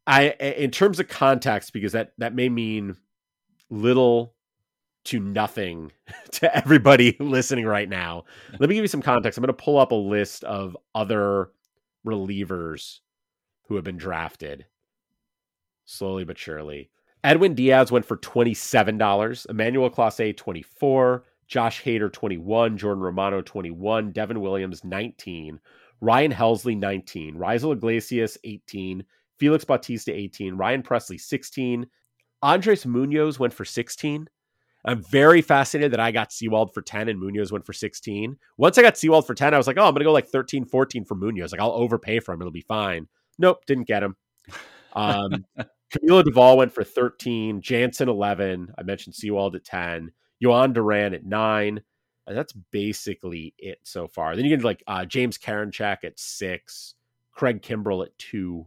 I 0.06 0.30
in 0.40 0.70
terms 0.70 0.98
of 0.98 1.08
context, 1.08 1.72
because 1.72 1.92
that 1.92 2.12
that 2.18 2.34
may 2.34 2.48
mean 2.48 2.96
little 3.68 4.34
to 5.04 5.20
nothing 5.20 5.92
to 6.32 6.56
everybody 6.56 7.16
listening 7.20 7.64
right 7.64 7.88
now. 7.88 8.24
Let 8.58 8.68
me 8.68 8.74
give 8.74 8.84
you 8.84 8.88
some 8.88 9.02
context. 9.02 9.38
I'm 9.38 9.42
going 9.42 9.54
to 9.54 9.62
pull 9.62 9.78
up 9.78 9.92
a 9.92 9.96
list 9.96 10.42
of 10.44 10.76
other 10.94 11.50
relievers 12.04 13.00
who 13.68 13.76
have 13.76 13.84
been 13.84 13.98
drafted 13.98 14.66
slowly 15.84 16.24
but 16.24 16.38
surely. 16.38 16.90
Edwin 17.22 17.54
Diaz 17.54 17.92
went 17.92 18.06
for 18.06 18.16
$27, 18.16 19.50
Emmanuel 19.50 19.90
Clase 19.90 20.36
24, 20.36 21.24
Josh 21.50 21.82
Hader 21.82 22.10
21, 22.12 22.78
Jordan 22.78 23.02
Romano 23.02 23.42
21, 23.42 24.12
Devin 24.12 24.40
Williams 24.40 24.84
19, 24.84 25.58
Ryan 26.00 26.32
Helsley 26.32 26.78
19, 26.78 27.34
Raisel 27.34 27.72
Iglesias 27.72 28.38
18, 28.44 29.04
Felix 29.36 29.64
Bautista 29.64 30.14
18, 30.14 30.54
Ryan 30.54 30.82
Pressly, 30.84 31.20
16, 31.20 31.86
Andres 32.40 32.86
Munoz 32.86 33.40
went 33.40 33.52
for 33.52 33.64
16. 33.64 34.28
I'm 34.84 35.02
very 35.10 35.42
fascinated 35.42 35.92
that 35.92 36.00
I 36.00 36.12
got 36.12 36.32
Sewald 36.32 36.72
for 36.72 36.82
10 36.82 37.08
and 37.08 37.18
Munoz 37.18 37.50
went 37.50 37.66
for 37.66 37.72
16. 37.72 38.36
Once 38.56 38.78
I 38.78 38.82
got 38.82 38.96
Sewald 38.96 39.26
for 39.26 39.34
10, 39.34 39.52
I 39.52 39.58
was 39.58 39.66
like, 39.66 39.76
oh, 39.76 39.82
I'm 39.82 39.92
going 39.92 40.00
to 40.00 40.04
go 40.04 40.12
like 40.12 40.28
13, 40.28 40.64
14 40.64 41.04
for 41.04 41.16
Munoz. 41.16 41.52
Like, 41.52 41.60
I'll 41.60 41.72
overpay 41.72 42.20
for 42.20 42.32
him. 42.32 42.40
It'll 42.40 42.52
be 42.52 42.62
fine. 42.62 43.08
Nope, 43.38 43.66
didn't 43.66 43.88
get 43.88 44.04
him. 44.04 44.16
Um, 44.94 45.44
Camilo 45.92 46.22
Doval 46.22 46.56
went 46.56 46.72
for 46.72 46.84
13, 46.84 47.60
Jansen 47.60 48.08
11. 48.08 48.72
I 48.78 48.82
mentioned 48.84 49.16
Sewald 49.16 49.56
at 49.56 49.64
10. 49.64 50.12
Jhoan 50.42 50.72
Duran 50.72 51.14
at 51.14 51.24
nine. 51.24 51.82
And 52.26 52.36
that's 52.36 52.52
basically 52.52 53.54
it 53.58 53.80
so 53.82 54.06
far. 54.06 54.36
Then 54.36 54.44
you 54.44 54.56
get 54.56 54.64
like 54.64 54.82
uh, 54.86 55.04
James 55.04 55.36
Karinchak 55.36 56.04
at 56.04 56.18
six, 56.18 56.94
Craig 57.32 57.62
Kimbrel 57.62 58.04
at 58.04 58.16
two. 58.18 58.66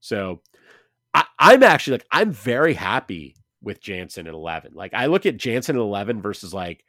So 0.00 0.42
I, 1.14 1.24
I'm 1.38 1.62
actually 1.62 1.94
like 1.94 2.06
I'm 2.12 2.30
very 2.30 2.74
happy 2.74 3.36
with 3.62 3.80
Jansen 3.80 4.26
at 4.26 4.34
11. 4.34 4.72
Like 4.74 4.94
I 4.94 5.06
look 5.06 5.26
at 5.26 5.36
Jansen 5.36 5.76
at 5.76 5.80
11 5.80 6.22
versus 6.22 6.54
like 6.54 6.84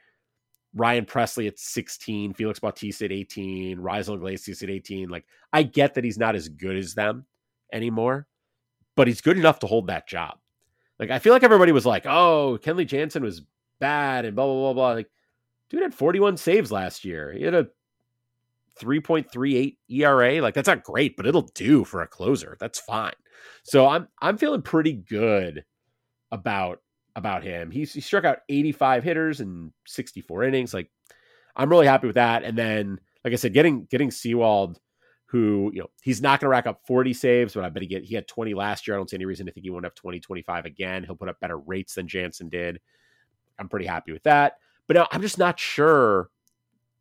Ryan 0.76 1.06
Pressly 1.06 1.48
at 1.48 1.58
16, 1.58 2.34
Felix 2.34 2.60
Bautista 2.60 3.06
at 3.06 3.12
18, 3.12 3.80
Raisel 3.80 4.16
Iglesias 4.16 4.62
at 4.62 4.70
18. 4.70 5.10
Like 5.10 5.26
I 5.52 5.64
get 5.64 5.96
that 5.96 6.04
he's 6.04 6.20
not 6.20 6.36
as 6.36 6.50
good 6.50 6.76
as 6.76 6.94
them 6.94 7.26
anymore, 7.74 8.28
but 8.96 9.08
he's 9.08 9.22
good 9.22 9.38
enough 9.38 9.60
to 9.60 9.68
hold 9.68 9.88
that 9.88 10.08
job. 10.08 10.38
Like 11.00 11.10
I 11.10 11.20
feel 11.20 11.34
like 11.34 11.44
everybody 11.44 11.72
was 11.72 11.86
like, 11.86 12.06
"Oh, 12.06 12.60
Kenley 12.62 12.86
Jansen 12.86 13.24
was 13.24 13.42
bad 13.80 14.26
and 14.26 14.36
blah 14.36 14.46
blah 14.46 14.56
blah 14.56 14.74
blah. 14.74 14.92
Like, 14.94 15.10
dude 15.70 15.82
had 15.82 15.94
41 15.94 16.38
saves 16.38 16.72
last 16.72 17.06
year. 17.06 17.34
He 17.34 17.44
had 17.44 17.54
a 17.54 17.68
3.38 18.80 19.78
ERA. 19.90 20.42
Like 20.42 20.54
that's 20.54 20.68
not 20.68 20.84
great, 20.84 21.18
but 21.18 21.26
it'll 21.26 21.50
do 21.54 21.84
for 21.84 22.02
a 22.02 22.08
closer. 22.08 22.58
That's 22.60 22.80
fine. 22.80 23.14
So 23.64 23.88
I'm 23.88 24.08
I'm 24.22 24.38
feeling 24.38 24.62
pretty 24.62 24.94
good 24.94 25.64
about 26.32 26.82
about 27.16 27.44
him. 27.44 27.72
He's 27.72 27.94
he 27.94 28.02
struck 28.02 28.26
out 28.26 28.40
85 28.50 29.04
hitters 29.04 29.40
and 29.40 29.72
64 29.86 30.44
innings. 30.44 30.74
Like 30.74 30.90
I'm 31.56 31.70
really 31.70 31.88
happy 31.88 32.08
with 32.08 32.16
that. 32.16 32.44
And 32.44 32.58
then, 32.58 33.00
like 33.24 33.34
I 33.34 33.36
said, 33.36 33.54
getting 33.54 33.86
getting 33.86 34.12
Sewald, 34.12 34.80
who 35.26 35.72
you 35.74 35.82
know 35.82 35.90
he's 36.02 36.22
not 36.22 36.40
going 36.40 36.48
to 36.48 36.52
rack 36.52 36.68
up 36.68 36.82
40 36.88 37.14
saves, 37.14 37.54
but 37.54 37.64
I 37.64 37.70
bet 37.70 37.84
he 37.84 37.88
get 37.88 38.04
he 38.04 38.16
had 38.16 38.28
20 38.28 38.54
last 38.54 38.88
year. 38.88 38.96
I 38.96 38.98
don't 38.98 39.10
see 39.10 39.18
any 39.18 39.26
reason 39.26 39.46
to 39.46 39.52
think 39.52 39.66
he 39.66 39.70
won't 39.70 39.86
have 39.86 39.96
20, 39.96 40.20
25 40.20 40.66
again. 40.66 41.04
He'll 41.04 41.16
put 41.16 41.30
up 41.30 41.40
better 41.40 41.58
rates 41.58 41.96
than 41.96 42.08
Jansen 42.08 42.50
did. 42.50 42.80
I'm 43.60 43.70
pretty 43.70 43.86
happy 43.86 44.12
with 44.12 44.24
that. 44.24 44.58
But 44.88 44.96
now 44.96 45.08
I'm 45.12 45.22
just 45.22 45.38
not 45.38 45.60
sure. 45.60 46.30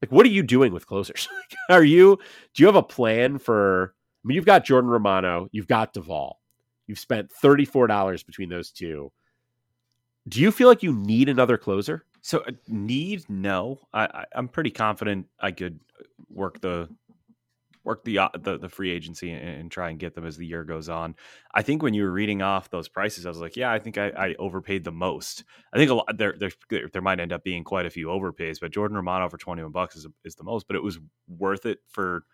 Like, 0.02 0.12
what 0.12 0.26
are 0.26 0.30
you 0.30 0.42
doing 0.42 0.72
with 0.72 0.86
closers? 0.86 1.28
are 1.70 1.82
you, 1.82 2.18
do 2.54 2.62
you 2.62 2.66
have 2.66 2.76
a 2.76 2.82
plan 2.82 3.38
for, 3.38 3.94
I 4.24 4.28
mean, 4.28 4.36
you've 4.36 4.46
got 4.46 4.64
Jordan 4.64 4.90
Romano, 4.90 5.48
you've 5.50 5.66
got 5.66 5.94
Doval, 5.94 6.34
you've 6.86 6.98
spent 6.98 7.30
$34 7.42 8.26
between 8.26 8.48
those 8.48 8.70
two. 8.70 9.10
Do 10.28 10.40
you 10.40 10.52
feel 10.52 10.68
like 10.68 10.82
you 10.82 10.92
need 10.92 11.28
another 11.28 11.56
closer? 11.56 12.04
So, 12.20 12.40
uh, 12.40 12.52
need 12.68 13.24
no. 13.28 13.80
I, 13.92 14.04
I, 14.04 14.24
I'm 14.34 14.48
pretty 14.48 14.70
confident 14.70 15.26
I 15.40 15.52
could 15.52 15.80
work 16.28 16.60
the 16.60 16.88
work 17.88 18.04
the 18.04 18.18
uh, 18.18 18.28
the, 18.38 18.58
the 18.58 18.68
free 18.68 18.90
agency 18.90 19.32
and, 19.32 19.70
try 19.70 19.88
and 19.88 19.98
get 19.98 20.14
them 20.14 20.26
as 20.26 20.36
the 20.36 20.46
year 20.46 20.62
goes 20.62 20.88
on. 20.88 21.16
I 21.54 21.62
think 21.62 21.82
when 21.82 21.94
you 21.94 22.04
were 22.04 22.12
reading 22.12 22.42
off 22.42 22.70
those 22.70 22.88
prices, 22.88 23.24
I 23.24 23.30
was 23.30 23.40
like, 23.40 23.56
yeah, 23.56 23.72
I 23.72 23.78
think 23.78 23.96
I, 23.96 24.08
I 24.10 24.34
overpaid 24.38 24.84
the 24.84 24.92
most. 24.92 25.44
I 25.72 25.78
think 25.78 25.90
a 25.90 25.94
lot 25.94 26.18
there, 26.18 26.36
there 26.38 26.52
there 26.92 27.02
might 27.02 27.18
end 27.18 27.32
up 27.32 27.42
being 27.42 27.64
quite 27.64 27.86
a 27.86 27.90
few 27.90 28.08
overpays, 28.08 28.60
but 28.60 28.70
Jordan 28.72 28.96
Romano 28.96 29.28
for 29.28 29.38
twenty 29.38 29.62
one 29.62 29.72
bucks 29.72 29.96
is 29.96 30.06
is 30.22 30.34
the 30.36 30.44
most, 30.44 30.66
but 30.66 30.76
it 30.76 30.82
was 30.82 30.98
worth 31.26 31.66
it 31.66 31.78
for 31.88 32.24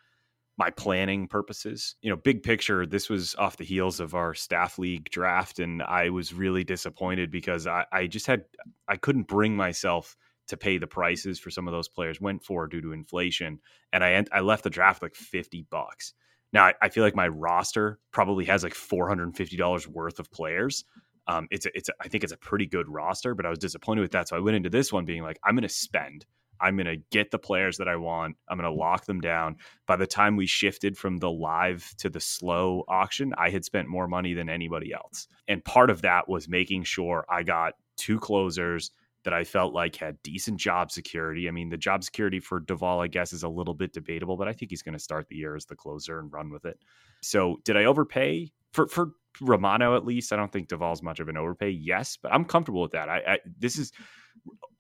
my 0.57 0.71
planning 0.71 1.29
purposes. 1.29 1.97
You 2.03 2.11
know, 2.11 2.17
big 2.17 2.43
picture, 2.43 2.85
this 2.85 3.09
was 3.09 3.35
off 3.37 3.57
the 3.57 3.65
heels 3.65 4.01
of 4.01 4.15
our 4.15 4.35
staff 4.35 4.79
league 4.79 5.09
draft, 5.11 5.61
and 5.61 5.83
I 5.83 6.11
was 6.11 6.35
really 6.35 6.65
disappointed 6.65 7.31
because 7.31 7.67
I, 7.67 7.87
I 7.93 8.07
just 8.09 8.27
had 8.27 8.45
I 8.89 8.97
couldn't 8.97 9.29
bring 9.29 9.57
myself 9.57 10.17
to 10.49 10.57
pay 10.57 10.79
the 10.79 10.87
prices 10.87 11.39
for 11.39 11.51
some 11.51 11.67
of 11.67 11.73
those 11.73 11.89
players 11.89 12.21
went 12.21 12.45
for 12.45 12.67
due 12.67 12.81
to 12.83 12.93
inflation. 12.93 13.61
And 13.93 14.05
I 14.05 14.25
I 14.33 14.41
left 14.41 14.65
the 14.65 14.71
draft 14.71 15.03
like 15.03 15.15
50 15.15 15.67
bucks. 15.71 16.15
Now 16.53 16.65
I, 16.65 16.75
I 16.83 16.89
feel 16.89 17.05
like 17.05 17.17
my 17.17 17.29
roster 17.29 17.99
probably 18.13 18.45
has 18.47 18.63
like 18.63 18.75
$450 18.75 19.87
worth 19.87 20.21
of 20.21 20.31
players. 20.31 20.85
Um, 21.27 21.49
it's 21.51 21.67
a, 21.67 21.77
it's 21.77 21.89
a, 21.89 21.93
I 22.01 22.09
think 22.09 22.23
it's 22.23 22.33
a 22.33 22.39
pretty 22.39 22.67
good 22.67 22.89
roster, 22.89 23.35
but 23.35 23.47
I 23.47 23.51
was 23.51 23.59
disappointed 23.59 24.03
with 24.03 24.13
that. 24.13 24.29
So 24.29 24.37
I 24.37 24.41
went 24.41 24.57
into 24.57 24.71
this 24.71 24.93
one 24.93 25.05
being 25.05 25.23
like, 25.23 25.39
I'm 25.45 25.55
going 25.55 25.63
to 25.63 25.69
spend. 25.69 26.27
I'm 26.61 26.77
going 26.77 26.87
to 26.87 27.03
get 27.11 27.31
the 27.31 27.39
players 27.39 27.79
that 27.79 27.89
I 27.89 27.97
want. 27.97 28.37
I'm 28.49 28.59
going 28.59 28.71
to 28.71 28.79
lock 28.79 29.07
them 29.07 29.21
down. 29.21 29.57
By 29.87 29.97
the 29.97 30.07
time 30.07 30.37
we 30.37 30.47
shifted 30.47 30.97
from 30.97 31.17
the 31.17 31.31
live 31.31 31.93
to 31.99 32.09
the 32.09 32.21
slow 32.21 32.85
auction, 32.89 33.35
I 33.37 33.51
had 33.51 33.65
spent 33.65 33.89
more 33.89 34.07
money 34.07 34.35
than 34.35 34.49
anybody 34.49 34.93
else. 34.93 35.27
And 35.49 35.65
part 35.65 35.91
of 35.91 36.03
that 36.03 36.29
was 36.29 36.49
making 36.49 36.85
sure 36.85 37.25
I 37.29 37.43
got 37.43 37.75
two 37.97 38.21
closers 38.21 38.91
that 39.25 39.35
I 39.35 39.45
felt 39.45 39.75
like 39.75 39.97
had 39.97 40.23
decent 40.23 40.59
job 40.59 40.91
security. 40.91 41.49
I 41.49 41.51
mean, 41.51 41.71
the 41.71 41.77
job 41.77 42.05
security 42.05 42.41
for 42.41 42.61
Doval, 42.61 43.03
I 43.03 43.09
guess, 43.09 43.33
is 43.33 43.43
a 43.43 43.49
little 43.49 43.75
bit 43.75 43.93
debatable, 43.93 44.37
but 44.37 44.49
I 44.49 44.53
think 44.53 44.71
he's 44.71 44.83
going 44.83 44.95
to 44.95 44.99
start 44.99 45.29
the 45.29 45.37
year 45.37 45.57
as 45.57 45.65
the 45.65 45.77
closer 45.77 46.19
and 46.19 46.33
run 46.33 46.51
with 46.51 46.65
it. 46.65 46.79
So, 47.23 47.57
did 47.65 47.77
I 47.77 47.85
overpay 47.85 48.53
for 48.73 48.87
for 48.87 49.13
Romano 49.41 49.97
at 49.97 50.05
least? 50.05 50.33
I 50.33 50.37
don't 50.37 50.53
think 50.53 50.69
Doval's 50.69 51.03
much 51.03 51.21
of 51.21 51.29
an 51.29 51.37
overpay. 51.37 51.71
Yes, 51.71 52.17
but 52.21 52.33
I'm 52.33 52.45
comfortable 52.45 52.83
with 52.83 52.93
that. 52.93 53.09
I, 53.09 53.23
I 53.27 53.39
this 53.59 53.79
is 53.79 53.93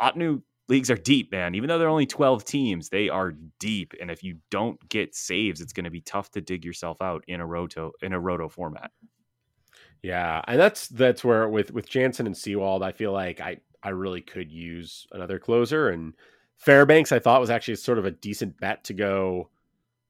Ottoneu 0.00 0.42
leagues 0.68 0.90
are 0.90 0.96
deep, 0.96 1.30
man. 1.32 1.54
Even 1.54 1.68
though 1.68 1.78
they're 1.78 1.88
only 1.88 2.06
12 2.06 2.44
teams, 2.44 2.88
they 2.88 3.08
are 3.08 3.34
deep. 3.58 3.94
And 4.00 4.10
if 4.10 4.22
you 4.22 4.38
don't 4.50 4.78
get 4.88 5.14
saves, 5.14 5.60
it's 5.60 5.72
going 5.72 5.84
to 5.84 5.90
be 5.90 6.00
tough 6.00 6.30
to 6.32 6.40
dig 6.40 6.64
yourself 6.64 7.02
out 7.02 7.24
in 7.28 7.40
a 7.40 7.46
roto 7.46 7.92
in 8.02 8.12
a 8.12 8.20
roto 8.20 8.48
format. 8.48 8.90
Yeah, 10.02 10.42
and 10.46 10.60
that's 10.60 10.88
that's 10.88 11.24
where 11.24 11.48
with 11.48 11.72
with 11.72 11.88
Jansen 11.88 12.26
and 12.26 12.36
Sewald, 12.36 12.82
I 12.82 12.92
feel 12.92 13.12
like 13.12 13.40
I 13.40 13.58
I 13.84 13.90
really 13.90 14.22
could 14.22 14.50
use 14.50 15.06
another 15.12 15.38
closer. 15.38 15.90
And 15.90 16.14
Fairbanks, 16.56 17.12
I 17.12 17.18
thought 17.18 17.40
was 17.40 17.50
actually 17.50 17.76
sort 17.76 17.98
of 17.98 18.06
a 18.06 18.10
decent 18.10 18.58
bet 18.58 18.82
to 18.84 18.94
go 18.94 19.50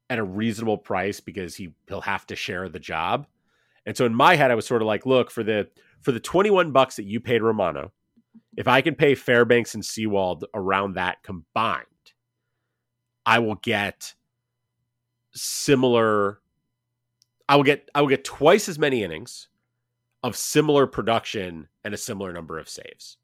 at 0.09 0.21
a 0.21 0.25
reasonable 0.25 0.79
price 0.79 1.19
because 1.19 1.57
he 1.57 1.75
he'll 1.89 2.01
have 2.03 2.27
to 2.29 2.37
share 2.37 2.69
the 2.69 2.79
job. 2.79 3.27
And 3.85 3.97
so 3.97 4.07
in 4.07 4.15
my 4.15 4.37
head, 4.37 4.51
I 4.51 4.55
was 4.55 4.67
sort 4.67 4.81
of 4.81 4.87
like, 4.87 5.07
look 5.07 5.31
for 5.31 5.43
the 5.43 5.69
for 6.01 6.13
the 6.13 6.21
twenty 6.21 6.51
one 6.51 6.71
bucks 6.71 6.97
that 6.97 7.05
you 7.05 7.19
paid 7.19 7.43
Romano, 7.43 7.93
if 8.57 8.69
I 8.69 8.81
can 8.81 8.95
pay 8.95 9.15
Fairbanks 9.15 9.75
and 9.75 9.85
Sewald 9.85 10.45
around 10.55 10.95
that 10.95 11.23
combined, 11.23 11.87
I 13.27 13.41
will 13.41 13.57
get 13.57 14.15
similar. 15.33 16.39
I 17.49 17.57
will 17.57 17.65
get 17.65 17.91
I 17.95 18.01
will 18.01 18.09
get 18.09 18.25
twice 18.25 18.69
as 18.69 18.79
many 18.79 19.03
innings 19.03 19.49
of 20.23 20.37
similar 20.37 20.87
production 20.87 21.69
and 21.85 21.93
a 21.93 21.99
similar 21.99 22.33
number 22.33 22.59
of 22.59 22.69
saves 22.69 23.19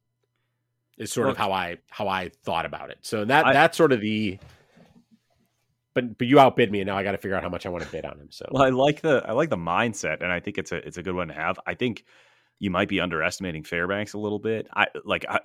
is 1.00 1.12
sort 1.12 1.28
of 1.28 1.36
how 1.36 1.50
I 1.50 1.78
how 1.88 2.06
I 2.06 2.30
thought 2.44 2.66
about 2.66 2.90
it. 2.90 2.98
So 3.00 3.24
that 3.24 3.46
I, 3.46 3.52
that's 3.52 3.76
sort 3.76 3.92
of 3.92 4.00
the 4.00 4.38
but 5.94 6.18
but 6.18 6.26
you 6.26 6.38
outbid 6.38 6.70
me 6.70 6.80
and 6.80 6.86
now 6.86 6.96
I 6.96 7.02
got 7.02 7.12
to 7.12 7.18
figure 7.18 7.36
out 7.36 7.42
how 7.42 7.48
much 7.48 7.66
I 7.66 7.70
want 7.70 7.84
to 7.84 7.90
bid 7.90 8.04
on 8.04 8.18
him. 8.18 8.28
So 8.30 8.46
well, 8.50 8.62
I 8.62 8.68
like 8.68 9.00
the 9.00 9.24
I 9.26 9.32
like 9.32 9.50
the 9.50 9.56
mindset 9.56 10.22
and 10.22 10.30
I 10.30 10.38
think 10.40 10.58
it's 10.58 10.72
a 10.72 10.76
it's 10.76 10.98
a 10.98 11.02
good 11.02 11.14
one 11.14 11.28
to 11.28 11.34
have. 11.34 11.58
I 11.66 11.74
think 11.74 12.04
you 12.60 12.70
might 12.70 12.88
be 12.88 13.00
underestimating 13.00 13.64
Fairbanks 13.64 14.12
a 14.12 14.18
little 14.18 14.38
bit. 14.38 14.68
I 14.76 14.88
like 15.04 15.24
I, 15.28 15.40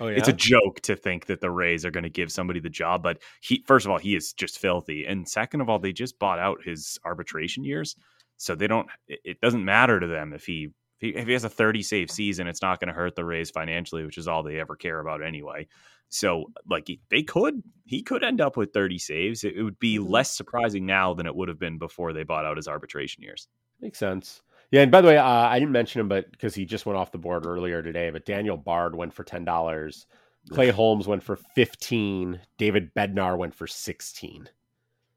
oh, 0.00 0.08
yeah? 0.08 0.16
it's 0.18 0.28
a 0.28 0.34
joke 0.34 0.80
to 0.82 0.94
think 0.94 1.26
that 1.26 1.40
the 1.40 1.50
Rays 1.50 1.86
are 1.86 1.90
going 1.90 2.04
to 2.04 2.10
give 2.10 2.30
somebody 2.30 2.60
the 2.60 2.68
job, 2.68 3.02
but 3.02 3.18
he 3.40 3.64
first 3.66 3.86
of 3.86 3.90
all 3.90 3.98
he 3.98 4.14
is 4.14 4.34
just 4.34 4.58
filthy, 4.58 5.06
and 5.06 5.26
second 5.26 5.62
of 5.62 5.70
all 5.70 5.78
they 5.78 5.92
just 5.92 6.18
bought 6.18 6.38
out 6.38 6.58
his 6.62 6.98
arbitration 7.06 7.64
years, 7.64 7.96
so 8.36 8.54
they 8.54 8.66
don't. 8.66 8.88
It 9.08 9.40
doesn't 9.40 9.64
matter 9.64 9.98
to 9.98 10.06
them 10.06 10.34
if 10.34 10.44
he 10.44 10.68
if 11.00 11.14
he, 11.14 11.16
if 11.16 11.26
he 11.26 11.32
has 11.32 11.44
a 11.44 11.48
30 11.48 11.82
save 11.82 12.10
season, 12.10 12.48
it's 12.48 12.62
not 12.62 12.80
going 12.80 12.88
to 12.88 12.94
hurt 12.94 13.14
the 13.14 13.24
Rays 13.24 13.50
financially, 13.50 14.04
which 14.04 14.18
is 14.18 14.26
all 14.26 14.42
they 14.42 14.58
ever 14.58 14.76
care 14.76 14.98
about 14.98 15.22
anyway. 15.22 15.68
So, 16.08 16.46
like, 16.68 16.90
they 17.10 17.22
could, 17.22 17.62
he 17.84 18.02
could 18.02 18.24
end 18.24 18.40
up 18.40 18.56
with 18.56 18.72
30 18.72 18.98
saves. 18.98 19.44
It, 19.44 19.56
it 19.56 19.62
would 19.62 19.78
be 19.78 19.98
mm-hmm. 19.98 20.10
less 20.10 20.36
surprising 20.36 20.86
now 20.86 21.14
than 21.14 21.26
it 21.26 21.36
would 21.36 21.48
have 21.48 21.58
been 21.58 21.78
before 21.78 22.12
they 22.12 22.24
bought 22.24 22.46
out 22.46 22.56
his 22.56 22.68
arbitration 22.68 23.22
years. 23.22 23.46
Makes 23.80 23.98
sense. 23.98 24.42
Yeah, 24.70 24.82
and 24.82 24.90
by 24.90 25.00
the 25.00 25.08
way, 25.08 25.16
uh, 25.16 25.24
I 25.24 25.58
didn't 25.58 25.72
mention 25.72 26.00
him, 26.00 26.08
but 26.08 26.30
because 26.30 26.54
he 26.54 26.64
just 26.64 26.84
went 26.84 26.98
off 26.98 27.12
the 27.12 27.18
board 27.18 27.46
earlier 27.46 27.82
today. 27.82 28.10
But 28.10 28.26
Daniel 28.26 28.56
Bard 28.56 28.94
went 28.94 29.14
for 29.14 29.24
ten 29.24 29.44
dollars. 29.44 30.06
Clay 30.50 30.68
Holmes 30.68 31.06
went 31.06 31.22
for 31.22 31.36
fifteen. 31.36 32.40
David 32.58 32.94
Bednar 32.94 33.38
went 33.38 33.54
for 33.54 33.66
sixteen. 33.66 34.48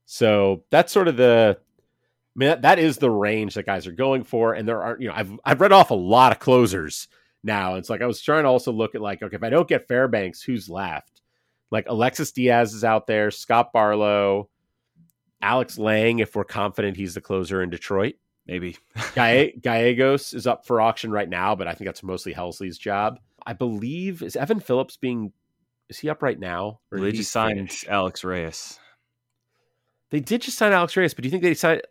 So 0.06 0.64
that's 0.70 0.92
sort 0.92 1.08
of 1.08 1.16
the 1.16 1.58
I 2.34 2.38
mean, 2.38 2.48
that, 2.48 2.62
that 2.62 2.78
is 2.78 2.96
the 2.96 3.10
range 3.10 3.54
that 3.54 3.66
guys 3.66 3.86
are 3.86 3.92
going 3.92 4.24
for. 4.24 4.54
And 4.54 4.66
there 4.66 4.82
are, 4.82 4.96
you 4.98 5.08
know, 5.08 5.14
I've 5.14 5.32
I've 5.44 5.60
read 5.60 5.72
off 5.72 5.90
a 5.90 5.94
lot 5.94 6.32
of 6.32 6.38
closers 6.38 7.08
now. 7.44 7.74
It's 7.74 7.90
like 7.90 8.00
I 8.00 8.06
was 8.06 8.22
trying 8.22 8.44
to 8.44 8.48
also 8.48 8.72
look 8.72 8.94
at 8.94 9.02
like, 9.02 9.22
okay, 9.22 9.36
if 9.36 9.42
I 9.42 9.50
don't 9.50 9.68
get 9.68 9.86
Fairbanks, 9.86 10.42
who's 10.42 10.68
left? 10.68 11.20
Like 11.70 11.86
Alexis 11.88 12.32
Diaz 12.32 12.72
is 12.74 12.84
out 12.84 13.06
there, 13.06 13.30
Scott 13.30 13.72
Barlow, 13.72 14.48
Alex 15.42 15.78
Lange, 15.78 16.20
if 16.20 16.34
we're 16.34 16.44
confident 16.44 16.96
he's 16.96 17.14
the 17.14 17.20
closer 17.20 17.62
in 17.62 17.70
Detroit. 17.70 18.14
Maybe. 18.46 18.76
Gallegos 19.14 20.34
is 20.34 20.46
up 20.46 20.66
for 20.66 20.80
auction 20.80 21.10
right 21.10 21.28
now, 21.28 21.54
but 21.54 21.68
I 21.68 21.74
think 21.74 21.86
that's 21.86 22.02
mostly 22.02 22.34
Helsley's 22.34 22.78
job. 22.78 23.18
I 23.44 23.52
believe 23.52 24.22
is 24.22 24.36
Evan 24.36 24.60
Phillips 24.60 24.96
being 24.96 25.32
is 25.88 25.98
he 25.98 26.08
up 26.08 26.22
right 26.22 26.38
now? 26.38 26.80
Or 26.90 27.00
they 27.00 27.12
just 27.12 27.32
signed 27.32 27.70
Alex 27.88 28.24
Reyes. 28.24 28.78
They 30.10 30.20
did 30.20 30.42
just 30.42 30.58
sign 30.58 30.72
Alex 30.72 30.96
Reyes, 30.96 31.14
but 31.14 31.22
do 31.22 31.26
you 31.26 31.30
think 31.30 31.42
they 31.42 31.54
signed 31.54 31.82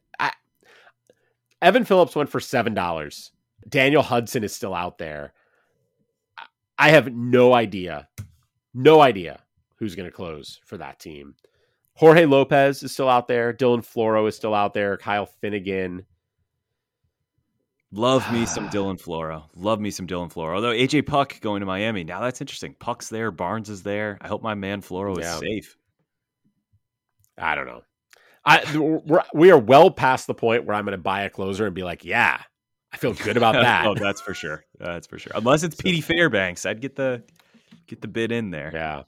Evan 1.61 1.85
Phillips 1.85 2.15
went 2.15 2.29
for 2.29 2.39
seven 2.39 2.73
dollars. 2.73 3.31
Daniel 3.69 4.01
Hudson 4.01 4.43
is 4.43 4.53
still 4.53 4.73
out 4.73 4.97
there. 4.97 5.33
I 6.77 6.89
have 6.89 7.13
no 7.13 7.53
idea, 7.53 8.07
no 8.73 9.01
idea 9.01 9.41
who's 9.75 9.95
going 9.95 10.09
to 10.09 10.15
close 10.15 10.59
for 10.65 10.77
that 10.77 10.99
team. 10.99 11.35
Jorge 11.93 12.25
Lopez 12.25 12.81
is 12.81 12.91
still 12.91 13.09
out 13.09 13.27
there. 13.27 13.53
Dylan 13.53 13.85
Floro 13.85 14.27
is 14.27 14.35
still 14.35 14.55
out 14.55 14.73
there. 14.73 14.97
Kyle 14.97 15.25
Finnegan. 15.27 16.03
Love 17.91 18.31
me 18.33 18.45
some 18.47 18.69
Dylan 18.69 18.99
Floro. 18.99 19.43
Love 19.55 19.79
me 19.79 19.91
some 19.91 20.07
Dylan 20.07 20.33
Floro. 20.33 20.55
Although 20.55 20.71
AJ 20.71 21.05
Puk 21.05 21.39
going 21.41 21.59
to 21.59 21.65
Miami 21.65 22.03
now, 22.03 22.21
that's 22.21 22.41
interesting. 22.41 22.73
Puk's 22.79 23.09
there. 23.09 23.29
Barnes 23.29 23.69
is 23.69 23.83
there. 23.83 24.17
I 24.21 24.27
hope 24.27 24.41
my 24.41 24.55
man 24.55 24.81
Floro 24.81 25.19
is 25.19 25.39
safe. 25.39 25.77
I 27.38 27.53
don't 27.53 27.67
know. 27.67 27.81
I 28.45 28.77
we're, 28.77 29.23
we 29.34 29.51
are 29.51 29.57
well 29.57 29.91
past 29.91 30.27
the 30.27 30.34
point 30.34 30.65
where 30.65 30.76
I'm 30.76 30.85
going 30.85 30.97
to 30.97 31.01
buy 31.01 31.23
a 31.23 31.30
closer 31.30 31.65
and 31.65 31.76
be 31.76 31.84
like, 31.84 32.03
yeah, 32.03 32.41
I 32.91 32.97
feel 32.97 33.13
good 33.13 33.38
about 33.38 33.53
that. 33.61 33.85
oh, 33.85 33.95
that's 33.95 34.22
for 34.22 34.34
sure. 34.34 34.63
That's 34.80 35.07
for 35.07 35.19
sure. 35.19 35.34
Unless 35.35 35.63
it's 35.63 35.77
so, 35.77 35.84
Petey 35.84 36.01
Fairbanks, 36.01 36.65
I'd 36.65 36.81
get 36.81 36.95
the 36.95 37.23
get 37.88 38.01
the 38.01 38.07
bid 38.07 38.31
in 38.31 38.51
there. 38.51 38.72
Yeah, 38.73 39.03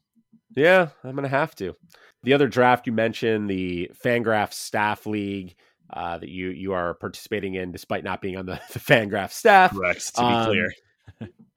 yeah, 0.55 0.89
I'm 1.03 1.11
going 1.11 1.23
to 1.23 1.30
have 1.30 1.55
to. 1.55 1.76
The 2.23 2.34
other 2.34 2.47
draft 2.47 2.88
you 2.88 2.93
mentioned, 2.93 3.49
the 3.49 3.91
Fangraph 4.03 4.53
Staff 4.53 5.05
League. 5.05 5.55
Uh, 5.91 6.18
that 6.18 6.30
you 6.30 6.49
you 6.49 6.73
are 6.73 6.95
participating 6.95 7.53
in, 7.53 7.72
despite 7.72 8.03
not 8.03 8.19
being 8.19 8.35
on 8.35 8.47
the, 8.47 8.60
the 8.73 8.80
Fangraph 8.80 9.31
staff. 9.31 9.76
Correct. 9.76 10.15
To 10.15 10.22
be 10.22 10.27
um, 10.27 10.45
clear, 10.45 10.73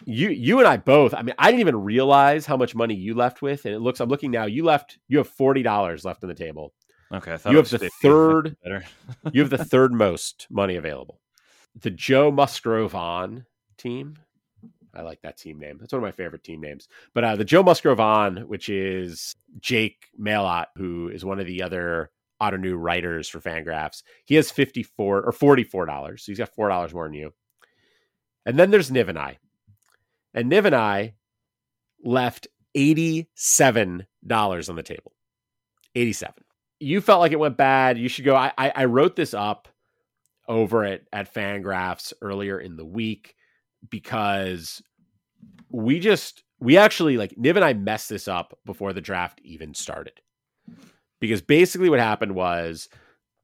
you 0.04 0.28
you 0.28 0.58
and 0.58 0.68
I 0.68 0.76
both. 0.76 1.14
I 1.14 1.22
mean, 1.22 1.34
I 1.38 1.50
didn't 1.50 1.60
even 1.60 1.82
realize 1.82 2.44
how 2.44 2.56
much 2.56 2.74
money 2.74 2.94
you 2.94 3.14
left 3.14 3.40
with, 3.40 3.64
and 3.64 3.74
it 3.74 3.80
looks. 3.80 4.00
I'm 4.00 4.08
looking 4.08 4.30
now. 4.30 4.44
You 4.44 4.64
left. 4.64 4.98
You 5.08 5.18
have 5.18 5.28
forty 5.28 5.62
dollars 5.62 6.04
left 6.04 6.22
on 6.22 6.28
the 6.28 6.34
table. 6.34 6.74
Okay, 7.12 7.34
I 7.34 7.36
thought 7.36 7.52
you 7.52 7.58
have 7.58 7.70
the 7.70 7.90
third. 8.02 8.56
you 9.32 9.40
have 9.40 9.50
the 9.50 9.64
third 9.64 9.92
most 9.92 10.46
money 10.50 10.76
available. 10.76 11.20
The 11.80 11.90
Joe 11.90 12.30
Musgrove 12.30 12.94
on 12.94 13.46
team. 13.78 14.16
I 14.94 15.02
like 15.02 15.20
that 15.22 15.36
team 15.36 15.58
name. 15.58 15.76
That's 15.78 15.92
one 15.92 15.98
of 15.98 16.06
my 16.06 16.10
favorite 16.10 16.42
team 16.42 16.60
names. 16.60 16.88
But 17.12 17.24
uh, 17.24 17.36
the 17.36 17.44
Joe 17.44 17.62
Musgrove 17.62 18.00
on, 18.00 18.38
which 18.48 18.68
is 18.68 19.36
Jake 19.60 20.06
Mailhot, 20.18 20.66
who 20.76 21.08
is 21.08 21.24
one 21.24 21.38
of 21.38 21.46
the 21.46 21.62
other 21.62 22.10
Ottoneu 22.40 22.74
writers 22.76 23.28
for 23.28 23.40
Fangraphs, 23.40 24.02
he 24.24 24.34
has 24.36 24.50
fifty 24.50 24.82
four 24.82 25.22
or 25.22 25.32
forty 25.32 25.64
four 25.64 25.86
dollars. 25.86 26.24
So 26.24 26.32
he's 26.32 26.38
got 26.38 26.54
four 26.54 26.68
dollars 26.68 26.94
more 26.94 27.04
than 27.04 27.14
you. 27.14 27.34
And 28.46 28.58
then 28.58 28.70
there's 28.70 28.90
Niv 28.90 29.08
and 29.08 29.18
I, 29.18 29.38
and 30.34 30.50
Niv 30.50 30.64
and 30.64 30.74
I 30.74 31.14
left 32.02 32.48
eighty 32.74 33.28
seven 33.34 34.06
dollars 34.26 34.68
on 34.68 34.76
the 34.76 34.82
table. 34.82 35.12
Eighty 35.94 36.12
seven 36.12 36.45
you 36.78 37.00
felt 37.00 37.20
like 37.20 37.32
it 37.32 37.38
went 37.38 37.56
bad. 37.56 37.98
You 37.98 38.08
should 38.08 38.24
go. 38.24 38.36
I, 38.36 38.52
I, 38.56 38.72
I 38.74 38.84
wrote 38.84 39.16
this 39.16 39.34
up 39.34 39.68
over 40.48 40.84
at, 40.84 41.02
at 41.12 41.32
Fangraphs 41.32 42.12
earlier 42.22 42.58
in 42.58 42.76
the 42.76 42.84
week 42.84 43.34
because 43.88 44.82
we 45.70 45.98
just, 45.98 46.44
we 46.60 46.76
actually 46.76 47.16
like 47.16 47.34
Niv 47.36 47.56
and 47.56 47.64
I 47.64 47.72
messed 47.74 48.08
this 48.08 48.28
up 48.28 48.58
before 48.64 48.92
the 48.92 49.00
draft 49.00 49.40
even 49.44 49.74
started. 49.74 50.20
Because 51.20 51.40
basically 51.40 51.88
what 51.88 51.98
happened 51.98 52.34
was 52.34 52.88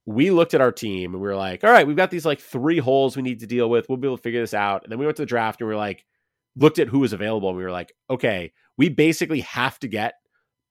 we 0.04 0.30
looked 0.30 0.54
at 0.54 0.60
our 0.60 0.72
team 0.72 1.14
and 1.14 1.22
we 1.22 1.28
were 1.28 1.36
like, 1.36 1.64
all 1.64 1.70
right, 1.70 1.86
we've 1.86 1.96
got 1.96 2.10
these 2.10 2.26
like 2.26 2.40
three 2.40 2.78
holes 2.78 3.16
we 3.16 3.22
need 3.22 3.40
to 3.40 3.46
deal 3.46 3.70
with. 3.70 3.88
We'll 3.88 3.98
be 3.98 4.08
able 4.08 4.18
to 4.18 4.22
figure 4.22 4.40
this 4.40 4.54
out. 4.54 4.82
And 4.82 4.92
then 4.92 4.98
we 4.98 5.06
went 5.06 5.16
to 5.16 5.22
the 5.22 5.26
draft 5.26 5.60
and 5.60 5.68
we 5.68 5.74
were 5.74 5.78
like, 5.80 6.04
looked 6.56 6.78
at 6.78 6.88
who 6.88 6.98
was 6.98 7.12
available 7.12 7.48
and 7.48 7.56
we 7.56 7.64
were 7.64 7.70
like, 7.70 7.92
okay, 8.10 8.52
we 8.76 8.88
basically 8.88 9.40
have 9.40 9.78
to 9.78 9.88
get 9.88 10.14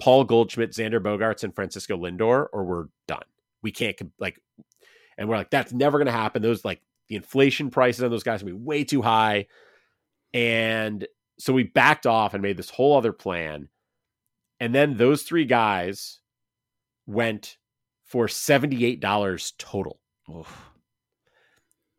Paul 0.01 0.23
Goldschmidt, 0.23 0.71
Xander 0.71 0.99
Bogaerts, 0.99 1.43
and 1.43 1.53
Francisco 1.53 1.95
Lindor, 1.95 2.47
or 2.51 2.63
we're 2.63 2.85
done. 3.07 3.21
We 3.61 3.71
can't 3.71 3.95
like, 4.19 4.41
and 5.15 5.29
we're 5.29 5.37
like, 5.37 5.51
that's 5.51 5.71
never 5.71 5.99
going 5.99 6.07
to 6.07 6.11
happen. 6.11 6.41
Those 6.41 6.65
like 6.65 6.81
the 7.07 7.15
inflation 7.15 7.69
prices 7.69 8.03
on 8.03 8.09
those 8.09 8.23
guys 8.23 8.43
will 8.43 8.51
be 8.51 8.57
way 8.57 8.83
too 8.83 9.03
high, 9.03 9.45
and 10.33 11.07
so 11.37 11.53
we 11.53 11.63
backed 11.63 12.07
off 12.07 12.33
and 12.33 12.41
made 12.41 12.57
this 12.57 12.71
whole 12.71 12.97
other 12.97 13.13
plan. 13.13 13.69
And 14.59 14.73
then 14.73 14.97
those 14.97 15.21
three 15.21 15.45
guys 15.45 16.19
went 17.05 17.57
for 18.03 18.27
seventy 18.27 18.83
eight 18.85 19.01
dollars 19.01 19.53
total. 19.59 19.99
Oof. 20.35 20.71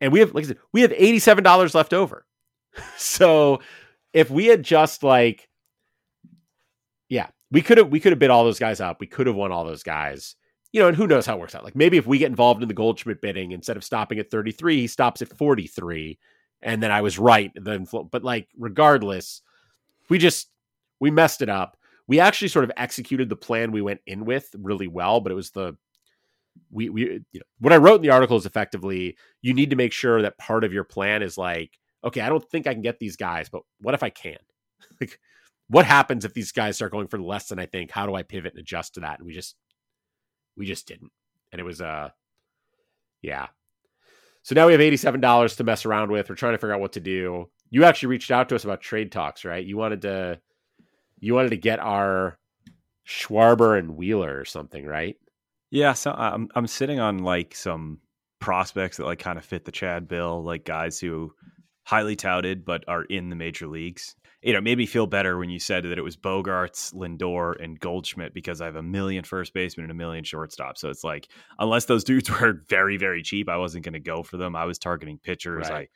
And 0.01 0.13
we 0.13 0.19
have, 0.19 0.35
like 0.35 0.45
I 0.45 0.49
said, 0.49 0.59
we 0.73 0.81
have 0.81 0.93
eighty 0.97 1.21
seven 1.21 1.45
dollars 1.45 1.73
left 1.73 1.95
over. 1.95 2.27
so 2.97 3.61
if 4.13 4.29
we 4.29 4.47
had 4.47 4.65
just 4.65 5.05
like 5.05 5.49
we 7.53 7.61
could 7.61 7.79
have 7.79 7.89
we 7.89 8.01
could 8.01 8.13
have 8.13 8.19
bid 8.19 8.31
all 8.31 8.45
those 8.45 8.59
guys 8.59 8.81
up. 8.81 8.99
We 8.99 9.07
could 9.07 9.27
have 9.27 9.37
won 9.37 9.53
all 9.53 9.65
those 9.65 9.83
guys. 9.83 10.35
You 10.73 10.81
know, 10.81 10.89
and 10.89 10.97
who 10.97 11.07
knows 11.07 11.27
how 11.27 11.37
it 11.37 11.41
works 11.41 11.55
out. 11.55 11.65
Like 11.65 11.77
maybe 11.77 11.99
if 11.99 12.07
we 12.07 12.17
get 12.17 12.31
involved 12.31 12.63
in 12.63 12.69
the 12.69 12.75
Goldschmidt 12.75 13.21
bidding, 13.21 13.53
instead 13.53 13.77
of 13.77 13.85
stopping 13.85 14.19
at 14.19 14.31
33, 14.31 14.81
he 14.81 14.87
stops 14.87 15.21
at 15.21 15.37
43. 15.37 16.19
And 16.63 16.83
then 16.83 16.91
I 16.91 17.03
was 17.03 17.19
right. 17.19 17.53
Then 17.55 17.87
but 18.11 18.25
like 18.25 18.49
regardless, 18.57 19.43
we 20.09 20.17
just 20.17 20.49
we 20.99 21.11
messed 21.11 21.43
it 21.43 21.51
up. 21.51 21.77
We 22.09 22.21
actually 22.21 22.49
sort 22.49 22.65
of 22.65 22.73
executed 22.77 23.29
the 23.29 23.37
plan 23.37 23.71
we 23.71 23.83
went 23.83 24.01
in 24.07 24.25
with 24.25 24.49
really 24.59 24.89
well, 24.89 25.21
but 25.21 25.31
it 25.31 25.37
was 25.37 25.51
the 25.51 25.77
we 26.71 26.89
we 26.89 27.03
you 27.03 27.25
know, 27.35 27.41
what 27.59 27.75
I 27.75 27.77
wrote 27.77 27.97
in 27.97 28.03
the 28.03 28.11
article 28.11 28.39
is 28.39 28.47
effectively 28.47 29.17
you 29.43 29.53
need 29.53 29.71
to 29.71 29.77
make 29.77 29.93
sure 29.93 30.23
that 30.23 30.39
part 30.39 30.65
of 30.65 30.73
your 30.73 30.85
plan 30.85 31.23
is 31.23 31.37
like, 31.37 31.79
okay, 32.03 32.23
I 32.23 32.31
don't 32.31 32.49
think 32.51 32.67
I 32.67 32.73
can 32.73 32.83
get 32.83 32.99
these 32.99 33.17
guys, 33.17 33.51
but 33.51 33.63
what 33.81 33.95
if 33.95 34.03
I 34.03 34.09
can? 34.09 34.39
like 35.01 35.21
what 35.73 35.87
happens 35.87 36.27
if 36.27 36.35
these 36.35 36.53
guys 36.53 36.77
start 36.77 36.93
going 36.93 37.09
for 37.09 37.19
less 37.19 37.49
than 37.49 37.59
I 37.59 37.65
think? 37.65 37.91
How 37.91 38.05
do 38.05 38.15
I 38.15 38.23
pivot 38.23 38.53
and 38.53 38.61
adjust 38.61 38.95
to 38.95 39.01
that? 39.01 39.19
And 39.19 39.27
we 39.27 39.33
just 39.33 39.57
we 40.55 40.67
just 40.67 40.87
didn't. 40.87 41.11
And 41.51 41.61
it 41.61 41.65
was 41.65 41.81
uh 41.81 42.11
yeah. 43.23 43.47
So 44.43 44.55
now 44.55 44.67
we 44.67 44.73
have 44.73 44.81
$87 44.83 45.57
to 45.57 45.65
mess 45.65 45.87
around 45.87 46.11
with. 46.11 46.29
We're 46.29 46.35
trying 46.35 46.53
to 46.53 46.59
figure 46.59 46.75
out 46.75 46.81
what 46.81 46.93
to 46.93 47.01
do. 47.01 47.49
You 47.71 47.85
actually 47.85 48.09
reached 48.09 48.31
out 48.31 48.51
to 48.51 48.55
us 48.55 48.65
about 48.65 48.83
trade 48.83 49.13
talks, 49.13 49.47
right? 49.47 49.65
You 49.65 49.79
wanted 49.79 50.03
to 50.03 50.41
you 51.21 51.33
wanted 51.33 51.51
to 51.51 51.57
get 51.57 51.79
our 51.79 52.39
Schwarber 53.09 53.79
and 53.79 53.97
Wheeler 53.97 54.39
or 54.39 54.45
something, 54.45 54.85
right? 54.85 55.17
Yeah, 55.71 55.95
so 55.95 56.13
I'm 56.13 56.51
I'm 56.55 56.67
sitting 56.67 57.01
on 57.01 57.21
like 57.21 57.55
some 57.55 58.01
prospects 58.41 58.99
that 58.99 59.07
like 59.07 59.21
kind 59.21 59.39
of 59.39 59.45
fit 59.47 59.65
the 59.65 59.73
Chad 59.73 60.07
bill, 60.07 60.45
like 60.45 60.67
guys 60.67 61.01
who 61.01 61.33
highly 61.85 62.15
touted 62.15 62.67
but 62.67 62.85
are 62.89 63.05
in 63.05 63.31
the 63.31 63.37
major 63.37 63.67
leagues 63.67 64.17
you 64.43 64.53
know, 64.53 64.61
made 64.61 64.79
me 64.79 64.87
feel 64.87 65.07
better 65.07 65.39
when 65.39 65.51
you 65.51 65.61
said 65.61 65.85
that 65.85 65.99
it 65.99 66.03
was 66.03 66.17
Bogaerts, 66.17 66.93
Lindor, 66.93 67.55
and 67.63 67.79
Goldschmidt 67.79 68.35
because 68.35 68.61
I 68.61 68.67
have 68.67 68.77
a 68.77 68.83
million 68.83 69.23
first 69.23 69.55
basemen 69.55 69.85
and 69.85 69.93
a 69.93 69.95
million 69.95 70.25
shortstops. 70.25 70.79
So 70.79 70.91
it's 70.91 71.05
like, 71.05 71.29
unless 71.59 71.85
those 71.85 72.03
dudes 72.03 72.29
were 72.41 72.61
very, 72.69 72.97
very 72.97 73.23
cheap, 73.23 73.49
I 73.49 73.57
wasn't 73.57 73.85
going 73.85 73.93
to 73.95 74.01
go 74.01 74.23
for 74.23 74.37
them. 74.37 74.57
I 74.57 74.65
was 74.65 74.79
targeting 74.79 75.19
pitchers. 75.23 75.71
Right. 75.71 75.83
I 75.83 75.89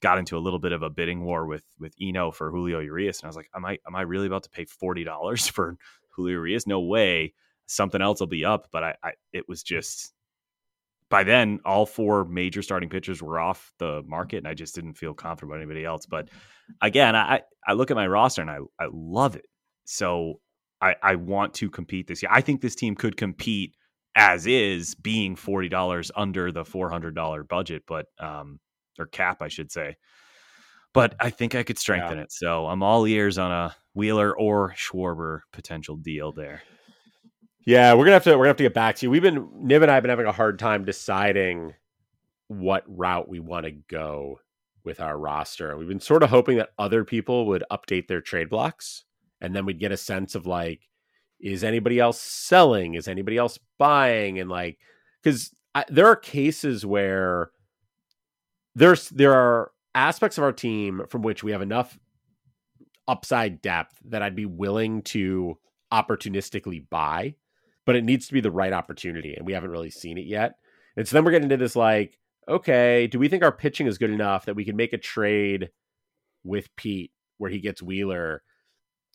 got 0.00 0.18
into 0.18 0.36
a 0.36 0.40
little 0.40 0.58
bit 0.58 0.72
of 0.72 0.82
a 0.82 0.88
bidding 0.88 1.24
war 1.24 1.46
with 1.46 1.62
with 1.78 1.94
Eno 2.00 2.30
for 2.30 2.50
Julio 2.50 2.80
Urias, 2.80 3.20
and 3.20 3.26
I 3.26 3.28
was 3.28 3.36
like, 3.36 3.50
am 3.54 3.66
I 3.66 3.78
am 3.86 3.94
I 3.94 4.02
really 4.02 4.26
about 4.26 4.44
to 4.44 4.50
pay 4.50 4.64
forty 4.64 5.04
dollars 5.04 5.46
for 5.48 5.76
Julio 6.10 6.36
Urias? 6.36 6.66
No 6.66 6.80
way. 6.80 7.34
Something 7.66 8.02
else 8.02 8.18
will 8.18 8.26
be 8.26 8.44
up, 8.44 8.68
but 8.72 8.82
I, 8.82 8.94
I 9.02 9.10
it 9.32 9.44
was 9.46 9.62
mm. 9.62 9.66
just 9.66 10.14
by 11.10 11.24
then 11.24 11.58
all 11.64 11.84
four 11.84 12.24
major 12.24 12.62
starting 12.62 12.88
pitchers 12.88 13.20
were 13.20 13.38
off 13.38 13.72
the 13.78 14.02
market 14.06 14.38
and 14.38 14.48
I 14.48 14.54
just 14.54 14.74
didn't 14.74 14.94
feel 14.94 15.12
confident 15.12 15.50
about 15.50 15.60
anybody 15.60 15.84
else. 15.84 16.06
But 16.06 16.28
again, 16.80 17.16
I, 17.16 17.42
I 17.66 17.72
look 17.72 17.90
at 17.90 17.96
my 17.96 18.06
roster 18.06 18.42
and 18.42 18.50
I, 18.50 18.58
I 18.78 18.86
love 18.92 19.34
it. 19.34 19.46
So 19.84 20.40
I, 20.80 20.94
I 21.02 21.16
want 21.16 21.54
to 21.54 21.68
compete 21.68 22.06
this 22.06 22.22
year. 22.22 22.30
I 22.32 22.40
think 22.40 22.60
this 22.60 22.76
team 22.76 22.94
could 22.94 23.16
compete 23.16 23.74
as 24.14 24.46
is 24.46 24.94
being 24.94 25.34
$40 25.34 26.10
under 26.16 26.52
the 26.52 26.62
$400 26.62 27.48
budget, 27.48 27.82
but, 27.86 28.06
um, 28.18 28.60
or 28.98 29.06
cap, 29.06 29.42
I 29.42 29.48
should 29.48 29.72
say. 29.72 29.96
But 30.94 31.14
I 31.20 31.30
think 31.30 31.54
I 31.54 31.64
could 31.64 31.78
strengthen 31.78 32.18
yeah. 32.18 32.24
it. 32.24 32.32
So 32.32 32.66
I'm 32.66 32.82
all 32.82 33.06
ears 33.06 33.36
on 33.36 33.50
a 33.50 33.74
Wheeler 33.94 34.36
or 34.36 34.74
Schwarber 34.76 35.40
potential 35.52 35.96
deal 35.96 36.32
there. 36.32 36.62
Yeah, 37.64 37.92
we're 37.94 38.04
gonna 38.04 38.14
have 38.14 38.24
to 38.24 38.30
we're 38.32 38.44
gonna 38.44 38.48
have 38.48 38.56
to 38.56 38.62
get 38.64 38.74
back 38.74 38.96
to 38.96 39.06
you. 39.06 39.10
We've 39.10 39.22
been 39.22 39.46
Niv 39.48 39.82
and 39.82 39.90
I 39.90 39.94
have 39.94 40.02
been 40.02 40.10
having 40.10 40.26
a 40.26 40.32
hard 40.32 40.58
time 40.58 40.84
deciding 40.84 41.74
what 42.48 42.84
route 42.86 43.28
we 43.28 43.38
want 43.38 43.66
to 43.66 43.72
go 43.72 44.40
with 44.84 45.00
our 45.00 45.18
roster. 45.18 45.76
We've 45.76 45.88
been 45.88 46.00
sort 46.00 46.22
of 46.22 46.30
hoping 46.30 46.56
that 46.56 46.70
other 46.78 47.04
people 47.04 47.46
would 47.46 47.62
update 47.70 48.08
their 48.08 48.22
trade 48.22 48.48
blocks, 48.48 49.04
and 49.40 49.54
then 49.54 49.66
we'd 49.66 49.78
get 49.78 49.92
a 49.92 49.96
sense 49.96 50.34
of 50.34 50.46
like, 50.46 50.88
is 51.38 51.62
anybody 51.62 51.98
else 51.98 52.20
selling? 52.20 52.94
Is 52.94 53.08
anybody 53.08 53.36
else 53.36 53.58
buying? 53.78 54.38
And 54.38 54.48
like, 54.48 54.78
because 55.22 55.54
there 55.88 56.06
are 56.06 56.16
cases 56.16 56.86
where 56.86 57.50
there's 58.74 59.10
there 59.10 59.34
are 59.34 59.70
aspects 59.94 60.38
of 60.38 60.44
our 60.44 60.52
team 60.52 61.02
from 61.08 61.22
which 61.22 61.42
we 61.42 61.52
have 61.52 61.62
enough 61.62 61.98
upside 63.06 63.60
depth 63.60 63.98
that 64.06 64.22
I'd 64.22 64.36
be 64.36 64.46
willing 64.46 65.02
to 65.02 65.58
opportunistically 65.92 66.88
buy 66.88 67.34
but 67.90 67.96
it 67.96 68.04
needs 68.04 68.28
to 68.28 68.32
be 68.32 68.40
the 68.40 68.52
right 68.52 68.72
opportunity, 68.72 69.34
and 69.34 69.44
we 69.44 69.52
haven't 69.52 69.72
really 69.72 69.90
seen 69.90 70.16
it 70.16 70.24
yet. 70.24 70.52
And 70.96 71.08
so 71.08 71.16
then 71.16 71.24
we're 71.24 71.32
getting 71.32 71.50
into 71.50 71.56
this 71.56 71.74
like, 71.74 72.20
okay, 72.46 73.08
do 73.08 73.18
we 73.18 73.26
think 73.26 73.42
our 73.42 73.50
pitching 73.50 73.88
is 73.88 73.98
good 73.98 74.12
enough 74.12 74.44
that 74.44 74.54
we 74.54 74.64
can 74.64 74.76
make 74.76 74.92
a 74.92 74.96
trade 74.96 75.70
with 76.44 76.68
Pete 76.76 77.10
where 77.38 77.50
he 77.50 77.58
gets 77.58 77.82
Wheeler 77.82 78.44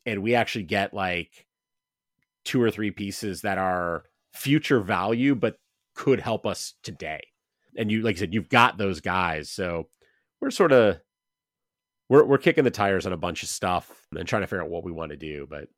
and 0.05 0.21
we 0.21 0.35
actually 0.35 0.65
get 0.65 0.93
like 0.93 1.47
two 2.43 2.61
or 2.61 2.69
three 2.69 2.91
pieces 2.91 3.43
that 3.43 3.57
are 3.57 4.03
future 4.33 4.81
value 4.81 5.35
but 5.35 5.55
could 5.93 6.19
help 6.19 6.45
us 6.45 6.73
today. 6.83 7.21
And 7.77 7.89
you 7.89 8.01
like 8.01 8.17
I 8.17 8.19
said, 8.19 8.33
you've 8.33 8.49
got 8.49 8.77
those 8.77 8.99
guys. 8.99 9.49
So 9.49 9.87
we're 10.41 10.51
sort 10.51 10.73
of 10.73 10.97
we're 12.09 12.25
we're 12.25 12.39
kicking 12.39 12.65
the 12.65 12.71
tires 12.71 13.05
on 13.05 13.13
a 13.13 13.17
bunch 13.17 13.41
of 13.41 13.47
stuff 13.47 14.05
and 14.13 14.27
trying 14.27 14.41
to 14.41 14.47
figure 14.47 14.63
out 14.63 14.69
what 14.69 14.83
we 14.83 14.91
want 14.91 15.11
to 15.11 15.17
do. 15.17 15.47
But 15.49 15.69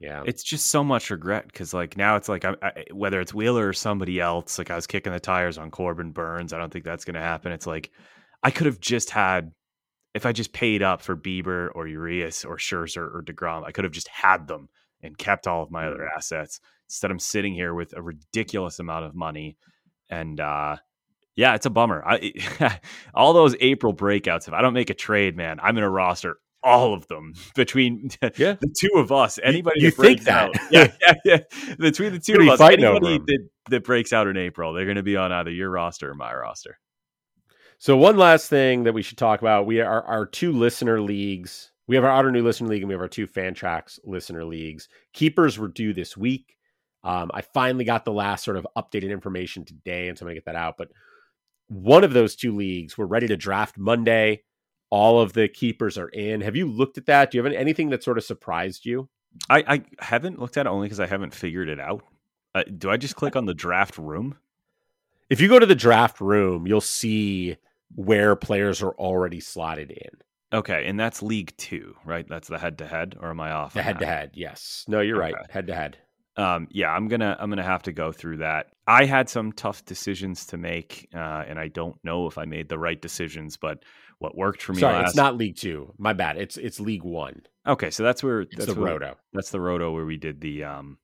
yeah, 0.00 0.22
it's 0.26 0.44
just 0.44 0.68
so 0.68 0.84
much 0.84 1.10
regret 1.10 1.46
because 1.46 1.74
like 1.74 1.96
now 1.96 2.14
it's 2.16 2.28
like 2.28 2.44
I, 2.44 2.54
I, 2.62 2.84
whether 2.92 3.20
it's 3.20 3.34
Wheeler 3.34 3.68
or 3.68 3.72
somebody 3.72 4.20
else. 4.20 4.56
Like 4.56 4.70
I 4.70 4.76
was 4.76 4.86
kicking 4.86 5.12
the 5.12 5.18
tires 5.18 5.58
on 5.58 5.72
Corbin 5.72 6.12
Burnes. 6.12 6.52
I 6.52 6.58
don't 6.58 6.72
think 6.72 6.84
that's 6.84 7.04
going 7.04 7.14
to 7.14 7.20
happen. 7.20 7.50
It's 7.50 7.66
like 7.66 7.90
I 8.42 8.52
could 8.52 8.66
have 8.66 8.78
just 8.78 9.10
had 9.10 9.50
if 10.14 10.24
I 10.24 10.32
just 10.32 10.52
paid 10.52 10.82
up 10.82 11.02
for 11.02 11.16
Bieber 11.16 11.70
or 11.74 11.88
Urias 11.88 12.44
or 12.44 12.58
Scherzer 12.58 13.12
or 13.12 13.24
Degrom. 13.24 13.64
I 13.66 13.72
could 13.72 13.84
have 13.84 13.92
just 13.92 14.08
had 14.08 14.46
them 14.46 14.68
and 15.02 15.18
kept 15.18 15.48
all 15.48 15.62
of 15.62 15.70
my 15.70 15.86
other 15.86 16.08
assets. 16.08 16.60
Instead, 16.86 17.10
I'm 17.10 17.18
sitting 17.18 17.54
here 17.54 17.74
with 17.74 17.92
a 17.96 18.02
ridiculous 18.02 18.78
amount 18.78 19.04
of 19.04 19.16
money, 19.16 19.56
and 20.08 20.38
uh, 20.38 20.76
yeah, 21.34 21.54
it's 21.54 21.66
a 21.66 21.70
bummer. 21.70 22.04
I, 22.06 22.80
all 23.14 23.32
those 23.32 23.56
April 23.60 23.92
breakouts. 23.92 24.46
If 24.46 24.54
I 24.54 24.62
don't 24.62 24.74
make 24.74 24.90
a 24.90 24.94
trade, 24.94 25.36
man, 25.36 25.58
I'm 25.60 25.76
in 25.76 25.84
a 25.84 25.90
roster 25.90 26.38
all 26.68 26.92
of 26.92 27.06
them 27.08 27.34
between 27.54 28.10
yeah. 28.36 28.56
the 28.60 28.74
two 28.78 28.98
of 28.98 29.10
us. 29.10 29.38
Anybody 29.42 29.80
you, 29.80 29.86
you 29.86 29.90
that 29.92 30.02
think 30.02 30.24
that? 30.24 30.48
Out, 30.48 30.54
yeah, 30.70 30.92
yeah, 31.00 31.14
yeah, 31.24 31.74
Between 31.78 32.12
the 32.12 32.20
two 32.20 32.40
of 32.40 32.48
us, 32.48 32.60
anybody 32.60 33.18
that, 33.18 33.48
that 33.70 33.84
breaks 33.84 34.12
out 34.12 34.28
in 34.28 34.36
April, 34.36 34.72
they're 34.72 34.84
going 34.84 34.96
to 34.96 35.02
be 35.02 35.16
on 35.16 35.32
either 35.32 35.50
your 35.50 35.70
roster 35.70 36.10
or 36.10 36.14
my 36.14 36.34
roster. 36.34 36.78
So 37.78 37.96
one 37.96 38.16
last 38.16 38.48
thing 38.48 38.84
that 38.84 38.92
we 38.92 39.02
should 39.02 39.18
talk 39.18 39.40
about: 39.40 39.66
we 39.66 39.80
are 39.80 40.02
our 40.02 40.26
two 40.26 40.52
listener 40.52 41.00
leagues. 41.00 41.72
We 41.86 41.96
have 41.96 42.04
our 42.04 42.22
Ottoneu 42.22 42.42
listener 42.42 42.68
league, 42.68 42.82
and 42.82 42.88
we 42.88 42.94
have 42.94 43.00
our 43.00 43.08
two 43.08 43.26
Fantrax 43.26 43.98
listener 44.04 44.44
leagues. 44.44 44.88
Keepers 45.14 45.58
were 45.58 45.68
due 45.68 45.94
this 45.94 46.16
week. 46.16 46.56
Um, 47.02 47.30
I 47.32 47.40
finally 47.40 47.84
got 47.84 48.04
the 48.04 48.12
last 48.12 48.44
sort 48.44 48.58
of 48.58 48.66
updated 48.76 49.10
information 49.10 49.64
today, 49.64 50.08
and 50.08 50.18
so 50.18 50.24
I'm 50.24 50.26
going 50.26 50.34
to 50.34 50.40
get 50.40 50.46
that 50.46 50.56
out. 50.56 50.76
But 50.76 50.88
one 51.68 52.04
of 52.04 52.12
those 52.12 52.34
two 52.34 52.54
leagues, 52.54 52.98
we're 52.98 53.06
ready 53.06 53.28
to 53.28 53.36
draft 53.36 53.78
Monday 53.78 54.42
all 54.90 55.20
of 55.20 55.32
the 55.32 55.48
keepers 55.48 55.98
are 55.98 56.08
in. 56.08 56.40
Have 56.40 56.56
you 56.56 56.66
looked 56.66 56.98
at 56.98 57.06
that? 57.06 57.30
Do 57.30 57.38
you 57.38 57.44
have 57.44 57.52
anything 57.52 57.90
that 57.90 58.02
sort 58.02 58.18
of 58.18 58.24
surprised 58.24 58.86
you? 58.86 59.08
I, 59.48 59.64
I 59.66 59.84
haven't 60.04 60.40
looked 60.40 60.56
at 60.56 60.66
it 60.66 60.68
only 60.68 60.86
because 60.86 61.00
I 61.00 61.06
haven't 61.06 61.34
figured 61.34 61.68
it 61.68 61.80
out. 61.80 62.02
Uh, 62.54 62.64
do 62.76 62.90
I 62.90 62.96
just 62.96 63.16
click 63.16 63.36
on 63.36 63.46
the 63.46 63.54
draft 63.54 63.98
room? 63.98 64.36
If 65.30 65.40
you 65.40 65.48
go 65.48 65.58
to 65.58 65.66
the 65.66 65.74
draft 65.74 66.20
room, 66.20 66.66
you'll 66.66 66.80
see 66.80 67.56
where 67.94 68.34
players 68.36 68.82
are 68.82 68.92
already 68.92 69.40
slotted 69.40 69.90
in. 69.90 70.10
Okay, 70.50 70.86
and 70.86 70.98
that's 70.98 71.22
League 71.22 71.54
Two, 71.58 71.94
right? 72.06 72.26
That's 72.26 72.48
the 72.48 72.58
head 72.58 72.78
to 72.78 72.86
head, 72.86 73.16
or 73.20 73.28
am 73.28 73.40
I 73.40 73.52
off? 73.52 73.74
The 73.74 73.82
head 73.82 73.98
to 73.98 74.06
head, 74.06 74.30
yes. 74.32 74.86
No, 74.88 75.00
you're 75.00 75.22
okay. 75.22 75.34
right. 75.34 75.50
Head 75.50 75.66
to 75.66 75.74
head. 75.74 75.98
Um, 76.38 76.68
yeah, 76.70 76.90
I'm 76.90 77.08
gonna 77.08 77.36
I'm 77.38 77.50
gonna 77.50 77.62
have 77.62 77.82
to 77.82 77.92
go 77.92 78.12
through 78.12 78.38
that. 78.38 78.68
I 78.86 79.04
had 79.04 79.28
some 79.28 79.52
tough 79.52 79.84
decisions 79.84 80.46
to 80.46 80.56
make, 80.56 81.08
uh, 81.14 81.44
and 81.46 81.58
I 81.58 81.68
don't 81.68 82.02
know 82.02 82.28
if 82.28 82.38
I 82.38 82.46
made 82.46 82.70
the 82.70 82.78
right 82.78 83.00
decisions, 83.00 83.58
but 83.58 83.82
what 84.18 84.36
worked 84.36 84.62
for 84.62 84.72
me. 84.72 84.80
Sorry, 84.80 84.94
last... 84.94 85.10
it's 85.10 85.16
not 85.16 85.36
League 85.36 85.56
Two. 85.56 85.94
My 85.98 86.12
bad. 86.12 86.36
It's 86.36 86.56
it's 86.56 86.80
League 86.80 87.04
One. 87.04 87.42
Okay, 87.66 87.90
so 87.90 88.02
that's 88.02 88.22
where 88.22 88.42
it's 88.42 88.56
that's 88.56 88.72
the 88.72 88.80
where, 88.80 88.92
roto. 88.92 89.16
That's 89.32 89.50
the 89.50 89.60
roto 89.60 89.92
where 89.92 90.04
we 90.04 90.16
did 90.16 90.40
the. 90.40 90.64
um 90.64 90.98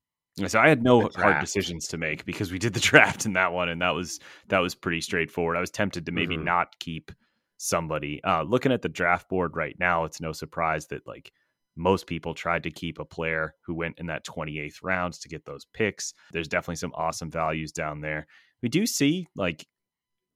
So 0.47 0.59
I 0.59 0.69
had 0.69 0.83
no 0.83 1.09
hard 1.15 1.41
decisions 1.41 1.89
to 1.89 1.99
make 1.99 2.25
because 2.25 2.51
we 2.51 2.59
did 2.59 2.75
the 2.75 2.81
draft 2.91 3.27
in 3.27 3.35
that 3.35 3.53
one, 3.53 3.69
and 3.69 3.83
that 3.83 3.95
was 3.95 4.21
that 4.49 4.61
was 4.61 4.75
pretty 4.75 5.01
straightforward. 5.01 5.57
I 5.57 5.61
was 5.61 5.71
tempted 5.71 6.07
to 6.07 6.13
maybe 6.13 6.37
mm-hmm. 6.37 6.45
not 6.45 6.79
keep 6.81 7.13
somebody. 7.57 8.23
Uh, 8.25 8.43
looking 8.43 8.73
at 8.73 8.83
the 8.83 8.89
draft 8.89 9.29
board 9.29 9.57
right 9.57 9.77
now, 9.79 10.05
it's 10.05 10.21
no 10.21 10.33
surprise 10.33 10.89
that 10.89 11.07
like 11.07 11.33
most 11.77 12.07
people 12.07 12.35
tried 12.35 12.63
to 12.65 12.71
keep 12.71 12.99
a 12.99 13.05
player 13.05 13.55
who 13.67 13.75
went 13.75 13.99
in 13.99 14.07
that 14.07 14.25
28th 14.25 14.79
rounds 14.83 15.19
to 15.19 15.29
get 15.29 15.45
those 15.45 15.67
picks. 15.73 16.15
There's 16.33 16.49
definitely 16.49 16.77
some 16.77 16.93
awesome 16.95 17.31
values 17.31 17.73
down 17.73 18.01
there. 18.01 18.27
We 18.63 18.69
do 18.69 18.87
see 18.87 19.29
like 19.35 19.67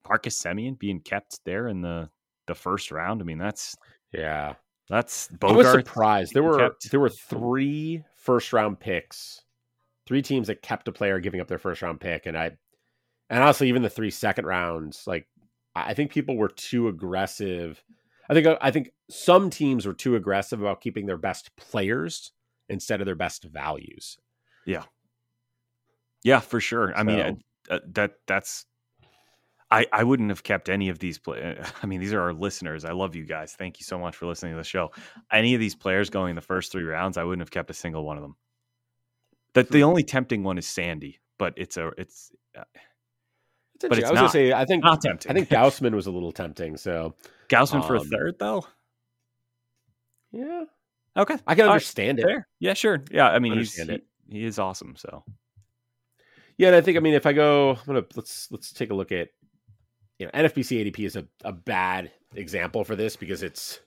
Marcus 0.07 0.41
Semien 0.41 0.77
being 0.77 0.99
kept 0.99 1.39
there 1.45 1.67
in 1.67 1.81
the 1.81 2.09
the 2.49 2.55
first 2.55 2.91
round. 2.91 3.21
I 3.21 3.25
mean, 3.25 3.37
that's 3.37 3.77
yeah, 4.11 4.55
that's 4.89 5.27
Bogart. 5.27 5.53
I 5.53 5.57
was 5.57 5.85
surprised. 5.85 6.33
There 6.33 6.43
were 6.43 6.57
kept. 6.57 6.91
there 6.91 6.99
were 6.99 7.09
three 7.09 8.03
first 8.15 8.51
round 8.51 8.79
picks, 8.79 9.41
three 10.05 10.21
teams 10.21 10.47
that 10.47 10.61
kept 10.61 10.87
a 10.87 10.91
player 10.91 11.19
giving 11.19 11.39
up 11.39 11.47
their 11.47 11.57
first 11.57 11.81
round 11.81 12.01
pick, 12.01 12.25
and 12.25 12.37
I, 12.37 12.51
and 13.29 13.43
honestly, 13.43 13.69
even 13.69 13.83
the 13.83 13.89
three 13.89 14.11
second 14.11 14.45
rounds, 14.45 15.05
like 15.07 15.27
I 15.75 15.93
think 15.93 16.11
people 16.11 16.35
were 16.35 16.49
too 16.49 16.87
aggressive. 16.87 17.81
I 18.29 18.33
think 18.33 18.57
I 18.61 18.71
think 18.71 18.91
some 19.09 19.49
teams 19.49 19.85
were 19.85 19.93
too 19.93 20.15
aggressive 20.15 20.59
about 20.59 20.81
keeping 20.81 21.05
their 21.05 21.17
best 21.17 21.55
players 21.55 22.31
instead 22.67 22.99
of 22.99 23.05
their 23.05 23.15
best 23.15 23.43
values. 23.45 24.17
Yeah, 24.65 24.83
yeah, 26.23 26.39
for 26.39 26.59
sure. 26.59 26.95
I 26.95 27.03
mean, 27.03 27.41
uh, 27.69 27.79
that 27.93 28.13
that's. 28.27 28.65
I, 29.71 29.85
I 29.93 30.03
wouldn't 30.03 30.29
have 30.29 30.41
kept 30.43 30.67
any 30.67 30.89
of 30.89 30.97
these 30.99 31.19
play. 31.19 31.57
I 31.83 31.85
mean, 31.85 31.99
these 31.99 32.13
are 32.13 32.21
our 32.21 32.33
listeners. 32.33 32.85
I 32.85 32.91
love 32.91 33.15
you 33.15 33.23
guys. 33.25 33.53
Thank 33.53 33.79
you 33.79 33.83
so 33.83 33.99
much 33.99 34.15
for 34.15 34.25
listening 34.25 34.53
to 34.53 34.57
the 34.57 34.63
show. 34.63 34.91
Any 35.31 35.53
of 35.53 35.59
these 35.59 35.75
players 35.75 36.09
going 36.09 36.35
the 36.35 36.41
first 36.41 36.71
three 36.71 36.83
rounds, 36.83 37.17
I 37.17 37.23
wouldn't 37.23 37.41
have 37.41 37.51
kept 37.51 37.69
a 37.69 37.73
single 37.73 38.03
one 38.03 38.17
of 38.17 38.23
them. 38.23 38.35
That 39.53 39.69
the 39.69 39.83
only 39.83 40.03
tempting 40.03 40.43
one 40.43 40.57
is 40.57 40.67
Sandy, 40.67 41.19
but 41.37 41.53
it's 41.57 41.77
a 41.77 41.87
it's 41.97 42.31
uh, 42.57 42.63
It's 43.75 43.85
But 43.89 43.97
it's 43.99 44.07
I 44.07 44.11
was 44.11 44.15
not. 44.15 44.21
gonna 44.21 44.29
say 44.29 44.53
I 44.53 44.65
think 44.65 44.83
not 44.83 45.01
tempting. 45.01 45.31
I 45.31 45.33
think 45.33 45.49
Gausman 45.49 45.93
was 45.93 46.07
a 46.07 46.11
little 46.11 46.31
tempting. 46.31 46.77
So 46.77 47.15
Gausman 47.47 47.85
for 47.85 47.95
a 47.95 48.01
um, 48.01 48.07
third 48.09 48.35
though. 48.39 48.65
yeah, 50.31 50.65
Okay, 51.17 51.37
I 51.47 51.55
can 51.55 51.65
right, 51.65 51.73
understand 51.73 52.19
it. 52.19 52.23
fair. 52.25 52.47
Yeah, 52.59 52.73
sure. 52.73 53.03
Yeah, 53.11 53.29
I 53.29 53.39
mean, 53.39 53.53
he's 53.57 53.73
he, 53.75 54.01
he 54.29 54.45
is 54.45 54.59
awesome. 54.59 54.95
So 54.97 55.23
Yeah, 56.57 56.67
and 56.67 56.75
I 56.75 56.81
think 56.81 56.97
I 56.97 56.99
mean 57.01 57.15
if 57.15 57.25
I 57.25 57.33
go, 57.33 57.71
I'm 57.71 57.85
gonna 57.87 58.05
let's 58.15 58.51
let's 58.51 58.71
take 58.71 58.91
a 58.91 58.95
look 58.95 59.11
at 59.11 59.29
you 60.19 60.25
know 60.25 60.31
NFBC 60.33 60.85
ADP 60.85 61.05
is 61.05 61.15
a, 61.15 61.25
a 61.43 61.51
bad 61.51 62.11
example 62.35 62.83
for 62.83 62.95
this 62.95 63.15
because 63.15 63.41
it's 63.41 63.79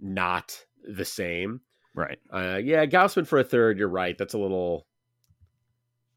not 0.00 0.58
the 0.84 1.04
same. 1.04 1.60
right. 1.94 2.18
Uh, 2.32 2.60
yeah, 2.62 2.86
Gausman 2.86 3.26
for 3.26 3.38
a 3.38 3.44
third. 3.44 3.78
You're 3.78 3.88
right. 3.88 4.16
That's 4.16 4.34
a 4.34 4.38
little 4.38 4.86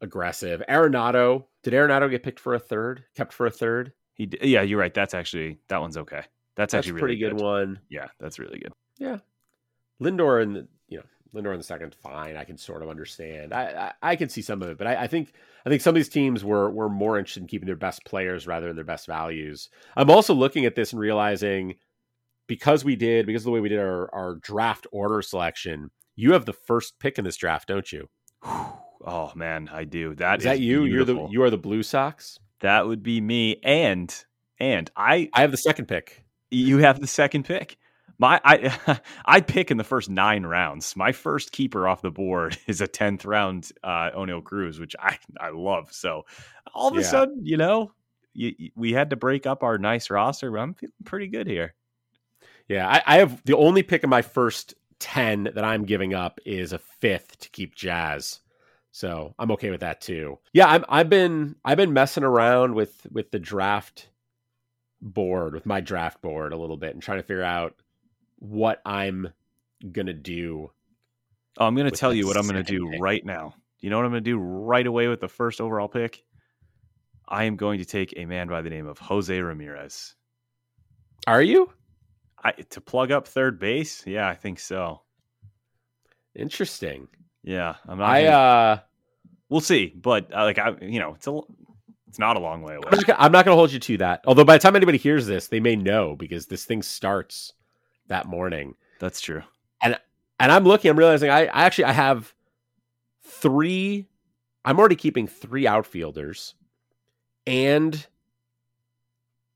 aggressive. 0.02 0.62
Arenado 0.70 1.46
did 1.64 1.74
Arenado 1.74 2.10
get 2.10 2.24
picked 2.24 2.40
for 2.40 2.54
a 2.54 2.60
third? 2.60 3.04
Kept 3.16 3.34
for 3.34 3.46
a 3.46 3.52
third? 3.52 3.92
He 4.14 4.28
d- 4.28 4.38
yeah, 4.42 4.62
you're 4.62 4.80
right. 4.80 4.94
That's 4.94 5.14
actually 5.14 5.60
that 5.68 5.82
one's 5.82 5.98
okay. 5.98 6.24
That's, 6.56 6.74
That's 6.74 6.88
actually 6.88 6.94
really 6.94 7.02
pretty 7.02 7.18
good, 7.20 7.42
one. 7.42 7.80
Yeah, 7.90 8.08
that's 8.20 8.38
really 8.38 8.60
good. 8.60 8.74
Yeah, 8.98 9.20
Lindor 10.02 10.42
and 10.42 10.68
you 10.90 10.98
know 10.98 11.04
Lindor 11.34 11.54
in 11.54 11.58
the 11.58 11.64
second, 11.64 11.96
fine. 11.96 12.36
I 12.36 12.44
can 12.44 12.58
sort 12.58 12.84
of 12.84 12.90
understand. 12.90 13.54
I 13.54 13.94
I, 14.02 14.12
I 14.12 14.16
can 14.18 14.28
see 14.30 14.42
some 14.42 14.62
of 14.62 14.70
it, 14.70 14.78
but 14.78 14.88
I, 14.88 15.04
I 15.04 15.08
think 15.08 15.34
I 15.66 15.70
think 15.70 15.82
some 15.82 15.92
of 15.92 15.96
these 15.96 16.10
teams 16.10 16.44
were 16.44 16.70
were 16.70 16.90
more 16.90 17.18
interested 17.18 17.44
in 17.44 17.48
keeping 17.48 17.68
their 17.68 17.76
best 17.76 18.06
players 18.06 18.48
rather 18.48 18.68
than 18.68 18.76
their 18.76 18.86
best 18.86 19.08
values. 19.08 19.70
I'm 19.96 20.10
also 20.10 20.34
looking 20.34 20.66
at 20.66 20.76
this 20.76 20.94
and 20.94 21.00
realizing 21.00 21.76
because 22.48 22.84
we 22.84 22.96
did 22.96 23.26
because 23.26 23.42
of 23.44 23.46
the 23.46 23.52
way 23.52 23.60
we 23.60 23.70
did 23.70 23.80
our 23.80 24.14
our 24.14 24.36
draft 24.36 24.88
order 24.92 25.22
selection, 25.22 25.92
you 26.16 26.34
have 26.34 26.46
the 26.46 26.54
first 26.54 27.00
pick 27.00 27.18
in 27.18 27.26
this 27.26 27.38
draft, 27.38 27.68
don't 27.68 27.92
you? 27.92 28.10
Oh 29.02 29.32
man, 29.34 29.70
I 29.72 29.86
do. 29.86 30.14
That 30.16 30.40
Is 30.40 30.44
that 30.44 30.60
you? 30.60 30.84
You're 30.84 31.06
the 31.06 31.26
you 31.32 31.42
are 31.44 31.50
the 31.50 31.58
Blue 31.58 31.84
Sox. 31.84 32.38
That 32.60 32.86
would 32.86 33.02
be 33.02 33.22
me. 33.22 33.62
And 33.64 34.14
and 34.60 34.92
I 34.94 35.30
I 35.34 35.40
have 35.40 35.52
the 35.52 35.58
second 35.58 35.86
pick. 35.86 36.26
you 36.52 36.80
have 36.80 37.00
the 37.00 37.08
second 37.08 37.46
pick. 37.46 37.78
My 38.20 38.40
I 38.44 39.00
I 39.26 39.42
pick 39.42 39.72
in 39.72 39.78
the 39.78 39.84
first 39.84 40.10
nine 40.10 40.46
rounds. 40.46 40.96
My 40.96 41.12
first 41.14 41.52
keeper 41.52 41.88
off 41.88 42.02
the 42.02 42.12
board 42.12 42.58
is 42.68 42.82
a 42.82 42.88
tenth 42.88 43.26
round 43.26 43.72
uh 43.84 44.12
Oneil 44.12 44.44
Cruz, 44.44 44.80
which 44.80 44.96
I 45.00 45.18
I 45.40 45.50
love. 45.50 45.92
So 45.94 46.26
all 46.74 46.90
of 46.92 46.98
a 46.98 47.02
Yeah. 47.02 47.04
sudden, 47.04 47.46
you 47.46 47.58
know, 47.58 47.94
you, 48.34 48.54
you- 48.58 48.72
we 48.76 48.94
had 48.94 49.10
to 49.12 49.16
break 49.16 49.46
up 49.48 49.64
our 49.64 49.78
nice 49.78 50.10
roster, 50.10 50.52
but 50.52 50.60
I'm 50.60 50.74
feeling 50.76 50.94
pretty 51.06 51.28
good 51.28 51.48
here. 51.48 51.76
Yeah, 52.68 52.88
I, 52.88 53.02
I 53.06 53.18
have 53.20 53.44
the 53.46 53.58
only 53.58 53.84
pick 53.84 54.04
in 54.04 54.10
my 54.10 54.22
first 54.22 54.76
ten 55.00 55.46
that 55.56 55.64
I'm 55.64 55.86
giving 55.86 56.14
up 56.14 56.40
is 56.46 56.74
a 56.74 56.80
fifth 56.80 57.40
to 57.40 57.50
keep 57.50 57.76
Jazz. 57.76 58.42
So 58.92 59.34
I'm 59.40 59.52
okay 59.52 59.72
with 59.72 59.82
that 59.82 60.02
too. 60.02 60.40
Yeah, 60.54 60.68
I'm 60.68 60.86
I've 60.90 61.10
been 61.10 61.56
I've 61.64 61.78
been 61.78 61.94
messing 61.94 62.24
around 62.24 62.76
with 62.76 63.06
with 63.12 63.32
the 63.32 63.40
draft 63.40 64.10
board, 65.02 65.54
with 65.54 65.66
my 65.66 65.82
draft 65.82 66.22
board 66.22 66.54
a 66.54 66.58
little 66.58 66.78
bit 66.78 66.94
and 66.94 67.02
trying 67.04 67.20
to 67.20 67.24
figure 67.24 67.44
out 67.44 67.76
what 68.40 68.82
I'm 68.86 69.30
gonna 69.92 70.14
do. 70.14 70.72
Oh, 71.58 71.66
I'm 71.66 71.76
going 71.76 71.90
to 71.90 71.96
tell 71.96 72.14
you 72.14 72.26
what 72.26 72.38
I'm 72.38 72.48
going 72.48 72.64
to 72.64 72.72
do 72.72 72.90
pick. 72.90 73.02
right 73.02 73.26
now. 73.26 73.54
You 73.80 73.90
know 73.90 73.98
what 73.98 74.06
I'm 74.06 74.12
going 74.12 74.24
to 74.24 74.30
do 74.30 74.38
right 74.38 74.86
away 74.86 75.10
with 75.10 75.20
the 75.20 75.28
first 75.28 75.60
overall 75.60 75.90
pick? 75.90 76.24
I 77.28 77.46
am 77.46 77.58
going 77.58 77.80
to 77.80 77.86
take 77.86 78.14
a 78.16 78.26
man 78.26 78.48
by 78.48 78.62
the 78.62 78.70
name 78.70 78.88
of 78.88 78.98
Jose 79.00 79.38
Ramirez. 79.38 80.16
Are 81.28 81.42
you? 81.42 81.70
I, 82.42 82.52
to 82.54 82.80
plug 82.80 83.12
up 83.12 83.28
third 83.28 83.60
base? 83.60 84.08
Yeah, 84.08 84.30
I 84.30 84.36
think 84.36 84.60
so. 84.60 85.02
Interesting. 86.36 87.08
Yeah, 87.44 87.76
I'm 87.88 87.98
not. 87.98 88.10
I 88.10 88.24
gonna- 88.24 88.36
uh 88.36 88.80
we'll 89.50 89.62
see, 89.62 89.94
but 89.96 90.34
uh, 90.34 90.44
like 90.44 90.60
I, 90.60 90.76
you 90.82 91.00
know, 91.00 91.16
it's 91.16 91.28
a, 91.28 91.40
it's 92.08 92.20
not 92.20 92.38
a 92.38 92.40
long 92.40 92.62
way 92.62 92.76
away. 92.76 92.86
I'm 92.92 93.00
gonna, 93.02 93.20
I'm 93.20 93.32
not 93.32 93.44
gonna 93.44 93.58
hold 93.58 93.72
you 93.72 93.80
to 93.80 93.98
that. 93.98 94.22
Although 94.26 94.46
by 94.46 94.58
the 94.58 94.62
time 94.62 94.76
anybody 94.76 94.98
hears 94.98 95.26
this, 95.26 95.48
they 95.48 95.60
may 95.60 95.76
know 95.76 96.16
because 96.16 96.46
this 96.46 96.64
thing 96.66 96.82
starts 96.82 97.54
that 98.10 98.28
morning. 98.28 98.76
That's 99.00 99.22
true. 99.22 99.44
and 99.82 99.98
and 100.40 100.52
I'm 100.52 100.66
looking, 100.66 100.92
I'm 100.92 100.98
realizing 101.00 101.30
I, 101.30 101.46
I 101.46 101.64
actually 101.64 101.86
I 101.86 101.94
have 101.94 102.34
three. 103.24 104.08
I'm 104.66 104.78
already 104.78 104.96
keeping 104.96 105.28
three 105.28 105.66
outfielders 105.66 106.56
and 107.48 108.06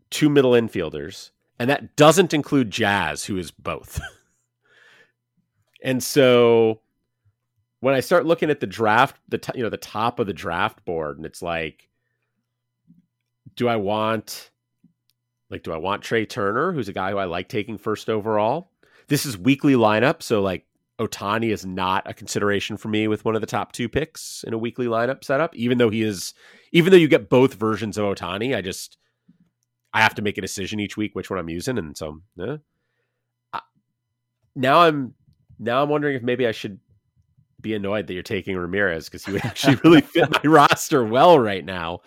two 0.10 0.30
middle 0.30 0.52
infielders, 0.52 1.32
and 1.60 1.70
that 1.70 1.96
doesn't 1.96 2.34
include 2.34 2.72
Jazz, 2.72 3.26
who 3.26 3.38
is 3.38 3.52
both. 3.52 4.00
and 5.84 6.02
so 6.02 6.80
when 7.82 7.94
I 7.94 8.00
start 8.00 8.26
looking 8.26 8.50
at 8.50 8.62
the 8.62 8.68
draft, 8.68 9.18
the 9.28 9.38
t- 9.38 9.52
you 9.56 9.64
know 9.64 9.70
the 9.70 9.78
top 9.78 10.20
of 10.20 10.28
the 10.28 10.34
draft 10.34 10.86
board, 10.86 11.18
and 11.18 11.26
it's 11.26 11.42
like, 11.42 11.90
do 13.56 13.68
I 13.68 13.76
want 13.76 14.52
like 15.54 15.62
do 15.64 15.72
I 15.72 15.78
want 15.78 16.02
Trey 16.02 16.26
Turner, 16.26 16.74
who's 16.74 16.90
a 16.90 16.94
guy 16.94 17.12
who 17.12 17.18
I 17.18 17.26
like 17.26 17.48
taking 17.48 17.78
first 17.78 18.10
overall? 18.10 18.72
This 19.08 19.24
is 19.24 19.38
weekly 19.38 19.74
lineup, 19.74 20.24
so 20.24 20.42
like 20.42 20.66
Ohtani 21.00 21.54
is 21.54 21.64
not 21.64 22.10
a 22.10 22.14
consideration 22.14 22.76
for 22.76 22.88
me 22.88 23.08
with 23.08 23.24
one 23.24 23.36
of 23.36 23.42
the 23.42 23.48
top 23.48 23.72
two 23.72 23.88
picks 23.88 24.44
in 24.48 24.54
a 24.54 24.58
weekly 24.58 24.88
lineup 24.88 25.24
setup. 25.24 25.56
Even 25.56 25.78
though 25.78 25.92
he 25.92 26.02
is, 26.02 26.34
even 26.72 26.90
though 26.90 26.98
you 26.98 27.08
get 27.08 27.30
both 27.30 27.54
versions 27.54 28.00
of 28.00 28.06
Ohtani, 28.06 28.56
I 28.56 28.62
just 28.62 28.98
I 29.94 30.02
have 30.02 30.16
to 30.16 30.24
make 30.24 30.40
a 30.40 30.42
decision 30.42 30.80
each 30.80 30.98
week 30.98 31.14
which 31.14 31.30
one 31.30 31.38
I'm 31.38 31.50
using, 31.50 31.78
and 31.78 31.96
so. 31.96 32.22
I- 33.54 33.62
now 34.56 34.80
I'm 34.80 35.14
now 35.60 35.84
I'm 35.84 35.90
wondering 35.90 36.16
if 36.16 36.24
maybe 36.24 36.48
I 36.48 36.52
should 36.52 36.80
be 37.62 37.76
annoyed 37.76 38.08
that 38.08 38.14
you're 38.16 38.24
taking 38.24 38.58
Ramirez 38.58 39.06
because 39.06 39.24
he 39.24 39.32
would 39.32 39.46
actually 39.46 39.76
really 39.84 40.02
fit 40.02 40.32
my 40.32 40.50
roster 40.50 41.06
well 41.06 41.38
right 41.38 41.64
now. 41.64 42.02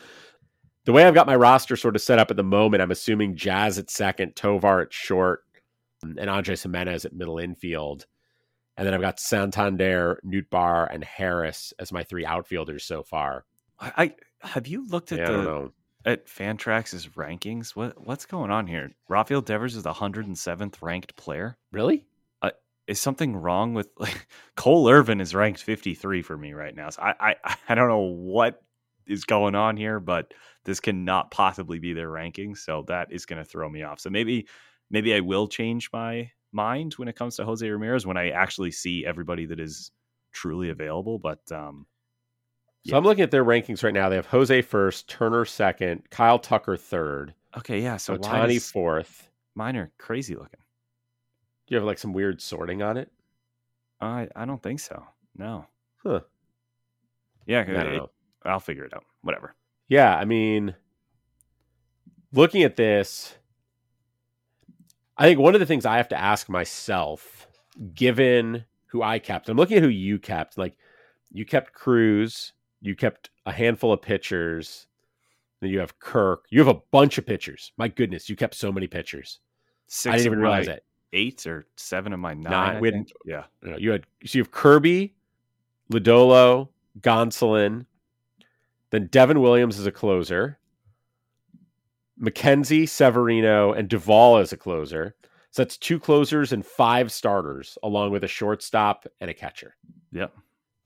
The 0.86 0.92
way 0.92 1.04
I've 1.04 1.14
got 1.14 1.26
my 1.26 1.36
roster 1.36 1.76
sort 1.76 1.96
of 1.96 2.02
set 2.02 2.20
up 2.20 2.30
at 2.30 2.36
the 2.36 2.44
moment, 2.44 2.80
I'm 2.80 2.92
assuming 2.92 3.36
Jazz 3.36 3.76
at 3.76 3.90
second, 3.90 4.36
Tovar 4.36 4.82
at 4.82 4.92
short, 4.92 5.42
and 6.02 6.30
Andres 6.30 6.62
Gimenez 6.62 7.04
at 7.04 7.12
middle 7.12 7.38
infield. 7.38 8.06
And 8.76 8.86
then 8.86 8.94
I've 8.94 9.00
got 9.00 9.18
Santander, 9.18 10.20
Nootbaar, 10.24 10.86
and 10.92 11.02
Harris 11.02 11.72
as 11.80 11.92
my 11.92 12.04
three 12.04 12.24
outfielders 12.24 12.84
so 12.84 13.02
far. 13.02 13.44
I, 13.80 14.14
have 14.42 14.68
you 14.68 14.86
looked 14.86 15.10
at 15.10 15.18
Yeah, 15.18 15.30
the 15.32 15.72
at 16.04 16.26
Fantrax's 16.26 17.08
rankings? 17.08 17.70
What 17.70 18.06
what's 18.06 18.26
going 18.26 18.52
on 18.52 18.68
here? 18.68 18.92
Rafael 19.08 19.40
Devers 19.40 19.74
is 19.74 19.82
the 19.82 19.92
107th 19.92 20.80
ranked 20.82 21.16
player. 21.16 21.56
Really? 21.72 22.06
Uh, 22.42 22.50
is 22.86 23.00
something 23.00 23.34
wrong 23.34 23.74
with 23.74 23.88
like 23.98 24.28
Cole 24.54 24.88
Irvin 24.88 25.20
is 25.20 25.34
ranked 25.34 25.62
53 25.62 26.22
for 26.22 26.38
me 26.38 26.52
right 26.52 26.76
now? 26.76 26.90
So 26.90 27.02
I 27.02 27.34
I, 27.44 27.56
I 27.70 27.74
don't 27.74 27.88
know 27.88 27.98
what 27.98 28.62
is 29.06 29.24
going 29.24 29.54
on 29.54 29.76
here, 29.76 30.00
but 30.00 30.32
this 30.64 30.80
cannot 30.80 31.30
possibly 31.30 31.78
be 31.78 31.92
their 31.92 32.10
rankings. 32.10 32.58
So 32.58 32.84
that 32.88 33.12
is 33.12 33.26
going 33.26 33.42
to 33.42 33.48
throw 33.48 33.68
me 33.68 33.82
off. 33.82 34.00
So 34.00 34.10
maybe 34.10 34.46
maybe 34.90 35.14
I 35.14 35.20
will 35.20 35.48
change 35.48 35.90
my 35.92 36.30
mind 36.52 36.94
when 36.94 37.08
it 37.08 37.16
comes 37.16 37.36
to 37.36 37.44
Jose 37.44 37.68
Ramirez 37.68 38.06
when 38.06 38.16
I 38.16 38.30
actually 38.30 38.70
see 38.70 39.04
everybody 39.06 39.46
that 39.46 39.60
is 39.60 39.90
truly 40.32 40.70
available. 40.70 41.18
But 41.18 41.40
um, 41.52 41.86
So 42.86 42.96
I'm 42.96 43.04
looking 43.04 43.24
at 43.24 43.30
their 43.30 43.44
rankings 43.44 43.82
right 43.82 43.94
now. 43.94 44.08
They 44.08 44.16
have 44.16 44.26
Jose 44.26 44.62
first, 44.62 45.08
Turner 45.08 45.44
second, 45.44 46.08
Kyle 46.10 46.38
Tucker 46.38 46.76
third, 46.76 47.34
okay, 47.56 47.80
yeah. 47.82 47.96
So 47.96 48.16
Ohtani 48.16 48.60
fourth. 48.60 49.28
mine 49.54 49.76
are 49.76 49.90
crazy 49.98 50.34
looking. 50.34 50.60
Do 51.66 51.74
you 51.74 51.76
have 51.78 51.86
like 51.86 51.98
some 51.98 52.12
weird 52.12 52.40
sorting 52.40 52.82
on 52.82 52.96
it? 52.96 53.10
I 54.00 54.28
I 54.36 54.44
don't 54.44 54.62
think 54.62 54.80
so. 54.80 55.04
No. 55.36 55.66
Huh. 56.02 56.20
Yeah, 57.46 57.60
I 57.60 57.64
don't 57.64 57.92
it- 57.92 57.96
know. 57.96 58.10
I'll 58.46 58.60
figure 58.60 58.84
it 58.84 58.94
out. 58.94 59.04
Whatever. 59.22 59.54
Yeah, 59.88 60.16
I 60.16 60.24
mean, 60.24 60.74
looking 62.32 62.62
at 62.62 62.76
this, 62.76 63.34
I 65.16 65.24
think 65.24 65.38
one 65.40 65.54
of 65.54 65.60
the 65.60 65.66
things 65.66 65.86
I 65.86 65.96
have 65.96 66.08
to 66.08 66.20
ask 66.20 66.48
myself, 66.48 67.46
given 67.94 68.64
who 68.86 69.02
I 69.02 69.18
kept, 69.18 69.48
I'm 69.48 69.56
looking 69.56 69.76
at 69.78 69.82
who 69.82 69.88
you 69.88 70.18
kept. 70.18 70.58
Like, 70.58 70.76
you 71.32 71.44
kept 71.44 71.72
Cruz, 71.72 72.52
you 72.80 72.94
kept 72.94 73.30
a 73.46 73.52
handful 73.52 73.92
of 73.92 74.02
pitchers, 74.02 74.86
then 75.60 75.70
you 75.70 75.78
have 75.78 75.98
Kirk. 75.98 76.44
You 76.50 76.58
have 76.60 76.68
a 76.74 76.80
bunch 76.90 77.16
of 77.18 77.26
pitchers. 77.26 77.72
My 77.78 77.88
goodness, 77.88 78.28
you 78.28 78.36
kept 78.36 78.54
so 78.54 78.70
many 78.70 78.86
pitchers. 78.86 79.40
Six 79.86 80.12
I 80.12 80.16
didn't 80.18 80.26
even 80.26 80.38
realize 80.40 80.68
it. 80.68 80.84
Eight 81.12 81.46
or 81.46 81.66
seven 81.76 82.12
of 82.12 82.18
my 82.20 82.34
nine. 82.34 82.74
Nine. 82.74 82.80
We 82.80 82.92
had- 82.92 83.06
Yeah. 83.24 83.44
You, 83.62 83.70
know, 83.70 83.76
you 83.78 83.90
had 83.92 84.06
so 84.26 84.38
you 84.38 84.42
have 84.42 84.50
Kirby, 84.50 85.14
Lodolo, 85.92 86.68
Gonsolin, 87.00 87.86
then 88.90 89.08
Devin 89.10 89.40
Williams 89.40 89.78
is 89.78 89.86
a 89.86 89.92
closer, 89.92 90.58
Mackenzie, 92.16 92.86
Severino, 92.86 93.72
and 93.72 93.88
Doval 93.88 94.40
as 94.40 94.52
a 94.52 94.56
closer. 94.56 95.14
So 95.50 95.62
that's 95.62 95.76
two 95.76 95.98
closers 95.98 96.52
and 96.52 96.64
five 96.64 97.10
starters, 97.10 97.78
along 97.82 98.10
with 98.10 98.24
a 98.24 98.28
shortstop 98.28 99.06
and 99.20 99.30
a 99.30 99.34
catcher. 99.34 99.74
Yep. 100.12 100.32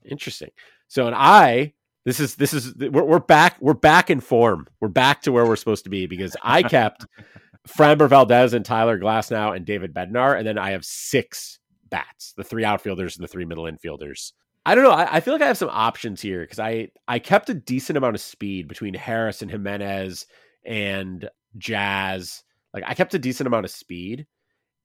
Interesting. 0.05 0.49
So, 0.87 1.07
and 1.07 1.15
I, 1.15 1.73
this 2.05 2.19
is 2.19 2.35
this 2.35 2.53
is 2.53 2.73
we're, 2.75 3.03
we're 3.03 3.19
back 3.19 3.57
we're 3.59 3.73
back 3.73 4.09
in 4.09 4.19
form. 4.19 4.67
We're 4.79 4.87
back 4.87 5.21
to 5.23 5.31
where 5.31 5.45
we're 5.45 5.55
supposed 5.55 5.83
to 5.83 5.89
be 5.89 6.07
because 6.07 6.35
I 6.41 6.63
kept 6.63 7.05
Framber 7.67 8.09
Valdez 8.09 8.53
and 8.53 8.65
Tyler 8.65 8.97
Glasnow 8.97 9.55
and 9.55 9.65
David 9.65 9.93
Bednar, 9.93 10.37
and 10.37 10.47
then 10.47 10.57
I 10.57 10.71
have 10.71 10.83
six 10.83 11.59
bats, 11.89 12.33
the 12.35 12.43
three 12.43 12.63
outfielders 12.63 13.17
and 13.17 13.23
the 13.23 13.27
three 13.27 13.45
middle 13.45 13.65
infielders. 13.65 14.31
I 14.65 14.75
don't 14.75 14.83
know. 14.83 14.91
I, 14.91 15.15
I 15.15 15.19
feel 15.21 15.33
like 15.33 15.41
I 15.41 15.47
have 15.47 15.57
some 15.57 15.69
options 15.71 16.21
here 16.21 16.41
because 16.41 16.59
I 16.59 16.89
I 17.07 17.19
kept 17.19 17.49
a 17.49 17.53
decent 17.53 17.97
amount 17.97 18.15
of 18.15 18.21
speed 18.21 18.67
between 18.67 18.93
Harris 18.93 19.41
and 19.41 19.49
Gimenez 19.49 20.27
and 20.65 21.29
Jazz. 21.57 22.43
Like 22.73 22.83
I 22.85 22.93
kept 22.93 23.13
a 23.13 23.19
decent 23.19 23.47
amount 23.47 23.65
of 23.65 23.71
speed. 23.71 24.27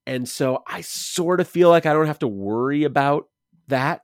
And 0.07 0.28
so 0.28 0.62
I 0.66 0.82
sort 0.82 1.40
of 1.40 1.48
feel 1.48 1.69
like 1.69 1.85
I 1.85 1.93
don't 1.93 2.07
have 2.07 2.20
to 2.20 2.28
worry 2.28 2.85
about 2.85 3.24
that. 3.69 4.03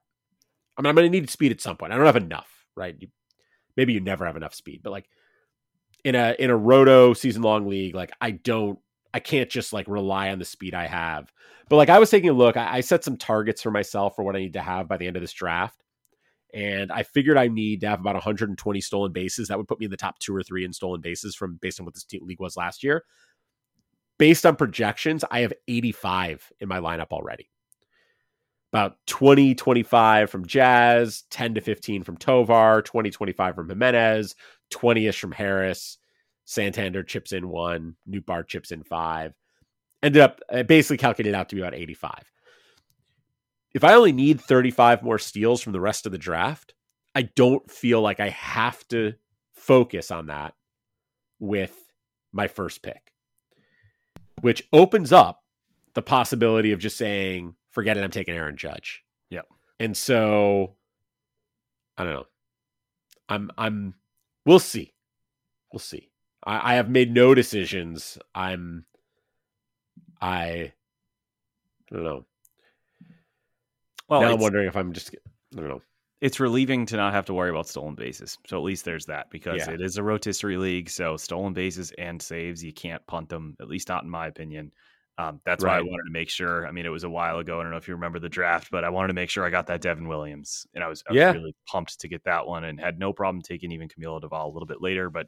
I 0.76 0.82
mean, 0.82 0.88
I'm 0.88 0.96
going 0.96 1.10
to 1.10 1.20
need 1.20 1.30
speed 1.30 1.52
at 1.52 1.60
some 1.60 1.76
point. 1.76 1.92
I 1.92 1.96
don't 1.96 2.06
have 2.06 2.16
enough, 2.16 2.50
right? 2.76 2.96
You, 2.98 3.08
maybe 3.76 3.92
you 3.92 4.00
never 4.00 4.26
have 4.26 4.36
enough 4.36 4.54
speed, 4.54 4.80
but 4.82 4.90
like 4.90 5.08
in 6.04 6.14
a 6.16 6.34
in 6.38 6.50
a 6.50 6.56
roto 6.56 7.14
season 7.14 7.42
long 7.42 7.68
league, 7.68 7.94
like 7.94 8.10
I 8.20 8.32
don't 8.32 8.78
I 9.14 9.20
can't 9.20 9.50
just 9.50 9.72
like 9.72 9.86
rely 9.88 10.30
on 10.30 10.38
the 10.38 10.44
speed 10.44 10.74
I 10.74 10.86
have. 10.86 11.32
But 11.68 11.76
like 11.76 11.90
I 11.90 11.98
was 11.98 12.10
taking 12.10 12.30
a 12.30 12.34
look, 12.34 12.56
I, 12.56 12.76
I 12.76 12.80
set 12.80 13.04
some 13.04 13.16
targets 13.16 13.62
for 13.62 13.70
myself 13.70 14.16
for 14.16 14.24
what 14.24 14.36
I 14.36 14.40
need 14.40 14.54
to 14.54 14.60
have 14.60 14.88
by 14.88 14.96
the 14.96 15.06
end 15.06 15.16
of 15.16 15.22
this 15.22 15.32
draft. 15.32 15.82
And 16.54 16.92
I 16.92 17.02
figured 17.02 17.38
I 17.38 17.48
need 17.48 17.80
to 17.80 17.88
have 17.88 18.00
about 18.00 18.14
120 18.14 18.80
stolen 18.80 19.12
bases. 19.12 19.48
That 19.48 19.56
would 19.56 19.68
put 19.68 19.80
me 19.80 19.86
in 19.86 19.90
the 19.90 19.96
top 19.96 20.18
two 20.18 20.34
or 20.36 20.42
three 20.42 20.64
in 20.64 20.72
stolen 20.72 21.00
bases 21.00 21.34
from 21.34 21.58
based 21.62 21.80
on 21.80 21.86
what 21.86 21.94
this 21.94 22.06
league 22.20 22.40
was 22.40 22.56
last 22.56 22.82
year. 22.82 23.04
Based 24.18 24.44
on 24.44 24.56
projections, 24.56 25.24
I 25.30 25.40
have 25.40 25.54
85 25.66 26.52
in 26.60 26.68
my 26.68 26.78
lineup 26.78 27.08
already. 27.10 27.48
About 28.72 28.96
20, 29.06 29.54
25 29.54 30.30
from 30.30 30.46
Jazz, 30.46 31.24
10 31.30 31.54
to 31.54 31.60
15 31.60 32.02
from 32.02 32.16
Tovar, 32.16 32.82
20, 32.82 33.10
25 33.10 33.54
from 33.54 33.68
Gimenez, 33.68 34.34
20 34.70 35.06
ish 35.06 35.20
from 35.20 35.32
Harris. 35.32 35.98
Santander 36.52 37.02
chips 37.02 37.32
in 37.32 37.48
one, 37.48 37.96
Nootbaar 38.08 38.46
chips 38.46 38.70
in 38.72 38.82
five. 38.82 39.32
Ended 40.02 40.20
up 40.20 40.40
uh, 40.50 40.62
basically 40.64 40.98
calculated 40.98 41.36
out 41.36 41.48
to 41.48 41.54
be 41.54 41.62
about 41.62 41.74
85. 41.74 42.12
If 43.74 43.84
I 43.84 43.94
only 43.94 44.12
need 44.12 44.40
35 44.40 45.02
more 45.02 45.18
steals 45.18 45.62
from 45.62 45.72
the 45.72 45.80
rest 45.80 46.04
of 46.04 46.12
the 46.12 46.18
draft, 46.18 46.74
I 47.14 47.22
don't 47.22 47.70
feel 47.70 48.02
like 48.02 48.20
I 48.20 48.28
have 48.28 48.86
to 48.88 49.14
focus 49.54 50.10
on 50.10 50.26
that 50.26 50.54
with 51.38 51.74
my 52.32 52.48
first 52.48 52.82
pick, 52.82 53.12
which 54.42 54.68
opens 54.72 55.12
up 55.12 55.42
the 55.94 56.02
possibility 56.02 56.72
of 56.72 56.80
just 56.80 56.98
saying, 56.98 57.54
forget 57.70 57.96
it, 57.96 58.04
I'm 58.04 58.10
taking 58.10 58.34
Aaron 58.34 58.56
Judge. 58.56 59.02
Yep. 59.30 59.46
And 59.80 59.96
so 59.96 60.76
I 61.96 62.04
don't 62.04 62.12
know. 62.12 62.26
I'm 63.28 63.50
I'm 63.56 63.94
we'll 64.44 64.58
see. 64.58 64.92
We'll 65.72 65.80
see. 65.80 66.11
I, 66.44 66.72
I 66.72 66.74
have 66.74 66.88
made 66.88 67.12
no 67.12 67.34
decisions. 67.34 68.18
I'm 68.34 68.84
I 70.20 70.72
I 71.90 71.94
don't 71.94 72.04
know. 72.04 72.24
Well, 74.08 74.20
now 74.22 74.32
I'm 74.32 74.40
wondering 74.40 74.68
if 74.68 74.76
I'm 74.76 74.92
just 74.92 75.14
I 75.14 75.60
don't 75.60 75.68
know. 75.68 75.82
It's 76.20 76.38
relieving 76.38 76.86
to 76.86 76.96
not 76.96 77.14
have 77.14 77.26
to 77.26 77.34
worry 77.34 77.50
about 77.50 77.66
stolen 77.66 77.96
bases. 77.96 78.38
So 78.46 78.56
at 78.56 78.62
least 78.62 78.84
there's 78.84 79.06
that 79.06 79.28
because 79.30 79.66
yeah. 79.66 79.72
it 79.72 79.80
is 79.80 79.96
a 79.96 80.04
rotisserie 80.04 80.56
league. 80.56 80.88
So 80.88 81.16
stolen 81.16 81.52
bases 81.52 81.92
and 81.98 82.22
saves, 82.22 82.62
you 82.62 82.72
can't 82.72 83.04
punt 83.08 83.28
them, 83.28 83.56
at 83.60 83.66
least 83.66 83.88
not 83.88 84.04
in 84.04 84.10
my 84.10 84.28
opinion. 84.28 84.70
Um, 85.18 85.40
that's 85.44 85.62
right. 85.62 85.72
why 85.72 85.78
I 85.78 85.82
wanted 85.82 86.04
to 86.04 86.12
make 86.12 86.30
sure. 86.30 86.66
I 86.66 86.70
mean, 86.70 86.86
it 86.86 86.90
was 86.90 87.04
a 87.04 87.10
while 87.10 87.38
ago. 87.38 87.58
I 87.60 87.62
don't 87.62 87.72
know 87.72 87.76
if 87.76 87.86
you 87.86 87.94
remember 87.94 88.18
the 88.18 88.28
draft, 88.28 88.70
but 88.70 88.84
I 88.84 88.88
wanted 88.88 89.08
to 89.08 89.14
make 89.14 89.30
sure 89.30 89.44
I 89.44 89.50
got 89.50 89.66
that 89.66 89.82
Devin 89.82 90.08
Williams, 90.08 90.66
and 90.74 90.82
I 90.82 90.88
was, 90.88 91.04
I 91.08 91.12
was 91.12 91.18
yeah. 91.18 91.32
really 91.32 91.54
pumped 91.66 92.00
to 92.00 92.08
get 92.08 92.24
that 92.24 92.46
one, 92.46 92.64
and 92.64 92.80
had 92.80 92.98
no 92.98 93.12
problem 93.12 93.42
taking 93.42 93.72
even 93.72 93.88
Camilo 93.88 94.20
Doval 94.20 94.46
a 94.46 94.52
little 94.52 94.66
bit 94.66 94.80
later. 94.80 95.10
But 95.10 95.26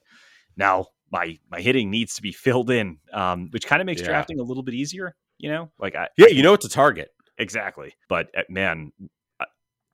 now 0.56 0.86
my 1.14 1.38
my 1.48 1.60
hitting 1.60 1.90
needs 1.90 2.16
to 2.16 2.22
be 2.22 2.32
filled 2.32 2.70
in, 2.70 2.98
um, 3.12 3.48
which 3.52 3.66
kind 3.66 3.80
of 3.80 3.86
makes 3.86 4.02
yeah. 4.02 4.08
drafting 4.08 4.40
a 4.40 4.42
little 4.42 4.64
bit 4.64 4.74
easier. 4.74 5.14
You 5.38 5.48
know, 5.48 5.70
like 5.78 5.94
I, 5.94 6.08
yeah, 6.18 6.26
you 6.26 6.42
know 6.42 6.54
it's 6.54 6.66
a 6.66 6.68
target 6.68 7.10
exactly. 7.38 7.94
But 8.08 8.28
uh, 8.36 8.42
man, 8.48 8.92
uh, 9.38 9.44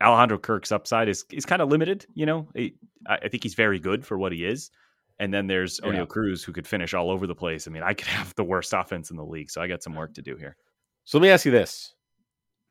Alejandro 0.02 0.38
Kirk's 0.38 0.72
upside 0.72 1.08
is 1.08 1.24
is 1.30 1.44
kind 1.44 1.60
of 1.60 1.68
limited. 1.68 2.06
You 2.14 2.26
know, 2.26 2.48
I, 2.56 2.72
I 3.06 3.28
think 3.28 3.42
he's 3.42 3.54
very 3.54 3.78
good 3.78 4.04
for 4.04 4.18
what 4.18 4.32
he 4.32 4.44
is. 4.44 4.70
And 5.18 5.34
then 5.34 5.46
there's 5.46 5.78
yeah. 5.84 5.90
Oneil 5.90 6.08
Cruz 6.08 6.42
who 6.42 6.52
could 6.52 6.66
finish 6.66 6.94
all 6.94 7.10
over 7.10 7.26
the 7.26 7.34
place. 7.34 7.68
I 7.68 7.70
mean, 7.70 7.82
I 7.82 7.92
could 7.92 8.06
have 8.18 8.34
the 8.36 8.44
worst 8.44 8.72
offense 8.72 9.10
in 9.10 9.18
the 9.18 9.24
league, 9.24 9.50
so 9.50 9.60
I 9.60 9.68
got 9.68 9.82
some 9.82 9.94
work 9.94 10.14
to 10.14 10.22
do 10.22 10.36
here. 10.36 10.56
So 11.04 11.18
let 11.18 11.22
me 11.22 11.30
ask 11.30 11.44
you 11.44 11.52
this: 11.52 11.94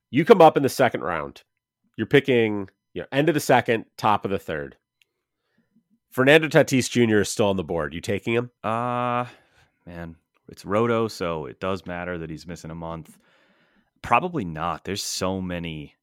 You 0.10 0.26
come 0.26 0.42
up 0.42 0.58
in 0.58 0.64
the 0.64 0.70
second 0.70 1.02
round, 1.02 1.44
you're 1.98 2.08
picking 2.08 2.68
you 2.94 3.04
know, 3.04 3.08
end 3.12 3.30
of 3.30 3.36
the 3.36 3.40
second, 3.40 3.86
top 3.96 4.26
of 4.26 4.32
the 4.32 4.40
third. 4.40 4.76
Fernando 6.10 6.48
Tatis 6.48 6.90
Jr. 6.90 7.20
is 7.20 7.30
still 7.30 7.48
on 7.48 7.58
the 7.58 7.64
board. 7.64 7.94
You 7.94 8.02
taking 8.02 8.34
him? 8.34 8.52
Uh 8.64 9.26
man, 9.86 10.16
it's 10.48 10.66
Roto, 10.66 11.08
so 11.08 11.46
it 11.46 11.60
does 11.60 11.86
matter 11.86 12.18
that 12.18 12.30
he's 12.30 12.48
missing 12.48 12.72
a 12.72 12.76
month. 12.76 13.18
Probably 14.02 14.46
not. 14.46 14.86
There's 14.86 15.04
so 15.04 15.42
many, 15.42 15.96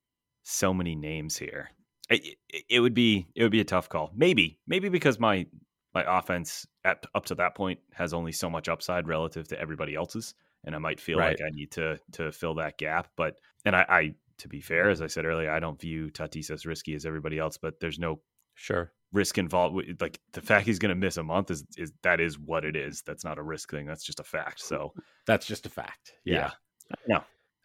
so 0.43 0.75
many 0.75 0.95
names 0.95 1.37
here. 1.37 1.71
It, 2.09 2.37
it, 2.49 2.65
it, 2.69 2.81
would 2.81 2.95
be 2.95 3.27
it 3.35 3.43
would 3.43 3.53
be 3.53 3.61
a 3.61 3.65
tough 3.65 3.89
call. 3.89 4.13
Maybe 4.15 4.61
maybe 4.67 4.89
because 4.89 5.19
my 5.19 5.47
my 5.95 6.19
offense 6.19 6.67
at 6.85 7.05
up 7.15 7.27
to 7.27 7.35
that 7.37 7.57
point 7.57 7.81
has 7.93 8.13
only 8.15 8.33
so 8.33 8.51
much 8.51 8.69
upside 8.69 9.09
relative 9.09 9.49
to 9.49 9.61
everybody 9.61 9.95
else's, 9.95 10.35
and 10.65 10.75
I 10.75 10.79
might 10.79 11.01
feel 11.01 11.19
right. 11.19 11.31
like 11.31 11.41
I 11.41 11.51
need 11.51 11.73
to 11.73 11.99
to 12.13 12.31
fill 12.31 12.55
that 12.57 12.79
gap. 12.79 13.09
But 13.17 13.39
and 13.65 13.75
I, 13.75 13.87
I 13.89 14.15
to 14.39 14.49
be 14.49 14.61
fair, 14.61 14.91
as 14.91 15.03
I 15.03 15.07
said 15.09 15.25
earlier, 15.25 15.51
I 15.51 15.59
don't 15.59 15.81
view 15.81 16.11
Tatis 16.11 16.51
as 16.51 16.67
risky 16.67 16.95
as 16.95 17.07
everybody 17.07 17.39
else, 17.39 17.57
but 17.57 17.81
there's 17.81 17.99
no 17.99 18.21
sure 18.57 18.93
risk 19.13 19.39
involved. 19.39 20.01
Like 20.01 20.21
the 20.33 20.41
fact 20.41 20.67
he's 20.67 20.79
going 20.79 20.91
to 20.91 20.95
miss 20.95 21.17
a 21.17 21.23
month 21.23 21.51
is 21.51 21.65
is 21.77 21.93
that 22.03 22.21
is 22.21 22.39
what 22.39 22.65
it 22.65 22.77
is. 22.77 23.03
That's 23.03 23.25
not 23.25 23.39
a 23.39 23.43
risk 23.43 23.71
thing. 23.71 23.87
That's 23.87 24.05
just 24.05 24.21
a 24.21 24.25
fact. 24.25 24.61
So 24.61 24.93
that's 25.27 25.47
just 25.47 25.67
a 25.67 25.71
fact. 25.71 26.13
Yeah. 26.25 26.51
yeah. 26.91 26.97
No. 27.09 27.17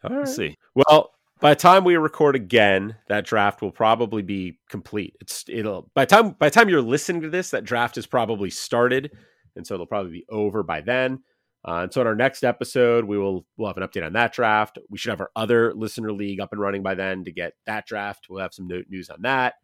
All 0.03 0.09
right. 0.09 0.17
We'll 0.17 0.25
see. 0.25 0.55
Well, 0.75 1.11
by 1.39 1.51
the 1.51 1.59
time 1.59 1.83
we 1.83 1.95
record 1.95 2.35
again, 2.35 2.95
that 3.07 3.25
draft 3.25 3.61
will 3.61 3.71
probably 3.71 4.21
be 4.21 4.59
complete. 4.69 5.15
It's 5.21 5.45
it'll 5.47 5.91
by 5.93 6.05
time 6.05 6.31
by 6.31 6.49
the 6.49 6.53
time 6.53 6.69
you're 6.69 6.81
listening 6.81 7.21
to 7.23 7.29
this, 7.29 7.51
that 7.51 7.65
draft 7.65 7.97
is 7.97 8.07
probably 8.07 8.49
started, 8.49 9.11
and 9.55 9.65
so 9.65 9.73
it'll 9.73 9.87
probably 9.87 10.11
be 10.11 10.25
over 10.29 10.63
by 10.63 10.81
then. 10.81 11.23
Uh, 11.63 11.81
and 11.83 11.93
so 11.93 12.01
in 12.01 12.07
our 12.07 12.15
next 12.15 12.43
episode, 12.43 13.05
we 13.05 13.17
will 13.17 13.45
we'll 13.57 13.67
have 13.67 13.77
an 13.77 13.87
update 13.87 14.05
on 14.05 14.13
that 14.13 14.33
draft. 14.33 14.79
We 14.89 14.97
should 14.97 15.11
have 15.11 15.21
our 15.21 15.31
other 15.35 15.73
listener 15.73 16.11
league 16.11 16.39
up 16.39 16.51
and 16.51 16.61
running 16.61 16.81
by 16.81 16.95
then 16.95 17.23
to 17.25 17.31
get 17.31 17.53
that 17.65 17.85
draft. 17.85 18.27
We'll 18.29 18.41
have 18.41 18.53
some 18.53 18.67
news 18.67 19.09
on 19.09 19.21
that. 19.23 19.55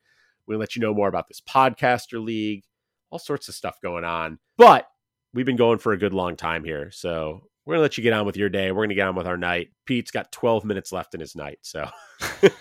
We'll 0.47 0.59
let 0.59 0.75
you 0.75 0.81
know 0.81 0.93
more 0.93 1.07
about 1.07 1.27
this 1.27 1.41
podcaster 1.41 2.23
league, 2.23 2.63
all 3.09 3.19
sorts 3.19 3.49
of 3.49 3.55
stuff 3.55 3.77
going 3.81 4.03
on. 4.03 4.39
But 4.57 4.87
we've 5.33 5.45
been 5.45 5.57
going 5.57 5.79
for 5.79 5.93
a 5.93 5.97
good 5.97 6.13
long 6.13 6.35
time 6.35 6.63
here, 6.63 6.91
so 6.91 7.41
we're 7.65 7.75
gonna 7.75 7.81
let 7.81 7.97
you 7.97 8.03
get 8.03 8.13
on 8.13 8.25
with 8.25 8.37
your 8.37 8.49
day. 8.49 8.71
We're 8.71 8.85
gonna 8.85 8.95
get 8.95 9.07
on 9.07 9.15
with 9.15 9.27
our 9.27 9.37
night. 9.37 9.69
Pete's 9.85 10.11
got 10.11 10.31
12 10.31 10.63
minutes 10.63 10.91
left 10.91 11.13
in 11.13 11.19
his 11.19 11.35
night, 11.35 11.59
so 11.61 11.89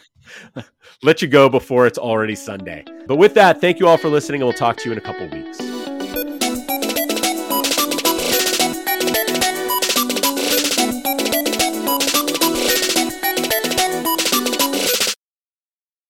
let 1.03 1.23
you 1.23 1.29
go 1.29 1.49
before 1.49 1.87
it's 1.87 1.99
already 1.99 2.35
Sunday. 2.35 2.85
But 3.07 3.17
with 3.17 3.35
that, 3.35 3.61
thank 3.61 3.79
you 3.79 3.87
all 3.87 3.99
for 3.99 4.09
listening, 4.09 4.43
and 4.43 4.49
we'll 4.49 4.59
talk 4.59 4.77
to 4.79 4.85
you 4.87 4.93
in 4.93 4.99
a 4.99 5.03
couple 5.03 5.29
weeks. 5.29 5.76